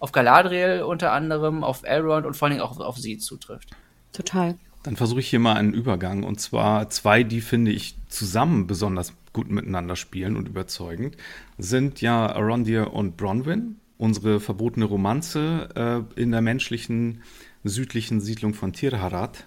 auf 0.00 0.10
Galadriel 0.10 0.82
unter 0.82 1.12
anderem, 1.12 1.62
auf 1.62 1.84
Elrond 1.84 2.26
und 2.26 2.34
vor 2.34 2.46
allen 2.46 2.56
Dingen 2.56 2.66
auch 2.66 2.80
auf 2.80 2.98
sie 2.98 3.18
zutrifft. 3.18 3.70
Total. 4.12 4.56
Dann 4.82 4.96
versuche 4.96 5.20
ich 5.20 5.28
hier 5.28 5.38
mal 5.38 5.54
einen 5.54 5.72
Übergang 5.72 6.24
und 6.24 6.40
zwar 6.40 6.90
zwei, 6.90 7.22
die 7.22 7.40
finde 7.40 7.70
ich 7.70 7.94
zusammen 8.08 8.66
besonders 8.66 9.12
gut 9.32 9.50
miteinander 9.50 9.96
spielen 9.96 10.36
und 10.36 10.48
überzeugend, 10.48 11.16
sind 11.58 12.00
ja 12.00 12.26
Arondir 12.34 12.92
und 12.92 13.16
Bronwyn, 13.16 13.76
unsere 13.98 14.40
verbotene 14.40 14.86
Romanze 14.86 15.68
äh, 16.16 16.20
in 16.20 16.30
der 16.32 16.40
menschlichen 16.40 17.22
südlichen 17.62 18.20
Siedlung 18.20 18.54
von 18.54 18.72
Tirharat. 18.72 19.46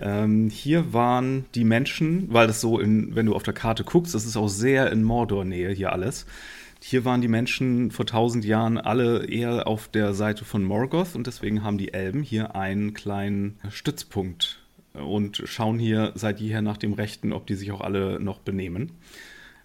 Ähm, 0.00 0.48
hier 0.50 0.92
waren 0.92 1.44
die 1.54 1.64
Menschen, 1.64 2.32
weil 2.32 2.46
das 2.46 2.60
so 2.60 2.78
in, 2.78 3.14
wenn 3.14 3.26
du 3.26 3.34
auf 3.34 3.42
der 3.42 3.54
Karte 3.54 3.84
guckst, 3.84 4.14
das 4.14 4.24
ist 4.24 4.36
auch 4.36 4.48
sehr 4.48 4.90
in 4.92 5.02
Mordor-Nähe 5.02 5.70
hier 5.70 5.92
alles. 5.92 6.26
Hier 6.82 7.04
waren 7.04 7.20
die 7.20 7.28
Menschen 7.28 7.90
vor 7.90 8.06
tausend 8.06 8.44
Jahren 8.44 8.78
alle 8.78 9.26
eher 9.26 9.66
auf 9.66 9.88
der 9.88 10.14
Seite 10.14 10.46
von 10.46 10.64
Morgoth 10.64 11.14
und 11.14 11.26
deswegen 11.26 11.62
haben 11.62 11.76
die 11.76 11.92
Elben 11.92 12.22
hier 12.22 12.56
einen 12.56 12.94
kleinen 12.94 13.58
Stützpunkt 13.68 14.60
und 14.94 15.42
schauen 15.44 15.78
hier 15.78 16.12
seit 16.14 16.40
jeher 16.40 16.62
nach 16.62 16.78
dem 16.78 16.94
Rechten, 16.94 17.32
ob 17.32 17.46
die 17.46 17.54
sich 17.54 17.70
auch 17.70 17.82
alle 17.82 18.18
noch 18.18 18.38
benehmen. 18.38 18.92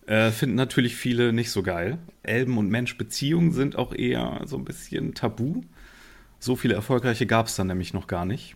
Äh, 0.08 0.32
finden 0.32 0.56
natürlich 0.56 0.96
viele 0.96 1.34
nicht 1.34 1.52
so 1.52 1.64
geil. 1.64 1.98
Elben- 2.22 2.58
und 2.58 2.70
Mensch-Beziehungen 2.70 3.52
sind 3.52 3.76
auch 3.76 3.94
eher 3.94 4.42
so 4.46 4.58
ein 4.58 4.66
bisschen 4.66 5.14
tabu. 5.16 5.64
So 6.40 6.56
viele 6.56 6.76
erfolgreiche 6.76 7.26
gab 7.26 7.48
es 7.48 7.56
dann 7.56 7.68
nämlich 7.68 7.94
noch 7.94 8.06
gar 8.08 8.26
nicht. 8.26 8.56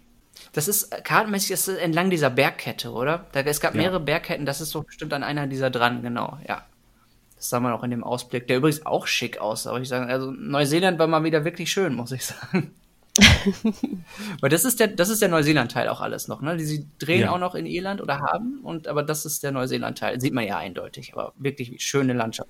Das 0.53 0.67
ist 0.67 0.91
kartenmäßig 1.03 1.51
ist 1.51 1.67
entlang 1.67 2.09
dieser 2.09 2.29
Bergkette, 2.29 2.91
oder? 2.91 3.27
Da, 3.31 3.41
es 3.41 3.59
gab 3.59 3.73
mehrere 3.73 3.97
ja. 3.97 4.05
Bergketten, 4.05 4.45
das 4.45 4.61
ist 4.61 4.73
doch 4.73 4.83
bestimmt 4.83 5.13
an 5.13 5.23
einer 5.23 5.47
dieser 5.47 5.69
dran, 5.69 6.01
genau, 6.01 6.37
ja. 6.47 6.65
Das 7.35 7.49
sah 7.49 7.59
man 7.59 7.71
auch 7.71 7.83
in 7.83 7.91
dem 7.91 8.03
Ausblick, 8.03 8.47
der 8.47 8.57
übrigens 8.57 8.85
auch 8.85 9.07
schick 9.07 9.39
aussah. 9.39 9.71
Aber 9.71 9.79
ich 9.79 9.87
sagen, 9.87 10.09
also 10.09 10.31
Neuseeland 10.31 10.99
war 10.99 11.07
mal 11.07 11.23
wieder 11.23 11.45
wirklich 11.45 11.71
schön, 11.71 11.95
muss 11.95 12.11
ich 12.11 12.25
sagen. 12.25 12.71
Weil 14.41 14.49
das 14.49 14.65
ist 14.65 14.79
der, 14.79 14.87
das 14.87 15.09
ist 15.09 15.21
der 15.21 15.29
Neuseeland-Teil 15.29 15.87
auch 15.89 16.01
alles 16.01 16.27
noch, 16.27 16.41
ne? 16.41 16.57
Die 16.57 16.65
sie 16.65 16.87
drehen 16.99 17.21
ja. 17.21 17.31
auch 17.31 17.39
noch 17.39 17.55
in 17.55 17.65
Irland 17.65 18.01
oder 18.01 18.19
haben, 18.19 18.59
und 18.63 18.87
aber 18.87 19.03
das 19.03 19.25
ist 19.25 19.43
der 19.43 19.51
Neuseeland-Teil. 19.51 20.19
Sieht 20.19 20.33
man 20.33 20.45
ja 20.45 20.57
eindeutig, 20.57 21.13
aber 21.13 21.33
wirklich 21.37 21.81
schöne 21.81 22.13
Landschaft. 22.13 22.49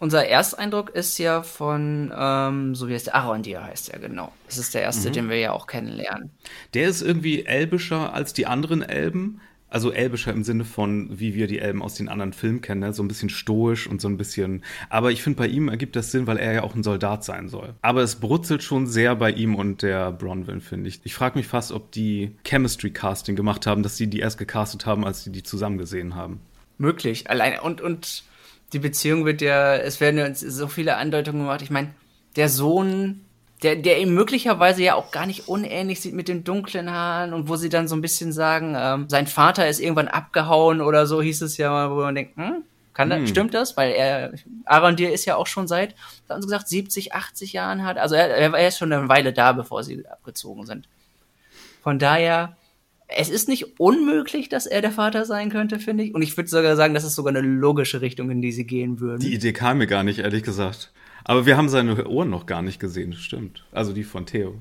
Unser 0.00 0.26
Ersteindruck 0.26 0.90
ist 0.90 1.18
ja 1.18 1.42
von, 1.42 2.10
ähm, 2.16 2.74
so 2.74 2.88
wie 2.88 2.94
es 2.94 3.04
der 3.04 3.16
Arondir 3.16 3.62
heißt 3.62 3.92
ja 3.92 3.98
genau. 3.98 4.32
Das 4.46 4.56
ist 4.56 4.72
der 4.72 4.80
erste, 4.80 5.10
mhm. 5.10 5.12
den 5.12 5.28
wir 5.28 5.38
ja 5.38 5.52
auch 5.52 5.66
kennenlernen. 5.66 6.30
Der 6.72 6.88
ist 6.88 7.02
irgendwie 7.02 7.44
elbischer 7.44 8.14
als 8.14 8.32
die 8.32 8.46
anderen 8.46 8.80
Elben. 8.80 9.42
Also 9.70 9.92
elbischer 9.92 10.32
im 10.32 10.44
Sinne 10.44 10.64
von, 10.64 11.08
wie 11.18 11.34
wir 11.34 11.46
die 11.46 11.60
Elben 11.60 11.82
aus 11.82 11.94
den 11.94 12.08
anderen 12.08 12.32
Filmen 12.32 12.60
kennen, 12.60 12.80
ne? 12.80 12.92
so 12.92 13.02
ein 13.02 13.08
bisschen 13.08 13.30
stoisch 13.30 13.86
und 13.86 14.00
so 14.00 14.08
ein 14.08 14.16
bisschen. 14.16 14.64
Aber 14.88 15.12
ich 15.12 15.22
finde, 15.22 15.38
bei 15.38 15.46
ihm 15.46 15.68
ergibt 15.68 15.96
das 15.96 16.10
Sinn, 16.10 16.26
weil 16.26 16.38
er 16.38 16.52
ja 16.52 16.62
auch 16.62 16.74
ein 16.74 16.82
Soldat 16.82 17.24
sein 17.24 17.48
soll. 17.48 17.74
Aber 17.82 18.02
es 18.02 18.16
brutzelt 18.16 18.62
schon 18.62 18.86
sehr 18.86 19.14
bei 19.16 19.30
ihm 19.30 19.54
und 19.54 19.82
der 19.82 20.12
Bronwyn, 20.12 20.60
finde 20.60 20.88
ich. 20.88 21.00
Ich 21.04 21.14
frage 21.14 21.38
mich 21.38 21.46
fast, 21.46 21.72
ob 21.72 21.92
die 21.92 22.36
Chemistry 22.44 22.90
Casting 22.90 23.36
gemacht 23.36 23.66
haben, 23.66 23.82
dass 23.82 23.96
sie 23.96 24.08
die 24.08 24.18
erst 24.18 24.38
gecastet 24.38 24.86
haben, 24.86 25.06
als 25.06 25.24
sie 25.24 25.30
die 25.30 25.42
zusammen 25.42 25.78
gesehen 25.78 26.16
haben. 26.16 26.40
Möglich. 26.76 27.30
Allein 27.30 27.58
und, 27.60 27.80
und 27.80 28.24
die 28.72 28.78
Beziehung 28.78 29.24
wird 29.24 29.40
ja, 29.40 29.76
es 29.76 30.00
werden 30.00 30.18
ja 30.18 30.34
so 30.34 30.66
viele 30.68 30.96
Andeutungen 30.96 31.42
gemacht. 31.42 31.62
Ich 31.62 31.70
meine, 31.70 31.94
der 32.36 32.48
Sohn 32.48 33.20
der, 33.62 33.76
der 33.76 34.00
ihm 34.00 34.14
möglicherweise 34.14 34.82
ja 34.82 34.94
auch 34.94 35.10
gar 35.10 35.26
nicht 35.26 35.48
unähnlich 35.48 36.00
sieht 36.00 36.14
mit 36.14 36.28
den 36.28 36.44
dunklen 36.44 36.90
Haaren 36.90 37.32
und 37.32 37.48
wo 37.48 37.56
sie 37.56 37.68
dann 37.68 37.88
so 37.88 37.94
ein 37.94 38.00
bisschen 38.00 38.32
sagen, 38.32 38.74
ähm, 38.76 39.08
sein 39.08 39.26
Vater 39.26 39.68
ist 39.68 39.80
irgendwann 39.80 40.08
abgehauen 40.08 40.80
oder 40.80 41.06
so, 41.06 41.20
hieß 41.20 41.42
es 41.42 41.56
ja 41.56 41.70
mal, 41.70 41.90
wo 41.90 41.96
man 41.96 42.14
denkt, 42.14 42.36
hm, 42.36 42.62
kann 42.94 43.12
hm. 43.12 43.20
das, 43.20 43.30
stimmt 43.30 43.54
das? 43.54 43.76
Weil 43.76 43.92
er, 43.92 44.32
Arondir 44.64 45.12
ist 45.12 45.26
ja 45.26 45.36
auch 45.36 45.46
schon 45.46 45.68
seit, 45.68 45.94
haben 46.28 46.40
sie 46.40 46.46
gesagt, 46.46 46.68
70, 46.68 47.12
80 47.12 47.52
Jahren 47.52 47.84
hat, 47.84 47.98
also 47.98 48.14
er, 48.14 48.28
er 48.28 48.68
ist 48.68 48.78
schon 48.78 48.92
eine 48.92 49.08
Weile 49.08 49.32
da, 49.32 49.52
bevor 49.52 49.84
sie 49.84 50.06
abgezogen 50.06 50.64
sind. 50.64 50.88
Von 51.82 51.98
daher, 51.98 52.56
es 53.08 53.28
ist 53.28 53.48
nicht 53.48 53.80
unmöglich, 53.80 54.48
dass 54.48 54.66
er 54.66 54.80
der 54.80 54.92
Vater 54.92 55.24
sein 55.24 55.50
könnte, 55.50 55.78
finde 55.78 56.04
ich. 56.04 56.14
Und 56.14 56.22
ich 56.22 56.36
würde 56.36 56.48
sogar 56.48 56.76
sagen, 56.76 56.94
das 56.94 57.04
ist 57.04 57.14
sogar 57.14 57.34
eine 57.34 57.40
logische 57.40 58.00
Richtung, 58.00 58.30
in 58.30 58.40
die 58.40 58.52
sie 58.52 58.66
gehen 58.66 59.00
würden. 59.00 59.20
Die 59.20 59.34
Idee 59.34 59.52
kam 59.52 59.78
mir 59.78 59.86
gar 59.86 60.04
nicht, 60.04 60.20
ehrlich 60.20 60.44
gesagt. 60.44 60.92
Aber 61.24 61.46
wir 61.46 61.56
haben 61.56 61.68
seine 61.68 62.06
Ohren 62.06 62.30
noch 62.30 62.46
gar 62.46 62.62
nicht 62.62 62.80
gesehen, 62.80 63.12
stimmt. 63.12 63.64
Also 63.72 63.92
die 63.92 64.04
von 64.04 64.26
Theo. 64.26 64.56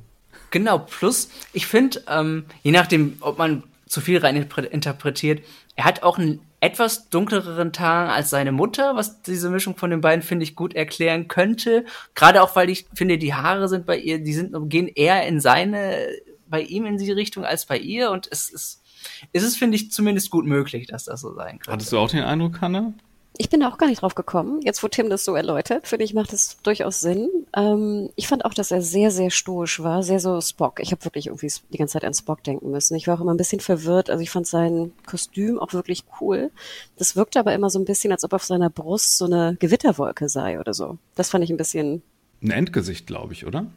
Genau, 0.51 0.79
plus, 0.79 1.29
ich 1.53 1.67
finde, 1.67 2.03
ähm, 2.07 2.45
je 2.63 2.71
nachdem, 2.71 3.17
ob 3.21 3.37
man 3.37 3.63
zu 3.85 4.01
viel 4.01 4.19
rein 4.19 4.35
interpretiert, 4.35 5.43
er 5.75 5.85
hat 5.85 6.03
auch 6.03 6.17
einen 6.17 6.41
etwas 6.61 7.09
dunkleren 7.09 7.71
Tang 7.71 8.09
als 8.09 8.29
seine 8.29 8.51
Mutter, 8.51 8.95
was 8.95 9.21
diese 9.21 9.49
Mischung 9.49 9.77
von 9.77 9.89
den 9.89 10.01
beiden, 10.01 10.21
finde 10.21 10.43
ich, 10.43 10.55
gut 10.55 10.73
erklären 10.73 11.27
könnte. 11.27 11.85
Gerade 12.15 12.41
auch, 12.43 12.55
weil 12.55 12.69
ich 12.69 12.85
finde, 12.93 13.17
die 13.17 13.33
Haare 13.33 13.69
sind 13.69 13.85
bei 13.85 13.97
ihr, 13.97 14.19
die 14.19 14.33
sind, 14.33 14.53
gehen 14.69 14.87
eher 14.87 15.25
in 15.25 15.39
seine, 15.39 16.09
bei 16.47 16.61
ihm 16.61 16.85
in 16.85 16.97
die 16.97 17.11
Richtung 17.11 17.45
als 17.45 17.65
bei 17.65 17.77
ihr 17.77 18.11
und 18.11 18.27
es 18.31 18.49
ist, 18.49 18.83
ist 19.31 19.43
es, 19.43 19.55
finde 19.55 19.77
ich, 19.77 19.91
zumindest 19.91 20.29
gut 20.29 20.45
möglich, 20.45 20.87
dass 20.87 21.05
das 21.05 21.21
so 21.21 21.33
sein 21.33 21.59
könnte. 21.59 21.71
Hattest 21.71 21.91
du 21.93 21.97
auch 21.97 22.09
den 22.09 22.23
Eindruck, 22.23 22.59
Hannah? 22.61 22.93
Ich 23.37 23.49
bin 23.49 23.61
da 23.61 23.69
auch 23.69 23.77
gar 23.77 23.87
nicht 23.87 24.01
drauf 24.01 24.15
gekommen. 24.15 24.59
Jetzt, 24.63 24.83
wo 24.83 24.87
Tim 24.87 25.09
das 25.09 25.23
so 25.23 25.35
erläutert, 25.35 25.87
finde 25.87 26.03
ich, 26.03 26.13
macht 26.13 26.33
das 26.33 26.57
durchaus 26.63 26.99
Sinn. 26.99 27.29
Ähm, 27.55 28.09
ich 28.15 28.27
fand 28.27 28.43
auch, 28.43 28.53
dass 28.53 28.71
er 28.71 28.81
sehr, 28.81 29.11
sehr 29.11 29.29
stoisch 29.29 29.81
war, 29.81 30.03
sehr 30.03 30.19
so 30.19 30.41
Spock. 30.41 30.79
Ich 30.81 30.91
habe 30.91 31.05
wirklich 31.05 31.27
irgendwie 31.27 31.51
die 31.71 31.77
ganze 31.77 31.93
Zeit 31.93 32.05
an 32.05 32.13
Spock 32.13 32.43
denken 32.43 32.71
müssen. 32.71 32.95
Ich 32.95 33.07
war 33.07 33.15
auch 33.15 33.21
immer 33.21 33.33
ein 33.33 33.37
bisschen 33.37 33.61
verwirrt. 33.61 34.09
Also 34.09 34.21
ich 34.21 34.29
fand 34.29 34.45
sein 34.47 34.91
Kostüm 35.05 35.57
auch 35.57 35.73
wirklich 35.73 36.03
cool. 36.19 36.51
Das 36.97 37.15
wirkte 37.15 37.39
aber 37.39 37.53
immer 37.53 37.69
so 37.69 37.79
ein 37.79 37.85
bisschen, 37.85 38.11
als 38.11 38.23
ob 38.25 38.33
auf 38.33 38.43
seiner 38.43 38.69
Brust 38.69 39.17
so 39.17 39.25
eine 39.25 39.55
Gewitterwolke 39.57 40.27
sei 40.27 40.59
oder 40.59 40.73
so. 40.73 40.97
Das 41.15 41.29
fand 41.29 41.43
ich 41.43 41.49
ein 41.49 41.57
bisschen. 41.57 42.01
Ein 42.41 42.51
Endgesicht, 42.51 43.07
glaube 43.07 43.33
ich, 43.33 43.45
oder? 43.45 43.67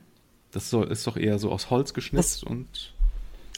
Das 0.51 0.73
ist 0.73 1.07
doch 1.07 1.17
eher 1.17 1.39
so 1.39 1.51
aus 1.51 1.71
Holz 1.71 1.95
geschnitzt 1.95 2.45
und 2.45 2.95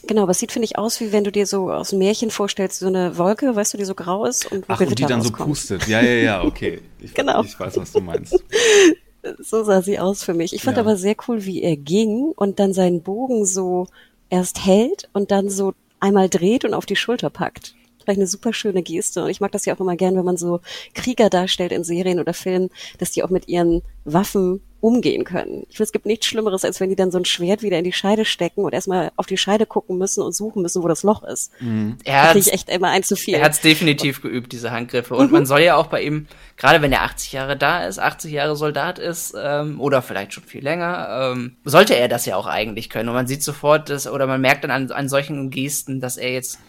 Genau, 0.07 0.23
aber 0.23 0.31
es 0.31 0.39
sieht, 0.39 0.51
finde 0.51 0.65
ich, 0.65 0.77
aus, 0.77 0.99
wie 0.99 1.11
wenn 1.11 1.23
du 1.23 1.31
dir 1.31 1.47
so 1.47 1.71
aus 1.71 1.89
dem 1.89 1.99
Märchen 1.99 2.31
vorstellst, 2.31 2.79
so 2.79 2.87
eine 2.87 3.17
Wolke, 3.17 3.55
weißt 3.55 3.73
du, 3.73 3.77
die 3.77 3.85
so 3.85 3.95
grau 3.95 4.25
ist 4.25 4.51
und 4.51 4.65
Ach, 4.67 4.79
und 4.79 4.97
die 4.97 5.03
dann 5.03 5.21
rauskommt. 5.21 5.37
so 5.37 5.45
pustet. 5.45 5.87
Ja, 5.87 6.01
ja, 6.01 6.11
ja, 6.11 6.43
okay. 6.43 6.81
Ich, 6.99 7.13
genau. 7.15 7.43
ich 7.43 7.59
weiß, 7.59 7.77
was 7.77 7.91
du 7.91 8.01
meinst. 8.01 8.43
so 9.39 9.63
sah 9.63 9.81
sie 9.81 9.99
aus 9.99 10.23
für 10.23 10.33
mich. 10.33 10.53
Ich 10.53 10.63
fand 10.63 10.77
ja. 10.77 10.83
aber 10.83 10.97
sehr 10.97 11.15
cool, 11.27 11.45
wie 11.45 11.61
er 11.61 11.77
ging 11.77 12.31
und 12.35 12.59
dann 12.59 12.73
seinen 12.73 13.01
Bogen 13.01 13.45
so 13.45 13.87
erst 14.29 14.65
hält 14.65 15.09
und 15.13 15.31
dann 15.31 15.49
so 15.49 15.73
einmal 15.99 16.29
dreht 16.29 16.65
und 16.65 16.73
auf 16.73 16.85
die 16.85 16.95
Schulter 16.95 17.29
packt. 17.29 17.73
Vielleicht 18.05 18.19
eine 18.19 18.27
super 18.27 18.53
schöne 18.53 18.83
Geste. 18.83 19.23
Und 19.23 19.29
ich 19.29 19.41
mag 19.41 19.51
das 19.51 19.65
ja 19.65 19.75
auch 19.75 19.79
immer 19.79 19.95
gern, 19.95 20.15
wenn 20.15 20.25
man 20.25 20.37
so 20.37 20.61
Krieger 20.93 21.29
darstellt 21.29 21.71
in 21.71 21.83
Serien 21.83 22.19
oder 22.19 22.33
Filmen, 22.33 22.69
dass 22.99 23.11
die 23.11 23.23
auch 23.23 23.29
mit 23.29 23.47
ihren 23.47 23.81
Waffen 24.05 24.61
umgehen 24.85 25.23
können. 25.23 25.65
Ich 25.67 25.77
finde, 25.77 25.83
es 25.85 25.91
gibt 25.91 26.05
nichts 26.05 26.27
Schlimmeres, 26.27 26.63
als 26.63 26.79
wenn 26.79 26.89
die 26.89 26.95
dann 26.95 27.09
so 27.09 27.17
ein 27.17 27.25
Schwert 27.25 27.63
wieder 27.63 27.79
in 27.79 27.83
die 27.83 27.91
Scheide 27.91 28.23
stecken 28.23 28.63
und 28.63 28.71
erstmal 28.71 29.11
auf 29.15 29.25
die 29.25 29.37
Scheide 29.37 29.65
gucken 29.65 29.97
müssen 29.97 30.21
und 30.21 30.35
suchen 30.35 30.61
müssen, 30.61 30.83
wo 30.83 30.87
das 30.87 31.01
Loch 31.01 31.23
ist. 31.23 31.51
Mhm. 31.59 31.97
Er 32.03 32.29
hat 32.29 32.35
echt 32.35 32.69
immer 32.69 32.89
ein 32.89 33.01
zu 33.01 33.15
viel. 33.15 33.33
Er 33.33 33.43
hat 33.43 33.53
es 33.53 33.61
definitiv 33.61 34.21
geübt, 34.21 34.51
diese 34.51 34.69
Handgriffe. 34.69 35.15
Und 35.15 35.27
mhm. 35.27 35.31
man 35.31 35.45
soll 35.47 35.61
ja 35.61 35.75
auch 35.75 35.87
bei 35.87 36.03
ihm, 36.03 36.27
gerade 36.55 36.83
wenn 36.83 36.91
er 36.91 37.01
80 37.01 37.31
Jahre 37.31 37.57
da 37.57 37.87
ist, 37.87 37.97
80 37.97 38.31
Jahre 38.31 38.55
Soldat 38.55 38.99
ist, 38.99 39.33
ähm, 39.35 39.81
oder 39.81 40.03
vielleicht 40.03 40.33
schon 40.33 40.43
viel 40.43 40.63
länger, 40.63 41.31
ähm, 41.33 41.57
sollte 41.65 41.95
er 41.95 42.07
das 42.07 42.27
ja 42.27 42.35
auch 42.35 42.45
eigentlich 42.45 42.91
können. 42.91 43.09
Und 43.09 43.15
man 43.15 43.25
sieht 43.25 43.41
sofort, 43.41 43.89
dass, 43.89 44.07
oder 44.07 44.27
man 44.27 44.39
merkt 44.39 44.65
dann 44.65 44.71
an, 44.71 44.91
an 44.91 45.09
solchen 45.09 45.49
Gesten, 45.49 45.99
dass 45.99 46.17
er 46.17 46.31
jetzt 46.31 46.59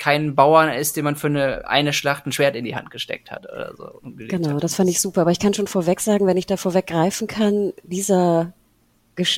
kein 0.00 0.34
Bauern 0.34 0.72
ist, 0.72 0.96
dem 0.96 1.04
man 1.04 1.14
für 1.14 1.28
eine, 1.28 1.68
eine 1.68 1.92
Schlacht 1.92 2.26
ein 2.26 2.32
Schwert 2.32 2.56
in 2.56 2.64
die 2.64 2.74
Hand 2.74 2.90
gesteckt 2.90 3.30
hat 3.30 3.44
oder 3.44 3.76
so. 3.76 4.00
Genau, 4.02 4.58
das 4.58 4.74
fand 4.74 4.88
ich 4.90 5.00
super. 5.00 5.20
Aber 5.20 5.30
ich 5.30 5.38
kann 5.38 5.54
schon 5.54 5.66
vorweg 5.66 6.00
sagen, 6.00 6.26
wenn 6.26 6.38
ich 6.38 6.46
da 6.46 6.56
vorweggreifen 6.56 7.28
kann, 7.28 7.72
dieser, 7.84 8.54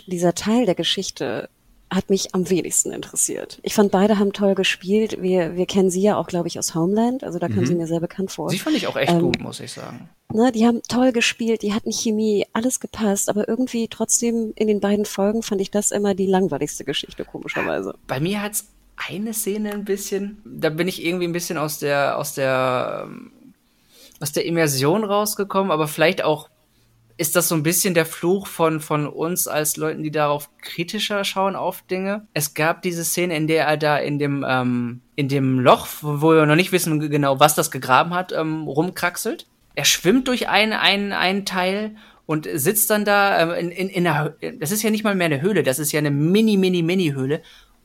dieser 0.07 0.35
Teil 0.35 0.65
der 0.65 0.77
Geschichte 0.77 1.51
hat 1.91 2.09
mich 2.09 2.35
am 2.35 2.49
wenigsten 2.49 2.91
interessiert. 2.91 3.59
Ich 3.63 3.75
fand, 3.75 3.91
beide 3.91 4.19
haben 4.19 4.33
toll 4.33 4.55
gespielt. 4.55 5.21
Wir, 5.21 5.57
wir 5.57 5.67
kennen 5.67 5.91
sie 5.91 6.01
ja 6.01 6.17
auch, 6.17 6.27
glaube 6.27 6.49
ich, 6.49 6.59
aus 6.59 6.75
Homeland. 6.75 7.23
Also 7.23 7.39
da 7.39 7.49
kam 7.49 7.67
sie 7.67 7.75
mir 7.75 7.87
sehr 7.87 8.01
bekannt 8.01 8.31
vor. 8.31 8.49
Sie 8.49 8.59
fand 8.59 8.77
ich 8.77 8.87
auch 8.87 8.97
echt 8.97 9.13
Ähm, 9.13 9.21
gut, 9.21 9.41
muss 9.41 9.61
ich 9.61 9.73
sagen. 9.73 10.09
Ne, 10.33 10.53
die 10.53 10.67
haben 10.67 10.81
toll 10.89 11.13
gespielt, 11.13 11.61
die 11.61 11.75
hatten 11.75 11.93
Chemie, 11.93 12.47
alles 12.55 12.81
gepasst, 12.81 13.29
aber 13.29 13.47
irgendwie 13.47 13.89
trotzdem 13.89 14.55
in 14.57 14.67
den 14.67 14.81
beiden 14.81 15.05
Folgen 15.05 15.43
fand 15.43 15.61
ich 15.61 15.71
das 15.71 15.91
immer 15.91 16.15
die 16.15 16.25
langweiligste 16.25 16.85
Geschichte, 16.85 17.27
komischerweise. 17.27 17.95
Bei 18.07 18.19
mir 18.19 18.41
hat's 18.41 18.72
eine 18.97 19.35
Szene 19.35 19.73
ein 19.73 19.85
bisschen, 19.85 20.41
da 20.45 20.71
bin 20.71 20.89
ich 20.89 21.05
irgendwie 21.05 21.27
ein 21.27 21.33
bisschen 21.33 21.59
aus 21.59 21.79
der, 21.79 22.19
aus 22.19 22.35
der, 22.35 23.09
aus 24.21 24.33
der 24.33 24.45
Immersion 24.45 25.05
rausgekommen, 25.05 25.73
aber 25.73 25.89
vielleicht 25.89 26.23
auch 26.23 26.49
ist 27.17 27.37
das 27.37 27.49
so 27.49 27.55
ein 27.55 27.63
bisschen 27.63 27.95
der 27.95 28.07
Fluch 28.07 28.47
von, 28.47 28.81
von 28.81 29.07
uns 29.07 29.47
als 29.47 29.77
Leuten, 29.77 30.03
die 30.03 30.11
darauf 30.11 30.51
kritischer 30.61 31.25
schauen 31.25 31.57
auf 31.57 31.83
Dinge. 31.83 32.27
Es 32.35 32.55
gab 32.55 32.83
diese 32.83 33.05
Szene, 33.05 33.37
in 33.37 33.47
der 33.47 33.67
er 33.67 33.77
da 33.77 33.99
in 33.99 34.19
dem, 34.19 34.45
ähm, 34.49 35.03
in 35.15 35.29
dem 35.29 35.61
Loch, 35.61 35.87
wo 36.01 36.31
wir 36.31 36.47
noch 36.47 36.57
nicht 36.57 36.73
wissen 36.73 36.99
genau, 36.99 37.39
was 37.39 37.55
das 37.55 37.71
gegraben 37.71 38.15
hat, 38.15 38.33
ähm, 38.33 38.67
rumkraxelt. 38.67 39.47
Er 39.75 39.85
schwimmt 39.85 40.29
durch 40.29 40.49
einen, 40.49 40.73
einen, 40.73 41.13
einen 41.13 41.45
Teil 41.45 41.97
und 42.27 42.49
sitzt 42.53 42.91
dann 42.91 43.05
da 43.05 43.41
ähm, 43.41 43.71
in, 43.71 43.71
in, 43.71 43.89
in 43.89 44.07
einer, 44.07 44.35
das 44.59 44.73
ist 44.73 44.83
ja 44.83 44.91
nicht 44.91 45.05
mal 45.05 45.15
mehr 45.15 45.27
eine 45.27 45.43
Höhle, 45.43 45.63
das 45.63 45.79
ist 45.79 45.93
ja 45.93 45.99
eine 45.99 46.11
mini, 46.11 46.57
mini, 46.57 46.83
mini 46.83 47.13
Höhle. 47.13 47.43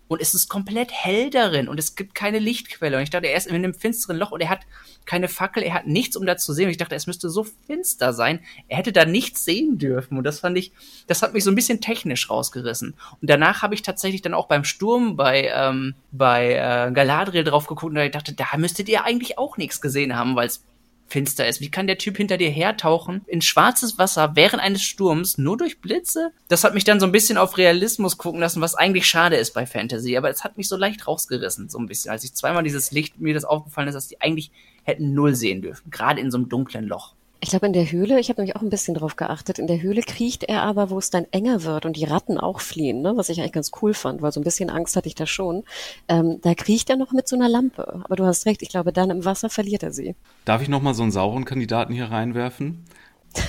Und 0.08 0.22
es 0.22 0.34
ist 0.34 0.49
komplett 0.49 0.91
hell 0.91 1.30
darin 1.30 1.68
und 1.68 1.80
es 1.80 1.95
gibt 1.95 2.16
keine 2.16 2.39
Lichtquelle. 2.39 2.97
Und 2.97 3.03
ich 3.03 3.10
dachte, 3.10 3.28
er 3.28 3.38
ist 3.38 3.47
in 3.47 3.55
einem 3.55 3.74
finsteren 3.74 4.18
Loch 4.18 4.32
und 4.32 4.41
er 4.41 4.49
hat 4.49 4.62
keine 5.05 5.28
Fackel, 5.28 5.64
er 5.64 5.74
hat 5.74 5.88
nichts, 5.88 6.16
um 6.16 6.26
da 6.26 6.38
zu 6.38 6.53
sehen. 6.53 6.66
Und 6.66 6.72
ich 6.72 6.78
dachte, 6.78 6.95
es 6.95 7.08
müsste 7.08 7.30
so 7.30 7.43
finster 7.43 8.14
sein. 8.14 8.39
Er 8.68 8.78
hätte 8.78 8.91
da 8.91 9.05
nichts 9.05 9.43
sehen 9.43 9.78
dürfen. 9.78 10.18
Und 10.18 10.24
das 10.24 10.39
fand 10.39 10.58
ich, 10.58 10.72
das 11.08 11.22
hat 11.22 11.34
mich 11.34 11.43
so 11.43 11.51
ein 11.51 11.55
bisschen 11.55 11.82
technisch 11.82 12.30
rausgerissen. 12.30 12.93
Und 13.22 13.30
danach 13.30 13.62
habe 13.62 13.76
ich 13.76 13.82
tatsächlich 13.82 14.22
dann 14.22 14.34
auch 14.34 14.47
beim 14.47 14.64
Sturm 14.64 15.16
bei, 15.16 15.51
ähm, 15.53 15.95
bei 16.12 16.53
äh, 16.53 16.91
Galadriel 16.91 17.43
drauf 17.43 17.68
geguckt 17.68 17.91
und 17.91 17.97
ich 17.97 18.12
dachte, 18.12 18.34
da 18.34 18.45
müsstet 18.58 18.89
ihr 18.89 19.03
eigentlich 19.03 19.38
auch 19.38 19.58
nichts 19.58 19.82
gesehen 19.82 20.16
haben, 20.16 20.36
weil 20.36 20.47
es 20.47 20.64
finster 21.08 21.47
ist. 21.47 21.62
Wie 21.62 21.72
kann 21.72 21.88
der 21.88 21.97
Typ 21.97 22.18
hinter 22.18 22.38
dir 22.38 22.49
hertauchen 22.49 23.22
in 23.28 23.41
schwarzes 23.41 23.97
Wasser 23.97 24.36
während 24.36 24.62
eines 24.62 24.84
Sturms 24.84 25.38
nur 25.38 25.58
durch 25.58 25.80
Blitze? 25.80 26.32
Das 26.47 26.64
hat 26.64 26.74
mich 26.74 26.84
dann 26.84 26.99
so 26.99 27.05
ein 27.05 27.12
bisschen 27.12 27.38
auf 27.38 27.58
Realismus 27.58 28.18
gucken 28.18 28.39
lassen, 28.39 28.62
was 28.62 28.76
eigentlich 28.76 29.08
schade 29.08 29.36
ist 29.36 29.53
bei 29.53 29.66
Fantasy. 29.66 30.18
Aber 30.18 30.30
es 30.30 30.43
hat 30.43 30.58
mich 30.58 30.68
so 30.68 30.78
leicht 30.78 31.08
rausgerissen, 31.08 31.70
so 31.70 31.80
ein 31.80 31.88
bisschen. 31.88 32.12
Als 32.12 32.24
ich 32.24 32.34
zweimal 32.34 32.64
dieses 32.64 32.91
Licht 32.91 33.20
mir 33.20 33.34
das 33.34 33.45
aufgefallen 33.45 33.88
ist, 33.88 33.95
dass 33.95 34.08
die 34.08 34.22
eigentlich 34.22 34.51
hätten 34.84 35.14
null 35.14 35.36
sehen 35.36 35.62
dürfen. 35.62 35.89
Gerade 35.91 36.22
in 36.22 36.32
so 36.32 36.38
einem 36.38 36.49
dunklen 36.49 36.88
Loch. 36.88 37.14
Ich 37.39 37.49
glaube, 37.49 37.67
in 37.67 37.73
der 37.73 37.91
Höhle, 37.91 38.19
ich 38.19 38.29
habe 38.29 38.41
nämlich 38.41 38.55
auch 38.55 38.61
ein 38.61 38.69
bisschen 38.69 38.95
drauf 38.95 39.15
geachtet, 39.15 39.59
in 39.59 39.67
der 39.67 39.81
Höhle 39.81 40.01
kriecht 40.01 40.43
er 40.43 40.63
aber, 40.63 40.89
wo 40.89 40.97
es 40.97 41.11
dann 41.11 41.25
enger 41.31 41.63
wird 41.63 41.85
und 41.85 41.95
die 41.95 42.05
Ratten 42.05 42.39
auch 42.39 42.61
fliehen, 42.61 43.01
ne? 43.01 43.13
was 43.15 43.29
ich 43.29 43.39
eigentlich 43.39 43.51
ganz 43.51 43.71
cool 43.81 43.93
fand, 43.93 44.21
weil 44.21 44.31
so 44.31 44.39
ein 44.39 44.43
bisschen 44.43 44.71
Angst 44.71 44.95
hatte 44.95 45.07
ich 45.07 45.13
da 45.13 45.27
schon. 45.27 45.63
Ähm, 46.07 46.39
da 46.41 46.55
kriecht 46.55 46.89
er 46.89 46.97
noch 46.97 47.11
mit 47.11 47.27
so 47.27 47.35
einer 47.35 47.47
Lampe. 47.47 48.01
Aber 48.03 48.15
du 48.15 48.25
hast 48.25 48.47
recht, 48.47 48.63
ich 48.63 48.69
glaube, 48.69 48.91
dann 48.91 49.11
im 49.11 49.23
Wasser 49.23 49.49
verliert 49.49 49.83
er 49.83 49.91
sie. 49.91 50.15
Darf 50.45 50.63
ich 50.63 50.69
nochmal 50.69 50.95
so 50.95 51.03
einen 51.03 51.11
sauren 51.11 51.45
Kandidaten 51.45 51.93
hier 51.93 52.05
reinwerfen? 52.05 52.85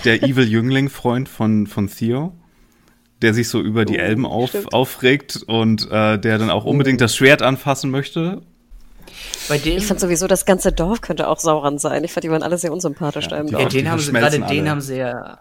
Der 0.05 0.23
Evil 0.23 0.47
Jüngling-Freund 0.47 1.29
von, 1.29 1.67
von 1.67 1.89
Theo, 1.89 2.35
der 3.23 3.33
sich 3.33 3.49
so 3.49 3.61
über 3.61 3.87
die 3.87 3.97
Elben 3.97 4.27
auf, 4.27 4.51
stimmt. 4.51 4.75
aufregt 4.75 5.43
und 5.47 5.91
äh, 5.91 6.19
der 6.19 6.37
dann 6.37 6.51
auch 6.51 6.67
unbedingt 6.67 7.01
das 7.01 7.17
Schwert 7.17 7.41
anfassen 7.41 7.91
möchte. 7.91 8.43
Bei 9.49 9.59
dem, 9.59 9.79
Ich 9.79 9.87
fand 9.87 10.01
sowieso, 10.01 10.27
das 10.27 10.45
ganze 10.45 10.73
Dorf 10.73 11.01
könnte 11.01 11.29
auch 11.29 11.39
Sauron 11.39 11.79
sein. 11.79 12.05
Ich 12.05 12.13
fand, 12.13 12.25
die 12.25 12.31
waren 12.31 12.43
alle 12.43 12.59
sehr 12.59 12.73
unsympathisch 12.73 13.29
da 13.29 13.39
im 13.39 13.47
die 13.47 13.53
ja, 13.53 13.59
Dorf. 13.59 13.69
auch- 13.69 13.73
den 13.73 13.91
haben 13.91 13.99
sie, 14.01 14.13
gerade 14.13 14.41
den 14.41 14.69
haben 14.71 14.81
sie 14.81 14.97
ja, 14.99 15.39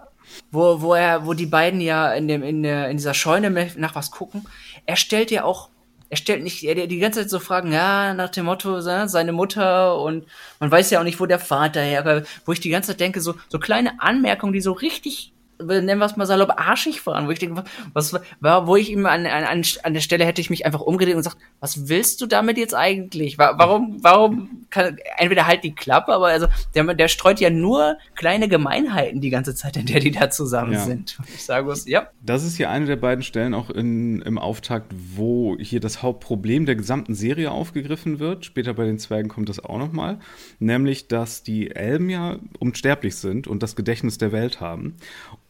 wo, 0.51 0.81
wo 0.81 0.93
er, 0.93 1.25
wo 1.25 1.33
die 1.33 1.45
beiden 1.45 1.81
ja 1.81 2.13
in 2.13 2.27
dem, 2.27 2.43
in 2.43 2.63
der, 2.63 2.89
in 2.89 2.97
dieser 2.97 3.13
Scheune 3.13 3.49
nach 3.77 3.95
was 3.95 4.11
gucken. 4.11 4.47
Er 4.85 4.95
stellt 4.95 5.31
ja 5.31 5.43
auch, 5.43 5.69
er 6.09 6.17
stellt 6.17 6.43
nicht, 6.43 6.63
er 6.63 6.87
die 6.87 6.99
ganze 6.99 7.21
Zeit 7.21 7.29
so 7.29 7.39
Fragen, 7.39 7.73
ja, 7.73 8.13
nach 8.13 8.29
dem 8.29 8.45
Motto, 8.45 8.79
ne, 8.81 9.09
seine 9.09 9.33
Mutter 9.33 9.99
und 9.99 10.25
man 10.59 10.71
weiß 10.71 10.89
ja 10.91 10.99
auch 10.99 11.03
nicht, 11.03 11.19
wo 11.19 11.25
der 11.25 11.39
Vater 11.39 11.81
herkommt, 11.81 12.27
wo 12.45 12.53
ich 12.53 12.61
die 12.61 12.69
ganze 12.69 12.91
Zeit 12.91 13.01
denke, 13.01 13.19
so, 13.19 13.35
so 13.49 13.59
kleine 13.59 14.01
Anmerkungen, 14.01 14.53
die 14.53 14.61
so 14.61 14.71
richtig, 14.71 15.33
nennen 15.59 15.99
wir 15.99 16.05
es 16.05 16.15
mal 16.15 16.25
salopp, 16.25 16.51
arschig 16.59 17.05
waren, 17.05 17.27
wo 17.27 17.31
ich 17.31 17.39
denke, 17.39 17.63
was, 17.93 18.15
war, 18.39 18.67
wo 18.67 18.75
ich 18.75 18.91
ihm 18.91 19.05
an, 19.05 19.25
an, 19.25 19.63
an 19.83 19.93
der 19.93 20.01
Stelle 20.01 20.25
hätte 20.25 20.41
ich 20.41 20.49
mich 20.49 20.65
einfach 20.65 20.81
umgedreht 20.81 21.15
und 21.15 21.21
gesagt, 21.21 21.37
was 21.59 21.87
willst 21.89 22.21
du 22.21 22.25
damit 22.27 22.57
jetzt 22.57 22.75
eigentlich? 22.75 23.37
Wa- 23.37 23.55
Warum, 23.57 23.97
warum 24.01 24.65
kann, 24.69 24.97
entweder 25.17 25.47
halt 25.47 25.63
die 25.63 25.73
Klappe, 25.73 26.13
aber 26.13 26.27
also, 26.27 26.47
der, 26.75 26.93
der 26.93 27.07
streut 27.07 27.39
ja 27.39 27.49
nur 27.49 27.97
kleine 28.15 28.47
Gemeinheiten 28.47 29.21
die 29.21 29.29
ganze 29.29 29.55
Zeit, 29.55 29.77
in 29.77 29.85
der 29.85 29.99
die 29.99 30.11
da 30.11 30.29
zusammen 30.29 30.73
Ja. 30.73 30.79
sind. 30.85 31.17
Ich 31.33 31.43
sage 31.43 31.65
muss, 31.65 31.87
ja, 31.87 32.07
Das 32.21 32.43
ist 32.43 32.57
hier 32.57 32.69
eine 32.69 32.85
der 32.85 32.95
beiden 32.97 33.23
Stellen 33.23 33.53
auch 33.53 33.69
in, 33.69 34.21
im 34.21 34.37
Auftakt, 34.37 34.93
wo 35.15 35.57
hier 35.59 35.79
das 35.79 36.01
Hauptproblem 36.03 36.65
der 36.65 36.75
gesamten 36.75 37.15
Serie 37.15 37.51
aufgegriffen 37.51 38.19
wird. 38.19 38.45
Später 38.45 38.73
bei 38.73 38.85
den 38.85 38.99
Zwergen 38.99 39.29
kommt 39.29 39.49
das 39.49 39.59
auch 39.63 39.77
nochmal. 39.77 40.19
Nämlich, 40.59 41.07
dass 41.07 41.43
die 41.43 41.71
Elben 41.75 42.09
ja 42.09 42.37
unsterblich 42.59 43.15
sind 43.15 43.47
und 43.47 43.63
das 43.63 43.75
Gedächtnis 43.75 44.17
der 44.17 44.31
Welt 44.31 44.61
haben. 44.61 44.95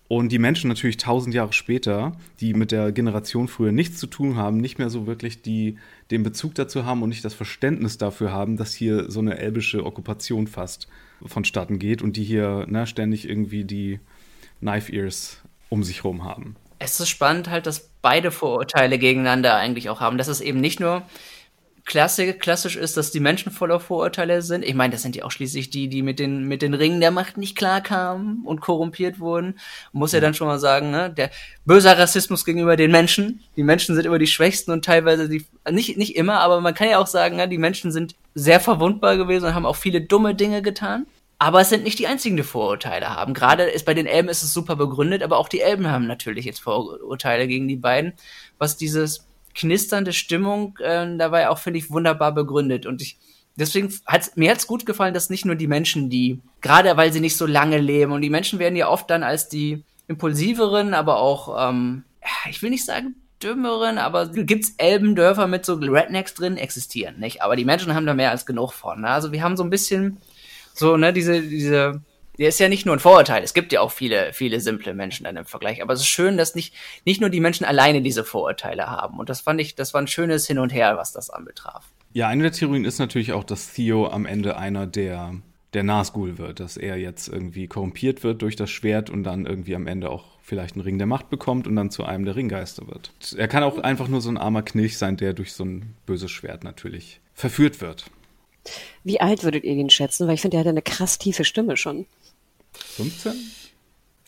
Und 0.08 0.32
die 0.32 0.40
Menschen 0.40 0.70
natürlich 0.70 0.98
tausend 0.98 1.36
Jahre 1.36 1.52
später, 1.52 2.14
die 2.40 2.54
mit 2.54 2.72
der 2.72 2.92
Generation 2.94 3.48
früher 3.48 3.74
nichts 3.74 3.98
zu 3.98 4.08
tun 4.08 4.38
haben, 4.38 4.58
nicht 4.58 4.78
mehr 4.80 4.90
so 4.90 5.06
wirklich 5.06 5.42
die, 5.42 5.78
den 6.12 6.24
Bezug 6.24 6.56
dazu 6.56 6.86
haben 6.86 7.04
und 7.04 7.10
nicht 7.10 7.26
das 7.26 7.34
Verständnis 7.34 7.98
dafür 7.98 8.32
haben, 8.32 8.56
dass 8.56 8.74
hier 8.74 9.12
so 9.12 9.20
eine 9.20 9.38
elbische 9.38 9.86
Okkupation 9.86 10.48
fast 10.48 10.88
vonstatten 11.26 11.78
geht 11.78 12.02
und 12.02 12.16
die 12.16 12.24
hier 12.24 12.66
ne, 12.70 12.88
ständig 12.88 13.28
irgendwie 13.28 13.66
die 13.66 14.00
Knife 14.60 14.92
Ears 14.94 15.42
um 15.70 15.84
sich 15.84 16.04
rum 16.06 16.24
haben. 16.24 16.56
es 16.80 17.00
ist 17.00 17.10
spannend 17.10 17.50
halt, 17.50 17.66
dass 17.66 17.90
beide 18.02 18.32
Vorurteile 18.32 19.00
gegeneinander 19.00 19.56
eigentlich 19.56 19.90
auch 19.90 20.00
haben. 20.00 20.18
Dass 20.18 20.28
es 20.28 20.40
eben 20.40 20.62
nicht 20.62 20.80
nur 20.80 21.04
klassisch, 21.88 22.38
klassisch 22.38 22.76
ist, 22.76 22.98
dass 22.98 23.12
die 23.12 23.20
Menschen 23.20 23.52
voller 23.52 23.80
Vorurteile 23.80 24.44
sind. 24.44 24.64
Ich 24.64 24.76
meine, 24.76 24.92
das 24.92 25.02
sind 25.02 25.16
ja 25.16 25.24
auch 25.24 25.32
schließlich 25.32 25.72
die, 25.72 25.88
die 25.88 26.04
mit 26.04 26.20
den, 26.20 26.44
mit 26.44 26.62
den 26.62 26.76
Ringen 26.76 27.00
der 27.00 27.12
Macht 27.12 27.38
nicht 27.38 27.58
klarkamen 27.58 28.44
und 28.46 28.62
korrumpiert 28.62 29.20
wurden. 29.20 29.58
Muss 29.94 30.12
ja 30.12 30.20
dann 30.20 30.36
schon 30.36 30.48
mal 30.48 30.60
sagen, 30.60 30.92
ne, 30.92 31.10
der 31.10 31.32
böser 31.66 31.98
Rassismus 31.98 32.46
gegenüber 32.46 32.76
den 32.76 32.92
Menschen. 32.92 33.42
Die 33.56 33.64
Menschen 33.64 33.96
sind 33.96 34.06
immer 34.06 34.20
die 34.20 34.28
Schwächsten 34.28 34.72
und 34.72 34.86
teilweise 34.86 35.30
die, 35.30 35.46
nicht, 35.72 35.98
nicht 35.98 36.16
immer, 36.16 36.42
aber 36.42 36.62
man 36.62 36.76
kann 36.76 36.90
ja 36.90 37.00
auch 37.00 37.08
sagen, 37.08 37.38
ne, 37.38 37.48
die 37.48 37.58
Menschen 37.58 37.92
sind 37.92 38.16
sehr 38.36 38.60
verwundbar 38.60 39.18
gewesen 39.18 39.46
und 39.46 39.56
haben 39.56 39.66
auch 39.66 39.78
viele 39.78 40.02
dumme 40.02 40.36
Dinge 40.36 40.62
getan. 40.62 41.08
Aber 41.40 41.62
es 41.62 41.70
sind 41.70 41.84
nicht 41.84 42.00
die 42.00 42.08
einzigen, 42.08 42.36
die 42.36 42.44
Vorurteile 42.44 43.10
haben. 43.10 43.34
Gerade 43.34 43.64
ist 43.64 43.86
bei 43.86 43.94
den 43.94 44.08
Elben 44.08 44.28
ist 44.28 44.42
es 44.44 44.54
super 44.54 44.76
begründet, 44.76 45.22
aber 45.22 45.38
auch 45.38 45.48
die 45.48 45.62
Elben 45.62 45.88
haben 45.88 46.08
natürlich 46.08 46.46
jetzt 46.46 46.60
Vorurteile 46.60 47.48
gegen 47.48 47.68
die 47.68 47.76
beiden, 47.76 48.14
was 48.58 48.76
dieses 48.76 49.27
knisternde 49.58 50.14
Stimmung 50.14 50.78
äh, 50.80 51.18
dabei 51.18 51.50
auch 51.50 51.58
finde 51.58 51.80
ich 51.80 51.90
wunderbar 51.90 52.32
begründet 52.32 52.86
und 52.86 53.02
ich 53.02 53.18
deswegen 53.56 53.92
hat's 54.06 54.36
mir 54.36 54.52
hat's 54.52 54.68
gut 54.68 54.86
gefallen, 54.86 55.14
dass 55.14 55.30
nicht 55.30 55.46
nur 55.46 55.56
die 55.56 55.68
Menschen, 55.68 56.10
die 56.10 56.40
gerade 56.62 56.96
weil 56.96 57.12
sie 57.12 57.20
nicht 57.20 57.36
so 57.36 57.46
lange 57.46 57.80
leben 57.80 58.12
und 58.12 58.22
die 58.22 58.30
Menschen 58.30 58.60
werden 58.60 58.76
ja 58.76 58.88
oft 58.88 59.10
dann 59.10 59.24
als 59.24 59.50
die 59.50 59.84
impulsiveren, 60.08 60.94
aber 60.94 61.20
auch 61.20 61.70
ähm, 61.70 62.04
ich 62.50 62.62
will 62.62 62.70
nicht 62.70 62.86
sagen 62.86 63.16
dümmeren, 63.42 63.98
aber 63.98 64.28
gibt's 64.28 64.74
Elbendörfer 64.78 65.48
mit 65.48 65.66
so 65.66 65.76
Rednecks 65.76 66.34
drin 66.34 66.58
existieren, 66.58 67.20
nicht? 67.20 67.42
Aber 67.42 67.56
die 67.56 67.66
Menschen 67.66 67.94
haben 67.94 68.06
da 68.06 68.14
mehr 68.14 68.32
als 68.32 68.46
genug 68.46 68.74
von. 68.74 69.02
Ne? 69.02 69.10
Also 69.10 69.32
wir 69.32 69.44
haben 69.44 69.58
so 69.58 69.64
ein 69.64 69.70
bisschen 69.70 70.18
so, 70.74 70.98
ne, 70.98 71.14
diese, 71.14 71.42
diese, 71.42 72.02
der 72.38 72.50
ist 72.50 72.60
ja 72.60 72.70
nicht 72.70 72.86
nur 72.86 72.96
ein 72.96 73.00
Vorurteil. 73.00 73.44
Es 73.44 73.54
gibt 73.54 73.72
ja 73.72 73.82
auch 73.82 73.92
viele, 73.92 74.34
viele 74.34 74.60
simple 74.60 74.94
Menschen 74.94 75.24
dann 75.24 75.38
im 75.38 75.46
Vergleich. 75.46 75.82
Aber 75.82 75.94
es 75.94 76.02
ist 76.02 76.08
schön, 76.08 76.38
dass 76.38 76.56
nicht, 76.56 76.74
nicht 77.06 77.22
nur 77.22 77.30
die 77.30 77.40
Menschen 77.40 77.66
alleine 77.66 78.02
diese 78.02 78.24
Vorurteile 78.24 78.88
haben. 78.88 79.20
Und 79.20 79.30
das 79.30 79.42
fand 79.42 79.60
ich, 79.60 79.76
das 79.76 79.94
war 79.94 80.02
ein 80.02 80.08
schönes 80.08 80.48
Hin 80.48 80.60
und 80.60 80.74
Her, 80.74 80.98
was 80.98 81.12
das 81.12 81.30
anbetraf. 81.30 81.86
Ja, 82.14 82.28
eine 82.28 82.44
der 82.44 82.52
Theorien 82.52 82.86
ist 82.86 83.00
natürlich 83.00 83.34
auch, 83.34 83.44
dass 83.44 83.74
Theo 83.74 84.08
am 84.08 84.26
Ende 84.26 84.58
einer 84.58 84.88
der, 84.88 85.36
der 85.74 85.84
Nazgul 85.84 86.38
wird, 86.38 86.60
dass 86.60 86.78
er 86.78 86.98
jetzt 86.98 87.28
irgendwie 87.28 87.68
korrumpiert 87.68 88.24
wird 88.24 88.42
durch 88.42 88.56
das 88.56 88.70
Schwert 88.70 89.10
und 89.10 89.24
dann 89.24 89.46
irgendwie 89.46 89.76
am 89.76 89.88
Ende 89.88 90.10
auch 90.10 90.26
vielleicht 90.42 90.76
einen 90.76 90.84
Ring 90.84 90.98
der 90.98 91.08
Macht 91.08 91.30
bekommt 91.30 91.68
und 91.68 91.76
dann 91.76 91.92
zu 91.92 92.06
einem 92.06 92.26
der 92.26 92.36
Ringgeister 92.36 92.88
wird. 92.88 93.12
Er 93.36 93.48
kann 93.48 93.64
auch 93.64 93.78
einfach 93.80 94.08
nur 94.08 94.22
so 94.22 94.30
ein 94.30 94.38
armer 94.38 94.62
Knilch 94.62 94.98
sein, 94.98 95.18
der 95.18 95.34
durch 95.34 95.54
so 95.54 95.66
ein 95.66 95.96
böses 96.06 96.32
Schwert 96.32 96.64
natürlich 96.64 97.20
verführt 97.34 97.82
wird. 97.82 98.06
Wie 99.04 99.22
alt 99.22 99.44
würdet 99.44 99.64
ihr 99.64 99.74
ihn 99.74 99.90
schätzen? 99.90 100.28
Weil 100.28 100.36
ich 100.36 100.42
finde, 100.42 100.58
er 100.58 100.62
hat 100.62 100.68
eine 100.68 100.82
krass 100.82 101.18
tiefe 101.18 101.44
Stimme 101.46 101.78
schon. 101.78 102.06
15? 102.98 103.34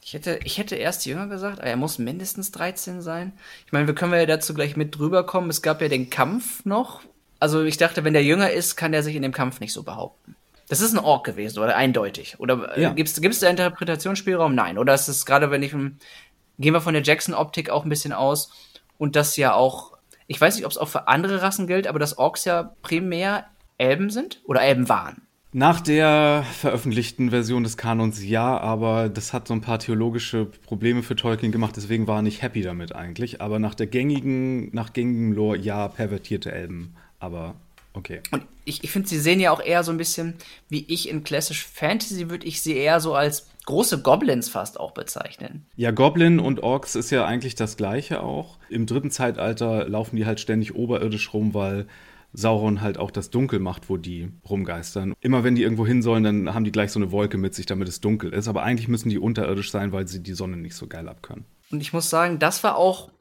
Ich 0.04 0.14
hätte, 0.14 0.40
ich 0.44 0.58
hätte 0.58 0.76
erst 0.76 1.06
jünger 1.06 1.28
gesagt, 1.28 1.60
aber 1.60 1.68
er 1.70 1.76
muss 1.76 2.00
mindestens 2.00 2.52
13 2.52 3.02
sein. 3.02 3.34
Ich 3.68 3.72
meine, 3.74 3.86
wir 3.86 3.94
können 3.94 4.14
ja 4.14 4.26
dazu 4.26 4.54
gleich 4.54 4.76
mit 4.76 4.98
drüber 4.98 5.26
kommen. 5.26 5.50
Es 5.50 5.62
gab 5.62 5.82
ja 5.82 5.88
den 5.88 6.10
Kampf 6.10 6.66
noch. 6.66 7.02
Also 7.40 7.64
ich 7.64 7.78
dachte, 7.78 8.04
wenn 8.04 8.14
der 8.14 8.24
jünger 8.24 8.50
ist, 8.50 8.76
kann 8.76 8.92
der 8.92 9.04
sich 9.04 9.16
in 9.16 9.22
dem 9.22 9.32
Kampf 9.34 9.60
nicht 9.60 9.74
so 9.74 9.84
behaupten. 9.84 10.36
Das 10.68 10.82
ist 10.82 10.94
ein 10.94 11.00
Ork 11.00 11.26
gewesen, 11.26 11.60
oder 11.60 11.76
eindeutig. 11.76 12.40
Oder 12.40 12.80
Ja. 12.80 12.92
äh, 12.92 12.94
gibt's 12.96 13.20
gibt's 13.22 13.40
da 13.40 13.50
Interpretationsspielraum? 13.50 14.54
Nein. 14.56 14.78
Oder 14.78 14.94
ist 14.94 15.08
es 15.08 15.26
gerade, 15.26 15.52
wenn 15.52 15.64
ich 15.64 15.72
gehen 15.72 16.74
wir 16.74 16.82
von 16.82 16.94
der 16.94 17.04
Jackson-Optik 17.04 17.70
auch 17.70 17.84
ein 17.84 17.90
bisschen 17.90 18.14
aus 18.14 18.52
und 18.98 19.16
das 19.16 19.38
ja 19.38 19.54
auch, 19.54 19.94
ich 20.28 20.40
weiß 20.40 20.56
nicht, 20.56 20.66
ob 20.66 20.72
es 20.72 20.78
auch 20.78 20.90
für 20.90 21.08
andere 21.08 21.42
Rassen 21.42 21.68
gilt, 21.68 21.88
aber 21.88 22.00
dass 22.00 22.18
Orks 22.18 22.46
ja 22.46 22.76
primär 22.82 23.46
Elben 23.78 24.10
sind 24.10 24.42
oder 24.44 24.62
Elben 24.62 24.90
waren. 24.90 25.22
Nach 25.52 25.82
der 25.82 26.46
veröffentlichten 26.54 27.32
Version 27.32 27.64
des 27.64 27.76
Kanons 27.76 28.24
ja, 28.24 28.60
aber 28.60 29.10
das 29.10 29.34
hat 29.34 29.48
so 29.48 29.56
ein 29.56 29.62
paar 29.62 29.80
theologische 29.80 30.46
Probleme 30.46 31.02
für 31.02 31.16
Tolkien 31.16 31.52
gemacht, 31.52 31.76
deswegen 31.76 32.06
war 32.06 32.18
er 32.18 32.22
nicht 32.22 32.44
happy 32.44 32.62
damit 32.62 32.94
eigentlich. 32.94 33.42
Aber 33.42 33.58
nach 33.58 33.74
der 33.74 33.88
gängigen, 33.88 34.70
nach 34.76 34.94
gängigem 34.94 35.32
Lore, 35.32 35.58
ja, 35.58 35.88
pervertierte 35.88 36.52
Elben. 36.52 36.94
Aber 37.18 37.56
okay. 37.94 38.22
Und 38.30 38.44
ich, 38.64 38.84
ich 38.84 38.92
finde, 38.92 39.10
sie 39.10 39.18
sehen 39.18 39.40
ja 39.40 39.50
auch 39.50 39.62
eher 39.62 39.84
so 39.84 39.92
ein 39.92 39.98
bisschen, 39.98 40.36
wie 40.70 40.86
ich 40.88 41.10
in 41.10 41.24
Classic 41.24 41.58
Fantasy 41.58 42.30
würde 42.30 42.46
ich 42.46 42.62
sie 42.62 42.76
eher 42.76 43.00
so 43.00 43.16
als 43.16 43.48
große 43.66 44.04
Goblins 44.04 44.50
fast 44.50 44.80
auch 44.80 44.92
bezeichnen. 44.92 45.66
Ja, 45.76 45.90
Goblin 45.90 46.40
und 46.40 46.62
Orks 46.62 46.94
ist 46.94 47.10
ja 47.10 47.26
eigentlich 47.26 47.56
das 47.56 47.76
gleiche 47.76 48.22
auch. 48.22 48.60
Im 48.70 48.86
dritten 48.86 49.10
Zeitalter 49.10 49.90
laufen 49.90 50.16
die 50.16 50.28
halt 50.28 50.40
ständig 50.40 50.76
oberirdisch 50.76 51.34
rum, 51.34 51.56
weil 51.56 51.88
Sauron 52.34 52.82
halt 52.82 52.98
auch 52.98 53.12
das 53.12 53.30
Dunkel 53.30 53.60
macht, 53.60 53.90
wo 53.90 53.98
die 53.98 54.30
rumgeistern. 54.48 55.14
Immer 55.20 55.44
wenn 55.44 55.56
die 55.56 55.64
irgendwo 55.64 55.86
hin 55.86 56.02
sollen, 56.02 56.24
dann 56.24 56.54
haben 56.54 56.64
die 56.64 56.72
gleich 56.72 56.92
so 56.92 57.00
eine 57.00 57.12
Wolke 57.12 57.38
mit 57.38 57.56
sich, 57.56 57.66
damit 57.66 57.88
es 57.88 58.02
dunkel 58.02 58.34
ist. 58.34 58.48
Aber 58.48 58.64
eigentlich 58.64 58.88
müssen 58.88 59.10
die 59.10 59.18
unterirdisch 59.18 59.72
sein, 59.72 59.92
weil 59.92 60.08
sie 60.08 60.22
die 60.22 60.34
Sonne 60.34 60.58
nicht 60.58 60.76
so 60.76 60.88
geil 60.88 61.08
abkönnen. 61.10 61.46
Und 61.72 61.82
ich 61.82 61.94
muss 61.94 62.10
sagen, 62.10 62.40
das 62.40 62.64
war 62.64 62.76
auch 62.76 63.12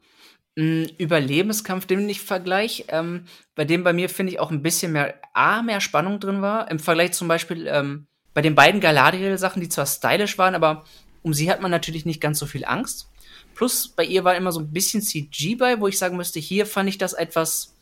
ein 0.57 0.89
Überlebenskampf, 0.97 1.85
den 1.85 2.07
ich 2.09 2.21
vergleiche, 2.21 2.85
ähm, 2.89 3.25
bei 3.55 3.65
dem 3.65 3.83
bei 3.83 3.93
mir, 3.93 4.09
finde 4.09 4.33
ich, 4.33 4.39
auch 4.39 4.51
ein 4.51 4.61
bisschen 4.61 4.91
mehr, 4.91 5.15
A, 5.33 5.61
mehr 5.61 5.81
Spannung 5.81 6.19
drin 6.19 6.41
war. 6.41 6.69
Im 6.69 6.79
Vergleich 6.79 7.13
zum 7.13 7.27
Beispiel 7.27 7.67
ähm, 7.67 8.07
bei 8.33 8.41
den 8.41 8.55
beiden 8.55 8.81
Galadriel-Sachen, 8.81 9.61
die 9.61 9.69
zwar 9.69 9.85
stylisch 9.85 10.37
waren, 10.37 10.55
aber 10.55 10.83
um 11.21 11.33
sie 11.33 11.49
hat 11.49 11.61
man 11.61 11.71
natürlich 11.71 12.05
nicht 12.05 12.21
ganz 12.21 12.39
so 12.39 12.45
viel 12.45 12.65
Angst. 12.65 13.07
Plus 13.55 13.87
bei 13.87 14.03
ihr 14.03 14.23
war 14.23 14.35
immer 14.35 14.51
so 14.51 14.59
ein 14.59 14.71
bisschen 14.71 15.01
CG 15.01 15.55
bei, 15.55 15.79
wo 15.79 15.87
ich 15.87 15.97
sagen 15.97 16.17
müsste, 16.17 16.39
hier 16.39 16.65
fand 16.65 16.89
ich 16.89 16.97
das 16.97 17.13
etwas 17.13 17.75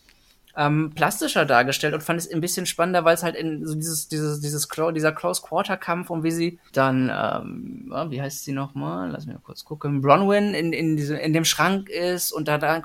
ähm, 0.57 0.91
plastischer 0.95 1.45
dargestellt 1.45 1.93
und 1.93 2.01
fand 2.01 2.19
es 2.19 2.29
ein 2.29 2.41
bisschen 2.41 2.65
spannender, 2.65 3.05
weil 3.05 3.13
es 3.13 3.21
halt 3.21 3.35
in 3.35 3.63
so 3.65 3.75
dieses, 3.75 4.07
dieses, 4.07 4.41
dieses 4.41 4.67
dieser 4.67 5.11
Close-Quarter-Kampf 5.11 6.09
und 6.09 6.23
wie 6.23 6.31
sie 6.31 6.59
dann, 6.73 7.11
ähm, 7.13 7.93
wie 8.09 8.21
heißt 8.21 8.43
sie 8.43 8.53
nochmal? 8.53 9.11
Lass 9.11 9.27
mich 9.27 9.35
mal 9.35 9.41
kurz 9.41 9.63
gucken. 9.63 10.01
Bronwyn 10.01 10.55
in, 10.55 10.73
in, 10.73 10.97
diese, 10.97 11.15
in 11.17 11.33
dem 11.33 11.45
Schrank 11.45 11.89
ist 11.89 12.31
und 12.31 12.47
da, 12.47 12.57
da 12.57 12.81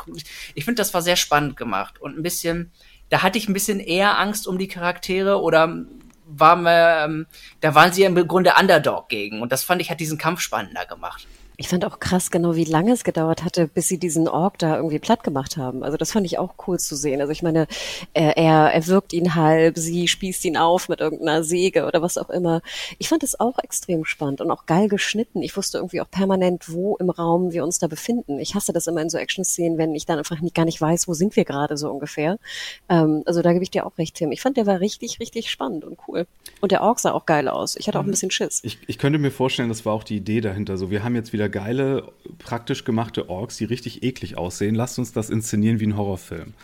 ich 0.54 0.64
finde, 0.66 0.80
das 0.80 0.92
war 0.92 1.00
sehr 1.00 1.16
spannend 1.16 1.56
gemacht 1.56 2.00
und 2.00 2.18
ein 2.18 2.22
bisschen, 2.22 2.70
da 3.08 3.22
hatte 3.22 3.38
ich 3.38 3.48
ein 3.48 3.54
bisschen 3.54 3.80
eher 3.80 4.18
Angst 4.18 4.46
um 4.46 4.58
die 4.58 4.68
Charaktere 4.68 5.40
oder 5.40 5.84
war 6.26 6.56
ähm, 6.66 7.26
da 7.60 7.74
waren 7.74 7.92
sie 7.92 8.04
im 8.04 8.14
Grunde 8.28 8.52
Underdog 8.58 9.08
gegen 9.08 9.40
und 9.40 9.50
das 9.50 9.64
fand 9.64 9.80
ich 9.80 9.90
hat 9.90 10.00
diesen 10.00 10.18
Kampf 10.18 10.40
spannender 10.40 10.84
gemacht. 10.84 11.26
Ich 11.62 11.68
fand 11.68 11.84
auch 11.84 12.00
krass 12.00 12.32
genau, 12.32 12.56
wie 12.56 12.64
lange 12.64 12.90
es 12.90 13.04
gedauert 13.04 13.44
hatte, 13.44 13.68
bis 13.68 13.86
sie 13.86 13.96
diesen 13.96 14.26
Ork 14.26 14.58
da 14.58 14.74
irgendwie 14.74 14.98
platt 14.98 15.22
gemacht 15.22 15.56
haben. 15.56 15.84
Also 15.84 15.96
das 15.96 16.10
fand 16.10 16.26
ich 16.26 16.36
auch 16.36 16.54
cool 16.66 16.80
zu 16.80 16.96
sehen. 16.96 17.20
Also 17.20 17.30
ich 17.30 17.44
meine, 17.44 17.68
er, 18.14 18.36
er, 18.36 18.72
er 18.74 18.86
wirkt 18.88 19.12
ihn 19.12 19.36
halb, 19.36 19.78
sie 19.78 20.08
spießt 20.08 20.44
ihn 20.44 20.56
auf 20.56 20.88
mit 20.88 20.98
irgendeiner 20.98 21.44
Säge 21.44 21.86
oder 21.86 22.02
was 22.02 22.18
auch 22.18 22.30
immer. 22.30 22.62
Ich 22.98 23.08
fand 23.08 23.22
es 23.22 23.38
auch 23.38 23.60
extrem 23.60 24.04
spannend 24.04 24.40
und 24.40 24.50
auch 24.50 24.66
geil 24.66 24.88
geschnitten. 24.88 25.40
Ich 25.40 25.56
wusste 25.56 25.78
irgendwie 25.78 26.00
auch 26.00 26.10
permanent, 26.10 26.64
wo 26.68 26.96
im 26.96 27.10
Raum 27.10 27.52
wir 27.52 27.62
uns 27.62 27.78
da 27.78 27.86
befinden. 27.86 28.40
Ich 28.40 28.56
hasse 28.56 28.72
das 28.72 28.88
immer 28.88 29.00
in 29.00 29.08
so 29.08 29.18
Action-Szenen, 29.18 29.78
wenn 29.78 29.94
ich 29.94 30.04
dann 30.04 30.18
einfach 30.18 30.40
nicht, 30.40 30.56
gar 30.56 30.64
nicht 30.64 30.80
weiß, 30.80 31.06
wo 31.06 31.14
sind 31.14 31.36
wir 31.36 31.44
gerade 31.44 31.76
so 31.76 31.92
ungefähr. 31.92 32.40
Ähm, 32.88 33.22
also 33.24 33.40
da 33.40 33.52
gebe 33.52 33.62
ich 33.62 33.70
dir 33.70 33.86
auch 33.86 33.98
recht, 33.98 34.16
Tim. 34.16 34.32
Ich 34.32 34.40
fand, 34.40 34.56
der 34.56 34.66
war 34.66 34.80
richtig, 34.80 35.20
richtig 35.20 35.48
spannend 35.48 35.84
und 35.84 35.96
cool. 36.08 36.26
Und 36.60 36.72
der 36.72 36.82
Ork 36.82 36.98
sah 36.98 37.12
auch 37.12 37.24
geil 37.24 37.46
aus. 37.46 37.76
Ich 37.76 37.86
hatte 37.86 38.00
auch 38.00 38.02
ein 38.02 38.08
mhm. 38.08 38.10
bisschen 38.10 38.32
Schiss. 38.32 38.58
Ich, 38.64 38.78
ich 38.88 38.98
könnte 38.98 39.20
mir 39.20 39.30
vorstellen, 39.30 39.68
das 39.68 39.86
war 39.86 39.92
auch 39.92 40.02
die 40.02 40.16
Idee 40.16 40.40
dahinter. 40.40 40.76
So, 40.76 40.90
wir 40.90 41.04
haben 41.04 41.14
jetzt 41.14 41.32
wieder 41.32 41.51
geile, 41.52 42.10
praktisch 42.38 42.84
gemachte 42.84 43.30
Orks, 43.30 43.56
die 43.56 43.64
richtig 43.64 44.02
eklig 44.02 44.36
aussehen. 44.36 44.74
Lasst 44.74 44.98
uns 44.98 45.12
das 45.12 45.30
inszenieren 45.30 45.78
wie 45.78 45.86
ein 45.86 45.96
Horrorfilm. 45.96 46.54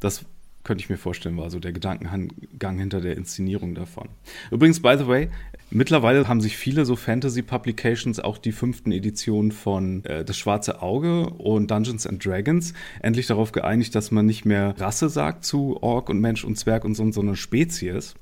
Das 0.00 0.24
könnte 0.64 0.82
ich 0.82 0.90
mir 0.90 0.98
vorstellen, 0.98 1.36
war 1.36 1.50
so 1.50 1.58
der 1.58 1.72
Gedankengang 1.72 2.78
hinter 2.78 3.00
der 3.00 3.16
Inszenierung 3.16 3.74
davon. 3.74 4.08
Übrigens, 4.50 4.80
by 4.80 4.94
the 4.98 5.06
way, 5.06 5.30
mittlerweile 5.70 6.28
haben 6.28 6.40
sich 6.40 6.56
viele 6.56 6.84
so 6.84 6.96
Fantasy-Publications, 6.96 8.20
auch 8.20 8.36
die 8.38 8.52
fünften 8.52 8.92
Editionen 8.92 9.52
von 9.52 10.04
äh, 10.04 10.24
Das 10.24 10.36
Schwarze 10.36 10.82
Auge 10.82 11.30
und 11.30 11.70
Dungeons 11.70 12.06
and 12.06 12.24
Dragons, 12.24 12.74
endlich 13.00 13.26
darauf 13.26 13.52
geeinigt, 13.52 13.94
dass 13.94 14.10
man 14.10 14.26
nicht 14.26 14.44
mehr 14.44 14.74
Rasse 14.78 15.08
sagt 15.08 15.44
zu 15.44 15.82
Ork 15.82 16.10
und 16.10 16.20
Mensch 16.20 16.44
und 16.44 16.56
Zwerg 16.56 16.84
und 16.84 16.94
so, 16.94 17.10
sondern 17.10 17.36
Spezies 17.36 18.14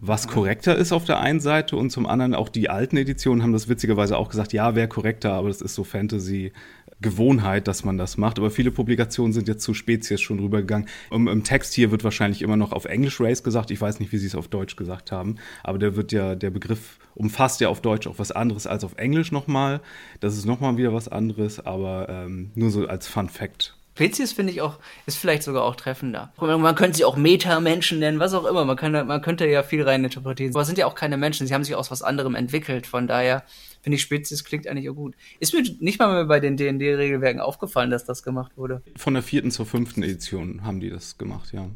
was 0.00 0.28
korrekter 0.28 0.76
ist 0.76 0.92
auf 0.92 1.04
der 1.04 1.20
einen 1.20 1.40
Seite 1.40 1.76
und 1.76 1.90
zum 1.90 2.06
anderen 2.06 2.34
auch 2.34 2.48
die 2.48 2.70
alten 2.70 2.96
Editionen 2.96 3.42
haben 3.42 3.52
das 3.52 3.68
witzigerweise 3.68 4.16
auch 4.16 4.30
gesagt, 4.30 4.52
ja, 4.52 4.74
wäre 4.74 4.88
korrekter, 4.88 5.32
aber 5.32 5.48
das 5.48 5.60
ist 5.60 5.74
so 5.74 5.84
Fantasy 5.84 6.52
Gewohnheit, 7.02 7.66
dass 7.66 7.84
man 7.84 7.96
das 7.96 8.16
macht. 8.18 8.38
Aber 8.38 8.50
viele 8.50 8.70
Publikationen 8.70 9.32
sind 9.32 9.48
jetzt 9.48 9.62
zu 9.62 9.72
Spezies 9.74 10.20
schon 10.20 10.38
rübergegangen. 10.38 10.88
Im, 11.10 11.28
Im 11.28 11.44
Text 11.44 11.74
hier 11.74 11.90
wird 11.90 12.04
wahrscheinlich 12.04 12.42
immer 12.42 12.56
noch 12.56 12.72
auf 12.72 12.84
Englisch 12.84 13.20
Race 13.20 13.42
gesagt. 13.42 13.70
Ich 13.70 13.80
weiß 13.80 14.00
nicht, 14.00 14.12
wie 14.12 14.18
sie 14.18 14.26
es 14.26 14.34
auf 14.34 14.48
Deutsch 14.48 14.76
gesagt 14.76 15.10
haben. 15.10 15.36
Aber 15.62 15.78
der 15.78 15.96
wird 15.96 16.12
ja, 16.12 16.34
der 16.34 16.50
Begriff 16.50 16.98
umfasst 17.14 17.60
ja 17.60 17.68
auf 17.68 17.80
Deutsch 17.80 18.06
auch 18.06 18.18
was 18.18 18.32
anderes 18.32 18.66
als 18.66 18.84
auf 18.84 18.96
Englisch 18.96 19.32
nochmal. 19.32 19.80
Das 20.20 20.36
ist 20.36 20.44
nochmal 20.44 20.76
wieder 20.76 20.92
was 20.92 21.08
anderes, 21.08 21.64
aber 21.64 22.08
ähm, 22.10 22.50
nur 22.54 22.70
so 22.70 22.86
als 22.86 23.06
Fun 23.06 23.28
Fact 23.28 23.76
Spezies 24.00 24.32
finde 24.32 24.50
ich 24.50 24.62
auch, 24.62 24.78
ist 25.04 25.18
vielleicht 25.18 25.42
sogar 25.42 25.62
auch 25.62 25.76
treffender. 25.76 26.32
Man 26.38 26.74
könnte 26.74 26.96
sie 26.96 27.04
auch 27.04 27.18
Meta-Menschen 27.18 27.98
nennen, 27.98 28.18
was 28.18 28.32
auch 28.32 28.46
immer. 28.46 28.64
Man, 28.64 28.78
kann, 28.78 28.92
man 29.06 29.20
könnte 29.20 29.46
ja 29.46 29.62
viel 29.62 29.82
rein 29.82 30.02
interpretieren. 30.02 30.54
Aber 30.54 30.62
es 30.62 30.68
sind 30.68 30.78
ja 30.78 30.86
auch 30.86 30.94
keine 30.94 31.18
Menschen, 31.18 31.46
sie 31.46 31.52
haben 31.52 31.64
sich 31.64 31.74
aus 31.74 31.90
was 31.90 32.00
anderem 32.00 32.34
entwickelt. 32.34 32.86
Von 32.86 33.06
daher 33.06 33.44
finde 33.82 33.96
ich 33.96 34.02
Spezies 34.02 34.42
klingt 34.42 34.66
eigentlich 34.66 34.88
auch 34.88 34.94
gut. 34.94 35.16
Ist 35.38 35.52
mir 35.52 35.62
nicht 35.80 35.98
mal 35.98 36.14
mehr 36.14 36.24
bei 36.24 36.40
den 36.40 36.56
D&D-Regelwerken 36.56 37.42
aufgefallen, 37.42 37.90
dass 37.90 38.06
das 38.06 38.22
gemacht 38.22 38.56
wurde. 38.56 38.82
Von 38.96 39.12
der 39.12 39.22
vierten 39.22 39.50
zur 39.50 39.66
fünften 39.66 40.02
Edition 40.02 40.64
haben 40.64 40.80
die 40.80 40.88
das 40.88 41.18
gemacht, 41.18 41.52
ja. 41.52 41.68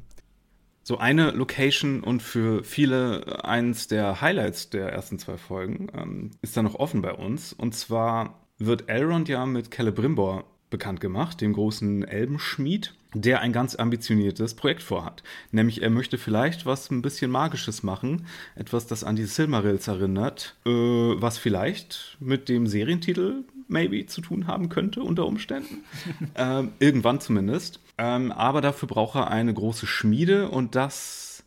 So 0.82 0.96
eine 0.96 1.30
Location 1.32 2.02
und 2.02 2.22
für 2.22 2.64
viele 2.64 3.44
eins 3.44 3.86
der 3.86 4.22
Highlights 4.22 4.70
der 4.70 4.88
ersten 4.90 5.18
zwei 5.18 5.36
Folgen 5.36 5.88
ähm, 5.94 6.30
ist 6.40 6.56
da 6.56 6.62
noch 6.62 6.76
offen 6.76 7.02
bei 7.02 7.12
uns. 7.12 7.52
Und 7.52 7.74
zwar 7.74 8.48
wird 8.56 8.88
Elrond 8.88 9.28
ja 9.28 9.44
mit 9.44 9.74
Celebrimbor 9.74 10.44
bekannt 10.74 11.00
gemacht, 11.00 11.40
dem 11.40 11.52
großen 11.52 12.02
Elbenschmied, 12.02 12.94
der 13.14 13.42
ein 13.42 13.52
ganz 13.52 13.76
ambitioniertes 13.76 14.54
Projekt 14.54 14.82
vorhat. 14.82 15.22
Nämlich 15.52 15.82
er 15.82 15.90
möchte 15.90 16.18
vielleicht 16.18 16.66
was 16.66 16.90
ein 16.90 17.00
bisschen 17.00 17.30
Magisches 17.30 17.84
machen, 17.84 18.26
etwas, 18.56 18.88
das 18.88 19.04
an 19.04 19.14
die 19.14 19.24
Silmarils 19.24 19.86
erinnert, 19.86 20.56
äh, 20.66 20.70
was 20.70 21.38
vielleicht 21.38 22.16
mit 22.18 22.48
dem 22.48 22.66
Serientitel 22.66 23.44
maybe 23.68 24.04
zu 24.06 24.20
tun 24.20 24.48
haben 24.48 24.68
könnte 24.68 25.00
unter 25.00 25.26
Umständen. 25.26 25.84
ähm, 26.34 26.72
irgendwann 26.80 27.20
zumindest. 27.20 27.78
Ähm, 27.96 28.32
aber 28.32 28.60
dafür 28.60 28.88
braucht 28.88 29.14
er 29.14 29.30
eine 29.30 29.54
große 29.54 29.86
Schmiede 29.86 30.48
und 30.48 30.74
das 30.74 31.44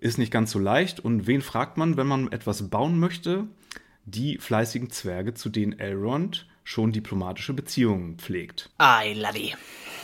ist 0.00 0.18
nicht 0.18 0.32
ganz 0.32 0.50
so 0.50 0.58
leicht. 0.58 0.98
Und 0.98 1.28
wen 1.28 1.42
fragt 1.42 1.76
man, 1.76 1.96
wenn 1.96 2.08
man 2.08 2.32
etwas 2.32 2.70
bauen 2.70 2.98
möchte? 2.98 3.44
Die 4.04 4.36
fleißigen 4.38 4.90
Zwerge, 4.90 5.32
zu 5.32 5.48
denen 5.48 5.78
Elrond 5.78 6.48
schon 6.64 6.92
diplomatische 6.92 7.52
Beziehungen 7.52 8.16
pflegt. 8.16 8.70
Ai, 8.78 9.12
Laddy. 9.12 9.54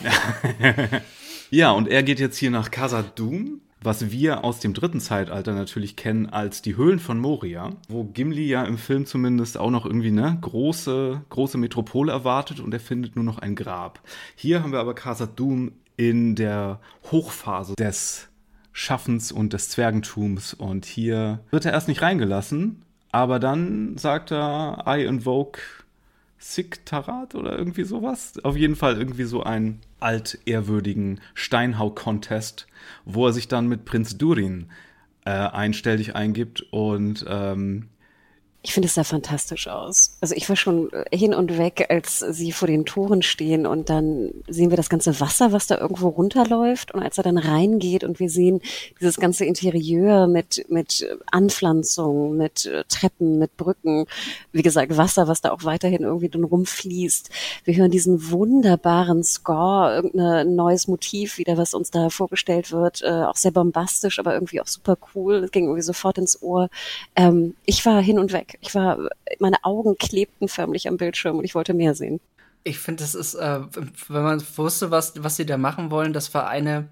ja, 1.49 1.71
und 1.71 1.87
er 1.87 2.03
geht 2.03 2.19
jetzt 2.19 2.37
hier 2.37 2.51
nach 2.51 2.71
Casa 2.71 3.01
Doom, 3.01 3.61
was 3.83 4.11
wir 4.11 4.43
aus 4.43 4.59
dem 4.59 4.73
dritten 4.73 4.99
Zeitalter 4.99 5.53
natürlich 5.53 5.95
kennen 5.95 6.27
als 6.27 6.61
die 6.61 6.77
Höhlen 6.77 6.99
von 6.99 7.19
Moria, 7.19 7.71
wo 7.89 8.03
Gimli 8.03 8.45
ja 8.47 8.63
im 8.63 8.77
Film 8.77 9.05
zumindest 9.07 9.57
auch 9.57 9.71
noch 9.71 9.85
irgendwie 9.85 10.09
eine 10.09 10.37
große, 10.39 11.21
große 11.29 11.57
Metropole 11.57 12.11
erwartet 12.11 12.59
und 12.59 12.73
er 12.73 12.79
findet 12.79 13.15
nur 13.15 13.25
noch 13.25 13.39
ein 13.39 13.55
Grab. 13.55 13.99
Hier 14.35 14.61
haben 14.61 14.71
wir 14.71 14.79
aber 14.79 14.93
Casa 14.93 15.25
Doom 15.25 15.71
in 15.97 16.35
der 16.35 16.79
Hochphase 17.11 17.75
des 17.75 18.29
Schaffens 18.71 19.31
und 19.31 19.53
des 19.53 19.69
Zwergentums 19.69 20.53
und 20.53 20.85
hier 20.85 21.43
wird 21.49 21.65
er 21.65 21.73
erst 21.73 21.87
nicht 21.87 22.03
reingelassen, 22.03 22.83
aber 23.11 23.39
dann 23.39 23.97
sagt 23.97 24.31
er, 24.31 24.85
I 24.87 25.03
invoke 25.03 25.59
Siktarat 26.41 27.35
oder 27.35 27.57
irgendwie 27.57 27.83
sowas. 27.83 28.33
Auf 28.43 28.57
jeden 28.57 28.75
Fall 28.75 28.97
irgendwie 28.97 29.25
so 29.25 29.43
einen 29.43 29.79
altehrwürdigen 29.99 31.21
Steinhau-Contest, 31.35 32.67
wo 33.05 33.27
er 33.27 33.33
sich 33.33 33.47
dann 33.47 33.67
mit 33.67 33.85
Prinz 33.85 34.17
Durin 34.17 34.71
äh, 35.23 35.29
einstellig 35.29 36.15
eingibt 36.15 36.61
und 36.71 37.23
ähm, 37.27 37.89
ich 38.63 38.73
finde 38.73 38.87
es 38.87 38.93
sah 38.93 39.03
fantastisch 39.03 39.67
aus. 39.67 40.17
Also 40.21 40.35
ich 40.35 40.47
war 40.47 40.55
schon 40.55 40.91
äh, 40.93 41.17
hin 41.17 41.33
und 41.33 41.57
weg, 41.57 41.87
als 41.89 42.19
sie 42.19 42.51
vor 42.51 42.67
den 42.67 42.85
Toren 42.85 43.23
stehen 43.23 43.65
und 43.65 43.89
dann 43.89 44.31
sehen 44.47 44.69
wir 44.69 44.77
das 44.77 44.89
ganze 44.89 45.19
Wasser, 45.19 45.51
was 45.51 45.65
da 45.65 45.79
irgendwo 45.79 46.09
runterläuft 46.09 46.93
und 46.93 47.01
als 47.01 47.17
er 47.17 47.23
dann 47.23 47.39
reingeht 47.39 48.03
und 48.03 48.19
wir 48.19 48.29
sehen 48.29 48.61
dieses 48.99 49.17
ganze 49.17 49.45
Interieur 49.45 50.27
mit, 50.27 50.65
mit 50.69 51.07
Anpflanzung, 51.31 52.37
mit 52.37 52.67
äh, 52.67 52.83
Treppen, 52.87 53.39
mit 53.39 53.57
Brücken, 53.57 54.05
wie 54.51 54.61
gesagt 54.61 54.95
Wasser, 54.95 55.27
was 55.27 55.41
da 55.41 55.51
auch 55.51 55.63
weiterhin 55.63 56.03
irgendwie 56.03 56.29
drin 56.29 56.43
rumfließt. 56.43 57.31
Wir 57.63 57.75
hören 57.75 57.91
diesen 57.91 58.29
wunderbaren 58.29 59.23
Score, 59.23 59.95
irgendein 59.95 60.55
neues 60.55 60.87
Motiv 60.87 61.39
wieder, 61.39 61.57
was 61.57 61.73
uns 61.73 61.89
da 61.89 62.11
vorgestellt 62.11 62.71
wird, 62.71 63.01
äh, 63.01 63.23
auch 63.23 63.37
sehr 63.37 63.51
bombastisch, 63.51 64.19
aber 64.19 64.35
irgendwie 64.35 64.61
auch 64.61 64.67
super 64.67 64.97
cool. 65.15 65.37
Es 65.37 65.51
ging 65.51 65.65
irgendwie 65.65 65.81
sofort 65.81 66.19
ins 66.19 66.43
Ohr. 66.43 66.69
Ähm, 67.15 67.55
ich 67.65 67.83
war 67.87 67.99
hin 68.01 68.19
und 68.19 68.33
weg. 68.33 68.50
Ich 68.59 68.75
war, 68.75 69.09
meine 69.39 69.63
Augen 69.63 69.97
klebten 69.97 70.47
förmlich 70.47 70.87
am 70.87 70.97
Bildschirm 70.97 71.37
und 71.37 71.45
ich 71.45 71.55
wollte 71.55 71.73
mehr 71.73 71.95
sehen. 71.95 72.19
Ich 72.63 72.79
finde, 72.79 73.03
das 73.03 73.15
ist, 73.15 73.35
äh, 73.35 73.61
wenn 74.07 74.23
man 74.23 74.43
wusste, 74.55 74.91
was, 74.91 75.13
was 75.23 75.35
sie 75.35 75.45
da 75.45 75.57
machen 75.57 75.89
wollen, 75.89 76.13
das 76.13 76.33
war 76.33 76.47
eine 76.47 76.89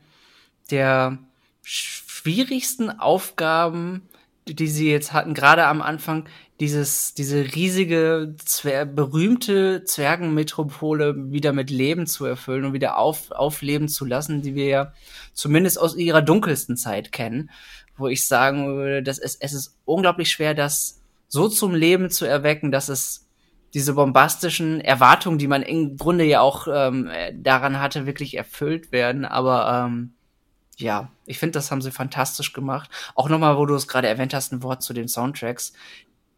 der 0.72 1.20
schwierigsten 1.62 2.90
Aufgaben, 2.90 4.08
die 4.48 4.68
sie 4.68 4.90
jetzt 4.90 5.14
hatten, 5.14 5.34
gerade 5.34 5.66
am 5.66 5.82
Anfang, 5.82 6.28
dieses, 6.60 7.14
diese 7.14 7.56
riesige, 7.56 8.36
Zwer 8.44 8.86
berühmte 8.86 9.84
Zwergenmetropole 9.86 11.32
wieder 11.32 11.54
mit 11.54 11.70
Leben 11.70 12.06
zu 12.06 12.26
erfüllen 12.26 12.66
und 12.66 12.74
wieder 12.74 12.98
auf, 12.98 13.32
aufleben 13.32 13.88
zu 13.88 14.06
lassen, 14.06 14.42
die 14.42 14.56
wir 14.56 14.66
ja 14.66 14.94
zumindest 15.34 15.80
aus 15.80 15.96
ihrer 15.96 16.22
dunkelsten 16.22 16.76
Zeit 16.76 17.12
kennen, 17.12 17.50
wo 17.96 18.08
ich 18.08 18.28
sagen 18.28 18.76
würde, 18.76 19.04
dass 19.04 19.20
es, 19.20 19.36
es 19.36 19.54
ist 19.54 19.78
unglaublich 19.86 20.32
schwer, 20.32 20.54
das 20.54 20.99
so 21.30 21.48
zum 21.48 21.74
Leben 21.74 22.10
zu 22.10 22.26
erwecken, 22.26 22.72
dass 22.72 22.90
es 22.90 23.28
diese 23.74 23.94
bombastischen 23.94 24.82
Erwartungen, 24.82 25.38
die 25.38 25.48
man 25.48 25.62
im 25.62 25.96
Grunde 25.96 26.24
ja 26.24 26.42
auch 26.42 26.68
ähm, 26.72 27.10
daran 27.36 27.80
hatte, 27.80 28.06
wirklich 28.06 28.36
erfüllt 28.36 28.92
werden. 28.92 29.26
Aber 29.26 29.86
ähm, 29.88 30.14
ja, 30.78 31.12
ich 31.26 31.38
finde, 31.38 31.54
das 31.54 31.72
haben 31.72 31.82
sie 31.82 31.92
fantastisch 31.92 32.52
gemacht. 32.52 32.90
Auch 33.14 33.30
nochmal, 33.30 33.58
wo 33.58 33.66
du 33.66 33.76
es 33.76 33.88
gerade 33.88 34.08
erwähnt 34.08 34.34
hast, 34.34 34.52
ein 34.52 34.64
Wort 34.64 34.82
zu 34.82 34.94
den 34.94 35.08
Soundtracks. 35.08 35.74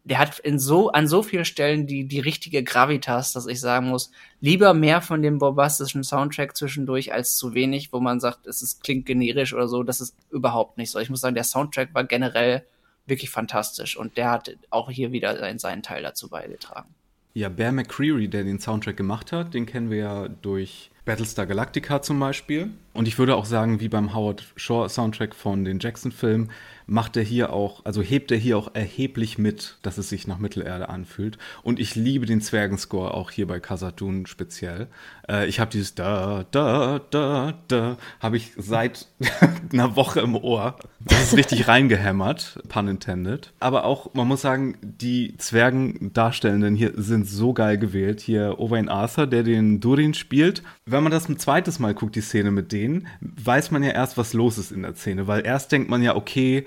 Der 0.04 0.18
hat 0.18 0.40
in 0.40 0.58
so, 0.58 0.90
an 0.90 1.06
so 1.06 1.22
vielen 1.22 1.44
Stellen 1.44 1.86
die, 1.86 2.06
die 2.06 2.20
richtige 2.20 2.64
Gravitas, 2.64 3.32
dass 3.32 3.46
ich 3.46 3.60
sagen 3.60 3.88
muss, 3.88 4.10
lieber 4.40 4.74
mehr 4.74 5.00
von 5.00 5.22
dem 5.22 5.38
bombastischen 5.38 6.02
Soundtrack 6.02 6.56
zwischendurch 6.56 7.12
als 7.14 7.36
zu 7.36 7.54
wenig, 7.54 7.92
wo 7.92 8.00
man 8.00 8.18
sagt, 8.18 8.46
es 8.46 8.62
ist, 8.62 8.82
klingt 8.82 9.06
generisch 9.06 9.54
oder 9.54 9.68
so. 9.68 9.84
Das 9.84 10.00
ist 10.00 10.16
überhaupt 10.30 10.76
nicht 10.76 10.90
so. 10.90 10.98
Ich 10.98 11.08
muss 11.08 11.20
sagen, 11.20 11.36
der 11.36 11.44
Soundtrack 11.44 11.94
war 11.94 12.04
generell 12.04 12.66
wirklich 13.06 13.30
fantastisch 13.30 13.96
und 13.96 14.16
der 14.16 14.30
hat 14.30 14.56
auch 14.70 14.90
hier 14.90 15.12
wieder 15.12 15.36
seinen, 15.36 15.58
seinen 15.58 15.82
Teil 15.82 16.02
dazu 16.02 16.28
beigetragen. 16.28 16.94
Ja, 17.34 17.48
Bear 17.48 17.72
McCreary, 17.72 18.28
der 18.28 18.44
den 18.44 18.60
Soundtrack 18.60 18.96
gemacht 18.96 19.32
hat, 19.32 19.54
den 19.54 19.64
kennen 19.64 19.90
wir 19.90 19.98
ja 19.98 20.28
durch 20.28 20.90
Battlestar 21.04 21.46
Galactica 21.46 22.02
zum 22.02 22.20
Beispiel. 22.20 22.70
Und 22.92 23.08
ich 23.08 23.18
würde 23.18 23.36
auch 23.36 23.46
sagen, 23.46 23.80
wie 23.80 23.88
beim 23.88 24.14
Howard 24.14 24.44
Shore 24.56 24.88
Soundtrack 24.88 25.34
von 25.34 25.64
den 25.64 25.78
Jackson-Filmen, 25.80 26.50
macht 26.92 27.16
er 27.16 27.22
hier 27.22 27.52
auch, 27.54 27.84
also 27.86 28.02
hebt 28.02 28.30
er 28.30 28.36
hier 28.36 28.58
auch 28.58 28.74
erheblich 28.74 29.38
mit, 29.38 29.78
dass 29.80 29.96
es 29.96 30.10
sich 30.10 30.26
nach 30.26 30.38
Mittelerde 30.38 30.90
anfühlt. 30.90 31.38
Und 31.62 31.80
ich 31.80 31.94
liebe 31.94 32.26
den 32.26 32.42
Zwergenscore 32.42 33.14
auch 33.14 33.30
hier 33.30 33.46
bei 33.46 33.60
Khazad-dûm 33.60 34.26
speziell. 34.26 34.88
Äh, 35.26 35.46
ich 35.46 35.58
habe 35.58 35.70
dieses 35.70 35.94
da, 35.94 36.44
da, 36.50 37.00
da, 37.10 37.54
da, 37.68 37.96
habe 38.20 38.36
ich 38.36 38.52
seit 38.58 39.08
einer 39.72 39.96
Woche 39.96 40.20
im 40.20 40.36
Ohr. 40.36 40.76
Das 41.00 41.22
ist 41.32 41.36
richtig 41.36 41.66
reingehämmert, 41.66 42.60
pun 42.68 42.88
intended. 42.88 43.52
Aber 43.58 43.84
auch, 43.84 44.12
man 44.12 44.28
muss 44.28 44.42
sagen, 44.42 44.76
die 44.82 45.34
Zwergendarstellenden 45.38 46.74
hier 46.74 46.92
sind 46.96 47.26
so 47.26 47.54
geil 47.54 47.78
gewählt. 47.78 48.20
Hier 48.20 48.58
Owain 48.58 48.90
Arthur, 48.90 49.26
der 49.26 49.44
den 49.44 49.80
Durin 49.80 50.12
spielt. 50.12 50.62
Wenn 50.84 51.02
man 51.02 51.12
das 51.12 51.26
ein 51.28 51.38
zweites 51.38 51.78
Mal 51.78 51.94
guckt, 51.94 52.16
die 52.16 52.20
Szene 52.20 52.50
mit 52.50 52.70
denen, 52.70 53.06
weiß 53.20 53.70
man 53.70 53.82
ja 53.82 53.92
erst, 53.92 54.18
was 54.18 54.34
los 54.34 54.58
ist 54.58 54.72
in 54.72 54.82
der 54.82 54.94
Szene. 54.94 55.26
Weil 55.26 55.46
erst 55.46 55.72
denkt 55.72 55.88
man 55.88 56.02
ja, 56.02 56.14
okay, 56.14 56.66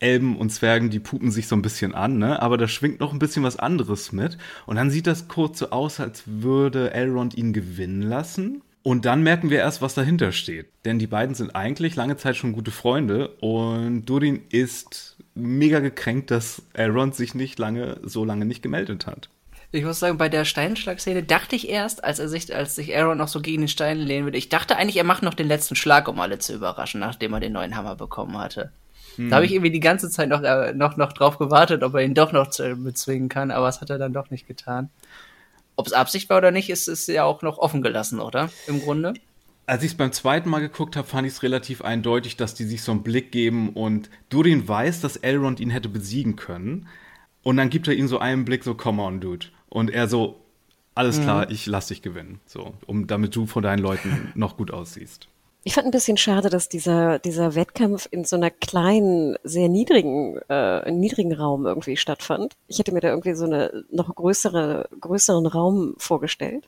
Elben 0.00 0.36
und 0.36 0.50
Zwergen, 0.50 0.90
die 0.90 0.98
pupen 0.98 1.30
sich 1.30 1.46
so 1.46 1.54
ein 1.54 1.62
bisschen 1.62 1.94
an, 1.94 2.18
ne? 2.18 2.42
Aber 2.42 2.58
da 2.58 2.66
schwingt 2.66 3.00
noch 3.00 3.12
ein 3.12 3.18
bisschen 3.18 3.42
was 3.44 3.58
anderes 3.58 4.12
mit. 4.12 4.38
Und 4.66 4.76
dann 4.76 4.90
sieht 4.90 5.06
das 5.06 5.28
kurz 5.28 5.58
so 5.58 5.70
aus, 5.70 6.00
als 6.00 6.24
würde 6.26 6.92
Elrond 6.92 7.36
ihn 7.36 7.52
gewinnen 7.52 8.02
lassen. 8.02 8.62
Und 8.82 9.04
dann 9.04 9.22
merken 9.22 9.50
wir 9.50 9.58
erst, 9.58 9.82
was 9.82 9.94
dahinter 9.94 10.32
steht. 10.32 10.68
Denn 10.84 10.98
die 10.98 11.06
beiden 11.06 11.34
sind 11.34 11.54
eigentlich 11.54 11.96
lange 11.96 12.16
Zeit 12.16 12.36
schon 12.36 12.54
gute 12.54 12.70
Freunde 12.70 13.28
und 13.40 14.06
Durin 14.06 14.40
ist 14.48 15.18
mega 15.34 15.80
gekränkt, 15.80 16.30
dass 16.30 16.62
Elrond 16.72 17.14
sich 17.14 17.34
nicht 17.34 17.58
lange, 17.58 17.98
so 18.02 18.24
lange 18.24 18.46
nicht 18.46 18.62
gemeldet 18.62 19.06
hat. 19.06 19.28
Ich 19.72 19.84
muss 19.84 20.00
sagen, 20.00 20.18
bei 20.18 20.28
der 20.28 20.44
Steinschlagszene 20.44 21.22
dachte 21.22 21.54
ich 21.54 21.68
erst, 21.68 22.02
als 22.02 22.18
er 22.18 22.28
sich, 22.28 22.52
als 22.54 22.74
sich 22.74 22.96
Aaron 22.96 23.18
noch 23.18 23.28
so 23.28 23.40
gegen 23.40 23.62
den 23.62 23.68
Stein 23.68 23.98
lehnen 23.98 24.24
würde, 24.24 24.38
ich 24.38 24.48
dachte 24.48 24.76
eigentlich, 24.76 24.96
er 24.96 25.04
macht 25.04 25.22
noch 25.22 25.34
den 25.34 25.46
letzten 25.46 25.76
Schlag, 25.76 26.08
um 26.08 26.18
alle 26.18 26.40
zu 26.40 26.54
überraschen, 26.54 26.98
nachdem 26.98 27.34
er 27.34 27.40
den 27.40 27.52
neuen 27.52 27.76
Hammer 27.76 27.94
bekommen 27.94 28.36
hatte. 28.36 28.72
Da 29.16 29.36
habe 29.36 29.44
ich 29.44 29.52
irgendwie 29.52 29.70
die 29.70 29.80
ganze 29.80 30.10
Zeit 30.10 30.28
noch, 30.28 30.42
äh, 30.42 30.72
noch, 30.72 30.96
noch 30.96 31.12
drauf 31.12 31.38
gewartet, 31.38 31.82
ob 31.82 31.94
er 31.94 32.02
ihn 32.02 32.14
doch 32.14 32.32
noch 32.32 32.48
zu, 32.48 32.74
bezwingen 32.76 33.28
kann, 33.28 33.50
aber 33.50 33.66
das 33.66 33.80
hat 33.80 33.90
er 33.90 33.98
dann 33.98 34.12
doch 34.12 34.30
nicht 34.30 34.46
getan. 34.46 34.90
Ob 35.76 35.86
es 35.86 35.92
Absicht 35.92 36.28
war 36.30 36.38
oder 36.38 36.50
nicht, 36.50 36.70
ist, 36.70 36.88
ist 36.88 37.08
ja 37.08 37.24
auch 37.24 37.42
noch 37.42 37.58
offen 37.58 37.82
gelassen, 37.82 38.20
oder? 38.20 38.50
Im 38.66 38.80
Grunde. 38.80 39.14
Als 39.66 39.82
ich 39.82 39.92
es 39.92 39.96
beim 39.96 40.12
zweiten 40.12 40.50
Mal 40.50 40.60
geguckt 40.60 40.96
habe, 40.96 41.06
fand 41.06 41.26
ich 41.26 41.34
es 41.34 41.42
relativ 41.42 41.82
eindeutig, 41.82 42.36
dass 42.36 42.54
die 42.54 42.64
sich 42.64 42.82
so 42.82 42.92
einen 42.92 43.02
Blick 43.02 43.30
geben 43.32 43.70
und 43.70 44.10
Durin 44.28 44.66
weiß, 44.66 45.00
dass 45.00 45.16
Elrond 45.16 45.60
ihn 45.60 45.70
hätte 45.70 45.88
besiegen 45.88 46.36
können. 46.36 46.88
Und 47.42 47.56
dann 47.56 47.70
gibt 47.70 47.88
er 47.88 47.94
ihm 47.94 48.08
so 48.08 48.18
einen 48.18 48.44
Blick, 48.44 48.64
so, 48.64 48.74
come 48.74 49.02
on, 49.02 49.20
dude. 49.20 49.46
Und 49.68 49.90
er 49.90 50.08
so, 50.08 50.40
alles 50.94 51.20
klar, 51.20 51.46
mhm. 51.46 51.52
ich 51.52 51.66
lass 51.66 51.86
dich 51.86 52.02
gewinnen. 52.02 52.40
So, 52.44 52.74
um 52.86 53.06
damit 53.06 53.34
du 53.34 53.46
vor 53.46 53.62
deinen 53.62 53.78
Leuten 53.78 54.32
noch 54.34 54.58
gut 54.58 54.70
aussiehst. 54.70 55.29
Ich 55.62 55.74
fand 55.74 55.86
ein 55.86 55.90
bisschen 55.90 56.16
schade, 56.16 56.48
dass 56.48 56.70
dieser, 56.70 57.18
dieser 57.18 57.54
Wettkampf 57.54 58.08
in 58.10 58.24
so 58.24 58.36
einer 58.36 58.50
kleinen, 58.50 59.36
sehr 59.44 59.68
niedrigen, 59.68 60.38
äh, 60.48 60.90
niedrigen 60.90 61.34
Raum 61.34 61.66
irgendwie 61.66 61.98
stattfand. 61.98 62.54
Ich 62.66 62.78
hätte 62.78 62.92
mir 62.92 63.00
da 63.00 63.08
irgendwie 63.08 63.34
so 63.34 63.44
eine 63.44 63.84
noch 63.90 64.14
größere, 64.14 64.88
größeren 64.98 65.46
Raum 65.46 65.96
vorgestellt. 65.98 66.66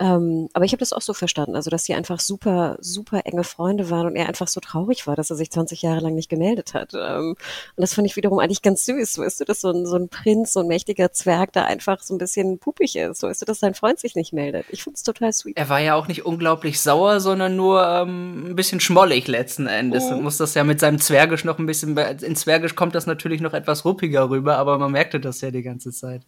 Ähm, 0.00 0.48
aber 0.52 0.64
ich 0.64 0.72
habe 0.72 0.80
das 0.80 0.92
auch 0.92 1.02
so 1.02 1.12
verstanden, 1.12 1.56
also 1.56 1.70
dass 1.70 1.84
sie 1.84 1.94
einfach 1.94 2.20
super, 2.20 2.76
super 2.80 3.22
enge 3.24 3.42
Freunde 3.42 3.90
waren 3.90 4.06
und 4.06 4.16
er 4.16 4.28
einfach 4.28 4.46
so 4.46 4.60
traurig 4.60 5.06
war, 5.06 5.16
dass 5.16 5.30
er 5.30 5.36
sich 5.36 5.50
20 5.50 5.82
Jahre 5.82 6.00
lang 6.00 6.14
nicht 6.14 6.28
gemeldet 6.28 6.74
hat. 6.74 6.94
Ähm, 6.94 7.30
und 7.30 7.80
das 7.80 7.94
fand 7.94 8.06
ich 8.06 8.16
wiederum 8.16 8.38
eigentlich 8.38 8.62
ganz 8.62 8.84
süß, 8.84 9.18
weißt 9.18 9.40
du, 9.40 9.44
dass 9.44 9.60
so 9.60 9.70
ein, 9.70 9.86
so 9.86 9.96
ein 9.96 10.08
Prinz, 10.08 10.52
so 10.52 10.60
ein 10.60 10.68
mächtiger 10.68 11.12
Zwerg 11.12 11.52
da 11.52 11.64
einfach 11.64 12.00
so 12.00 12.14
ein 12.14 12.18
bisschen 12.18 12.58
pupig 12.58 12.96
ist, 12.96 13.22
weißt 13.22 13.42
du, 13.42 13.46
dass 13.46 13.58
sein 13.58 13.74
Freund 13.74 13.98
sich 13.98 14.14
nicht 14.14 14.32
meldet. 14.32 14.66
Ich 14.70 14.84
find's 14.84 15.02
total 15.02 15.32
sweet. 15.32 15.56
Er 15.56 15.68
war 15.68 15.80
ja 15.80 15.94
auch 15.94 16.06
nicht 16.06 16.24
unglaublich 16.24 16.80
sauer, 16.80 17.20
sondern 17.20 17.56
nur 17.56 17.84
ähm, 17.84 18.50
ein 18.50 18.56
bisschen 18.56 18.80
schmollig 18.80 19.26
letzten 19.26 19.66
Endes 19.66 20.04
oh. 20.04 20.14
und 20.14 20.22
muss 20.22 20.36
das 20.36 20.54
ja 20.54 20.62
mit 20.62 20.78
seinem 20.78 21.00
Zwergisch 21.00 21.44
noch 21.44 21.58
ein 21.58 21.66
bisschen, 21.66 21.96
in 21.96 22.36
Zwergisch 22.36 22.76
kommt 22.76 22.94
das 22.94 23.06
natürlich 23.06 23.40
noch 23.40 23.52
etwas 23.52 23.84
ruppiger 23.84 24.30
rüber, 24.30 24.58
aber 24.58 24.78
man 24.78 24.92
merkte 24.92 25.18
das 25.18 25.40
ja 25.40 25.50
die 25.50 25.62
ganze 25.62 25.90
Zeit. 25.90 26.22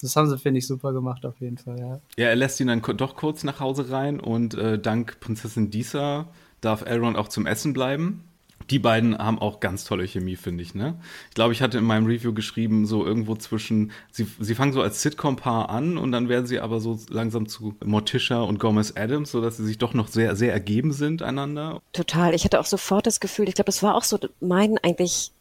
Das 0.00 0.16
haben 0.16 0.28
sie, 0.28 0.38
finde 0.38 0.58
ich, 0.58 0.66
super 0.66 0.92
gemacht 0.92 1.24
auf 1.24 1.40
jeden 1.40 1.58
Fall, 1.58 1.78
ja. 1.78 2.00
Ja, 2.16 2.28
er 2.28 2.36
lässt 2.36 2.60
ihn 2.60 2.68
dann 2.68 2.82
doch 2.96 3.16
kurz 3.16 3.44
nach 3.44 3.60
Hause 3.60 3.90
rein 3.90 4.20
und 4.20 4.54
äh, 4.54 4.78
dank 4.78 5.20
Prinzessin 5.20 5.70
Disa 5.70 6.28
darf 6.60 6.82
Elrond 6.82 7.16
auch 7.16 7.28
zum 7.28 7.46
Essen 7.46 7.72
bleiben. 7.72 8.24
Die 8.70 8.78
beiden 8.78 9.18
haben 9.18 9.38
auch 9.38 9.60
ganz 9.60 9.84
tolle 9.84 10.06
Chemie, 10.06 10.36
finde 10.36 10.62
ich, 10.62 10.74
ne? 10.74 10.94
Ich 11.28 11.34
glaube, 11.34 11.52
ich 11.52 11.62
hatte 11.62 11.78
in 11.78 11.84
meinem 11.84 12.06
Review 12.06 12.32
geschrieben, 12.32 12.86
so 12.86 13.04
irgendwo 13.04 13.34
zwischen, 13.34 13.90
sie, 14.10 14.26
sie 14.38 14.54
fangen 14.54 14.72
so 14.72 14.82
als 14.82 15.02
Sitcom-Paar 15.02 15.68
an 15.68 15.98
und 15.98 16.12
dann 16.12 16.28
werden 16.28 16.46
sie 16.46 16.60
aber 16.60 16.80
so 16.80 16.98
langsam 17.08 17.48
zu 17.48 17.74
Morticia 17.84 18.40
und 18.40 18.60
Gomez 18.60 18.94
Adams, 18.96 19.32
sodass 19.32 19.56
sie 19.56 19.66
sich 19.66 19.78
doch 19.78 19.94
noch 19.94 20.08
sehr, 20.08 20.36
sehr 20.36 20.52
ergeben 20.52 20.92
sind 20.92 21.22
einander. 21.22 21.82
Total. 21.92 22.34
Ich 22.34 22.44
hatte 22.44 22.60
auch 22.60 22.66
sofort 22.66 23.06
das 23.06 23.20
Gefühl, 23.20 23.48
ich 23.48 23.54
glaube, 23.54 23.66
das 23.66 23.82
war 23.82 23.96
auch 23.96 24.04
so 24.04 24.18
mein 24.40 24.78
eigentlich 24.78 25.32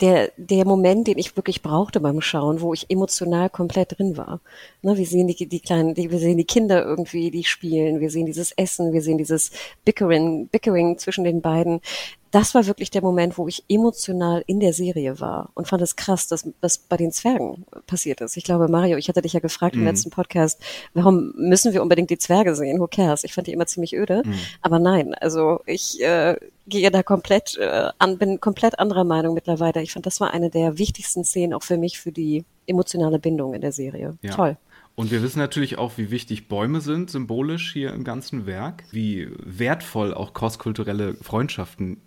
der, 0.00 0.32
der 0.36 0.66
Moment, 0.66 1.06
den 1.06 1.18
ich 1.18 1.36
wirklich 1.36 1.62
brauchte 1.62 2.00
beim 2.00 2.20
Schauen, 2.20 2.60
wo 2.60 2.74
ich 2.74 2.90
emotional 2.90 3.48
komplett 3.48 3.98
drin 3.98 4.16
war. 4.16 4.40
Ne, 4.82 4.96
wir 4.96 5.06
sehen 5.06 5.26
die, 5.26 5.48
die 5.48 5.60
kleinen, 5.60 5.94
die, 5.94 6.10
wir 6.10 6.18
sehen 6.18 6.36
die 6.36 6.44
Kinder 6.44 6.84
irgendwie, 6.84 7.30
die 7.30 7.44
spielen, 7.44 8.00
wir 8.00 8.10
sehen 8.10 8.26
dieses 8.26 8.52
Essen, 8.52 8.92
wir 8.92 9.00
sehen 9.02 9.18
dieses 9.18 9.50
Bickering, 9.84 10.48
Bickering 10.48 10.98
zwischen 10.98 11.24
den 11.24 11.40
beiden 11.40 11.80
das 12.30 12.54
war 12.54 12.66
wirklich 12.66 12.90
der 12.90 13.02
Moment, 13.02 13.38
wo 13.38 13.48
ich 13.48 13.64
emotional 13.68 14.42
in 14.46 14.60
der 14.60 14.72
Serie 14.72 15.20
war 15.20 15.50
und 15.54 15.68
fand 15.68 15.82
es 15.82 15.96
krass, 15.96 16.28
dass 16.28 16.48
das 16.60 16.78
bei 16.78 16.96
den 16.96 17.12
Zwergen 17.12 17.64
passiert 17.86 18.20
ist. 18.20 18.36
Ich 18.36 18.44
glaube, 18.44 18.68
Mario, 18.68 18.96
ich 18.96 19.08
hatte 19.08 19.22
dich 19.22 19.32
ja 19.32 19.40
gefragt 19.40 19.74
mhm. 19.74 19.82
im 19.82 19.86
letzten 19.86 20.10
Podcast, 20.10 20.60
warum 20.94 21.32
müssen 21.36 21.72
wir 21.72 21.82
unbedingt 21.82 22.10
die 22.10 22.18
Zwerge 22.18 22.54
sehen? 22.54 22.80
Who 22.80 22.88
cares? 22.88 23.24
Ich 23.24 23.34
fand 23.34 23.46
die 23.46 23.52
immer 23.52 23.66
ziemlich 23.66 23.96
öde. 23.96 24.22
Mhm. 24.24 24.34
Aber 24.62 24.78
nein, 24.78 25.14
also 25.14 25.60
ich 25.66 26.02
äh, 26.02 26.36
gehe 26.66 26.90
da 26.90 27.02
komplett 27.02 27.56
äh, 27.58 27.90
an, 27.98 28.18
bin 28.18 28.40
komplett 28.40 28.78
anderer 28.78 29.04
Meinung 29.04 29.34
mittlerweile. 29.34 29.82
Ich 29.82 29.92
fand, 29.92 30.06
das 30.06 30.20
war 30.20 30.32
eine 30.32 30.50
der 30.50 30.78
wichtigsten 30.78 31.24
Szenen 31.24 31.54
auch 31.54 31.62
für 31.62 31.78
mich 31.78 31.98
für 31.98 32.12
die 32.12 32.44
emotionale 32.66 33.18
Bindung 33.18 33.54
in 33.54 33.60
der 33.60 33.72
Serie. 33.72 34.18
Ja. 34.22 34.32
Toll. 34.32 34.56
Und 34.96 35.10
wir 35.10 35.22
wissen 35.22 35.38
natürlich 35.38 35.76
auch, 35.76 35.98
wie 35.98 36.10
wichtig 36.10 36.48
Bäume 36.48 36.80
sind, 36.80 37.10
symbolisch 37.10 37.72
hier 37.72 37.92
im 37.92 38.02
ganzen 38.02 38.46
Werk, 38.46 38.84
wie 38.90 39.28
wertvoll 39.38 40.14
auch 40.14 40.32
crosskulturelle 40.32 41.14
Freundschaften 41.20 41.98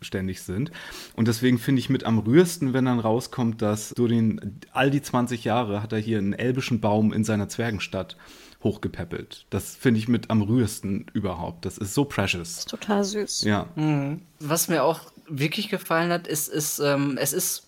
ständig 0.00 0.40
sind. 0.40 0.72
Und 1.14 1.28
deswegen 1.28 1.58
finde 1.58 1.80
ich 1.80 1.90
mit 1.90 2.04
am 2.04 2.18
rührsten, 2.18 2.72
wenn 2.72 2.86
dann 2.86 3.00
rauskommt, 3.00 3.60
dass 3.60 3.90
Durin 3.90 4.60
all 4.72 4.90
die 4.90 5.02
20 5.02 5.44
Jahre 5.44 5.82
hat 5.82 5.92
er 5.92 5.98
hier 5.98 6.16
einen 6.16 6.32
elbischen 6.32 6.80
Baum 6.80 7.12
in 7.12 7.22
seiner 7.22 7.50
Zwergenstadt 7.50 8.16
hochgepäppelt. 8.64 9.44
Das 9.50 9.76
finde 9.76 10.00
ich 10.00 10.08
mit 10.08 10.30
am 10.30 10.40
rührsten 10.40 11.06
überhaupt. 11.12 11.66
Das 11.66 11.76
ist 11.76 11.92
so 11.92 12.06
precious. 12.06 12.54
Das 12.54 12.58
ist 12.60 12.70
total 12.70 13.04
süß. 13.04 13.42
Ja. 13.42 13.68
Mhm. 13.76 14.22
Was 14.40 14.68
mir 14.68 14.84
auch 14.84 15.00
wirklich 15.28 15.68
gefallen 15.68 16.10
hat, 16.10 16.26
ist, 16.26 16.48
ist 16.48 16.78
ähm, 16.78 17.18
es 17.20 17.34
ist 17.34 17.67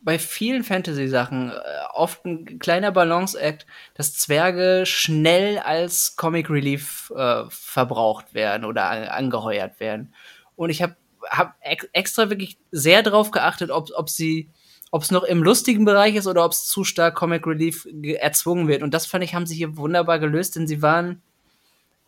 bei 0.00 0.18
vielen 0.18 0.64
Fantasy-Sachen 0.64 1.50
äh, 1.50 1.54
oft 1.92 2.24
ein 2.24 2.58
kleiner 2.58 2.92
Balance-Act, 2.92 3.66
dass 3.94 4.14
Zwerge 4.14 4.84
schnell 4.86 5.58
als 5.58 6.16
Comic 6.16 6.50
Relief 6.50 7.12
äh, 7.16 7.44
verbraucht 7.48 8.34
werden 8.34 8.64
oder 8.64 8.88
an, 8.88 9.04
angeheuert 9.04 9.80
werden. 9.80 10.14
Und 10.56 10.70
ich 10.70 10.82
habe 10.82 10.96
hab 11.28 11.56
ex 11.60 11.88
extra 11.92 12.30
wirklich 12.30 12.58
sehr 12.70 13.02
darauf 13.02 13.30
geachtet, 13.30 13.70
ob, 13.70 13.88
ob 13.94 14.08
sie 14.08 14.50
ob 14.90 15.02
es 15.02 15.10
noch 15.10 15.24
im 15.24 15.42
lustigen 15.42 15.84
Bereich 15.84 16.14
ist 16.14 16.26
oder 16.26 16.44
ob 16.44 16.52
es 16.52 16.66
zu 16.66 16.82
stark 16.82 17.14
Comic 17.14 17.46
Relief 17.46 17.86
erzwungen 18.18 18.68
wird. 18.68 18.82
Und 18.82 18.94
das 18.94 19.04
fand 19.04 19.22
ich, 19.22 19.34
haben 19.34 19.44
sie 19.44 19.56
hier 19.56 19.76
wunderbar 19.76 20.18
gelöst, 20.18 20.56
denn 20.56 20.66
sie 20.66 20.80
waren 20.80 21.22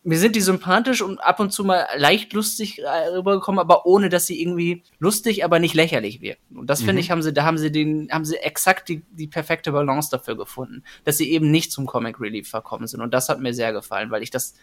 mir 0.03 0.17
sind 0.17 0.35
die 0.35 0.41
sympathisch 0.41 1.01
und 1.01 1.19
ab 1.19 1.39
und 1.39 1.51
zu 1.53 1.63
mal 1.63 1.85
leicht 1.95 2.33
lustig 2.33 2.79
äh, 2.79 3.07
rübergekommen, 3.15 3.59
aber 3.59 3.85
ohne 3.85 4.09
dass 4.09 4.25
sie 4.25 4.41
irgendwie 4.41 4.83
lustig, 4.97 5.45
aber 5.45 5.59
nicht 5.59 5.75
lächerlich 5.75 6.21
wirken. 6.21 6.57
Und 6.57 6.71
das 6.71 6.79
finde 6.79 6.93
Mhm. 6.93 6.99
ich, 6.99 7.11
haben 7.11 7.21
sie, 7.21 7.33
da 7.33 7.43
haben 7.43 7.59
sie 7.59 7.71
den, 7.71 8.09
haben 8.11 8.25
sie 8.25 8.37
exakt 8.37 8.89
die, 8.89 9.03
die 9.11 9.27
perfekte 9.27 9.71
Balance 9.71 10.09
dafür 10.09 10.35
gefunden, 10.35 10.83
dass 11.03 11.17
sie 11.17 11.31
eben 11.31 11.51
nicht 11.51 11.71
zum 11.71 11.85
Comic 11.85 12.19
Relief 12.19 12.49
verkommen 12.49 12.87
sind. 12.87 13.01
Und 13.01 13.13
das 13.13 13.29
hat 13.29 13.39
mir 13.39 13.53
sehr 13.53 13.73
gefallen, 13.73 14.09
weil 14.09 14.23
ich 14.23 14.31
das 14.31 14.55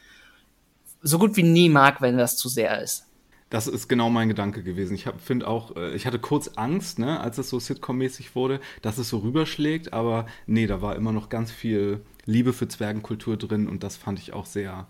so 1.03 1.19
gut 1.19 1.37
wie 1.37 1.45
nie 1.45 1.69
mag, 1.69 2.01
wenn 2.01 2.19
das 2.19 2.37
zu 2.37 2.49
sehr 2.49 2.83
ist. 2.83 3.05
Das 3.51 3.67
ist 3.67 3.89
genau 3.89 4.11
mein 4.11 4.29
Gedanke 4.29 4.63
gewesen. 4.63 4.95
Ich 4.95 5.07
finde 5.25 5.47
auch, 5.49 5.75
äh, 5.77 5.95
ich 5.95 6.07
hatte 6.07 6.19
kurz 6.19 6.51
Angst, 6.57 6.99
ne, 6.99 7.21
als 7.21 7.39
es 7.39 7.49
so 7.49 7.59
Sitcom-mäßig 7.59 8.35
wurde, 8.35 8.61
dass 8.83 8.99
es 8.99 9.09
so 9.09 9.19
rüberschlägt, 9.19 9.93
aber 9.93 10.27
nee, 10.47 10.67
da 10.67 10.83
war 10.83 10.97
immer 10.97 11.13
noch 11.13 11.29
ganz 11.29 11.51
viel 11.51 12.03
Liebe 12.27 12.53
für 12.53 12.69
Zwergenkultur 12.69 13.37
drin 13.39 13.69
und 13.69 13.83
das 13.85 13.97
fand 13.97 14.19
ich 14.19 14.35
auch 14.35 14.45
sehr, 14.45 14.87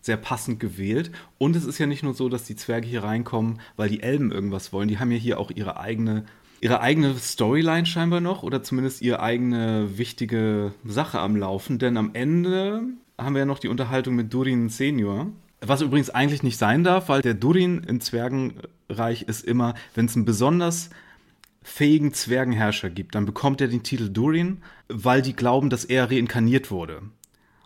sehr 0.00 0.16
passend 0.16 0.60
gewählt. 0.60 1.10
Und 1.38 1.56
es 1.56 1.64
ist 1.64 1.78
ja 1.78 1.86
nicht 1.86 2.02
nur 2.02 2.14
so, 2.14 2.28
dass 2.28 2.44
die 2.44 2.56
Zwerge 2.56 2.86
hier 2.86 3.04
reinkommen, 3.04 3.60
weil 3.76 3.88
die 3.88 4.02
Elben 4.02 4.32
irgendwas 4.32 4.72
wollen. 4.72 4.88
Die 4.88 4.98
haben 4.98 5.10
ja 5.10 5.18
hier 5.18 5.38
auch 5.38 5.50
ihre 5.50 5.78
eigene, 5.78 6.24
ihre 6.60 6.80
eigene 6.80 7.14
Storyline 7.16 7.86
scheinbar 7.86 8.20
noch 8.20 8.42
oder 8.42 8.62
zumindest 8.62 9.02
ihre 9.02 9.20
eigene 9.20 9.98
wichtige 9.98 10.72
Sache 10.84 11.20
am 11.20 11.36
Laufen. 11.36 11.78
Denn 11.78 11.96
am 11.96 12.10
Ende 12.14 12.82
haben 13.18 13.34
wir 13.34 13.40
ja 13.40 13.46
noch 13.46 13.58
die 13.58 13.68
Unterhaltung 13.68 14.14
mit 14.14 14.32
Durin 14.32 14.68
Senior. 14.68 15.26
Was 15.60 15.82
übrigens 15.82 16.08
eigentlich 16.08 16.42
nicht 16.42 16.56
sein 16.56 16.84
darf, 16.84 17.10
weil 17.10 17.20
der 17.20 17.34
Durin 17.34 17.84
im 17.86 18.00
Zwergenreich 18.00 19.22
ist 19.22 19.44
immer, 19.44 19.74
wenn 19.94 20.06
es 20.06 20.16
einen 20.16 20.24
besonders 20.24 20.88
fähigen 21.62 22.14
Zwergenherrscher 22.14 22.88
gibt, 22.88 23.14
dann 23.14 23.26
bekommt 23.26 23.60
er 23.60 23.68
den 23.68 23.82
Titel 23.82 24.08
Durin, 24.08 24.62
weil 24.88 25.20
die 25.20 25.34
glauben, 25.34 25.68
dass 25.68 25.84
er 25.84 26.10
reinkarniert 26.10 26.70
wurde. 26.70 27.02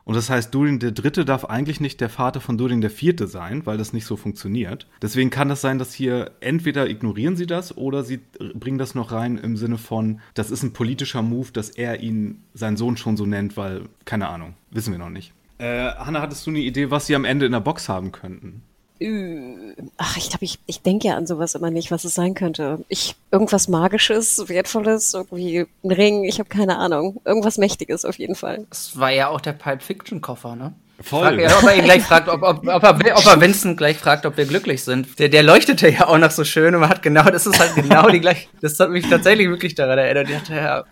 Und 0.04 0.14
das 0.14 0.28
heißt, 0.28 0.54
Durin 0.54 0.78
der 0.78 0.92
Dritte 0.92 1.24
darf 1.24 1.46
eigentlich 1.46 1.80
nicht 1.80 2.00
der 2.00 2.10
Vater 2.10 2.40
von 2.40 2.58
Durin 2.58 2.80
der 2.80 2.90
Vierte 2.90 3.26
sein, 3.26 3.64
weil 3.64 3.78
das 3.78 3.92
nicht 3.92 4.04
so 4.04 4.16
funktioniert. 4.16 4.86
Deswegen 5.00 5.30
kann 5.30 5.48
das 5.48 5.62
sein, 5.62 5.78
dass 5.78 5.94
hier 5.94 6.32
entweder 6.40 6.88
ignorieren 6.88 7.36
sie 7.36 7.46
das 7.46 7.76
oder 7.76 8.04
sie 8.04 8.20
bringen 8.54 8.78
das 8.78 8.94
noch 8.94 9.12
rein 9.12 9.38
im 9.38 9.56
Sinne 9.56 9.78
von, 9.78 10.20
das 10.34 10.50
ist 10.50 10.62
ein 10.62 10.74
politischer 10.74 11.22
Move, 11.22 11.52
dass 11.52 11.70
er 11.70 12.00
ihn, 12.00 12.42
seinen 12.52 12.76
Sohn 12.76 12.96
schon 12.96 13.16
so 13.16 13.24
nennt, 13.24 13.56
weil, 13.56 13.82
keine 14.04 14.28
Ahnung, 14.28 14.54
wissen 14.70 14.92
wir 14.92 14.98
noch 14.98 15.10
nicht. 15.10 15.32
Äh, 15.58 15.90
Hanna, 15.92 16.20
hattest 16.20 16.46
du 16.46 16.50
eine 16.50 16.58
Idee, 16.58 16.90
was 16.90 17.06
sie 17.06 17.16
am 17.16 17.24
Ende 17.24 17.46
in 17.46 17.52
der 17.52 17.60
Box 17.60 17.88
haben 17.88 18.12
könnten? 18.12 18.62
Ach, 19.00 20.16
ich 20.16 20.28
glaube, 20.28 20.44
ich, 20.44 20.58
ich 20.66 20.80
denke 20.82 21.08
ja 21.08 21.16
an 21.16 21.26
sowas 21.26 21.54
immer 21.54 21.70
nicht, 21.70 21.90
was 21.90 22.04
es 22.04 22.14
sein 22.14 22.34
könnte. 22.34 22.84
Ich, 22.88 23.16
irgendwas 23.32 23.66
Magisches, 23.68 24.48
Wertvolles, 24.48 25.14
irgendwie 25.14 25.66
ein 25.82 25.90
Ring, 25.90 26.24
ich 26.24 26.38
habe 26.38 26.48
keine 26.48 26.78
Ahnung. 26.78 27.20
Irgendwas 27.24 27.58
Mächtiges 27.58 28.04
auf 28.04 28.18
jeden 28.18 28.36
Fall. 28.36 28.66
Das 28.70 28.98
war 28.98 29.10
ja 29.10 29.28
auch 29.28 29.40
der 29.40 29.52
Pulp 29.52 29.82
Fiction 29.82 30.20
Koffer, 30.20 30.54
ne? 30.54 30.74
Voll. 31.00 31.22
Frag, 31.22 31.40
ja, 31.40 31.58
ob 31.58 31.64
er 31.64 31.76
ihn 31.76 31.84
gleich 31.84 32.02
fragt, 32.04 32.28
ob, 32.28 32.42
ob, 32.42 32.66
ob, 32.66 32.82
er, 32.84 33.18
ob 33.18 33.26
er 33.26 33.40
Vincent 33.40 33.76
gleich 33.76 33.98
fragt, 33.98 34.26
ob 34.26 34.36
wir 34.36 34.46
glücklich 34.46 34.84
sind. 34.84 35.18
Der, 35.18 35.28
der 35.28 35.42
leuchtete 35.42 35.88
ja 35.88 36.06
auch 36.06 36.18
noch 36.18 36.30
so 36.30 36.44
schön 36.44 36.72
und 36.74 36.82
man 36.82 36.88
hat 36.88 37.02
genau, 37.02 37.24
das 37.24 37.46
ist 37.46 37.58
halt 37.58 37.74
genau 37.74 38.08
die 38.08 38.20
gleiche, 38.20 38.46
das 38.60 38.78
hat 38.78 38.90
mich 38.90 39.08
tatsächlich 39.08 39.48
wirklich 39.48 39.74
daran 39.74 39.98
erinnert. 39.98 40.30
Ich, 40.30 40.36
hatte, 40.36 40.54
ja, 40.54 40.84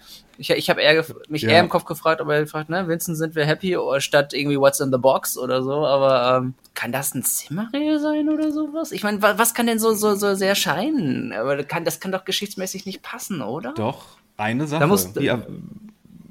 ich, 0.43 0.51
ich 0.51 0.69
habe 0.71 0.81
mich 1.29 1.43
Ja. 1.43 1.51
eher 1.51 1.61
im 1.61 1.69
Kopf 1.69 1.85
gefragt, 1.85 2.21
ob 2.21 2.29
er 2.29 2.41
gefragt, 2.41 2.69
ne, 2.69 2.87
Vincent, 2.89 3.17
sind 3.17 3.35
wir 3.35 3.47
happy 3.47 3.77
oder 3.77 4.01
statt 4.01 4.35
irgendwie 4.35 4.59
What's 4.59 4.81
in 4.81 4.91
the 4.93 4.99
Box 4.99 5.39
oder 5.39 5.63
so, 5.63 5.87
aber 5.87 6.39
ähm, 6.39 6.55
kann 6.75 6.93
das 6.93 7.15
ein 7.15 7.23
Zimmerrede 7.23 8.01
sein 8.01 8.29
oder 8.29 8.53
sowas? 8.53 8.93
Ich 8.93 9.03
meine, 9.05 9.23
wa, 9.23 9.39
was 9.39 9.55
kann 9.55 9.67
denn 9.67 9.79
so, 9.79 9.95
so, 9.95 10.15
so 10.15 10.35
sehr 10.35 10.55
scheinen? 10.55 11.33
Aber 11.33 11.57
das 11.57 11.69
kann, 11.69 11.85
das 11.85 12.01
kann 12.01 12.13
doch 12.13 12.25
geschichtsmäßig 12.25 12.87
nicht 12.87 13.03
passen, 13.03 13.41
oder? 13.41 13.73
Doch, 13.75 14.05
eine 14.37 14.67
Sache. 14.67 14.81
Da 14.81 14.87
muss- 14.87 15.13
die 15.13 15.29
äh, 15.29 15.39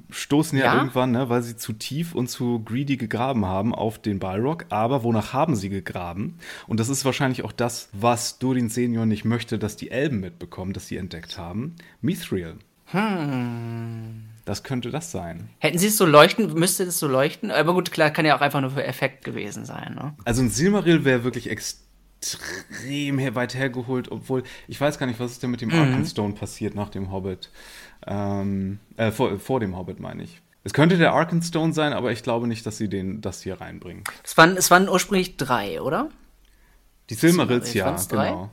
stoßen 0.09 0.57
ja, 0.57 0.65
Ja? 0.65 0.75
irgendwann, 0.75 1.11
ne, 1.11 1.29
weil 1.29 1.41
sie 1.41 1.55
zu 1.55 1.71
tief 1.71 2.13
und 2.13 2.27
zu 2.27 2.61
greedy 2.65 2.97
gegraben 2.97 3.45
haben 3.45 3.73
auf 3.73 3.97
den 3.97 4.19
Balrog. 4.19 4.65
Aber 4.69 5.03
wonach 5.03 5.31
haben 5.31 5.55
sie 5.55 5.69
gegraben? 5.69 6.37
Und 6.67 6.79
das 6.81 6.89
ist 6.89 7.05
wahrscheinlich 7.05 7.45
auch 7.45 7.53
das, 7.53 7.87
was 7.93 8.37
Durin 8.37 8.67
Senior 8.69 9.05
nicht 9.05 9.23
möchte, 9.23 9.57
dass 9.57 9.77
die 9.77 9.89
Elben 9.91 10.19
mitbekommen, 10.19 10.73
dass 10.73 10.87
sie 10.87 10.97
entdeckt 10.97 11.37
haben. 11.37 11.75
Mithril. 12.01 12.55
Hm. 12.91 14.23
Das 14.45 14.63
könnte 14.63 14.89
das 14.89 15.11
sein. 15.11 15.49
Hätten 15.59 15.77
sie 15.77 15.87
es 15.87 15.97
so 15.97 16.05
leuchten, 16.05 16.53
müsste 16.53 16.83
es 16.83 16.99
so 16.99 17.07
leuchten? 17.07 17.51
Aber 17.51 17.73
gut, 17.73 17.91
klar, 17.91 18.09
kann 18.09 18.25
ja 18.25 18.35
auch 18.35 18.41
einfach 18.41 18.61
nur 18.61 18.71
für 18.71 18.83
Effekt 18.83 19.23
gewesen 19.23 19.65
sein, 19.65 19.93
ne? 19.95 20.15
Also 20.25 20.41
ein 20.41 20.49
Silmaril 20.49 21.05
wäre 21.05 21.23
wirklich 21.23 21.49
extrem 21.49 23.35
weit 23.35 23.53
hergeholt, 23.55 24.11
obwohl 24.11 24.43
ich 24.67 24.81
weiß 24.81 24.97
gar 24.97 25.05
nicht, 25.05 25.19
was 25.19 25.31
ist 25.33 25.43
denn 25.43 25.51
mit 25.51 25.61
dem 25.61 25.69
Mhm. 25.69 25.75
Arkenstone 25.79 26.33
passiert 26.33 26.75
nach 26.75 26.89
dem 26.89 27.11
Hobbit. 27.11 27.49
Ähm, 28.07 28.79
äh, 28.97 29.11
vor, 29.11 29.39
vor 29.39 29.59
dem 29.59 29.77
Hobbit 29.77 29.99
meine 29.99 30.23
ich. 30.23 30.41
Es 30.63 30.73
könnte 30.73 30.97
der 30.97 31.13
Arkenstone 31.13 31.73
sein, 31.73 31.93
aber 31.93 32.11
ich 32.11 32.21
glaube 32.23 32.47
nicht, 32.47 32.65
dass 32.65 32.77
sie 32.77 32.87
den 32.89 33.21
das 33.21 33.41
hier 33.41 33.61
reinbringen. 33.61 34.03
Es 34.23 34.37
waren, 34.37 34.57
es 34.57 34.69
waren 34.69 34.89
ursprünglich 34.89 35.37
drei, 35.37 35.81
oder? 35.81 36.09
Die 37.09 37.15
Silmarils, 37.15 37.73
ja, 37.73 37.85
waren's 37.85 38.07
drei? 38.07 38.49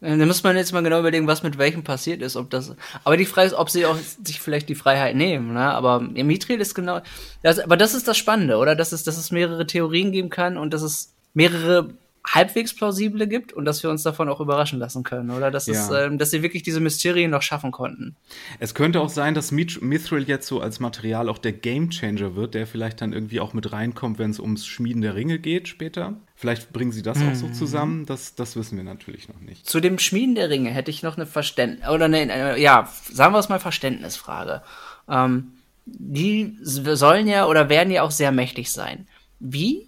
Äh, 0.00 0.16
Da 0.16 0.26
muss 0.26 0.42
man 0.42 0.56
jetzt 0.56 0.72
mal 0.72 0.82
genau 0.82 1.00
überlegen, 1.00 1.26
was 1.26 1.42
mit 1.42 1.58
welchem 1.58 1.84
passiert 1.84 2.22
ist, 2.22 2.36
ob 2.36 2.50
das. 2.50 2.74
Aber 3.04 3.16
die 3.16 3.26
Frage 3.26 3.48
ist, 3.48 3.54
ob 3.54 3.70
sie 3.70 3.86
auch 3.86 3.96
sich 4.24 4.40
vielleicht 4.40 4.68
die 4.68 4.74
Freiheit 4.74 5.16
nehmen, 5.16 5.52
ne? 5.54 5.60
Aber 5.72 6.08
ja, 6.14 6.24
Mithril 6.24 6.60
ist 6.60 6.74
genau. 6.74 7.00
Das, 7.42 7.58
aber 7.58 7.76
das 7.76 7.94
ist 7.94 8.08
das 8.08 8.16
Spannende, 8.16 8.56
oder? 8.56 8.74
Dass 8.76 8.92
es, 8.92 9.04
dass 9.04 9.16
es 9.18 9.30
mehrere 9.30 9.66
Theorien 9.66 10.12
geben 10.12 10.30
kann 10.30 10.56
und 10.56 10.72
dass 10.72 10.82
es 10.82 11.12
mehrere 11.34 11.90
halbwegs 12.26 12.74
plausible 12.74 13.26
gibt 13.26 13.54
und 13.54 13.64
dass 13.64 13.82
wir 13.82 13.88
uns 13.88 14.02
davon 14.02 14.28
auch 14.28 14.40
überraschen 14.40 14.78
lassen 14.78 15.02
können, 15.04 15.30
oder? 15.30 15.50
Dass, 15.50 15.66
es, 15.68 15.88
Ja. 15.88 16.04
ähm, 16.04 16.18
dass 16.18 16.30
sie 16.30 16.42
wirklich 16.42 16.62
diese 16.62 16.78
Mysterien 16.78 17.30
noch 17.30 17.40
schaffen 17.40 17.70
konnten. 17.72 18.14
Es 18.58 18.74
könnte 18.74 19.00
auch 19.00 19.08
sein, 19.08 19.34
dass 19.34 19.52
Mit- 19.52 19.80
Mithril 19.80 20.24
jetzt 20.28 20.46
so 20.46 20.60
als 20.60 20.80
Material 20.80 21.30
auch 21.30 21.38
der 21.38 21.52
Gamechanger 21.52 22.36
wird, 22.36 22.52
der 22.54 22.66
vielleicht 22.66 23.00
dann 23.00 23.14
irgendwie 23.14 23.40
auch 23.40 23.54
mit 23.54 23.72
reinkommt, 23.72 24.18
wenn 24.18 24.30
es 24.30 24.38
ums 24.38 24.66
Schmieden 24.66 25.00
der 25.00 25.14
Ringe 25.14 25.38
geht 25.38 25.66
später. 25.68 26.14
Vielleicht 26.40 26.72
bringen 26.72 26.90
sie 26.90 27.02
das 27.02 27.18
auch 27.18 27.22
Mhm. 27.22 27.34
so 27.34 27.48
zusammen. 27.50 28.06
Das, 28.06 28.34
das 28.34 28.56
wissen 28.56 28.78
wir 28.78 28.82
natürlich 28.84 29.28
noch 29.28 29.40
nicht. 29.40 29.68
Zu 29.68 29.78
dem 29.78 29.98
Schmieden 29.98 30.34
der 30.34 30.48
Ringe 30.48 30.70
hätte 30.70 30.90
ich 30.90 31.02
noch 31.02 31.16
eine 31.18 31.26
Verständnis, 31.26 31.86
oder 31.90 32.08
ne, 32.08 32.32
äh, 32.32 32.58
ja, 32.62 32.90
sagen 33.12 33.34
wir 33.34 33.38
es 33.40 33.50
mal 33.50 33.60
Verständnisfrage. 33.60 34.62
Ähm, 35.06 35.52
die 35.84 36.56
sollen 36.62 37.26
ja 37.26 37.44
oder 37.46 37.68
werden 37.68 37.90
ja 37.92 38.02
auch 38.04 38.10
sehr 38.10 38.32
mächtig 38.32 38.72
sein. 38.72 39.06
Wie 39.38 39.86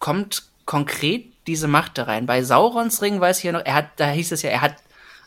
kommt 0.00 0.42
konkret 0.64 1.26
diese 1.46 1.68
Macht 1.68 1.96
da 1.96 2.04
rein? 2.04 2.26
Bei 2.26 2.42
Saurons 2.42 3.00
Ring 3.00 3.20
weiß 3.20 3.38
ich 3.38 3.44
ja 3.44 3.52
noch, 3.52 3.64
er 3.64 3.74
hat, 3.74 3.90
da 3.96 4.10
hieß 4.10 4.32
es 4.32 4.42
ja, 4.42 4.50
er 4.50 4.62
hat 4.62 4.74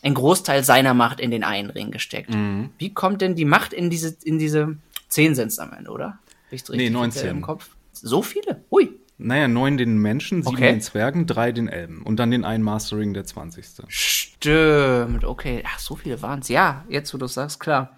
einen 0.03 0.15
Großteil 0.15 0.65
seiner 0.65 0.93
Macht 0.93 1.21
in 1.21 1.31
den 1.31 1.45
einen 1.45 1.69
Ring 1.69 1.91
gesteckt. 1.91 2.29
Wie 2.77 2.93
kommt 2.93 3.21
denn 3.21 3.35
die 3.35 3.45
Macht 3.45 3.71
in 3.71 3.89
diese, 3.89 4.17
in 4.25 4.37
diese 4.37 4.75
10 5.07 5.35
sind 5.35 5.57
am 5.59 5.71
Ende, 5.71 5.91
oder? 5.91 6.19
Richtig 6.51 6.91
19. 6.91 7.29
Im 7.29 7.41
Kopf? 7.41 7.69
So 7.93 8.21
viele? 8.21 8.63
Ui. 8.69 8.89
Naja, 9.19 9.47
neun 9.47 9.77
den 9.77 9.97
Menschen, 9.97 10.43
sieben 10.43 10.55
Okay. 10.55 10.71
den 10.73 10.81
Zwergen, 10.81 11.25
drei 11.25 11.51
den 11.51 11.67
Elben. 11.67 12.03
Und 12.03 12.17
dann 12.17 12.29
den 12.29 12.45
einen 12.45 12.63
Mastering 12.63 13.13
der 13.13 13.25
20. 13.25 13.65
Stimmt, 13.87 15.23
okay. 15.25 15.63
Ach, 15.65 15.79
so 15.79 15.95
viele 15.95 16.21
waren's. 16.21 16.49
Ja, 16.49 16.85
jetzt 16.87 17.13
wo 17.13 17.17
du 17.17 17.25
sagst, 17.27 17.59
klar. 17.59 17.97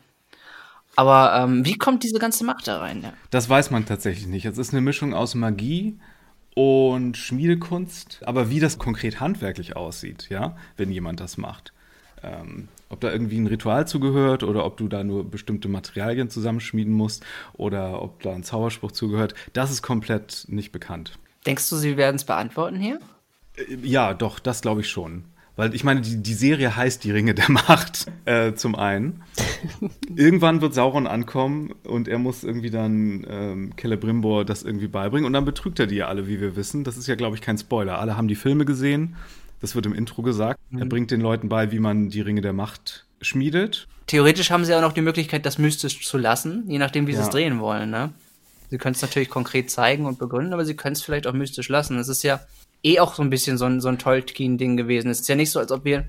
Aber 0.96 1.34
ähm, 1.44 1.66
wie 1.66 1.78
kommt 1.78 2.04
diese 2.04 2.20
ganze 2.20 2.44
Macht 2.46 2.68
da 2.68 2.80
rein? 2.80 3.02
Ja? 3.02 3.14
Das 3.32 3.50
weiß 3.50 3.72
man 3.72 3.86
tatsächlich 3.86 4.28
nicht. 4.28 4.46
Es 4.46 4.58
ist 4.58 4.74
eine 4.74 4.82
Mischung 4.82 5.14
aus 5.14 5.36
Magie 5.36 6.00
und 6.56 7.16
Schmiedekunst, 7.18 8.22
aber 8.26 8.50
wie 8.50 8.60
das 8.60 8.78
konkret 8.78 9.20
handwerklich 9.20 9.76
aussieht, 9.76 10.28
ja, 10.30 10.56
wenn 10.78 10.92
jemand 10.92 11.20
das 11.20 11.38
macht. 11.38 11.74
Ähm, 12.24 12.68
ob 12.90 13.00
da 13.02 13.12
irgendwie 13.12 13.38
ein 13.38 13.48
Ritual 13.48 13.88
zugehört 13.88 14.44
oder 14.44 14.66
ob 14.66 14.78
du 14.78 14.88
da 14.88 15.04
nur 15.04 15.30
bestimmte 15.30 15.68
Materialien 15.68 16.30
zusammenschmieden 16.30 16.94
musst 16.94 17.26
oder 17.54 18.02
ob 18.02 18.22
da 18.24 18.34
ein 18.34 18.44
Zauberspruch 18.44 18.92
zugehört, 18.92 19.36
das 19.54 19.72
ist 19.72 19.82
komplett 19.82 20.46
nicht 20.48 20.72
bekannt. 20.72 21.18
Denkst 21.46 21.70
du, 21.70 21.76
sie 21.76 21.98
werden 21.98 22.16
es 22.18 22.26
beantworten 22.26 22.78
hier? 22.78 23.00
Äh, 23.56 23.76
Ja, 23.84 24.14
doch, 24.14 24.40
das 24.40 24.62
glaube 24.62 24.82
ich 24.82 24.90
schon. 24.90 25.26
Weil 25.56 25.76
ich 25.76 25.84
meine, 25.84 26.00
die, 26.00 26.24
die 26.24 26.34
Serie 26.36 26.78
heißt 26.78 27.04
Die 27.04 27.12
Ringe 27.12 27.34
der 27.34 27.52
Macht, 27.52 28.06
äh, 28.24 28.54
zum 28.54 28.76
einen. 28.76 29.24
Irgendwann 30.16 30.62
wird 30.62 30.74
Sauron 30.74 31.06
ankommen 31.06 31.74
und 31.84 32.08
er 32.08 32.18
muss 32.18 32.46
irgendwie 32.46 32.70
dann 32.70 33.26
ähm, 33.30 33.74
Celebrimbor 33.78 34.46
das 34.46 34.64
irgendwie 34.64 34.88
beibringen 34.88 35.26
und 35.26 35.34
dann 35.34 35.44
betrügt 35.44 35.78
er 35.82 35.88
die 35.88 35.96
ja 35.96 36.08
alle, 36.08 36.28
wie 36.30 36.40
wir 36.40 36.56
wissen. 36.56 36.86
Das 36.86 36.96
ist 36.96 37.08
ja, 37.08 37.16
glaube 37.16 37.36
ich, 37.36 37.42
kein 37.42 37.58
Spoiler. 37.58 38.00
Alle 38.00 38.16
haben 38.16 38.30
die 38.30 38.36
Filme 38.36 38.64
gesehen. 38.64 39.18
Das 39.62 39.76
wird 39.76 39.86
im 39.86 39.94
Intro 39.94 40.22
gesagt. 40.22 40.60
Er 40.78 40.86
bringt 40.86 41.12
den 41.12 41.22
Leuten 41.22 41.50
bei, 41.50 41.72
wie 41.72 41.80
man 41.80 42.10
die 42.10 42.22
Ringe 42.22 42.42
der 42.42 42.54
Macht 42.54 43.06
schmiedet. 43.22 43.88
Theoretisch 44.08 44.52
haben 44.52 44.66
sie 44.66 44.74
auch 44.76 44.82
noch 44.82 44.94
die 44.94 45.02
Möglichkeit, 45.02 45.46
das 45.46 45.58
mystisch 45.58 46.06
zu 46.06 46.18
lassen, 46.18 46.64
je 46.68 46.80
nachdem, 46.80 47.08
wie 47.08 47.14
sie 47.14 47.20
es 47.20 47.28
Ja. 47.28 47.32
drehen 47.32 47.60
wollen. 47.60 47.90
Ne? 47.90 48.12
Sie 48.70 48.78
können 48.78 48.96
es 48.96 49.02
natürlich 49.02 49.30
konkret 49.30 49.70
zeigen 49.70 50.06
und 50.06 50.18
begründen, 50.18 50.54
aber 50.54 50.66
sie 50.66 50.76
können 50.76 50.94
es 50.94 51.02
vielleicht 51.02 51.28
auch 51.28 51.34
mystisch 51.34 51.70
lassen. 51.70 51.98
Es 52.00 52.08
ist 52.08 52.24
ja 52.24 52.40
eh 52.84 53.00
auch 53.00 53.14
so 53.16 53.22
ein 53.22 53.30
bisschen 53.30 53.58
so 53.58 53.66
ein, 53.66 53.82
so 53.82 53.90
ein 53.90 53.98
Tolkien-Ding 54.00 54.78
gewesen. 54.78 55.10
Es 55.10 55.20
ist 55.20 55.28
ja 55.30 55.36
nicht 55.36 55.52
so, 55.52 55.60
als 55.60 55.72
ob 55.72 55.84
wir 55.86 56.06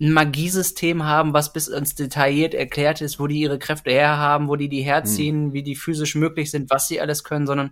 ein 0.00 0.12
Magiesystem 0.12 1.04
haben, 1.04 1.32
was 1.32 1.52
bis 1.52 1.68
ins 1.68 1.94
detailliert 1.94 2.54
erklärt 2.54 3.00
ist, 3.00 3.18
wo 3.20 3.26
die 3.26 3.40
ihre 3.40 3.58
Kräfte 3.58 3.90
herhaben, 3.90 4.48
wo 4.48 4.56
die 4.56 4.68
die 4.68 4.82
herziehen, 4.82 5.52
wie 5.52 5.62
die 5.62 5.76
physisch 5.76 6.14
möglich 6.14 6.50
sind, 6.50 6.70
was 6.70 6.88
sie 6.88 7.00
alles 7.00 7.24
können, 7.24 7.46
sondern 7.46 7.70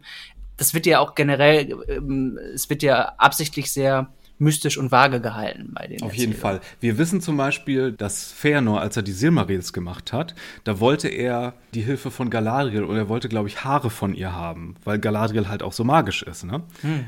das 0.56 0.74
wird 0.74 0.86
ja 0.86 0.98
auch 0.98 1.14
generell, 1.14 1.76
ähm, 1.88 2.38
es 2.54 2.68
wird 2.68 2.82
ja 2.82 3.12
absichtlich 3.16 3.72
sehr 3.72 4.12
mystisch 4.38 4.78
und 4.78 4.92
vage 4.92 5.20
gehalten 5.20 5.70
bei 5.72 5.86
den 5.86 6.02
Auf 6.02 6.14
jeden. 6.14 6.34
Fall. 6.34 6.60
Wir 6.80 6.98
wissen 6.98 7.20
zum 7.20 7.36
Beispiel, 7.36 7.92
dass 7.92 8.32
Fëanor, 8.34 8.78
als 8.78 8.96
er 8.96 9.02
die 9.02 9.12
Silmarils 9.12 9.72
gemacht 9.72 10.12
hat, 10.12 10.34
da 10.64 10.80
wollte 10.80 11.08
er 11.08 11.54
die 11.74 11.80
Hilfe 11.80 12.10
von 12.10 12.30
Galadriel 12.30 12.84
und 12.84 12.96
er 12.96 13.08
wollte, 13.08 13.28
glaube 13.28 13.48
ich, 13.48 13.64
Haare 13.64 13.90
von 13.90 14.14
ihr 14.14 14.32
haben, 14.32 14.76
weil 14.84 14.98
Galadriel 14.98 15.48
halt 15.48 15.62
auch 15.62 15.72
so 15.72 15.84
magisch 15.84 16.22
ist. 16.22 16.44
Ne? 16.44 16.62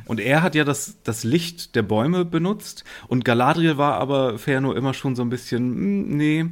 Und 0.07 0.20
er 0.20 0.43
hat 0.43 0.55
ja 0.55 0.65
das, 0.65 0.98
das 1.05 1.24
Licht 1.24 1.77
der 1.77 1.82
Bäume 1.82 2.24
benutzt 2.24 2.85
und 3.09 3.24
Galadriel 3.24 3.78
war 3.78 3.94
aber 3.94 4.35
Fëanor 4.35 4.77
immer 4.77 4.94
schon 4.94 5.15
so 5.15 5.23
ein 5.23 5.31
bisschen, 5.31 5.74
hm, 5.74 6.16
nee, 6.16 6.47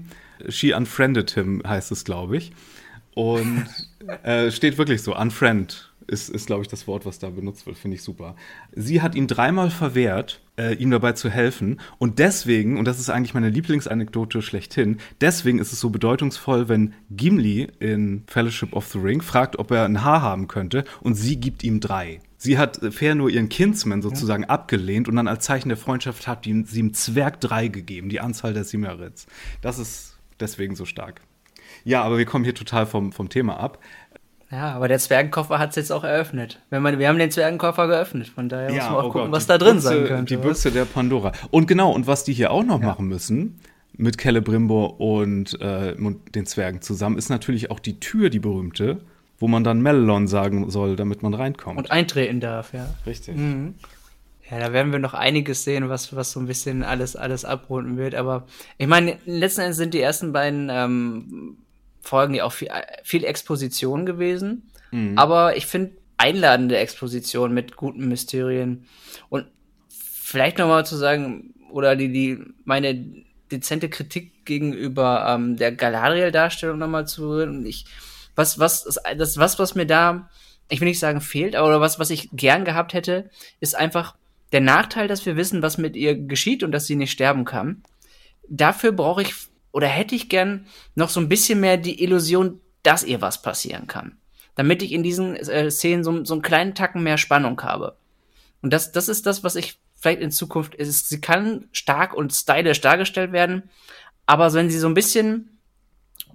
she 0.49 0.73
unfriended 0.73 1.31
him, 1.33 1.63
heißt 1.67 1.91
es, 1.91 2.05
glaube 2.05 2.37
ich. 2.37 2.53
Und 3.15 3.67
äh, 4.23 4.51
steht 4.51 4.79
wirklich 4.79 5.03
so, 5.03 5.17
unfriend 5.17 5.88
ist, 6.09 6.31
ist 6.31 6.47
glaube 6.47 6.63
ich, 6.63 6.69
das 6.69 6.87
Wort, 6.87 7.07
was 7.07 7.19
da 7.19 7.31
benutzt 7.31 7.67
wird, 7.67 7.79
finde 7.79 7.97
ich 7.97 8.03
super. 8.03 8.35
Sie 8.75 9.01
hat 9.03 9.15
ihn 9.15 9.27
dreimal 9.27 9.71
verwehrt, 9.71 10.41
äh, 10.57 10.75
ihm 10.75 10.91
dabei 10.91 11.13
zu 11.13 11.31
helfen. 11.31 11.81
Und 11.99 12.19
deswegen, 12.19 12.79
und 12.79 12.87
das 12.87 12.99
ist 12.99 13.11
eigentlich 13.11 13.35
meine 13.35 13.51
Lieblingsanekdote 13.51 14.43
schlechthin, 14.43 14.99
deswegen 15.21 15.59
ist 15.59 15.73
es 15.73 15.81
so 15.81 15.91
bedeutungsvoll, 15.91 16.69
wenn 16.69 16.95
Gimli 17.11 17.69
in 17.79 18.25
Fellowship 18.27 18.73
of 18.73 18.87
the 18.89 18.99
Ring 18.99 19.23
fragt, 19.23 19.59
ob 19.59 19.71
er 19.71 19.85
ein 19.85 20.03
Haar 20.03 20.23
haben 20.23 20.49
könnte, 20.49 20.85
und 21.01 21.15
sie 21.15 21.37
gibt 21.37 21.63
ihm 21.63 21.81
drei. 21.81 22.21
Sie 22.39 22.57
hat 22.57 22.83
äh, 22.83 22.91
fair 22.91 23.15
nur 23.15 23.31
ihren 23.31 23.49
Kinsman 23.49 24.03
sozusagen 24.03 24.45
abgelehnt 24.45 25.09
und 25.09 25.17
dann 25.17 25.29
als 25.29 25.45
Zeichen 25.45 25.69
der 25.69 25.79
Freundschaft 25.79 26.27
hat 26.27 26.47
ihm, 26.47 26.65
sie 26.65 26.81
ihm 26.81 26.95
Zwerg 26.95 27.41
drei 27.41 27.69
gegeben, 27.69 28.09
die 28.09 28.21
Anzahl 28.21 28.55
der 28.55 28.65
Simerits. 28.65 29.27
Das 29.61 29.79
ist 29.79 30.19
deswegen 30.41 30.75
so 30.75 30.85
stark. 30.85 31.21
Ja, 31.85 32.03
aber 32.03 32.19
wir 32.19 32.25
kommen 32.25 32.45
hier 32.45 32.55
total 32.55 32.87
vom, 32.87 33.13
vom 33.13 33.29
Thema 33.29 33.59
ab. 33.59 33.79
Ja, 34.51 34.73
aber 34.73 34.89
der 34.89 34.99
Zwergenkoffer 34.99 35.59
hat 35.59 35.70
es 35.70 35.77
jetzt 35.77 35.93
auch 35.93 36.05
eröffnet. 36.05 36.61
Wenn 36.70 36.83
man, 36.83 36.99
wir 36.99 37.09
haben 37.09 37.19
den 37.19 37.31
Zwergenkoffer 37.31 37.87
geöffnet, 37.87 38.29
von 38.29 38.49
daher 38.49 38.73
muss 38.73 38.83
man 38.85 38.95
auch 38.95 38.99
oh 39.05 39.11
gucken, 39.11 39.20
Gott, 39.23 39.33
was 39.33 39.47
da 39.47 39.59
drin 39.59 39.77
Büchse- 39.77 39.81
sein 39.81 40.05
könnte. 40.07 40.35
Die 40.35 40.39
was? 40.39 40.47
Büchse 40.47 40.70
der 40.73 40.87
Pandora. 40.87 41.33
Und 41.51 41.66
genau, 41.66 41.93
und 41.93 42.07
was 42.07 42.25
die 42.25 42.33
hier 42.33 42.51
auch 42.51 42.65
noch 42.65 42.81
machen 42.81 43.07
müssen, 43.09 43.61
mit 43.93 44.20
Celebrimbor 44.20 45.01
und, 45.01 45.61
äh, 45.61 45.95
und 45.99 46.35
den 46.35 46.47
Zwergen 46.47 46.81
zusammen, 46.81 47.19
ist 47.19 47.29
natürlich 47.29 47.70
auch 47.70 47.81
die 47.81 48.01
Tür, 48.01 48.31
die 48.31 48.39
berühmte, 48.39 49.01
wo 49.39 49.49
man 49.49 49.65
dann 49.65 49.83
Melon 49.83 50.27
sagen 50.29 50.70
soll, 50.70 50.97
damit 50.97 51.23
man 51.23 51.35
reinkommt. 51.35 51.79
Und 51.79 51.91
eintreten 51.91 52.41
darf, 52.41 52.73
ja. 52.73 52.89
Richtig. 53.07 53.37
Ja, 54.51 54.59
da 54.59 54.73
werden 54.73 54.93
wir 54.93 54.99
noch 54.99 55.12
einiges 55.15 55.65
sehen, 55.65 55.91
was, 55.91 56.16
was 56.16 56.33
so 56.33 56.41
ein 56.41 56.47
bisschen 56.47 56.83
alles, 56.83 57.16
alles 57.16 57.45
abrunden 57.45 57.99
wird. 57.99 58.15
Aber 58.15 58.47
ich 58.79 58.87
meine, 58.87 59.19
letzten 59.27 59.61
Endes 59.61 59.77
sind 59.77 59.93
die 59.93 60.01
ersten 60.01 60.33
beiden 60.33 60.70
ähm, 60.73 61.59
Folgen 62.09 62.35
ja 62.35 62.45
auch 62.45 62.53
viel, 62.53 62.71
viel 63.05 63.25
Exposition 63.25 64.07
gewesen. 64.07 64.71
Aber 65.17 65.57
ich 65.57 65.67
finde 65.67 65.93
einladende 66.17 66.77
Exposition 66.77 67.55
mit 67.55 67.77
guten 67.77 68.09
Mysterien. 68.09 68.87
Und 69.29 69.47
vielleicht 69.89 70.59
nochmal 70.59 70.85
zu 70.85 70.97
sagen, 70.97 71.55
oder 71.71 71.97
die, 71.97 72.11
die, 72.11 72.39
meine 72.65 73.25
dezente 73.51 73.89
Kritik 73.89 74.45
gegenüber 74.45 75.27
ähm, 75.29 75.57
der 75.57 75.73
Galadriel-Darstellung 75.73 76.79
nochmal 76.79 77.07
zu. 77.07 77.31
Und 77.31 77.67
ich, 77.67 77.87
was, 78.35 78.59
was, 78.59 78.99
das, 79.17 79.39
was, 79.39 79.59
was 79.59 79.75
mir 79.75 79.87
da, 79.87 80.29
ich 80.69 80.81
will 80.81 80.89
nicht 80.89 80.99
sagen 80.99 81.21
fehlt, 81.21 81.57
aber 81.57 81.81
was, 81.81 81.99
was 81.99 82.11
ich 82.11 82.29
gern 82.33 82.65
gehabt 82.65 82.95
hätte, 82.95 83.31
ist 83.61 83.75
einfach 83.75 84.17
der 84.53 84.61
Nachteil, 84.61 85.09
dass 85.09 85.25
wir 85.27 85.37
wissen, 85.37 85.63
was 85.63 85.79
mit 85.79 85.97
ihr 85.97 86.15
geschieht 86.15 86.63
und 86.63 86.73
dass 86.73 86.87
sie 86.87 86.97
nicht 86.97 87.13
sterben 87.13 87.45
kann. 87.45 87.83
Dafür 88.49 88.93
brauche 88.93 89.23
ich 89.23 89.35
oder 89.73 89.86
hätte 89.86 90.15
ich 90.15 90.28
gern 90.28 90.66
noch 90.95 91.09
so 91.09 91.20
ein 91.20 91.28
bisschen 91.28 91.61
mehr 91.61 91.77
die 91.77 92.03
Illusion, 92.03 92.61
dass 92.82 93.05
ihr 93.05 93.20
was 93.20 93.43
passieren 93.43 93.86
kann. 93.86 94.19
Damit 94.55 94.82
ich 94.82 94.93
in 94.93 95.03
diesen 95.03 95.36
äh, 95.36 95.70
Szenen 95.70 96.05
so, 96.05 96.24
so 96.24 96.35
einen 96.35 96.43
kleinen 96.43 96.74
Tacken 96.74 97.03
mehr 97.03 97.19
Spannung 97.19 97.61
habe. 97.62 97.97
Und 98.62 98.73
das, 98.73 98.93
das 98.93 99.09
ist 99.09 99.27
das, 99.27 99.45
was 99.45 99.57
ich 99.57 99.78
vielleicht 99.95 100.20
in 100.20 100.31
Zukunft 100.31 100.74
ist. 100.74 101.09
Sie 101.09 101.20
kann 101.20 101.69
stark 101.73 102.15
und 102.15 102.32
stylisch 102.32 102.81
dargestellt 102.81 103.32
werden, 103.32 103.70
aber 104.27 104.53
wenn 104.53 104.70
sie 104.70 104.78
so 104.78 104.89
ein 104.89 104.95
bisschen 104.95 105.59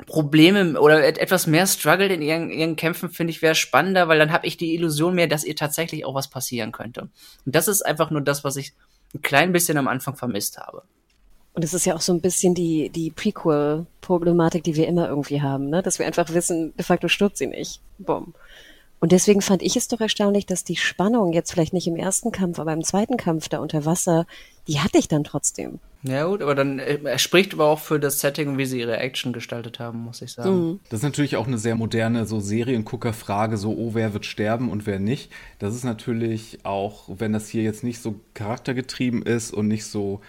Probleme 0.08 0.80
oder 0.80 1.06
et 1.06 1.18
etwas 1.18 1.48
mehr 1.48 1.68
struggelt 1.68 2.12
in 2.12 2.22
ihren, 2.22 2.50
ihren 2.50 2.76
Kämpfen, 2.76 3.10
finde 3.10 3.32
ich, 3.32 3.42
wäre 3.42 3.56
spannender, 3.56 4.08
weil 4.08 4.20
dann 4.20 4.32
habe 4.32 4.48
ich 4.48 4.58
die 4.58 4.74
Illusion 4.74 5.16
mehr, 5.16 5.28
dass 5.28 5.44
ihr 5.44 5.56
tatsächlich 5.56 6.06
auch 6.06 6.16
was 6.16 6.30
passieren 6.30 6.72
könnte. 6.72 7.10
Und 7.46 7.56
das 7.56 7.68
ist 7.68 7.84
einfach 7.84 8.10
nur 8.10 8.22
das, 8.22 8.44
was 8.44 8.56
ich 8.56 8.74
ein 9.14 9.22
klein 9.22 9.52
bisschen 9.52 9.78
am 9.78 9.88
Anfang 9.88 10.16
vermisst 10.16 10.58
habe. 10.58 10.84
Und 11.54 11.64
es 11.64 11.74
ist 11.74 11.86
ja 11.86 11.96
auch 11.96 12.02
so 12.02 12.14
ein 12.14 12.22
bisschen 12.22 12.56
die, 12.56 12.90
die 12.90 13.12
Prequel-Problematik, 13.12 14.64
die 14.64 14.76
wir 14.76 14.88
immer 14.88 15.08
irgendwie 15.08 15.42
haben, 15.42 15.70
ne? 15.70 15.84
Dass 15.84 16.00
wir 16.00 16.08
einfach 16.08 16.34
wissen, 16.34 16.76
de 16.78 16.84
facto 16.84 17.08
stirbt 17.08 17.38
sie 17.38 17.48
nicht. 17.48 17.80
Bumm. 18.00 18.34
Und 19.04 19.12
deswegen 19.12 19.42
fand 19.42 19.62
ich 19.62 19.76
es 19.76 19.90
doch 19.90 20.00
erstaunlich, 20.00 20.46
dass 20.46 20.64
die 20.64 20.78
Spannung 20.78 21.34
jetzt 21.34 21.52
vielleicht 21.52 21.74
nicht 21.74 21.88
im 21.88 21.98
ersten 21.98 22.32
Kampf, 22.32 22.58
aber 22.58 22.72
im 22.72 22.86
zweiten 22.86 23.18
Kampf 23.18 23.50
da 23.50 23.60
unter 23.60 23.84
Wasser, 23.84 24.26
die 24.66 24.80
hatte 24.80 24.98
ich 24.98 25.10
dann 25.10 25.26
trotzdem. 25.26 25.80
Ja 26.04 26.26
gut, 26.26 26.42
aber 26.42 26.56
dann 26.56 26.80
äh, 26.80 27.00
er 27.04 27.18
spricht 27.18 27.54
aber 27.54 27.66
auch 27.66 27.80
für 27.80 28.00
das 28.00 28.22
Setting, 28.22 28.58
wie 28.58 28.66
sie 28.66 28.80
ihre 28.80 28.96
Action 28.96 29.34
gestaltet 29.34 29.80
haben, 29.80 30.00
muss 30.00 30.22
ich 30.22 30.32
sagen. 30.32 30.80
Das 30.90 31.02
ist 31.02 31.04
natürlich 31.04 31.36
auch 31.36 31.48
eine 31.48 31.58
sehr 31.58 31.76
moderne 31.76 32.26
so 32.26 32.40
Seriengucker-Frage, 32.40 33.58
so, 33.58 33.72
oh, 33.72 33.90
wer 33.94 34.14
wird 34.14 34.26
sterben 34.26 34.72
und 34.72 34.86
wer 34.86 35.00
nicht. 35.00 35.30
Das 35.60 35.76
ist 35.76 35.84
natürlich 35.84 36.60
auch, 36.64 37.10
wenn 37.10 37.34
das 37.34 37.50
hier 37.50 37.64
jetzt 37.64 37.84
nicht 37.84 38.02
so 38.02 38.16
charaktergetrieben 38.36 39.22
ist 39.22 39.54
und 39.54 39.68
nicht 39.68 39.86
so 39.86 40.22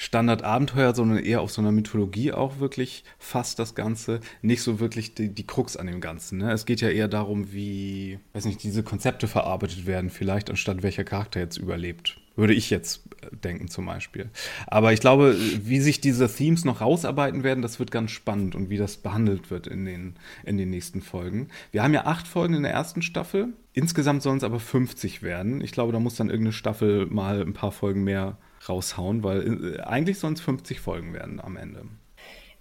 Standard-Abenteuer, 0.00 0.94
sondern 0.94 1.18
eher 1.18 1.42
auf 1.42 1.50
so 1.50 1.60
einer 1.60 1.72
Mythologie 1.72 2.32
auch 2.32 2.58
wirklich 2.58 3.04
fast 3.18 3.58
das 3.58 3.74
Ganze, 3.74 4.20
nicht 4.40 4.62
so 4.62 4.80
wirklich 4.80 5.14
die, 5.14 5.28
die 5.28 5.46
Krux 5.46 5.76
an 5.76 5.88
dem 5.88 6.00
Ganzen. 6.00 6.38
Ne? 6.38 6.52
Es 6.52 6.64
geht 6.64 6.80
ja 6.80 6.88
eher 6.88 7.06
darum, 7.06 7.52
wie, 7.52 8.18
weiß 8.32 8.46
nicht, 8.46 8.62
diese 8.62 8.82
Konzepte 8.82 9.28
verarbeitet 9.28 9.84
werden, 9.84 10.08
vielleicht 10.08 10.48
anstatt 10.48 10.82
welcher 10.82 11.04
Charakter 11.04 11.38
jetzt 11.38 11.58
überlebt. 11.58 12.18
Würde 12.34 12.54
ich 12.54 12.70
jetzt 12.70 13.02
äh, 13.20 13.36
denken 13.44 13.68
zum 13.68 13.84
Beispiel. 13.84 14.30
Aber 14.66 14.94
ich 14.94 15.00
glaube, 15.00 15.36
wie 15.38 15.80
sich 15.80 16.00
diese 16.00 16.34
Themes 16.34 16.64
noch 16.64 16.80
rausarbeiten 16.80 17.44
werden, 17.44 17.60
das 17.60 17.78
wird 17.78 17.90
ganz 17.90 18.10
spannend 18.10 18.54
und 18.54 18.70
wie 18.70 18.78
das 18.78 18.96
behandelt 18.96 19.50
wird 19.50 19.66
in 19.66 19.84
den, 19.84 20.14
in 20.44 20.56
den 20.56 20.70
nächsten 20.70 21.02
Folgen. 21.02 21.48
Wir 21.72 21.82
haben 21.82 21.92
ja 21.92 22.06
acht 22.06 22.26
Folgen 22.26 22.54
in 22.54 22.62
der 22.62 22.72
ersten 22.72 23.02
Staffel. 23.02 23.48
Insgesamt 23.74 24.22
sollen 24.22 24.38
es 24.38 24.44
aber 24.44 24.60
50 24.60 25.22
werden. 25.22 25.60
Ich 25.60 25.72
glaube, 25.72 25.92
da 25.92 26.00
muss 26.00 26.16
dann 26.16 26.30
irgendeine 26.30 26.54
Staffel 26.54 27.04
mal 27.04 27.42
ein 27.42 27.52
paar 27.52 27.72
Folgen 27.72 28.02
mehr 28.02 28.38
raushauen, 28.68 29.22
weil 29.22 29.76
äh, 29.76 29.80
eigentlich 29.80 30.22
es 30.22 30.40
50 30.40 30.80
Folgen 30.80 31.12
werden 31.14 31.40
am 31.40 31.56
Ende. 31.56 31.82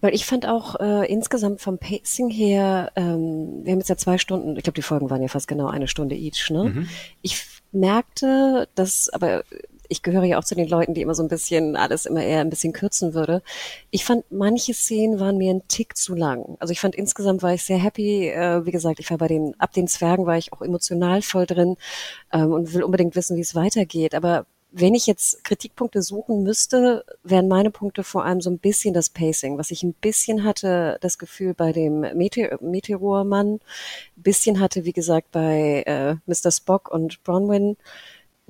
Weil 0.02 0.16
ich 0.16 0.26
fand 0.26 0.48
auch 0.48 0.80
äh, 0.80 1.12
insgesamt 1.12 1.60
vom 1.60 1.78
Pacing 1.78 2.30
her, 2.30 2.92
ähm, 2.96 3.62
wir 3.64 3.74
haben 3.74 3.80
jetzt 3.80 3.90
ja 3.90 3.98
zwei 3.98 4.18
Stunden, 4.18 4.56
ich 4.56 4.64
glaube, 4.64 4.76
die 4.76 4.82
Folgen 4.82 5.10
waren 5.10 5.22
ja 5.22 5.28
fast 5.28 5.48
genau 5.50 5.68
eine 5.68 5.90
Stunde 5.90 6.16
each, 6.16 6.50
ne? 6.52 6.88
Ich 7.22 7.34
f- 7.34 7.62
merkte, 7.74 8.70
dass, 8.76 9.10
aber 9.10 9.44
ich 9.90 10.02
gehöre 10.04 10.24
ja 10.24 10.38
auch 10.40 10.44
zu 10.46 10.56
den 10.56 10.70
Leuten, 10.70 10.94
die 10.94 11.02
immer 11.02 11.16
so 11.16 11.24
ein 11.24 11.28
bisschen 11.28 11.76
alles 11.76 12.06
immer 12.06 12.24
eher 12.24 12.42
ein 12.42 12.50
bisschen 12.52 12.72
kürzen 12.74 13.14
würde. 13.14 13.42
Ich 13.90 14.06
fand, 14.06 14.24
manche 14.32 14.74
Szenen 14.74 15.20
waren 15.20 15.38
mir 15.38 15.52
ein 15.52 15.68
Tick 15.68 15.98
zu 15.98 16.16
lang. 16.16 16.56
Also 16.60 16.72
ich 16.72 16.80
fand 16.80 16.96
insgesamt 16.96 17.42
war 17.44 17.54
ich 17.56 17.64
sehr 17.64 17.80
happy. 17.80 18.30
Äh, 18.30 18.66
wie 18.66 18.72
gesagt, 18.72 19.00
ich 19.00 19.10
war 19.10 19.18
bei 19.18 19.28
den, 19.28 19.54
ab 19.60 19.74
den 19.74 19.88
Zwergen 19.88 20.26
war 20.28 20.38
ich 20.38 20.54
auch 20.54 20.62
emotional 20.62 21.22
voll 21.24 21.46
drin 21.48 21.76
ähm, 22.32 22.52
und 22.54 22.74
will 22.74 22.84
unbedingt 22.84 23.16
wissen, 23.16 23.36
wie 23.36 23.42
es 23.42 23.56
weitergeht. 23.56 24.14
Aber 24.16 24.46
wenn 24.72 24.94
ich 24.94 25.08
jetzt 25.08 25.44
Kritikpunkte 25.44 26.02
suchen 26.02 26.44
müsste, 26.44 27.04
wären 27.24 27.48
meine 27.48 27.72
Punkte 27.72 28.04
vor 28.04 28.26
allem 28.26 28.40
so 28.40 28.50
ein 28.50 28.60
bisschen 28.60 28.94
das 28.94 29.10
Pacing, 29.10 29.58
was 29.58 29.72
ich 29.72 29.84
ein 29.84 29.94
bisschen 29.94 30.44
hatte, 30.44 30.98
das 31.02 31.18
Gefühl 31.18 31.54
bei 31.54 31.72
dem 31.72 32.02
Meteor 32.02 32.60
Meteormann, 32.62 33.56
ein 33.56 33.62
bisschen 34.16 34.60
hatte, 34.60 34.86
wie 34.86 34.94
gesagt, 34.94 35.32
bei 35.32 35.84
äh, 35.86 36.16
Mr. 36.28 36.52
Spock 36.52 36.90
und 36.92 37.24
Bronwyn. 37.24 37.78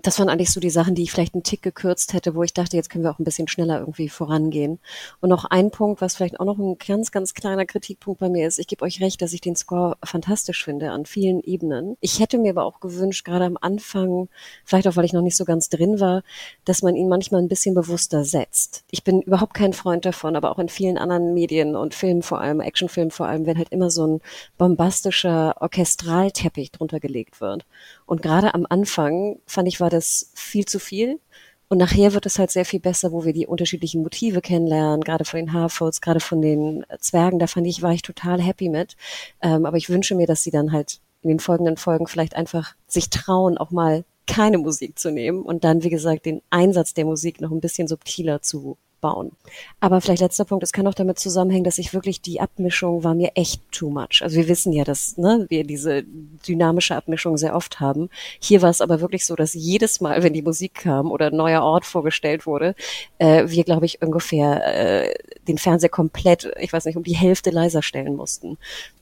Das 0.01 0.19
waren 0.19 0.29
eigentlich 0.29 0.51
so 0.51 0.59
die 0.59 0.69
Sachen, 0.69 0.95
die 0.95 1.03
ich 1.03 1.11
vielleicht 1.11 1.33
einen 1.33 1.43
Tick 1.43 1.61
gekürzt 1.61 2.13
hätte, 2.13 2.35
wo 2.35 2.43
ich 2.43 2.53
dachte, 2.53 2.77
jetzt 2.77 2.89
können 2.89 3.03
wir 3.03 3.11
auch 3.11 3.19
ein 3.19 3.23
bisschen 3.25 3.47
schneller 3.47 3.79
irgendwie 3.79 4.07
vorangehen. 4.07 4.79
Und 5.19 5.29
noch 5.29 5.45
ein 5.45 5.71
Punkt, 5.71 6.01
was 6.01 6.15
vielleicht 6.15 6.39
auch 6.39 6.45
noch 6.45 6.57
ein 6.57 6.77
ganz, 6.77 7.11
ganz 7.11 7.33
kleiner 7.33 7.65
Kritikpunkt 7.65 8.19
bei 8.19 8.29
mir 8.29 8.47
ist. 8.47 8.59
Ich 8.59 8.67
gebe 8.67 8.83
euch 8.85 9.01
recht, 9.01 9.21
dass 9.21 9.33
ich 9.33 9.41
den 9.41 9.55
Score 9.55 9.97
fantastisch 10.03 10.63
finde 10.63 10.91
an 10.91 11.05
vielen 11.05 11.41
Ebenen. 11.41 11.97
Ich 11.99 12.19
hätte 12.19 12.37
mir 12.37 12.51
aber 12.51 12.63
auch 12.63 12.79
gewünscht, 12.79 13.25
gerade 13.25 13.45
am 13.45 13.57
Anfang, 13.59 14.29
vielleicht 14.63 14.87
auch, 14.87 14.95
weil 14.95 15.05
ich 15.05 15.13
noch 15.13 15.21
nicht 15.21 15.35
so 15.35 15.45
ganz 15.45 15.69
drin 15.69 15.99
war, 15.99 16.23
dass 16.65 16.81
man 16.81 16.95
ihn 16.95 17.09
manchmal 17.09 17.41
ein 17.41 17.49
bisschen 17.49 17.75
bewusster 17.75 18.23
setzt. 18.23 18.83
Ich 18.91 19.03
bin 19.03 19.21
überhaupt 19.21 19.53
kein 19.53 19.73
Freund 19.73 20.05
davon, 20.05 20.35
aber 20.35 20.51
auch 20.51 20.59
in 20.59 20.69
vielen 20.69 20.97
anderen 20.97 21.33
Medien 21.33 21.75
und 21.75 21.93
Filmen 21.93 22.21
vor 22.21 22.39
allem, 22.39 22.61
Actionfilmen 22.61 23.11
vor 23.11 23.27
allem, 23.27 23.45
wenn 23.45 23.57
halt 23.57 23.69
immer 23.69 23.89
so 23.89 24.05
ein 24.07 24.21
bombastischer 24.57 25.55
Orchestralteppich 25.59 26.71
drunter 26.71 26.99
gelegt 26.99 27.41
wird. 27.41 27.65
Und 28.09 28.23
gerade 28.23 28.55
am 28.55 28.65
Anfang 28.67 29.37
fand 29.45 29.67
ich, 29.67 29.79
war 29.79 29.91
das 29.91 30.31
viel 30.33 30.65
zu 30.65 30.79
viel. 30.79 31.19
Und 31.67 31.77
nachher 31.77 32.15
wird 32.15 32.25
es 32.25 32.39
halt 32.39 32.49
sehr 32.49 32.65
viel 32.65 32.79
besser, 32.79 33.11
wo 33.11 33.23
wir 33.23 33.33
die 33.33 33.45
unterschiedlichen 33.45 34.01
Motive 34.01 34.41
kennenlernen, 34.41 35.01
gerade 35.03 35.25
von 35.25 35.37
den 35.37 35.53
Harfolds, 35.53 36.01
gerade 36.01 36.19
von 36.19 36.41
den 36.41 36.83
Zwergen. 36.99 37.37
Da 37.37 37.45
fand 37.45 37.67
ich, 37.67 37.83
war 37.83 37.93
ich 37.93 38.01
total 38.01 38.41
happy 38.41 38.67
mit. 38.67 38.95
Ähm, 39.43 39.67
aber 39.67 39.77
ich 39.77 39.91
wünsche 39.91 40.15
mir, 40.15 40.25
dass 40.25 40.41
sie 40.41 40.49
dann 40.49 40.71
halt 40.71 41.01
in 41.21 41.29
den 41.29 41.39
folgenden 41.39 41.77
Folgen 41.77 42.07
vielleicht 42.07 42.35
einfach 42.35 42.73
sich 42.87 43.11
trauen, 43.11 43.59
auch 43.59 43.69
mal 43.69 44.03
keine 44.25 44.57
Musik 44.57 44.97
zu 44.97 45.11
nehmen 45.11 45.43
und 45.43 45.63
dann, 45.63 45.83
wie 45.83 45.91
gesagt, 45.91 46.25
den 46.25 46.41
Einsatz 46.49 46.95
der 46.95 47.05
Musik 47.05 47.41
noch 47.41 47.51
ein 47.51 47.61
bisschen 47.61 47.87
subtiler 47.87 48.41
zu 48.41 48.79
bauen. 48.99 49.31
Aber 49.79 50.01
vielleicht 50.01 50.21
letzter 50.21 50.45
Punkt, 50.45 50.63
es 50.63 50.71
kann 50.71 50.87
auch 50.87 50.93
damit 50.93 51.19
zusammenhängen, 51.19 51.63
dass 51.63 51.77
ich 51.77 51.93
wirklich 51.93 52.21
die 52.21 52.41
Abmischung 52.41 53.03
war 53.03 53.15
mir 53.15 53.31
echt 53.35 53.61
too 53.71 53.89
much. 53.89 54.21
Also 54.21 54.35
wir 54.35 54.47
wissen 54.47 54.73
ja, 54.73 54.83
dass 54.83 55.17
ne, 55.17 55.45
wir 55.49 55.63
diese 55.63 56.03
dynamische 56.47 56.95
Abmischung 56.95 57.37
sehr 57.37 57.55
oft 57.55 57.79
haben. 57.79 58.09
Hier 58.39 58.61
war 58.61 58.69
es 58.69 58.81
aber 58.81 59.01
wirklich 59.01 59.25
so, 59.25 59.35
dass 59.35 59.53
jedes 59.53 60.01
Mal, 60.01 60.23
wenn 60.23 60.33
die 60.33 60.41
Musik 60.41 60.73
kam 60.75 61.11
oder 61.11 61.27
ein 61.27 61.35
neuer 61.35 61.61
Ort 61.61 61.85
vorgestellt 61.85 62.45
wurde, 62.45 62.75
äh, 63.17 63.45
wir, 63.47 63.63
glaube 63.63 63.85
ich, 63.85 64.01
ungefähr 64.01 65.05
äh, 65.07 65.13
den 65.47 65.57
Fernseher 65.57 65.89
komplett, 65.89 66.51
ich 66.59 66.73
weiß 66.73 66.85
nicht, 66.85 66.97
um 66.97 67.03
die 67.03 67.15
Hälfte 67.15 67.49
leiser 67.49 67.81
stellen 67.81 68.15
mussten. 68.15 68.57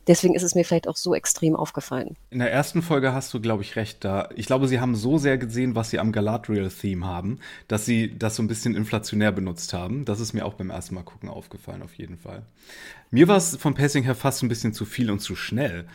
Deswegen 0.08 0.36
ist 0.36 0.44
es 0.44 0.56
mir 0.56 0.64
vielleicht 0.64 0.88
auch 0.88 0.96
so 0.96 1.14
extrem 1.14 1.56
aufgefallen. 1.56 2.16
In 2.30 2.40
der 2.40 2.52
ersten 2.52 2.82
Folge 2.82 3.14
hast 3.14 3.34
du, 3.34 3.42
glaube 3.42 3.64
ich, 3.64 3.76
recht 3.76 4.06
da. 4.06 4.30
Ich 4.36 4.46
glaube, 4.46 4.68
sie 4.70 4.80
haben 4.80 4.96
so 4.96 5.18
sehr 5.18 5.38
gesehen, 5.38 5.76
was 5.76 5.90
sie 5.90 6.00
am 6.00 6.14
Galadriel-Theme 6.14 7.06
haben, 7.06 7.40
dass 7.68 7.86
sie 7.86 8.18
das 8.18 8.38
so 8.38 8.44
ein 8.44 8.48
bisschen 8.48 8.74
inflationär 8.76 9.34
benutzt 9.34 9.74
haben. 9.74 9.87
Das 10.06 10.20
ist 10.20 10.34
mir 10.34 10.46
auch 10.46 10.54
beim 10.54 10.70
ersten 10.70 10.96
Mal 10.96 11.04
gucken 11.04 11.30
aufgefallen, 11.30 11.82
auf 11.82 11.94
jeden 11.96 12.18
Fall. 12.18 12.44
Mir 13.12 13.28
war 13.28 13.38
es 13.38 13.56
vom 13.58 13.74
Pacing 13.74 14.04
her 14.04 14.16
fast 14.16 14.44
ein 14.44 14.50
bisschen 14.50 14.74
zu 14.74 14.86
viel 14.86 15.10
und 15.12 15.20
zu 15.20 15.36
schnell. 15.36 15.88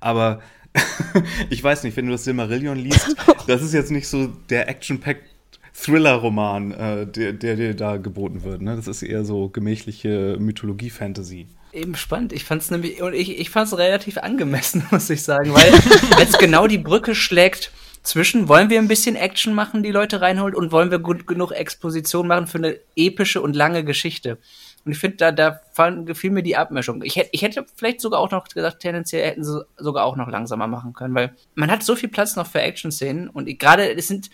Aber 0.00 0.40
ich 1.50 1.62
weiß 1.62 1.84
nicht, 1.84 1.96
wenn 1.96 2.06
du 2.06 2.12
das 2.12 2.24
Silmarillion 2.24 2.78
liest, 2.78 3.16
das 3.46 3.62
ist 3.62 3.74
jetzt 3.74 3.90
nicht 3.90 4.08
so 4.08 4.28
der 4.48 4.68
Action-Packed 4.68 5.30
Thriller-Roman, 5.72 6.72
äh, 6.72 7.06
der, 7.06 7.32
der 7.32 7.56
dir 7.56 7.74
da 7.74 7.96
geboten 7.96 8.42
wird. 8.42 8.60
Ne? 8.62 8.76
Das 8.76 8.86
ist 8.86 9.02
eher 9.02 9.24
so 9.24 9.48
gemächliche 9.48 10.36
Mythologie-Fantasy. 10.38 11.46
Eben 11.72 11.94
spannend. 11.94 12.32
Ich 12.32 12.44
fand 12.44 12.62
es 12.62 12.70
nämlich, 12.70 13.00
und 13.00 13.14
ich, 13.14 13.38
ich 13.38 13.50
fand 13.50 13.68
es 13.68 13.78
relativ 13.78 14.18
angemessen, 14.18 14.84
muss 14.90 15.08
ich 15.10 15.22
sagen, 15.22 15.54
weil 15.54 15.72
jetzt 16.18 16.38
genau 16.38 16.66
die 16.66 16.78
Brücke 16.78 17.14
schlägt 17.14 17.70
zwischen, 18.02 18.48
wollen 18.48 18.70
wir 18.70 18.78
ein 18.78 18.88
bisschen 18.88 19.16
Action 19.16 19.54
machen, 19.54 19.82
die 19.82 19.90
Leute 19.90 20.20
reinholt, 20.20 20.54
und 20.54 20.72
wollen 20.72 20.90
wir 20.90 20.98
gut 20.98 21.26
genug 21.26 21.52
Exposition 21.52 22.26
machen 22.26 22.46
für 22.46 22.58
eine 22.58 22.78
epische 22.96 23.40
und 23.40 23.54
lange 23.54 23.84
Geschichte. 23.84 24.38
Und 24.84 24.92
ich 24.92 24.98
finde, 24.98 25.18
da, 25.18 25.32
da 25.32 25.60
fand, 25.72 26.06
gefiel 26.06 26.30
mir 26.30 26.42
die 26.42 26.56
Abmischung. 26.56 27.02
Ich 27.02 27.16
hätte, 27.16 27.28
ich 27.32 27.42
hätte 27.42 27.66
vielleicht 27.76 28.00
sogar 28.00 28.20
auch 28.20 28.30
noch 28.30 28.48
gesagt, 28.48 28.80
tendenziell 28.80 29.26
hätten 29.26 29.44
sie 29.44 29.62
sogar 29.76 30.04
auch 30.04 30.16
noch 30.16 30.28
langsamer 30.28 30.66
machen 30.66 30.94
können, 30.94 31.14
weil 31.14 31.34
man 31.54 31.70
hat 31.70 31.82
so 31.82 31.96
viel 31.96 32.08
Platz 32.08 32.36
noch 32.36 32.46
für 32.46 32.62
Action-Szenen 32.62 33.28
und 33.28 33.46
gerade, 33.58 33.94
es 33.94 34.08
sind, 34.08 34.30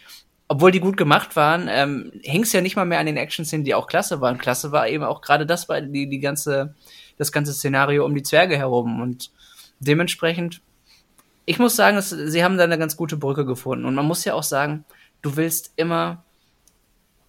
obwohl 0.47 0.71
die 0.71 0.79
gut 0.79 0.97
gemacht 0.97 1.35
waren, 1.35 1.67
ähm, 1.69 2.13
hing 2.23 2.43
es 2.43 2.53
ja 2.53 2.61
nicht 2.61 2.77
mal 2.77 2.85
mehr 2.85 3.01
an 3.01 3.07
den 3.07 3.17
Action-Szenen, 3.17 3.65
die 3.65 3.75
auch 3.75 3.89
klasse 3.89 4.21
waren. 4.21 4.39
Klasse 4.39 4.71
war 4.71 4.89
eben 4.89 5.03
auch 5.03 5.21
gerade 5.21 5.47
das, 5.47 5.69
war 5.69 5.81
die, 5.81 6.09
die 6.09 6.21
ganze, 6.21 6.75
das 7.19 7.33
ganze 7.33 7.53
Szenario 7.53 8.05
um 8.05 8.15
die 8.15 8.23
Zwerge 8.23 8.57
herum 8.57 9.01
und 9.03 9.33
dementsprechend, 9.81 10.61
ich 11.47 11.59
muss 11.59 11.77
sagen, 11.77 11.97
es, 11.97 12.11
sie 12.11 12.45
haben 12.45 12.59
da 12.59 12.65
eine 12.65 12.79
ganz 12.79 12.97
gute 12.97 13.17
Brücke 13.17 13.47
gefunden 13.47 13.85
und 13.85 13.95
man 13.95 14.05
muss 14.05 14.25
ja 14.25 14.35
auch 14.35 14.43
sagen, 14.43 14.85
du 15.23 15.37
willst 15.37 15.73
immer 15.77 16.25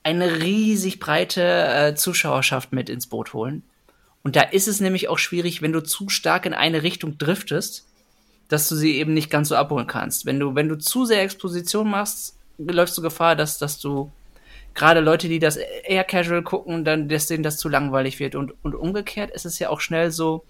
eine 0.04 0.42
riesig 0.42 1.00
breite 1.00 1.44
äh, 1.44 1.96
Zuschauerschaft 1.96 2.74
mit 2.74 2.90
ins 2.90 3.08
Boot 3.08 3.34
holen. 3.34 3.64
Und 4.24 4.36
da 4.36 4.42
ist 4.42 4.68
es 4.68 4.80
nämlich 4.80 5.08
auch 5.10 5.20
schwierig, 5.20 5.62
wenn 5.62 5.72
du 5.72 5.84
zu 5.84 6.10
stark 6.10 6.46
in 6.46 6.54
eine 6.54 6.84
Richtung 6.84 7.18
driftest, 7.18 7.88
dass 8.48 8.68
du 8.68 8.76
sie 8.76 8.98
eben 8.98 9.14
nicht 9.14 9.30
ganz 9.30 9.50
so 9.50 9.56
abholen 9.56 9.88
kannst. 9.88 10.26
Wenn 10.26 10.40
du, 10.40 10.56
wenn 10.56 10.70
du 10.70 10.78
zu 10.78 11.06
sehr 11.06 11.22
Exposition 11.22 11.90
machst, 11.90 12.38
läufst 12.58 12.98
du 12.98 13.02
Gefahr, 13.02 13.36
dass, 13.36 13.58
dass 13.58 13.80
du 13.80 14.12
gerade 14.74 15.00
Leute, 15.02 15.28
die 15.28 15.40
das 15.40 15.58
eher 15.58 16.04
casual 16.04 16.44
gucken, 16.44 16.86
dann 16.86 17.10
dass 17.10 17.28
denen 17.28 17.44
das 17.44 17.58
zu 17.58 17.70
langweilig 17.70 18.20
wird. 18.20 18.36
Und, 18.36 18.54
und 18.64 18.76
umgekehrt 18.76 19.32
ist 19.32 19.46
es 19.46 19.60
ja 19.60 19.70
auch 19.70 19.82
schnell 19.82 20.12
so, 20.12 20.44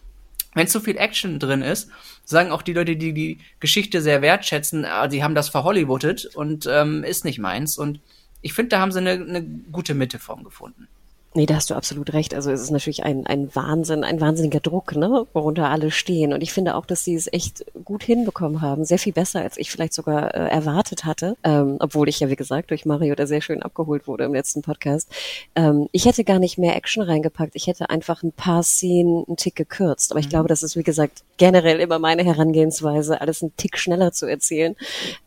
wenn 0.58 0.68
zu 0.68 0.82
viel 0.82 0.98
Action 0.98 1.40
drin 1.40 1.62
ist, 1.62 1.90
sagen 2.26 2.52
auch 2.52 2.62
die 2.62 2.74
Leute, 2.74 2.96
die 2.96 3.14
die 3.14 3.40
Geschichte 3.60 4.02
sehr 4.02 4.22
wertschätzen, 4.22 4.86
ah, 4.86 5.08
die 5.08 5.24
haben 5.24 5.36
das 5.36 5.50
verhollywoodet 5.50 6.26
und 6.36 6.68
ähm, 6.70 7.04
ist 7.04 7.26
nicht 7.26 7.40
meins. 7.40 7.78
Und 7.78 8.00
ich 8.42 8.54
finde, 8.54 8.70
da 8.70 8.80
haben 8.80 8.92
sie 8.92 9.00
eine, 9.00 9.12
eine 9.12 9.44
gute 9.44 9.94
Mitteform 9.94 10.44
gefunden. 10.44 10.88
Nee, 11.34 11.46
da 11.46 11.56
hast 11.56 11.70
du 11.70 11.76
absolut 11.76 12.14
recht. 12.14 12.34
Also 12.34 12.50
es 12.50 12.62
ist 12.62 12.72
natürlich 12.72 13.04
ein, 13.04 13.28
ein 13.28 13.54
Wahnsinn, 13.54 14.04
ein 14.04 14.20
wahnsinniger 14.20 14.60
Druck, 14.60 14.96
ne, 14.96 15.28
worunter 15.34 15.70
alle 15.70 15.92
stehen. 15.92 16.34
Und 16.34 16.42
ich 16.42 16.52
finde 16.52 16.74
auch, 16.74 16.86
dass 16.86 17.04
sie 17.04 17.14
es 17.14 17.32
echt 17.32 17.64
gut 17.86 18.04
hinbekommen 18.04 18.62
haben. 18.62 18.86
Sehr 18.86 18.98
viel 18.98 19.14
besser, 19.14 19.42
als 19.42 19.58
ich 19.58 19.70
vielleicht 19.70 19.94
sogar 19.94 20.34
äh, 20.34 20.50
erwartet 20.50 21.06
hatte. 21.06 21.38
Ähm, 21.44 21.78
obwohl 21.80 22.10
ich 22.10 22.20
ja, 22.22 22.30
wie 22.30 22.36
gesagt, 22.36 22.72
durch 22.72 22.86
Mario 22.86 23.14
da 23.14 23.28
sehr 23.28 23.42
schön 23.42 23.62
abgeholt 23.62 24.08
wurde 24.08 24.24
im 24.24 24.34
letzten 24.34 24.64
Podcast. 24.64 25.10
Ähm, 25.56 25.88
ich 25.92 26.06
hätte 26.06 26.24
gar 26.24 26.40
nicht 26.40 26.58
mehr 26.58 26.76
Action 26.76 27.04
reingepackt. 27.04 27.56
Ich 27.56 27.68
hätte 27.68 27.90
einfach 27.92 28.24
ein 28.24 28.32
paar 28.32 28.64
Szenen 28.64 29.26
einen 29.28 29.38
Tick 29.38 29.56
gekürzt. 29.56 30.12
Aber 30.12 30.20
ich 30.20 30.28
mhm. 30.28 30.32
glaube, 30.32 30.48
das 30.48 30.64
ist, 30.64 30.76
wie 30.76 30.84
gesagt, 30.84 31.24
generell 31.38 31.80
immer 31.80 32.00
meine 32.00 32.24
Herangehensweise, 32.24 33.22
alles 33.22 33.44
einen 33.44 33.56
Tick 33.58 33.78
schneller 33.78 34.12
zu 34.12 34.26
erzählen. 34.26 34.76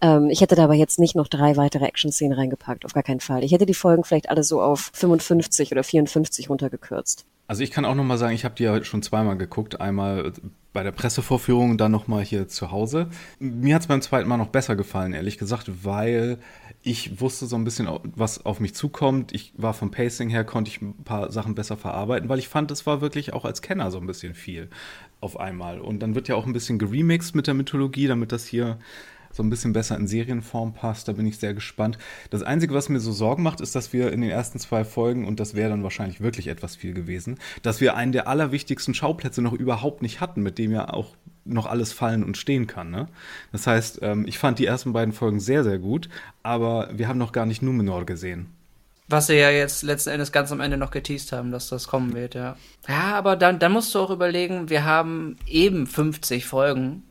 Ähm, 0.00 0.28
ich 0.28 0.40
hätte 0.40 0.56
da 0.56 0.64
aber 0.64 0.74
jetzt 0.74 0.98
nicht 0.98 1.14
noch 1.14 1.28
drei 1.28 1.56
weitere 1.56 1.84
Action-Szenen 1.84 2.36
reingepackt. 2.36 2.84
Auf 2.84 2.94
gar 2.94 3.04
keinen 3.04 3.20
Fall. 3.20 3.44
Ich 3.44 3.52
hätte 3.52 3.66
die 3.66 3.74
Folgen 3.74 4.02
vielleicht 4.02 4.28
alle 4.28 4.42
so 4.42 4.60
auf 4.60 4.90
55 4.92 5.70
oder 5.70 5.84
54 5.90 6.20
54 6.20 6.50
runtergekürzt. 6.50 7.26
Also 7.46 7.64
ich 7.64 7.72
kann 7.72 7.84
auch 7.84 7.96
noch 7.96 8.04
mal 8.04 8.18
sagen, 8.18 8.34
ich 8.34 8.44
habe 8.44 8.54
die 8.54 8.62
ja 8.62 8.82
schon 8.84 9.02
zweimal 9.02 9.36
geguckt. 9.36 9.80
Einmal 9.80 10.32
bei 10.72 10.84
der 10.84 10.92
Pressevorführung 10.92 11.72
und 11.72 11.80
dann 11.80 11.90
noch 11.90 12.06
mal 12.06 12.22
hier 12.22 12.46
zu 12.46 12.70
Hause. 12.70 13.08
Mir 13.40 13.74
hat 13.74 13.82
es 13.82 13.88
beim 13.88 14.02
zweiten 14.02 14.28
Mal 14.28 14.36
noch 14.36 14.48
besser 14.50 14.76
gefallen, 14.76 15.12
ehrlich 15.12 15.36
gesagt, 15.36 15.84
weil 15.84 16.38
ich 16.82 17.20
wusste 17.20 17.46
so 17.46 17.56
ein 17.56 17.64
bisschen, 17.64 17.88
was 18.14 18.46
auf 18.46 18.60
mich 18.60 18.74
zukommt. 18.76 19.32
Ich 19.32 19.52
war 19.56 19.74
vom 19.74 19.90
Pacing 19.90 20.28
her, 20.28 20.44
konnte 20.44 20.70
ich 20.70 20.80
ein 20.80 21.02
paar 21.02 21.32
Sachen 21.32 21.56
besser 21.56 21.76
verarbeiten, 21.76 22.28
weil 22.28 22.38
ich 22.38 22.48
fand, 22.48 22.70
es 22.70 22.86
war 22.86 23.00
wirklich 23.00 23.32
auch 23.32 23.44
als 23.44 23.62
Kenner 23.62 23.90
so 23.90 23.98
ein 23.98 24.06
bisschen 24.06 24.34
viel 24.34 24.70
auf 25.20 25.38
einmal. 25.38 25.80
Und 25.80 25.98
dann 26.00 26.14
wird 26.14 26.28
ja 26.28 26.36
auch 26.36 26.46
ein 26.46 26.52
bisschen 26.52 26.78
geremixed 26.78 27.34
mit 27.34 27.48
der 27.48 27.54
Mythologie, 27.54 28.06
damit 28.06 28.30
das 28.30 28.46
hier 28.46 28.78
so 29.32 29.42
ein 29.42 29.50
bisschen 29.50 29.72
besser 29.72 29.96
in 29.96 30.06
Serienform 30.06 30.74
passt. 30.74 31.08
Da 31.08 31.12
bin 31.12 31.26
ich 31.26 31.38
sehr 31.38 31.54
gespannt. 31.54 31.98
Das 32.30 32.42
Einzige, 32.42 32.74
was 32.74 32.88
mir 32.88 33.00
so 33.00 33.12
Sorgen 33.12 33.42
macht, 33.42 33.60
ist, 33.60 33.74
dass 33.74 33.92
wir 33.92 34.12
in 34.12 34.20
den 34.20 34.30
ersten 34.30 34.58
zwei 34.58 34.84
Folgen, 34.84 35.26
und 35.26 35.40
das 35.40 35.54
wäre 35.54 35.70
dann 35.70 35.82
wahrscheinlich 35.82 36.20
wirklich 36.20 36.48
etwas 36.48 36.76
viel 36.76 36.94
gewesen, 36.94 37.38
dass 37.62 37.80
wir 37.80 37.96
einen 37.96 38.12
der 38.12 38.28
allerwichtigsten 38.28 38.94
Schauplätze 38.94 39.42
noch 39.42 39.52
überhaupt 39.52 40.02
nicht 40.02 40.20
hatten, 40.20 40.42
mit 40.42 40.58
dem 40.58 40.72
ja 40.72 40.92
auch 40.92 41.14
noch 41.44 41.66
alles 41.66 41.92
fallen 41.92 42.24
und 42.24 42.36
stehen 42.36 42.66
kann. 42.66 42.90
Ne? 42.90 43.06
Das 43.52 43.66
heißt, 43.66 44.00
ähm, 44.02 44.24
ich 44.26 44.38
fand 44.38 44.58
die 44.58 44.66
ersten 44.66 44.92
beiden 44.92 45.12
Folgen 45.12 45.40
sehr, 45.40 45.64
sehr 45.64 45.78
gut, 45.78 46.08
aber 46.42 46.88
wir 46.92 47.08
haben 47.08 47.18
noch 47.18 47.32
gar 47.32 47.46
nicht 47.46 47.62
Numenor 47.62 48.04
gesehen. 48.06 48.48
Was 49.08 49.26
sie 49.26 49.34
ja 49.34 49.50
jetzt 49.50 49.82
letzten 49.82 50.10
Endes 50.10 50.30
ganz 50.30 50.52
am 50.52 50.60
Ende 50.60 50.76
noch 50.76 50.92
geteased 50.92 51.32
haben, 51.32 51.50
dass 51.50 51.68
das 51.68 51.88
kommen 51.88 52.14
wird, 52.14 52.36
ja. 52.36 52.56
Ja, 52.86 53.14
aber 53.14 53.34
dann, 53.34 53.58
dann 53.58 53.72
musst 53.72 53.92
du 53.94 53.98
auch 53.98 54.10
überlegen, 54.10 54.70
wir 54.70 54.84
haben 54.84 55.36
eben 55.48 55.88
50 55.88 56.46
Folgen 56.46 57.02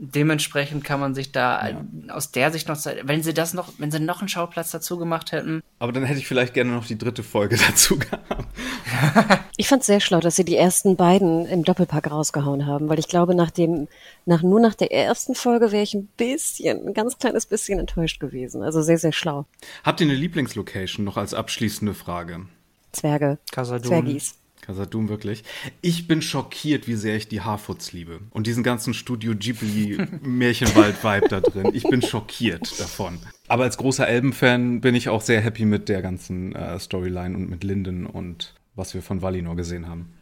dementsprechend 0.00 0.82
kann 0.82 0.98
man 0.98 1.14
sich 1.14 1.30
da 1.30 1.68
ja. 1.68 1.84
aus 2.14 2.32
der 2.32 2.50
Sicht 2.50 2.68
noch, 2.68 2.78
wenn 3.02 3.22
sie 3.22 3.34
das 3.34 3.52
noch, 3.52 3.68
wenn 3.76 3.90
sie 3.90 4.00
noch 4.00 4.20
einen 4.20 4.28
Schauplatz 4.28 4.70
dazu 4.70 4.96
gemacht 4.96 5.30
hätten. 5.30 5.62
Aber 5.78 5.92
dann 5.92 6.04
hätte 6.04 6.18
ich 6.18 6.26
vielleicht 6.26 6.54
gerne 6.54 6.72
noch 6.72 6.86
die 6.86 6.96
dritte 6.96 7.22
Folge 7.22 7.56
dazu 7.68 7.98
gehabt. 7.98 8.24
ich 9.58 9.68
fand 9.68 9.80
es 9.82 9.86
sehr 9.86 10.00
schlau, 10.00 10.20
dass 10.20 10.36
sie 10.36 10.44
die 10.44 10.56
ersten 10.56 10.96
beiden 10.96 11.46
im 11.46 11.64
Doppelpack 11.64 12.10
rausgehauen 12.10 12.66
haben, 12.66 12.88
weil 12.88 12.98
ich 12.98 13.08
glaube, 13.08 13.34
nach 13.34 13.50
dem, 13.50 13.88
nach, 14.24 14.42
nur 14.42 14.60
nach 14.60 14.74
der 14.74 14.90
ersten 14.90 15.34
Folge 15.34 15.70
wäre 15.70 15.82
ich 15.82 15.94
ein 15.94 16.08
bisschen, 16.16 16.88
ein 16.88 16.94
ganz 16.94 17.18
kleines 17.18 17.44
bisschen 17.44 17.78
enttäuscht 17.78 18.20
gewesen. 18.20 18.62
Also 18.62 18.80
sehr, 18.80 18.98
sehr 18.98 19.12
schlau. 19.12 19.44
Habt 19.84 20.00
ihr 20.00 20.06
eine 20.06 20.16
Lieblingslocation 20.16 21.04
noch 21.04 21.18
als 21.18 21.34
abschließende 21.34 21.92
Frage? 21.92 22.46
Zwerge. 22.92 23.38
Casadun. 23.52 23.86
Zwergis. 23.86 24.34
Kasadum 24.70 25.08
wirklich. 25.08 25.42
Ich 25.80 26.06
bin 26.06 26.22
schockiert, 26.22 26.86
wie 26.86 26.94
sehr 26.94 27.16
ich 27.16 27.26
die 27.26 27.40
Harfoots 27.40 27.92
liebe. 27.92 28.20
Und 28.30 28.46
diesen 28.46 28.62
ganzen 28.62 28.94
Studio 28.94 29.34
Ghibli 29.34 29.98
Märchenwald-Vibe 30.22 31.28
da 31.28 31.40
drin. 31.40 31.70
Ich 31.74 31.82
bin 31.82 32.02
schockiert 32.02 32.78
davon. 32.78 33.18
Aber 33.48 33.64
als 33.64 33.76
großer 33.78 34.06
Elben-Fan 34.06 34.80
bin 34.80 34.94
ich 34.94 35.08
auch 35.08 35.22
sehr 35.22 35.40
happy 35.40 35.64
mit 35.64 35.88
der 35.88 36.02
ganzen 36.02 36.54
äh, 36.54 36.78
Storyline 36.78 37.36
und 37.36 37.50
mit 37.50 37.64
Linden 37.64 38.06
und 38.06 38.54
was 38.76 38.94
wir 38.94 39.02
von 39.02 39.22
Valinor 39.22 39.56
gesehen 39.56 39.88
haben. 39.88 40.12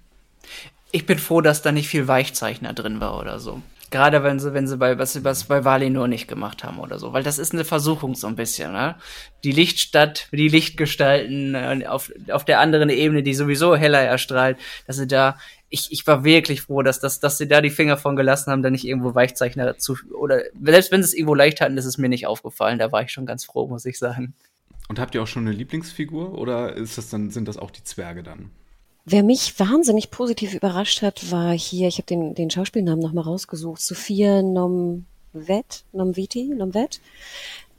Ich 0.93 1.05
bin 1.05 1.19
froh, 1.19 1.43
dass 1.43 1.61
da 1.61 1.71
nicht 1.71 1.89
viel 1.89 2.09
Weichzeichner 2.09 2.73
drin 2.73 3.01
war 3.01 3.21
oder 3.21 3.41
so. 3.41 3.61
Gerade 3.91 4.23
wenn 4.23 4.39
sie, 4.39 4.53
wenn 4.53 4.67
sie 4.67 4.77
bei, 4.77 4.99
was 4.99 5.15
sie 5.15 5.25
was 5.25 5.45
bei 5.45 5.65
Valinor 5.65 6.09
nicht 6.09 6.29
gemacht 6.29 6.63
haben 6.63 6.79
oder 6.79 6.99
so. 6.99 7.13
Weil 7.13 7.23
das 7.23 7.39
ist 7.39 7.53
eine 7.53 7.65
Versuchung 7.65 8.15
so 8.15 8.27
ein 8.27 8.37
bisschen, 8.37 8.73
ne? 8.73 8.97
Die 9.45 9.53
Lichtstadt, 9.53 10.29
die 10.31 10.49
Lichtgestalten 10.49 11.55
äh, 11.55 11.87
auf, 11.87 12.13
auf 12.31 12.45
der 12.45 12.61
anderen 12.61 12.91
Ebene, 12.91 13.23
die 13.23 13.35
sowieso 13.35 13.77
heller 13.77 14.01
erstrahlt, 14.01 14.59
dass 14.87 14.97
sie 14.97 15.07
da, 15.07 15.39
ich, 15.71 15.91
ich 15.91 16.07
war 16.07 16.23
wirklich 16.23 16.63
froh, 16.63 16.83
dass, 16.83 17.01
dass, 17.01 17.21
dass 17.21 17.39
sie 17.39 17.49
da 17.49 17.63
die 17.63 17.71
Finger 17.71 17.97
von 17.97 18.17
gelassen 18.17 18.51
haben, 18.51 18.63
da 18.63 18.71
nicht 18.71 18.85
irgendwo 18.87 19.15
Weichzeichner 19.15 19.79
zu, 19.79 19.97
oder 20.13 20.43
selbst 20.63 20.93
wenn 20.93 21.03
sie 21.03 21.09
es 21.09 21.15
irgendwo 21.15 21.35
leicht 21.35 21.61
hatten, 21.61 21.77
das 21.77 21.87
ist 21.87 21.99
mir 21.99 22.09
nicht 22.09 22.27
aufgefallen. 22.27 22.79
Da 22.79 22.93
war 22.93 23.03
ich 23.03 23.11
schon 23.11 23.27
ganz 23.27 23.45
froh, 23.45 23.69
muss 23.69 23.87
ich 23.87 23.99
sagen. 23.99 24.35
Und 24.89 24.99
habt 24.99 25.15
ihr 25.15 25.23
auch 25.23 25.27
schon 25.27 25.47
eine 25.47 25.57
Lieblingsfigur 25.57 26.37
oder 26.37 26.75
ist 26.75 26.99
das 26.99 27.09
dann, 27.09 27.31
sind 27.31 27.49
das 27.49 27.57
auch 27.57 27.71
die 27.71 27.85
Zwerge 27.85 28.23
dann? 28.23 28.51
Wer 29.11 29.23
mich 29.23 29.59
wahnsinnig 29.59 30.11
positiv 30.11 30.53
überrascht 30.53 31.01
hat, 31.01 31.31
war 31.31 31.57
hier, 31.57 31.89
ich 31.89 31.97
habe 31.97 32.05
den, 32.05 32.35
den 32.35 32.51
Schauspielnamen 32.51 33.03
nochmal 33.03 33.25
rausgesucht, 33.25 33.81
Sophia 33.81 34.43
Nomvet, 34.43 35.85
Nomviti, 35.93 36.53
Nomvet. 36.55 37.01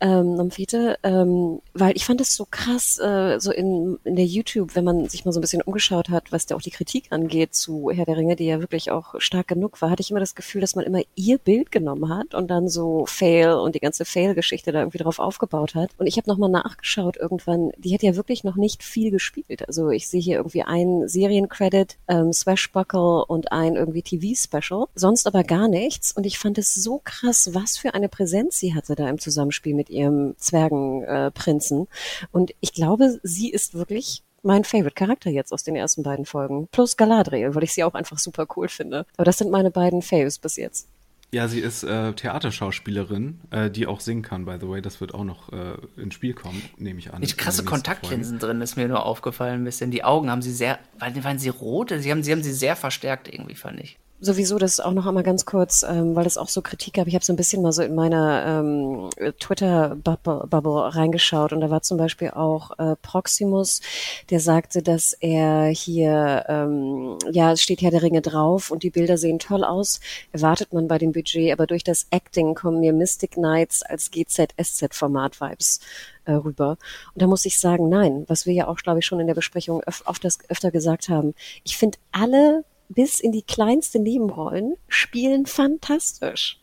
Ähm, 0.02 0.36
Namfete, 0.36 0.98
ähm, 1.04 1.62
weil 1.74 1.96
ich 1.96 2.06
fand 2.06 2.22
es 2.22 2.36
so 2.36 2.48
krass, 2.50 3.00
äh, 3.00 3.40
so 3.40 3.52
in, 3.52 4.00
in 4.04 4.16
der 4.16 4.26
YouTube, 4.26 4.76
wenn 4.76 4.84
man 4.84 5.08
sich 5.10 5.26
mal 5.26 5.32
so 5.32 5.40
ein 5.40 5.42
bisschen 5.42 5.62
umgeschaut 5.62 6.10
hat, 6.10 6.32
was 6.32 6.46
da 6.46 6.56
auch 6.56 6.62
die 6.62 6.72
Kritik 6.72 7.06
angeht 7.10 7.54
zu 7.54 7.92
Herr 7.92 8.06
der 8.06 8.18
Ringe, 8.18 8.36
die 8.36 8.46
ja 8.46 8.60
wirklich 8.60 8.92
auch 8.92 9.16
stark 9.20 9.48
genug 9.48 9.82
war, 9.82 9.90
hatte 9.90 10.02
ich 10.02 10.12
immer 10.12 10.20
das 10.20 10.36
Gefühl, 10.36 10.62
dass 10.62 10.76
man 10.76 10.86
immer 10.86 11.02
ihr 11.16 11.38
Bild 11.38 11.72
genommen 11.72 12.10
hat 12.10 12.34
und 12.34 12.50
dann 12.50 12.70
so 12.70 13.06
Fail 13.06 13.54
und 13.54 13.76
die 13.76 13.80
ganze 13.80 14.06
Fail-Geschichte 14.06 14.72
da 14.72 14.80
irgendwie 14.80 15.00
drauf 15.00 15.20
aufgebaut 15.20 15.76
hat. 15.76 15.92
Und 15.98 16.08
ich 16.08 16.18
habe 16.18 16.30
nochmal 16.30 16.50
nachgeschaut 16.50 17.18
irgendwann, 17.18 17.72
die 17.78 17.94
hat 17.94 18.04
ja 18.04 18.16
wirklich 18.16 18.44
noch 18.44 18.56
nicht 18.56 18.84
viel 18.84 19.12
gespielt. 19.12 19.68
Also 19.68 19.90
ich 19.90 20.08
sehe 20.08 20.22
hier 20.22 20.38
irgendwie 20.38 20.64
einen 20.64 21.08
Seriencredit, 21.08 21.98
ähm, 22.08 22.32
Swashbuckle 22.34 23.26
und 23.26 23.52
ein 23.52 23.76
irgendwie 23.76 24.02
TV-Special, 24.02 24.86
sonst 24.96 25.28
aber 25.28 25.44
gar 25.44 25.68
nichts. 25.68 26.12
Und 26.12 26.26
ich 26.26 26.40
fand 26.40 26.58
es 26.58 26.74
so 26.74 27.02
krass, 27.04 27.54
was 27.54 27.78
für 27.78 27.94
eine 27.94 28.10
Präsenz 28.10 28.60
sie 28.60 28.74
hatte 28.74 28.96
da 28.96 29.10
im 29.10 29.20
Zusammenspiel 29.20 29.74
mit 29.74 29.89
ihrem 29.90 30.36
Zwergenprinzen. 30.38 31.84
Äh, 31.84 32.26
und 32.32 32.52
ich 32.60 32.74
glaube, 32.74 33.20
sie 33.24 33.50
ist 33.50 33.74
wirklich 33.74 34.24
mein 34.44 34.64
Favorite-Charakter 34.64 35.30
jetzt 35.30 35.52
aus 35.52 35.64
den 35.64 35.76
ersten 35.76 36.04
beiden 36.04 36.26
Folgen. 36.26 36.68
Plus 36.72 36.98
Galadriel, 36.98 37.56
weil 37.56 37.64
ich 37.64 37.74
sie 37.74 37.84
auch 37.84 37.94
einfach 37.94 38.20
super 38.20 38.48
cool 38.56 38.70
finde. 38.70 39.06
Aber 39.18 39.26
das 39.26 39.38
sind 39.38 39.52
meine 39.52 39.72
beiden 39.72 40.02
Faves 40.02 40.40
bis 40.40 40.56
jetzt. 40.56 40.88
Ja, 41.32 41.48
sie 41.48 41.60
ist 41.60 41.84
äh, 41.84 42.14
Theaterschauspielerin, 42.14 43.42
äh, 43.52 43.70
die 43.70 43.86
auch 43.86 44.00
singen 44.00 44.24
kann, 44.24 44.46
by 44.46 44.58
the 44.60 44.68
way. 44.68 44.82
Das 44.82 45.00
wird 45.00 45.14
auch 45.14 45.24
noch 45.24 45.52
äh, 45.54 45.76
ins 46.02 46.16
Spiel 46.16 46.34
kommen, 46.34 46.60
nehme 46.78 46.98
ich 46.98 47.14
an. 47.14 47.20
Nicht 47.20 47.38
krasse 47.38 47.64
Kontaktlinsen 47.64 48.40
drin, 48.40 48.62
ist 48.62 48.78
mir 48.78 48.88
nur 48.88 49.06
aufgefallen 49.06 49.62
ein 49.62 49.64
bisschen. 49.64 49.92
Die 49.92 50.04
Augen 50.04 50.32
haben 50.32 50.42
sie 50.42 50.52
sehr, 50.52 50.80
waren, 50.98 51.24
waren 51.24 51.38
sie 51.38 51.50
rote? 51.50 52.00
Sie 52.02 52.10
haben, 52.10 52.24
sie 52.24 52.32
haben 52.32 52.42
sie 52.42 52.54
sehr 52.54 52.76
verstärkt 52.76 53.32
irgendwie, 53.32 53.56
fand 53.56 53.80
ich 53.80 54.00
sowieso 54.22 54.58
das 54.58 54.80
auch 54.80 54.92
noch 54.92 55.06
einmal 55.06 55.24
ganz 55.24 55.46
kurz, 55.46 55.84
ähm, 55.84 56.16
weil 56.16 56.26
es 56.26 56.38
auch 56.38 56.50
so 56.50 56.62
Kritik 56.62 56.96
gab. 56.96 57.08
Ich 57.08 57.16
habe 57.16 57.24
so 57.24 57.32
ein 57.32 57.38
bisschen 57.38 57.62
mal 57.62 57.72
so 57.72 57.82
in 57.82 57.96
meiner 57.96 58.46
ähm, 58.46 59.10
Twitter-Bubble 59.40 60.96
reingeschaut 60.96 61.54
und 61.54 61.62
da 61.62 61.70
war 61.70 61.82
zum 61.82 61.98
Beispiel 61.98 62.32
auch 62.32 62.78
äh, 62.78 62.96
Proximus, 63.02 63.82
der 64.30 64.40
sagte, 64.40 64.82
dass 64.82 65.14
er 65.14 65.68
hier, 65.68 66.46
ähm, 66.50 67.18
ja, 67.32 67.54
es 67.54 67.62
steht 67.62 67.82
Herr 67.82 67.92
der 67.92 68.02
Ringe 68.02 68.22
drauf 68.22 68.72
und 68.72 68.84
die 68.84 68.90
Bilder 68.90 69.18
sehen 69.18 69.40
toll 69.40 69.64
aus, 69.64 70.00
erwartet 70.32 70.74
man 70.74 70.88
bei 70.88 70.98
dem 70.98 71.12
Budget, 71.14 71.54
aber 71.54 71.66
durch 71.66 71.84
das 71.84 72.08
Acting 72.12 72.56
kommen 72.56 72.82
mir 72.82 72.94
Mystic 72.94 73.32
Knights 73.32 73.84
als 73.84 74.12
GZ-SZ-Format-Vibes 74.12 75.80
äh, 76.26 76.34
rüber. 76.34 76.78
Und 77.14 77.22
da 77.22 77.28
muss 77.28 77.46
ich 77.46 77.60
sagen, 77.60 77.90
nein, 77.90 78.26
was 78.28 78.46
wir 78.46 78.54
ja 78.54 78.68
auch, 78.68 78.78
glaube 78.78 79.00
ich, 79.00 79.06
schon 79.06 79.20
in 79.20 79.28
der 79.28 79.34
Besprechung 79.34 79.82
öf 79.88 80.04
öfter 80.50 80.72
gesagt 80.72 81.10
haben. 81.10 81.34
Ich 81.64 81.78
finde 81.78 81.98
alle 82.12 82.64
bis 82.90 83.20
in 83.20 83.32
die 83.32 83.44
kleinsten 83.44 84.04
Nebenrollen 84.04 84.76
spielen 84.88 85.46
fantastisch. 85.46 86.60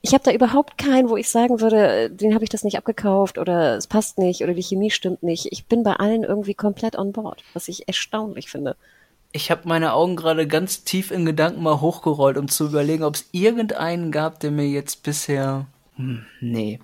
Ich 0.00 0.14
habe 0.14 0.24
da 0.24 0.32
überhaupt 0.32 0.78
keinen, 0.78 1.08
wo 1.08 1.16
ich 1.16 1.28
sagen 1.28 1.60
würde, 1.60 2.10
den 2.10 2.34
habe 2.34 2.44
ich 2.44 2.50
das 2.50 2.62
nicht 2.62 2.78
abgekauft 2.78 3.38
oder 3.38 3.76
es 3.76 3.86
passt 3.86 4.18
nicht 4.18 4.42
oder 4.42 4.54
die 4.54 4.62
Chemie 4.62 4.90
stimmt 4.90 5.22
nicht. 5.22 5.48
Ich 5.50 5.66
bin 5.66 5.82
bei 5.82 5.94
allen 5.94 6.22
irgendwie 6.22 6.54
komplett 6.54 6.96
on 6.96 7.12
board, 7.12 7.42
was 7.52 7.68
ich 7.68 7.88
erstaunlich 7.88 8.50
finde. 8.50 8.76
Ich 9.32 9.50
habe 9.50 9.68
meine 9.68 9.92
Augen 9.92 10.16
gerade 10.16 10.46
ganz 10.46 10.84
tief 10.84 11.10
in 11.10 11.26
Gedanken 11.26 11.62
mal 11.62 11.80
hochgerollt, 11.80 12.38
um 12.38 12.48
zu 12.48 12.66
überlegen, 12.66 13.02
ob 13.02 13.16
es 13.16 13.28
irgendeinen 13.32 14.10
gab, 14.10 14.40
der 14.40 14.50
mir 14.50 14.68
jetzt 14.68 15.02
bisher. 15.02 15.66
Hm, 15.96 16.24
nee. 16.40 16.78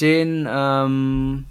Den, 0.00 0.48
ähm, 0.48 1.44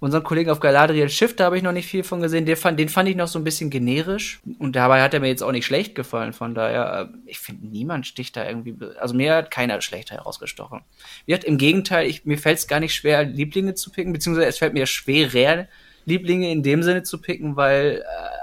Unseren 0.00 0.22
Kollegen 0.22 0.50
auf 0.50 0.60
Galadriel 0.60 1.08
Schiff, 1.08 1.34
da 1.34 1.46
habe 1.46 1.56
ich 1.56 1.64
noch 1.64 1.72
nicht 1.72 1.88
viel 1.88 2.04
von 2.04 2.20
gesehen. 2.20 2.46
Den 2.46 2.56
fand, 2.56 2.78
den 2.78 2.88
fand 2.88 3.08
ich 3.08 3.16
noch 3.16 3.26
so 3.26 3.38
ein 3.38 3.44
bisschen 3.44 3.68
generisch. 3.68 4.40
Und 4.60 4.76
dabei 4.76 5.02
hat 5.02 5.12
er 5.12 5.18
mir 5.18 5.26
jetzt 5.26 5.42
auch 5.42 5.50
nicht 5.50 5.66
schlecht 5.66 5.96
gefallen. 5.96 6.32
Von 6.32 6.54
daher, 6.54 7.10
äh, 7.12 7.18
ich 7.26 7.40
finde, 7.40 7.66
niemand 7.66 8.06
sticht 8.06 8.36
da 8.36 8.46
irgendwie. 8.46 8.76
Also 9.00 9.14
mir 9.14 9.34
hat 9.34 9.50
keiner 9.50 9.80
schlecht 9.80 10.12
herausgestochen. 10.12 10.82
Wie 11.26 11.32
gesagt, 11.32 11.44
im 11.44 11.58
Gegenteil, 11.58 12.06
ich, 12.06 12.24
mir 12.24 12.38
fällt 12.38 12.58
es 12.58 12.68
gar 12.68 12.78
nicht 12.78 12.94
schwer, 12.94 13.24
Lieblinge 13.24 13.74
zu 13.74 13.90
picken, 13.90 14.12
beziehungsweise 14.12 14.46
es 14.46 14.58
fällt 14.58 14.74
mir 14.74 14.86
schwerer, 14.86 15.66
Lieblinge 16.04 16.50
in 16.52 16.62
dem 16.62 16.84
Sinne 16.84 17.02
zu 17.02 17.20
picken, 17.20 17.56
weil 17.56 18.02
äh, 18.02 18.38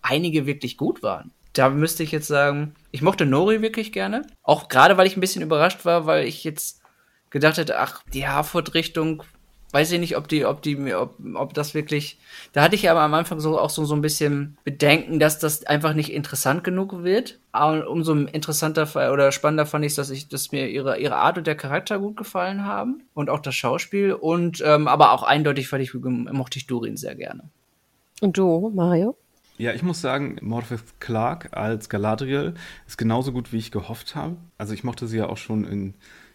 einige 0.00 0.46
wirklich 0.46 0.78
gut 0.78 1.02
waren. 1.02 1.32
Da 1.52 1.68
müsste 1.68 2.02
ich 2.02 2.12
jetzt 2.12 2.28
sagen, 2.28 2.74
ich 2.92 3.02
mochte 3.02 3.26
Nori 3.26 3.60
wirklich 3.60 3.92
gerne. 3.92 4.22
Auch 4.42 4.68
gerade, 4.68 4.96
weil 4.96 5.06
ich 5.06 5.16
ein 5.16 5.20
bisschen 5.20 5.42
überrascht 5.42 5.84
war, 5.84 6.06
weil 6.06 6.26
ich 6.26 6.44
jetzt 6.44 6.80
gedacht 7.30 7.58
hätte, 7.58 7.78
ach, 7.78 8.02
die 8.12 8.26
Harford-Richtung 8.26 9.22
weiß 9.74 9.90
ich 9.90 9.98
nicht, 9.98 10.16
ob 10.16 10.28
die, 10.28 10.46
ob 10.46 10.62
die, 10.62 10.94
ob, 10.94 11.16
ob 11.34 11.52
das 11.52 11.74
wirklich. 11.74 12.16
Da 12.52 12.62
hatte 12.62 12.76
ich 12.76 12.88
aber 12.88 13.00
am 13.00 13.12
Anfang 13.12 13.40
so 13.40 13.58
auch 13.58 13.70
so, 13.70 13.84
so 13.84 13.96
ein 13.96 14.02
bisschen 14.02 14.56
Bedenken, 14.62 15.18
dass 15.18 15.40
das 15.40 15.66
einfach 15.66 15.94
nicht 15.94 16.12
interessant 16.12 16.62
genug 16.62 17.02
wird. 17.02 17.40
Aber 17.50 17.90
umso 17.90 18.14
interessanter 18.14 18.88
oder 19.12 19.32
spannender 19.32 19.66
fand 19.66 19.84
ich, 19.84 19.96
dass 19.96 20.10
ich, 20.10 20.28
dass 20.28 20.52
mir 20.52 20.68
ihre, 20.68 20.98
ihre 20.98 21.16
Art 21.16 21.38
und 21.38 21.48
der 21.48 21.56
Charakter 21.56 21.98
gut 21.98 22.16
gefallen 22.16 22.64
haben 22.64 23.02
und 23.14 23.28
auch 23.28 23.40
das 23.40 23.56
Schauspiel. 23.56 24.12
Und 24.12 24.62
ähm, 24.64 24.86
aber 24.86 25.10
auch 25.10 25.24
eindeutig 25.24 25.68
fand 25.68 25.82
ich, 25.82 25.92
mochte 25.92 26.58
ich 26.58 26.68
Durin 26.68 26.96
sehr 26.96 27.16
gerne. 27.16 27.42
Und 28.20 28.38
du, 28.38 28.70
Mario? 28.72 29.16
Ja, 29.58 29.72
ich 29.72 29.82
muss 29.82 30.00
sagen, 30.00 30.38
Morpeth 30.40 31.00
Clark 31.00 31.56
als 31.56 31.88
Galadriel 31.88 32.54
ist 32.86 32.96
genauso 32.96 33.32
gut, 33.32 33.52
wie 33.52 33.58
ich 33.58 33.72
gehofft 33.72 34.14
habe. 34.14 34.36
Also 34.56 34.72
ich 34.72 34.84
mochte 34.84 35.08
sie 35.08 35.18
ja 35.18 35.28
auch 35.28 35.36
schon 35.36 35.64
in 35.64 35.94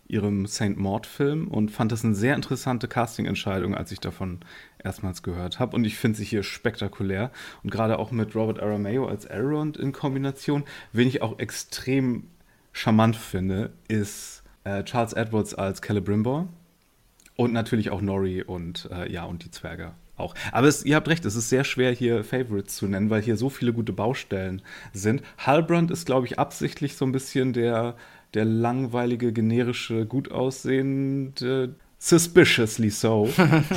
ihrem 0.10 0.48
St. 0.48 0.76
Maud-Film 0.76 1.48
und 1.48 1.70
fand 1.70 1.92
das 1.92 2.04
eine 2.04 2.16
sehr 2.16 2.36
interessante 2.36 2.88
Casting-Entscheidung, 2.88 3.76
als 3.76 3.92
ich 3.92 4.00
davon 4.00 4.40
erstmals 4.84 5.24
gehört 5.24 5.60
habe. 5.60 5.76
Und 5.76 5.86
ich 5.86 5.98
finde 5.98 6.18
sie 6.18 6.26
hier 6.26 6.44
spektakulär. 6.44 7.32
Und 7.64 7.72
gerade 7.72 8.00
auch 8.00 8.12
mit 8.12 8.36
Robert 8.36 8.60
Aramayo 8.60 9.08
als 9.08 9.26
Elrond 9.26 9.78
in 9.78 9.92
Kombination, 9.92 10.66
wen 10.92 11.08
ich 11.08 11.22
auch 11.22 11.38
extrem 11.40 12.24
charmant 12.74 13.16
finde, 13.16 13.72
ist 13.88 14.44
äh, 14.64 14.84
Charles 14.84 15.14
Edwards 15.14 15.54
als 15.54 15.80
Celebrimbor. 15.80 16.48
Und 17.36 17.54
natürlich 17.54 17.92
auch 17.92 18.02
Nori 18.02 18.42
und 18.42 18.90
äh, 18.92 19.10
ja, 19.10 19.24
und 19.24 19.46
die 19.46 19.52
Zwerge 19.52 19.94
auch. 20.18 20.36
Aber 20.52 20.68
es, 20.68 20.84
ihr 20.84 20.96
habt 20.96 21.08
recht, 21.08 21.24
es 21.24 21.36
ist 21.36 21.50
sehr 21.50 21.64
schwer, 21.64 21.94
hier 21.94 22.24
Favorites 22.24 22.76
zu 22.76 22.88
nennen, 22.88 23.10
weil 23.10 23.22
hier 23.22 23.38
so 23.38 23.50
viele 23.50 23.74
gute 23.74 23.94
Baustellen 23.94 24.62
sind. 24.92 25.22
Halbrand 25.38 25.92
ist, 25.92 26.06
glaube 26.06 26.26
ich, 26.26 26.38
absichtlich 26.38 26.98
so 26.98 27.06
ein 27.06 27.12
bisschen 27.12 27.54
der 27.54 27.96
der 28.34 28.46
langweilige, 28.46 29.34
generische, 29.34 30.06
gut 30.06 30.32
aussehende 30.32 31.76
Suspiciously 32.02 32.90
so. 32.90 33.30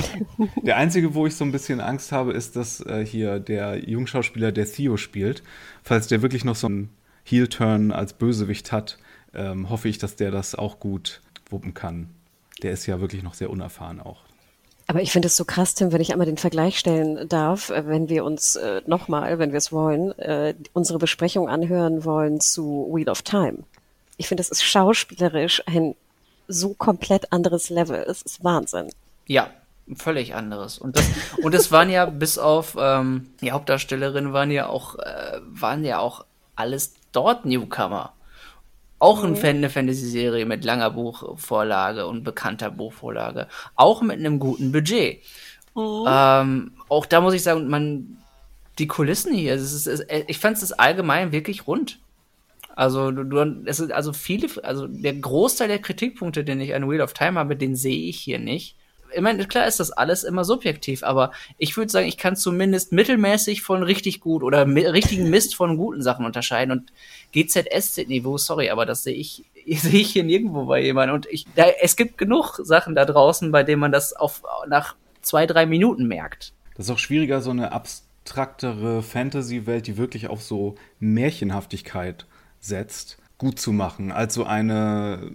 der 0.63 0.77
einzige, 0.77 1.15
wo 1.15 1.27
ich 1.27 1.35
so 1.35 1.45
ein 1.45 1.51
bisschen 1.51 1.81
Angst 1.81 2.13
habe, 2.13 2.33
ist, 2.33 2.55
dass 2.55 2.81
äh, 2.81 3.05
hier 3.05 3.41
der 3.41 3.89
Jungschauspieler, 3.89 4.53
der 4.53 4.67
Theo 4.67 4.97
spielt, 4.97 5.43
falls 5.83 6.07
der 6.07 6.23
wirklich 6.23 6.45
noch 6.45 6.55
so 6.55 6.69
einen 6.69 6.91
Heel-Turn 7.25 7.91
als 7.91 8.13
Bösewicht 8.13 8.71
hat, 8.71 8.99
ähm, 9.35 9.69
hoffe 9.69 9.89
ich, 9.89 9.99
dass 9.99 10.15
der 10.15 10.31
das 10.31 10.55
auch 10.55 10.79
gut 10.79 11.21
wuppen 11.51 11.75
kann. 11.75 12.11
Der 12.63 12.71
ist 12.71 12.87
ja 12.87 13.01
wirklich 13.01 13.25
noch 13.25 13.35
sehr 13.35 13.51
unerfahren 13.51 14.01
auch. 14.01 14.23
Aber 14.87 15.01
ich 15.03 15.11
finde 15.11 15.27
es 15.27 15.37
so 15.37 15.45
krass, 15.45 15.75
Tim, 15.75 15.93
wenn 15.93 16.01
ich 16.01 16.13
einmal 16.13 16.27
den 16.27 16.37
Vergleich 16.37 16.79
stellen 16.79 17.29
darf, 17.29 17.71
äh, 17.71 17.89
wenn 17.89 18.09
wir 18.09 18.25
uns 18.25 18.55
äh, 18.55 18.83
nochmal, 18.87 19.41
wenn 19.41 19.51
wir 19.51 19.59
es 19.59 19.73
wollen, 19.73 20.17
äh, 20.19 20.55
unsere 20.73 20.99
Besprechung 20.99 21.49
anhören 21.49 22.05
wollen 22.05 22.41
zu 22.41 22.89
Wheel 22.93 23.09
of 23.09 23.23
Time 23.23 23.65
ich 24.23 24.29
finde, 24.29 24.43
es 24.43 24.51
ist 24.51 24.63
schauspielerisch 24.63 25.65
ein 25.67 25.97
so 26.47 26.75
komplett 26.75 27.33
anderes 27.33 27.71
Level. 27.71 28.05
Es 28.09 28.23
ist 28.23 28.45
Wahnsinn. 28.45 28.89
Ja, 29.27 29.51
völlig 29.97 30.37
anderes. 30.37 30.79
Und 30.79 30.97
das, 30.97 31.11
und 31.43 31.55
es 31.57 31.73
waren 31.73 31.91
ja 31.91 32.07
bis 32.07 32.39
auf 32.39 32.77
ähm, 32.79 33.31
die 33.41 33.51
Hauptdarstellerin 33.51 34.33
waren 34.33 34.53
ja 34.53 34.69
auch 34.69 34.97
äh, 35.01 35.41
waren 35.43 35.85
ja 35.85 35.99
auch 35.99 36.25
alles 36.55 36.95
dort 37.11 37.45
Newcomer. 37.45 38.13
Auch 39.01 39.25
mhm. 39.25 39.35
eine 39.43 39.71
Fantasy-Serie 39.71 40.47
mit 40.47 40.65
langer 40.65 40.91
Buchvorlage 40.91 42.07
und 42.07 42.23
bekannter 42.23 42.71
Buchvorlage. 42.71 43.49
Auch 43.75 44.03
mit 44.03 44.21
einem 44.21 44.39
guten 44.39 44.71
Budget. 44.71 45.21
Mhm. 45.75 46.05
Ähm, 46.07 46.73
auch 46.89 47.07
da 47.07 47.21
muss 47.21 47.35
ich 47.35 47.43
sagen, 47.43 47.67
man, 47.67 48.19
die 48.79 48.87
Kulissen 48.87 49.35
hier, 49.35 49.55
ist, 49.55 49.89
ist, 49.89 50.07
ich 50.29 50.39
fand 50.39 50.63
es 50.63 50.73
allgemein 50.73 51.33
wirklich 51.33 51.67
rund. 51.67 51.99
Also 52.75 53.11
du, 53.11 53.63
es 53.67 53.77
sind 53.77 53.93
also 53.93 54.13
viele, 54.13 54.49
also 54.65 54.87
der 54.87 55.15
Großteil 55.15 55.69
der 55.69 55.81
Kritikpunkte, 55.81 56.45
den 56.45 56.61
ich 56.61 56.75
an 56.75 56.89
Wheel 56.89 57.03
of 57.03 57.13
Time 57.13 57.39
habe, 57.39 57.57
den 57.57 57.77
sehe 57.77 58.09
ich 58.09 58.19
hier 58.19 58.39
nicht. 58.39 58.77
Ich 59.15 59.21
meine, 59.21 59.47
klar 59.47 59.67
ist 59.67 59.79
das 59.79 59.91
alles 59.91 60.25
immer 60.25 60.43
subjektiv, 60.43 61.03
aber 61.03 61.33
ich 61.59 61.77
würde 61.77 61.93
sagen, 61.93 62.09
ich 62.09 62.17
kann 62.17 62.35
zumindest 62.35 62.93
mittelmäßig 62.93 63.61
von 63.61 63.83
richtig 63.83 64.21
gut 64.21 64.43
oder 64.43 64.67
richtigen 64.67 65.29
Mist 65.29 65.55
von 65.55 65.77
guten 65.77 66.03
Sachen 66.03 66.25
unterscheiden. 66.25 66.73
Und 66.73 66.93
GZSZ-Niveau, 67.33 68.39
sorry, 68.39 68.71
aber 68.71 68.87
das 68.87 69.03
sehe 69.03 69.15
ich, 69.15 69.45
sehe 69.67 70.01
ich 70.01 70.13
hier 70.13 70.25
nirgendwo 70.25 70.65
bei 70.65 70.83
jemandem. 70.83 71.17
Und 71.17 71.27
ich, 71.27 71.45
da, 71.55 71.65
es 71.83 71.97
gibt 71.97 72.17
genug 72.17 72.59
Sachen 72.63 72.95
da 72.95 73.05
draußen, 73.05 73.53
bei 73.53 73.63
denen 73.65 73.81
man 73.81 73.93
das 73.93 74.15
auf, 74.15 74.43
nach 74.67 74.97
zwei, 75.21 75.47
drei 75.47 75.67
Minuten 75.67 76.07
merkt. 76.07 76.55
Das 76.77 76.87
ist 76.87 76.93
auch 76.93 76.99
schwieriger, 76.99 77.43
so 77.43 77.51
eine 77.51 77.73
abstraktere 77.73 79.03
Fantasy-Welt, 79.03 79.87
die 79.87 79.99
wirklich 79.99 80.29
auf 80.29 80.43
so 80.43 80.77
Märchenhaftigkeit 81.01 82.25
setzt, 82.63 83.19
gut 83.37 83.59
zu 83.59 83.73
machen, 83.73 84.13
als 84.13 84.35
so 84.35 84.45
eine 84.45 85.31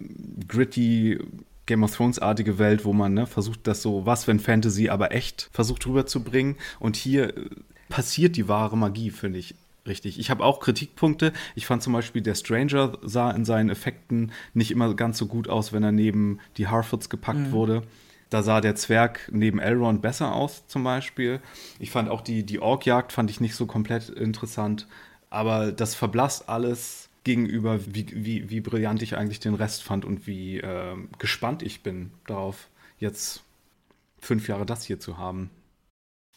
gritty 0.48 1.20
Game 1.68 1.84
of 1.84 1.96
Thrones-artige 1.96 2.58
Welt, 2.58 2.86
wo 2.86 2.94
man 2.94 3.14
ne, 3.14 3.28
versucht, 3.28 3.68
das 3.68 3.82
so, 3.82 4.06
was 4.06 4.28
wenn 4.28 4.40
Fantasy, 4.40 4.90
aber 4.90 5.12
echt 5.12 5.50
versucht 5.52 5.86
rüberzubringen. 5.86 6.56
Und 6.80 6.96
hier 6.96 7.38
äh, 7.38 7.50
passiert 7.90 8.36
die 8.38 8.48
wahre 8.48 8.78
Magie, 8.78 9.12
finde 9.12 9.40
ich. 9.40 9.54
Richtig. 9.86 10.20
Ich 10.20 10.30
habe 10.30 10.44
auch 10.44 10.60
Kritikpunkte. 10.60 11.32
Ich 11.56 11.66
fand 11.66 11.82
zum 11.82 11.94
Beispiel, 11.94 12.22
der 12.22 12.36
Stranger 12.36 12.98
sah 13.04 13.32
in 13.32 13.46
seinen 13.46 13.70
Effekten 13.70 14.32
nicht 14.54 14.72
immer 14.72 14.94
ganz 14.96 15.18
so 15.18 15.28
gut 15.28 15.48
aus, 15.48 15.72
wenn 15.72 15.84
er 15.84 15.94
neben 15.94 16.40
die 16.58 16.68
Harfords 16.68 17.10
gepackt 17.10 17.40
mhm. 17.40 17.52
wurde. 17.52 17.84
Da 18.30 18.44
sah 18.44 18.60
der 18.60 18.76
Zwerg 18.76 19.30
neben 19.32 19.60
Elrond 19.60 20.02
besser 20.02 20.34
aus, 20.34 20.68
zum 20.68 20.84
Beispiel. 20.84 21.40
Ich 21.80 21.92
fand 21.92 22.10
auch 22.10 22.20
die, 22.20 22.44
die 22.44 22.60
Orkjagd 22.60 23.14
fand 23.14 23.30
ich 23.30 23.40
nicht 23.40 23.56
so 23.56 23.66
komplett 23.66 24.10
interessant. 24.10 24.88
Aber 25.30 25.72
das 25.72 25.96
verblasst 25.96 26.50
alles 26.50 27.07
gegenüber, 27.28 27.80
wie, 27.86 28.08
wie, 28.12 28.50
wie 28.50 28.62
brillant 28.62 29.04
ich 29.04 29.16
eigentlich 29.16 29.40
den 29.40 29.54
Rest 29.54 29.84
fand 29.84 30.06
und 30.06 30.26
wie 30.26 30.60
äh, 30.60 30.96
gespannt 31.20 31.62
ich 31.62 31.84
bin 31.84 32.12
darauf, 32.26 32.70
jetzt 32.98 33.44
fünf 34.20 34.48
Jahre 34.48 34.66
das 34.66 34.84
hier 34.84 35.00
zu 35.00 35.20
haben. 35.20 35.52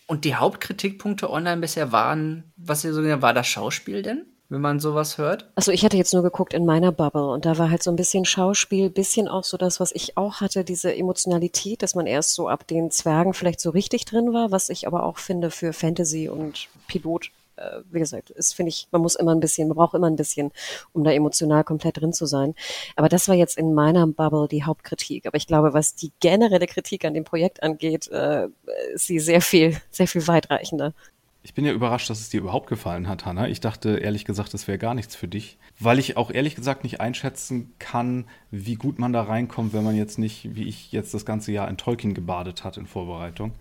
Und 0.06 0.24
die 0.24 0.34
Hauptkritikpunkte 0.34 1.30
online 1.30 1.60
bisher 1.60 1.92
waren, 1.92 2.44
was 2.56 2.84
ihr 2.84 2.92
so 2.92 3.02
war 3.02 3.32
das 3.32 3.46
Schauspiel 3.46 4.02
denn? 4.02 4.26
wenn 4.50 4.60
man 4.60 4.80
sowas 4.80 5.16
hört? 5.16 5.48
Also 5.54 5.70
ich 5.70 5.84
hatte 5.84 5.96
jetzt 5.96 6.12
nur 6.12 6.24
geguckt 6.24 6.52
in 6.54 6.66
meiner 6.66 6.90
Bubble 6.90 7.28
und 7.28 7.46
da 7.46 7.56
war 7.56 7.70
halt 7.70 7.82
so 7.82 7.90
ein 7.90 7.96
bisschen 7.96 8.24
Schauspiel, 8.24 8.90
bisschen 8.90 9.28
auch 9.28 9.44
so 9.44 9.56
das, 9.56 9.78
was 9.78 9.92
ich 9.92 10.16
auch 10.16 10.40
hatte, 10.40 10.64
diese 10.64 10.94
Emotionalität, 10.94 11.82
dass 11.82 11.94
man 11.94 12.06
erst 12.06 12.34
so 12.34 12.48
ab 12.48 12.66
den 12.66 12.90
Zwergen 12.90 13.32
vielleicht 13.32 13.60
so 13.60 13.70
richtig 13.70 14.04
drin 14.04 14.32
war, 14.32 14.50
was 14.50 14.68
ich 14.68 14.88
aber 14.88 15.04
auch 15.04 15.18
finde 15.18 15.50
für 15.50 15.72
Fantasy 15.72 16.28
und 16.28 16.68
Pilot 16.88 17.30
äh, 17.60 17.82
wie 17.90 17.98
gesagt, 17.98 18.30
ist, 18.30 18.54
finde 18.54 18.70
ich, 18.70 18.88
man 18.90 19.02
muss 19.02 19.14
immer 19.14 19.34
ein 19.34 19.40
bisschen, 19.40 19.68
man 19.68 19.76
braucht 19.76 19.94
immer 19.94 20.06
ein 20.06 20.16
bisschen, 20.16 20.50
um 20.92 21.04
da 21.04 21.12
emotional 21.12 21.64
komplett 21.64 22.00
drin 22.00 22.12
zu 22.12 22.26
sein. 22.26 22.54
Aber 22.96 23.08
das 23.08 23.28
war 23.28 23.34
jetzt 23.34 23.58
in 23.58 23.74
meiner 23.74 24.06
Bubble 24.06 24.48
die 24.48 24.64
Hauptkritik. 24.64 25.26
Aber 25.26 25.36
ich 25.36 25.46
glaube, 25.46 25.74
was 25.74 25.94
die 25.94 26.12
generelle 26.20 26.66
Kritik 26.66 27.04
an 27.04 27.14
dem 27.14 27.24
Projekt 27.24 27.62
angeht, 27.62 28.08
äh, 28.08 28.48
ist 28.94 29.06
sie 29.06 29.18
sehr 29.18 29.40
viel, 29.40 29.76
sehr 29.90 30.08
viel 30.08 30.26
weitreichender. 30.26 30.94
Ich 31.42 31.54
bin 31.54 31.64
ja 31.64 31.72
überrascht, 31.72 32.10
dass 32.10 32.20
es 32.20 32.28
dir 32.28 32.40
überhaupt 32.40 32.68
gefallen 32.68 33.08
hat, 33.08 33.24
Hanna. 33.24 33.48
Ich 33.48 33.60
dachte 33.60 33.96
ehrlich 33.96 34.26
gesagt, 34.26 34.52
das 34.52 34.68
wäre 34.68 34.76
gar 34.76 34.94
nichts 34.94 35.16
für 35.16 35.26
dich, 35.26 35.56
weil 35.78 35.98
ich 35.98 36.18
auch 36.18 36.30
ehrlich 36.30 36.54
gesagt 36.54 36.84
nicht 36.84 37.00
einschätzen 37.00 37.72
kann, 37.78 38.26
wie 38.50 38.74
gut 38.74 38.98
man 38.98 39.14
da 39.14 39.22
reinkommt, 39.22 39.72
wenn 39.72 39.84
man 39.84 39.96
jetzt 39.96 40.18
nicht, 40.18 40.54
wie 40.54 40.68
ich 40.68 40.92
jetzt 40.92 41.14
das 41.14 41.24
ganze 41.24 41.50
Jahr 41.52 41.68
in 41.68 41.78
Tolkien 41.78 42.12
gebadet 42.12 42.62
hat 42.62 42.76
in 42.76 42.86
Vorbereitung. 42.86 43.52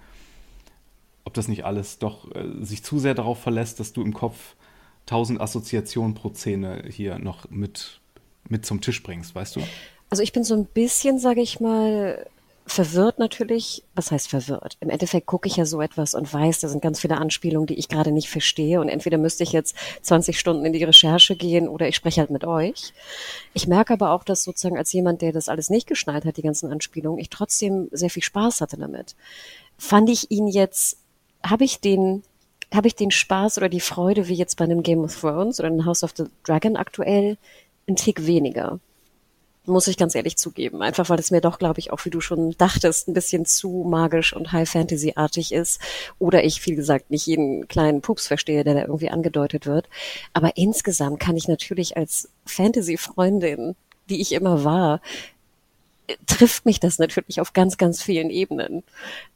Ob 1.29 1.35
das 1.35 1.47
nicht 1.47 1.63
alles 1.63 1.99
doch 1.99 2.33
äh, 2.33 2.65
sich 2.65 2.83
zu 2.83 2.97
sehr 2.97 3.13
darauf 3.13 3.39
verlässt, 3.39 3.79
dass 3.79 3.93
du 3.93 4.01
im 4.01 4.15
Kopf 4.15 4.55
tausend 5.05 5.39
Assoziationen 5.39 6.15
pro 6.15 6.29
Szene 6.29 6.85
hier 6.89 7.19
noch 7.19 7.47
mit, 7.51 7.99
mit 8.47 8.65
zum 8.65 8.81
Tisch 8.81 9.03
bringst, 9.03 9.35
weißt 9.35 9.57
du? 9.57 9.61
Also 10.09 10.23
ich 10.23 10.33
bin 10.33 10.43
so 10.43 10.55
ein 10.55 10.65
bisschen, 10.65 11.19
sage 11.19 11.41
ich 11.41 11.59
mal, 11.59 12.25
verwirrt 12.65 13.19
natürlich, 13.19 13.83
was 13.93 14.09
heißt 14.09 14.27
verwirrt? 14.27 14.77
Im 14.79 14.89
Endeffekt 14.89 15.27
gucke 15.27 15.47
ich 15.47 15.57
ja 15.57 15.65
so 15.65 15.81
etwas 15.81 16.15
und 16.15 16.33
weiß, 16.33 16.61
da 16.61 16.67
sind 16.67 16.81
ganz 16.81 16.99
viele 16.99 17.17
Anspielungen, 17.17 17.67
die 17.67 17.77
ich 17.77 17.89
gerade 17.89 18.11
nicht 18.11 18.27
verstehe 18.27 18.81
und 18.81 18.89
entweder 18.89 19.19
müsste 19.19 19.43
ich 19.43 19.51
jetzt 19.51 19.75
20 20.01 20.39
Stunden 20.39 20.65
in 20.65 20.73
die 20.73 20.83
Recherche 20.83 21.35
gehen 21.35 21.67
oder 21.67 21.87
ich 21.87 21.95
spreche 21.95 22.21
halt 22.21 22.31
mit 22.31 22.43
euch. 22.43 22.91
Ich 23.53 23.67
merke 23.67 23.93
aber 23.93 24.13
auch, 24.13 24.23
dass 24.23 24.43
sozusagen 24.43 24.79
als 24.79 24.91
jemand, 24.93 25.21
der 25.21 25.31
das 25.31 25.47
alles 25.47 25.69
nicht 25.69 25.85
geschnallt 25.85 26.25
hat, 26.25 26.37
die 26.37 26.41
ganzen 26.41 26.71
Anspielungen, 26.71 27.19
ich 27.19 27.29
trotzdem 27.29 27.87
sehr 27.91 28.09
viel 28.09 28.23
Spaß 28.23 28.61
hatte 28.61 28.77
damit. 28.77 29.15
Fand 29.77 30.09
ich 30.09 30.31
ihn 30.31 30.47
jetzt, 30.47 30.97
habe 31.43 31.63
ich 31.63 31.79
den 31.79 32.23
habe 32.73 32.87
ich 32.87 32.95
den 32.95 33.09
Spaß 33.09 33.57
oder 33.57 33.67
die 33.67 33.79
Freude 33.79 34.27
wie 34.27 34.35
jetzt 34.35 34.57
bei 34.57 34.65
einem 34.65 34.83
Game 34.83 35.03
of 35.03 35.19
Thrones 35.19 35.59
oder 35.59 35.69
einem 35.69 35.85
House 35.85 36.03
of 36.03 36.13
the 36.15 36.25
Dragon 36.43 36.75
aktuell 36.75 37.37
ein 37.87 37.95
Tick 37.95 38.27
weniger 38.27 38.79
muss 39.69 39.87
ich 39.87 39.97
ganz 39.97 40.15
ehrlich 40.15 40.37
zugeben. 40.37 40.81
Einfach 40.81 41.09
weil 41.09 41.19
es 41.19 41.31
mir 41.31 41.41
doch, 41.41 41.59
glaube 41.59 41.79
ich, 41.79 41.91
auch 41.91 42.03
wie 42.03 42.09
du 42.09 42.19
schon 42.19 42.55
dachtest, 42.57 43.07
ein 43.07 43.13
bisschen 43.13 43.45
zu 43.45 43.85
magisch 43.87 44.33
und 44.33 44.51
High-Fantasy-artig 44.51 45.53
ist. 45.53 45.79
Oder 46.17 46.43
ich, 46.43 46.65
wie 46.65 46.75
gesagt, 46.75 47.11
nicht 47.11 47.25
jeden 47.25 47.67
kleinen 47.67 48.01
Pups 48.01 48.27
verstehe, 48.27 48.63
der 48.63 48.73
da 48.73 48.81
irgendwie 48.81 49.09
angedeutet 49.09 49.65
wird. 49.65 49.87
Aber 50.33 50.57
insgesamt 50.57 51.19
kann 51.19 51.37
ich 51.37 51.47
natürlich 51.47 51.95
als 51.95 52.29
Fantasy-Freundin, 52.45 53.75
die 54.09 54.21
ich 54.21 54.33
immer 54.33 54.63
war, 54.63 55.01
trifft 56.25 56.65
mich 56.65 56.79
das 56.79 56.99
natürlich 56.99 57.41
auf 57.41 57.53
ganz, 57.53 57.77
ganz 57.77 58.01
vielen 58.01 58.29
Ebenen. 58.29 58.83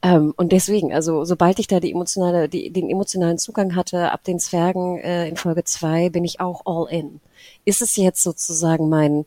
Ähm, 0.02 0.34
und 0.36 0.52
deswegen, 0.52 0.92
also 0.92 1.24
sobald 1.24 1.58
ich 1.58 1.66
da 1.66 1.80
die 1.80 1.92
emotionale, 1.92 2.48
die, 2.48 2.70
den 2.70 2.90
emotionalen 2.90 3.38
Zugang 3.38 3.74
hatte, 3.76 4.12
ab 4.12 4.24
den 4.24 4.38
Zwergen 4.38 4.98
äh, 4.98 5.28
in 5.28 5.36
Folge 5.36 5.64
zwei, 5.64 6.08
bin 6.10 6.24
ich 6.24 6.40
auch 6.40 6.62
all 6.66 6.92
in. 6.92 7.20
Ist 7.64 7.82
es 7.82 7.96
jetzt 7.96 8.22
sozusagen 8.22 8.88
mein 8.88 9.26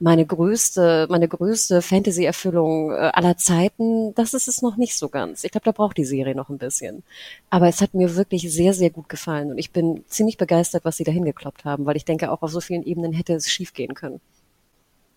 meine 0.00 0.24
größte, 0.24 1.08
meine 1.10 1.28
größte 1.28 1.82
Fantasy-Erfüllung 1.82 2.92
äh, 2.92 3.10
aller 3.12 3.36
Zeiten, 3.36 4.14
das 4.14 4.32
ist 4.34 4.48
es 4.48 4.62
noch 4.62 4.76
nicht 4.76 4.96
so 4.96 5.08
ganz. 5.08 5.44
Ich 5.44 5.50
glaube, 5.50 5.64
da 5.64 5.72
braucht 5.72 5.96
die 5.96 6.04
Serie 6.04 6.34
noch 6.34 6.50
ein 6.50 6.58
bisschen. 6.58 7.02
Aber 7.50 7.68
es 7.68 7.80
hat 7.80 7.94
mir 7.94 8.14
wirklich 8.14 8.52
sehr, 8.52 8.74
sehr 8.74 8.90
gut 8.90 9.08
gefallen 9.08 9.50
und 9.50 9.58
ich 9.58 9.72
bin 9.72 10.04
ziemlich 10.06 10.36
begeistert, 10.36 10.84
was 10.84 10.96
sie 10.96 11.04
dahin 11.04 11.24
gekloppt 11.24 11.64
haben, 11.64 11.86
weil 11.86 11.96
ich 11.96 12.04
denke, 12.04 12.30
auch 12.30 12.42
auf 12.42 12.50
so 12.50 12.60
vielen 12.60 12.84
Ebenen 12.84 13.12
hätte 13.12 13.34
es 13.34 13.48
schief 13.48 13.74
gehen 13.74 13.94
können. 13.94 14.20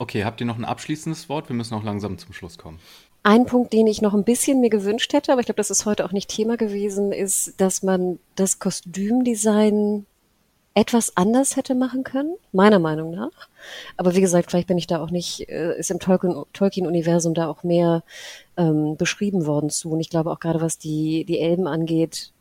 Okay, 0.02 0.26
habt 0.26 0.41
ihr 0.41 0.48
noch 0.48 0.57
ein 0.57 0.65
abschließendes 0.65 1.30
Wort? 1.30 1.48
Wir 1.48 1.56
müssen 1.56 1.76
auch 1.76 1.84
langsam 1.84 2.18
zum 2.18 2.34
Schluss 2.34 2.57
kommen. 2.57 2.80
Ein 3.22 3.45
Punkt, 3.45 3.72
den 3.72 3.86
ich 3.86 4.02
noch 4.02 4.15
ein 4.15 4.23
bisschen 4.23 4.60
mir 4.60 4.72
gewünscht 4.72 5.14
hätte, 5.14 5.32
aber 5.32 5.41
ich 5.41 5.45
glaube, 5.45 5.57
das 5.57 5.69
ist 5.69 5.86
heute 5.86 6.03
auch 6.03 6.11
nicht 6.11 6.28
Thema 6.28 6.57
gewesen, 6.57 7.11
ist, 7.11 7.61
dass 7.61 7.84
man 7.84 8.18
das 8.36 8.57
Kostümdesign 8.57 10.07
etwas 10.73 11.15
anders 11.18 11.56
hätte 11.56 11.76
machen 11.76 12.03
können, 12.03 12.34
meiner 12.52 12.80
Meinung 12.80 13.11
nach. 13.11 13.48
Aber 13.95 14.15
wie 14.15 14.22
gesagt, 14.22 14.49
vielleicht 14.49 14.69
bin 14.69 14.80
ich 14.80 14.88
da 14.88 15.03
auch 15.03 15.11
nicht, 15.11 15.48
äh, 15.49 15.78
ist 15.78 15.91
im 15.91 15.99
Tolkien-Universum 15.99 17.36
da 17.36 17.48
auch 17.48 17.61
mehr 17.61 18.03
ähm, 18.57 18.98
beschrieben 18.98 19.45
worden 19.45 19.69
zu. 19.69 19.91
Und 19.91 19.99
ich 19.99 20.10
glaube 20.10 20.32
auch 20.32 20.40
gerade 20.40 20.61
was 20.61 20.80
die, 20.80 21.26
die 21.26 21.38
Elben 21.38 21.68
angeht, 21.68 22.32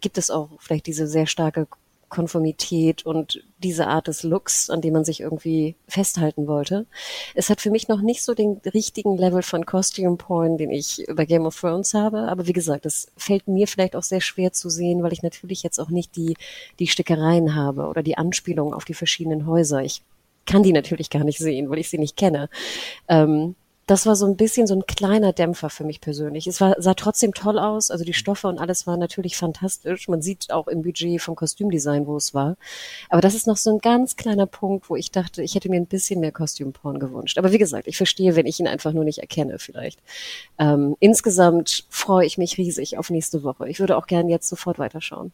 gibt 0.00 0.16
es 0.16 0.30
auch 0.30 0.48
vielleicht 0.58 0.86
diese 0.86 1.06
sehr 1.06 1.26
starke 1.26 1.66
Konformität 2.14 3.04
und 3.04 3.42
diese 3.58 3.88
Art 3.88 4.06
des 4.06 4.22
Looks, 4.22 4.70
an 4.70 4.80
dem 4.80 4.92
man 4.92 5.04
sich 5.04 5.20
irgendwie 5.20 5.74
festhalten 5.88 6.46
wollte. 6.46 6.86
Es 7.34 7.50
hat 7.50 7.60
für 7.60 7.70
mich 7.70 7.88
noch 7.88 8.00
nicht 8.00 8.22
so 8.22 8.34
den 8.34 8.60
richtigen 8.72 9.18
Level 9.18 9.42
von 9.42 9.66
Costume 9.66 10.16
Porn, 10.16 10.56
den 10.56 10.70
ich 10.70 11.04
bei 11.12 11.24
Game 11.24 11.44
of 11.44 11.58
Thrones 11.58 11.92
habe. 11.92 12.28
Aber 12.28 12.46
wie 12.46 12.52
gesagt, 12.52 12.86
es 12.86 13.08
fällt 13.16 13.48
mir 13.48 13.66
vielleicht 13.66 13.96
auch 13.96 14.04
sehr 14.04 14.20
schwer 14.20 14.52
zu 14.52 14.70
sehen, 14.70 15.02
weil 15.02 15.12
ich 15.12 15.24
natürlich 15.24 15.64
jetzt 15.64 15.80
auch 15.80 15.90
nicht 15.90 16.14
die, 16.14 16.36
die 16.78 16.86
Stickereien 16.86 17.56
habe 17.56 17.88
oder 17.88 18.04
die 18.04 18.16
Anspielungen 18.16 18.74
auf 18.74 18.84
die 18.84 18.94
verschiedenen 18.94 19.46
Häuser. 19.46 19.82
Ich 19.82 20.02
kann 20.46 20.62
die 20.62 20.72
natürlich 20.72 21.10
gar 21.10 21.24
nicht 21.24 21.38
sehen, 21.38 21.68
weil 21.68 21.78
ich 21.80 21.90
sie 21.90 21.98
nicht 21.98 22.16
kenne. 22.16 22.48
Ähm, 23.08 23.56
das 23.86 24.06
war 24.06 24.16
so 24.16 24.26
ein 24.26 24.36
bisschen 24.36 24.66
so 24.66 24.74
ein 24.74 24.86
kleiner 24.86 25.32
Dämpfer 25.32 25.68
für 25.68 25.84
mich 25.84 26.00
persönlich. 26.00 26.46
Es 26.46 26.60
war, 26.60 26.74
sah 26.80 26.94
trotzdem 26.94 27.34
toll 27.34 27.58
aus, 27.58 27.90
also 27.90 28.04
die 28.04 28.14
Stoffe 28.14 28.48
und 28.48 28.58
alles 28.58 28.86
war 28.86 28.96
natürlich 28.96 29.36
fantastisch. 29.36 30.08
Man 30.08 30.22
sieht 30.22 30.50
auch 30.50 30.68
im 30.68 30.82
Budget 30.82 31.20
vom 31.20 31.36
Kostümdesign, 31.36 32.06
wo 32.06 32.16
es 32.16 32.32
war. 32.32 32.56
Aber 33.10 33.20
das 33.20 33.34
ist 33.34 33.46
noch 33.46 33.58
so 33.58 33.70
ein 33.70 33.78
ganz 33.78 34.16
kleiner 34.16 34.46
Punkt, 34.46 34.88
wo 34.88 34.96
ich 34.96 35.10
dachte, 35.10 35.42
ich 35.42 35.54
hätte 35.54 35.68
mir 35.68 35.76
ein 35.76 35.86
bisschen 35.86 36.20
mehr 36.20 36.32
Kostümporn 36.32 36.98
gewünscht. 36.98 37.36
Aber 37.36 37.52
wie 37.52 37.58
gesagt, 37.58 37.86
ich 37.86 37.96
verstehe, 37.96 38.36
wenn 38.36 38.46
ich 38.46 38.58
ihn 38.58 38.68
einfach 38.68 38.92
nur 38.92 39.04
nicht 39.04 39.18
erkenne, 39.18 39.58
vielleicht. 39.58 40.00
Ähm, 40.58 40.96
insgesamt 41.00 41.84
freue 41.90 42.26
ich 42.26 42.38
mich 42.38 42.56
riesig 42.56 42.96
auf 42.96 43.10
nächste 43.10 43.42
Woche. 43.42 43.68
Ich 43.68 43.80
würde 43.80 43.96
auch 43.96 44.06
gern 44.06 44.28
jetzt 44.28 44.48
sofort 44.48 44.78
weiterschauen. 44.78 45.32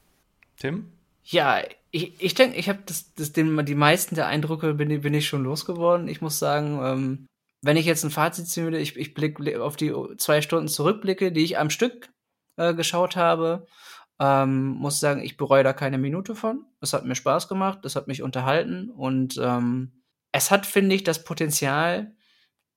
Tim? 0.59 0.91
Ja, 1.25 1.61
ich, 1.93 2.21
ich 2.21 2.35
denke, 2.35 2.57
ich 2.57 2.69
habe 2.69 2.81
das, 2.87 3.15
das 3.15 3.33
den, 3.33 3.65
die 3.65 3.75
meisten 3.75 4.15
der 4.15 4.27
Eindrücke 4.27 4.75
bin, 4.75 5.01
bin 5.01 5.15
ich 5.15 5.29
schon 5.29 5.45
losgeworden. 5.45 6.09
Ich 6.09 6.21
muss 6.21 6.39
sagen, 6.39 6.81
ähm, 6.83 7.27
wenn 7.63 7.77
ich 7.77 7.87
jetzt 7.87 8.05
ein 8.05 8.11
Fazit 8.11 8.49
ziehen 8.49 8.65
würde, 8.65 8.79
ich, 8.79 8.97
ich 8.97 9.15
blicke 9.15 9.63
auf 9.63 9.77
die 9.77 9.95
zwei 10.17 10.41
Stunden 10.43 10.69
zurückblicke, 10.69 11.33
die 11.33 11.45
ich 11.45 11.59
am 11.59 11.71
Stück 11.71 12.11
äh, 12.57 12.75
geschaut 12.75 13.17
habe, 13.17 13.67
ähm, 14.19 14.69
muss 14.69 15.01
sagen, 15.01 15.23
ich 15.23 15.37
bereue 15.37 15.65
da 15.65 15.73
keine 15.73 15.99
Minute 15.99 16.35
von. 16.35 16.67
Es 16.81 16.93
hat 16.93 17.05
mir 17.05 17.15
Spaß 17.15 17.49
gemacht, 17.49 17.85
es 17.85 17.97
hat 17.97 18.07
mich 18.07 18.23
unterhalten 18.23 18.91
und 18.91 19.39
ähm, 19.43 20.03
es 20.33 20.51
hat, 20.51 20.67
finde 20.67 20.95
ich, 20.95 21.05
das 21.05 21.25
Potenzial, 21.25 22.15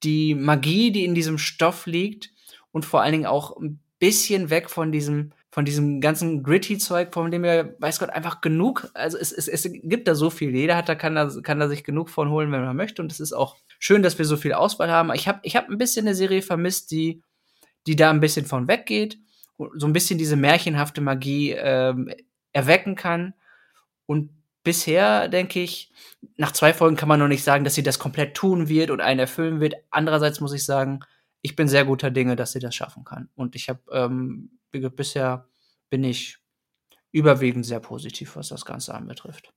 die 0.03 0.35
Magie, 0.35 0.91
die 0.91 1.05
in 1.05 1.15
diesem 1.15 1.37
Stoff 1.37 1.85
liegt 1.85 2.31
und 2.71 2.85
vor 2.85 3.01
allen 3.01 3.11
Dingen 3.11 3.25
auch 3.25 3.55
ein 3.57 3.81
bisschen 3.99 4.49
weg 4.49 4.69
von 4.69 4.91
diesem 4.91 5.33
von 5.53 5.65
diesem 5.65 6.01
ganzen 6.01 6.41
gritty 6.41 6.79
Zeug, 6.79 7.13
von 7.13 7.29
dem 7.29 7.43
wir, 7.43 7.75
weiß 7.77 7.99
Gott, 7.99 8.09
einfach 8.09 8.41
genug, 8.41 8.89
also 8.95 9.19
es, 9.19 9.31
es, 9.31 9.47
es 9.47 9.69
gibt 9.71 10.07
da 10.07 10.15
so 10.15 10.31
viel, 10.31 10.49
jeder 10.49 10.75
hat 10.75 10.89
da, 10.89 10.95
kann 10.95 11.13
da, 11.13 11.29
kann 11.43 11.59
da 11.59 11.67
sich 11.67 11.83
genug 11.83 12.09
von 12.09 12.31
holen, 12.31 12.51
wenn 12.51 12.65
man 12.65 12.75
möchte 12.75 13.03
und 13.03 13.11
es 13.11 13.19
ist 13.19 13.33
auch 13.33 13.57
schön, 13.77 14.01
dass 14.01 14.17
wir 14.17 14.25
so 14.25 14.35
viel 14.35 14.53
Auswahl 14.53 14.89
haben. 14.89 15.13
Ich 15.13 15.27
habe 15.27 15.41
ich 15.43 15.55
hab 15.55 15.69
ein 15.69 15.77
bisschen 15.77 16.07
eine 16.07 16.15
Serie 16.15 16.41
vermisst, 16.41 16.89
die, 16.89 17.21
die 17.85 17.95
da 17.95 18.09
ein 18.09 18.19
bisschen 18.19 18.47
von 18.47 18.67
weggeht, 18.67 19.19
so 19.75 19.85
ein 19.85 19.93
bisschen 19.93 20.17
diese 20.17 20.35
märchenhafte 20.37 21.01
Magie 21.01 21.51
ähm, 21.51 22.11
erwecken 22.51 22.95
kann 22.95 23.35
und 24.07 24.31
bisher 24.63 25.27
denke 25.27 25.59
ich, 25.59 25.91
nach 26.35 26.53
zwei 26.53 26.73
Folgen 26.73 26.95
kann 26.95 27.09
man 27.09 27.19
noch 27.19 27.27
nicht 27.27 27.43
sagen, 27.43 27.63
dass 27.63 27.75
sie 27.75 27.83
das 27.83 27.99
komplett 27.99 28.33
tun 28.33 28.69
wird 28.69 28.89
und 28.89 29.01
einen 29.01 29.19
erfüllen 29.19 29.59
wird. 29.59 29.75
Andererseits 29.91 30.39
muss 30.39 30.53
ich 30.53 30.65
sagen, 30.65 31.01
ich 31.43 31.55
bin 31.55 31.67
sehr 31.67 31.85
guter 31.85 32.09
Dinge, 32.09 32.35
dass 32.35 32.53
sie 32.53 32.59
das 32.59 32.73
schaffen 32.73 33.03
kann. 33.03 33.29
Und 33.35 33.55
ich 33.55 33.69
habe 33.69 33.81
ähm, 33.91 34.49
bisher 34.73 35.47
bin 35.89 36.03
ich 36.03 36.39
überwiegend 37.11 37.65
sehr 37.65 37.79
positiv, 37.79 38.35
was 38.35 38.49
das 38.49 38.65
Ganze 38.65 38.93
anbetrifft. 38.93 39.53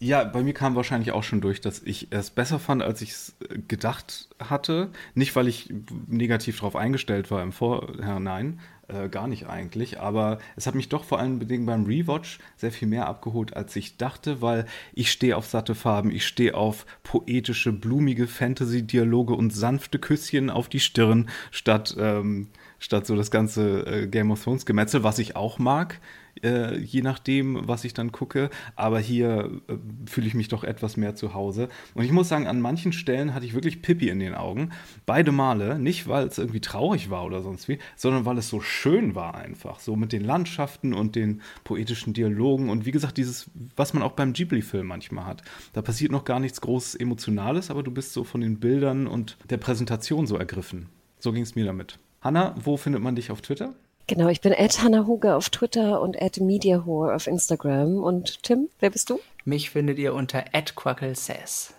Ja, 0.00 0.24
bei 0.24 0.42
mir 0.42 0.54
kam 0.54 0.74
wahrscheinlich 0.74 1.12
auch 1.12 1.22
schon 1.22 1.40
durch, 1.40 1.60
dass 1.60 1.82
ich 1.82 2.08
es 2.10 2.30
besser 2.30 2.58
fand, 2.58 2.82
als 2.82 3.00
ich 3.00 3.10
es 3.10 3.36
äh, 3.48 3.58
gedacht 3.58 4.28
hatte. 4.38 4.90
Nicht, 5.14 5.34
weil 5.36 5.48
ich 5.48 5.72
negativ 6.08 6.56
darauf 6.56 6.76
eingestellt 6.76 7.30
war 7.30 7.42
im 7.42 7.52
Vorhinein, 7.52 8.60
äh, 8.88 9.08
gar 9.08 9.28
nicht 9.28 9.46
eigentlich. 9.46 10.00
Aber 10.00 10.40
es 10.56 10.66
hat 10.66 10.74
mich 10.74 10.88
doch 10.88 11.04
vor 11.04 11.20
allen 11.20 11.40
Dingen 11.46 11.64
beim 11.64 11.86
Rewatch 11.86 12.38
sehr 12.56 12.72
viel 12.72 12.88
mehr 12.88 13.06
abgeholt, 13.06 13.56
als 13.56 13.74
ich 13.76 13.96
dachte, 13.96 14.42
weil 14.42 14.66
ich 14.92 15.10
stehe 15.10 15.36
auf 15.36 15.46
satte 15.46 15.74
Farben, 15.74 16.10
ich 16.10 16.26
stehe 16.26 16.54
auf 16.54 16.86
poetische, 17.02 17.72
blumige 17.72 18.26
Fantasy-Dialoge 18.26 19.34
und 19.34 19.54
sanfte 19.54 19.98
Küsschen 19.98 20.50
auf 20.50 20.68
die 20.68 20.80
Stirn 20.80 21.30
statt, 21.50 21.96
ähm, 21.98 22.48
statt 22.84 23.06
so 23.06 23.16
das 23.16 23.30
ganze 23.30 23.86
äh, 23.86 24.06
Game 24.06 24.30
of 24.30 24.44
Thrones-Gemetzel, 24.44 25.02
was 25.02 25.18
ich 25.18 25.36
auch 25.36 25.58
mag 25.58 26.00
äh, 26.42 26.78
je 26.78 27.02
nachdem, 27.02 27.66
was 27.66 27.84
ich 27.84 27.94
dann 27.94 28.12
gucke. 28.12 28.50
Aber 28.76 28.98
hier 29.00 29.50
äh, 29.68 29.74
fühle 30.06 30.26
ich 30.26 30.34
mich 30.34 30.48
doch 30.48 30.64
etwas 30.64 30.96
mehr 30.96 31.14
zu 31.14 31.34
Hause. 31.34 31.68
Und 31.94 32.04
ich 32.04 32.12
muss 32.12 32.28
sagen, 32.28 32.46
an 32.46 32.60
manchen 32.60 32.92
Stellen 32.92 33.34
hatte 33.34 33.46
ich 33.46 33.54
wirklich 33.54 33.82
Pippi 33.82 34.08
in 34.08 34.18
den 34.18 34.34
Augen. 34.34 34.70
Beide 35.06 35.32
Male. 35.32 35.78
Nicht, 35.78 36.08
weil 36.08 36.26
es 36.26 36.38
irgendwie 36.38 36.60
traurig 36.60 37.10
war 37.10 37.24
oder 37.24 37.42
sonst 37.42 37.68
wie, 37.68 37.78
sondern 37.96 38.24
weil 38.24 38.38
es 38.38 38.48
so 38.48 38.60
schön 38.60 39.14
war 39.14 39.34
einfach. 39.34 39.80
So 39.80 39.96
mit 39.96 40.12
den 40.12 40.24
Landschaften 40.24 40.94
und 40.94 41.16
den 41.16 41.42
poetischen 41.64 42.12
Dialogen. 42.12 42.70
Und 42.70 42.86
wie 42.86 42.92
gesagt, 42.92 43.16
dieses, 43.16 43.50
was 43.76 43.94
man 43.94 44.02
auch 44.02 44.12
beim 44.12 44.32
Ghibli-Film 44.32 44.86
manchmal 44.86 45.26
hat. 45.26 45.42
Da 45.72 45.82
passiert 45.82 46.12
noch 46.12 46.24
gar 46.24 46.40
nichts 46.40 46.60
Großes 46.60 46.94
Emotionales, 46.96 47.70
aber 47.70 47.82
du 47.82 47.90
bist 47.90 48.12
so 48.12 48.24
von 48.24 48.40
den 48.40 48.58
Bildern 48.58 49.06
und 49.06 49.36
der 49.50 49.58
Präsentation 49.58 50.26
so 50.26 50.36
ergriffen. 50.36 50.88
So 51.18 51.32
ging 51.32 51.42
es 51.42 51.54
mir 51.54 51.64
damit. 51.64 51.98
Hanna, 52.24 52.54
wo 52.58 52.78
findet 52.78 53.02
man 53.02 53.14
dich 53.14 53.30
auf 53.30 53.42
Twitter? 53.42 53.74
Genau, 54.06 54.28
ich 54.28 54.40
bin 54.40 54.52
Ed 54.52 54.82
Hannah 54.82 55.06
Huge 55.06 55.34
auf 55.34 55.50
Twitter 55.50 56.00
und 56.00 56.16
Ed 56.16 56.40
MediaHore 56.40 57.14
auf 57.14 57.26
Instagram. 57.26 58.02
Und 58.02 58.42
Tim, 58.42 58.70
wer 58.80 58.88
bist 58.88 59.10
du? 59.10 59.20
Mich 59.44 59.68
findet 59.68 59.98
ihr 59.98 60.14
unter 60.14 60.44
Ed 60.52 60.74
Says. 61.12 61.74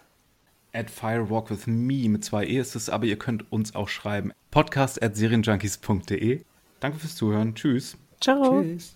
At 0.71 0.91
Firewalk 0.91 1.49
with 1.49 1.65
Me 1.65 2.07
mit 2.09 2.23
zwei 2.23 2.45
E 2.45 2.59
ist 2.59 2.75
es, 2.75 2.89
aber 2.89 3.05
ihr 3.05 3.17
könnt 3.17 3.51
uns 3.51 3.73
auch 3.73 3.89
schreiben. 3.89 4.33
Podcast 4.51 5.01
at 5.01 5.15
serienjunkies.de. 5.15 6.41
Danke 6.79 6.99
fürs 6.99 7.15
Zuhören. 7.15 7.55
Tschüss. 7.55 7.97
Ciao. 8.21 8.61
Tschüss. 8.61 8.95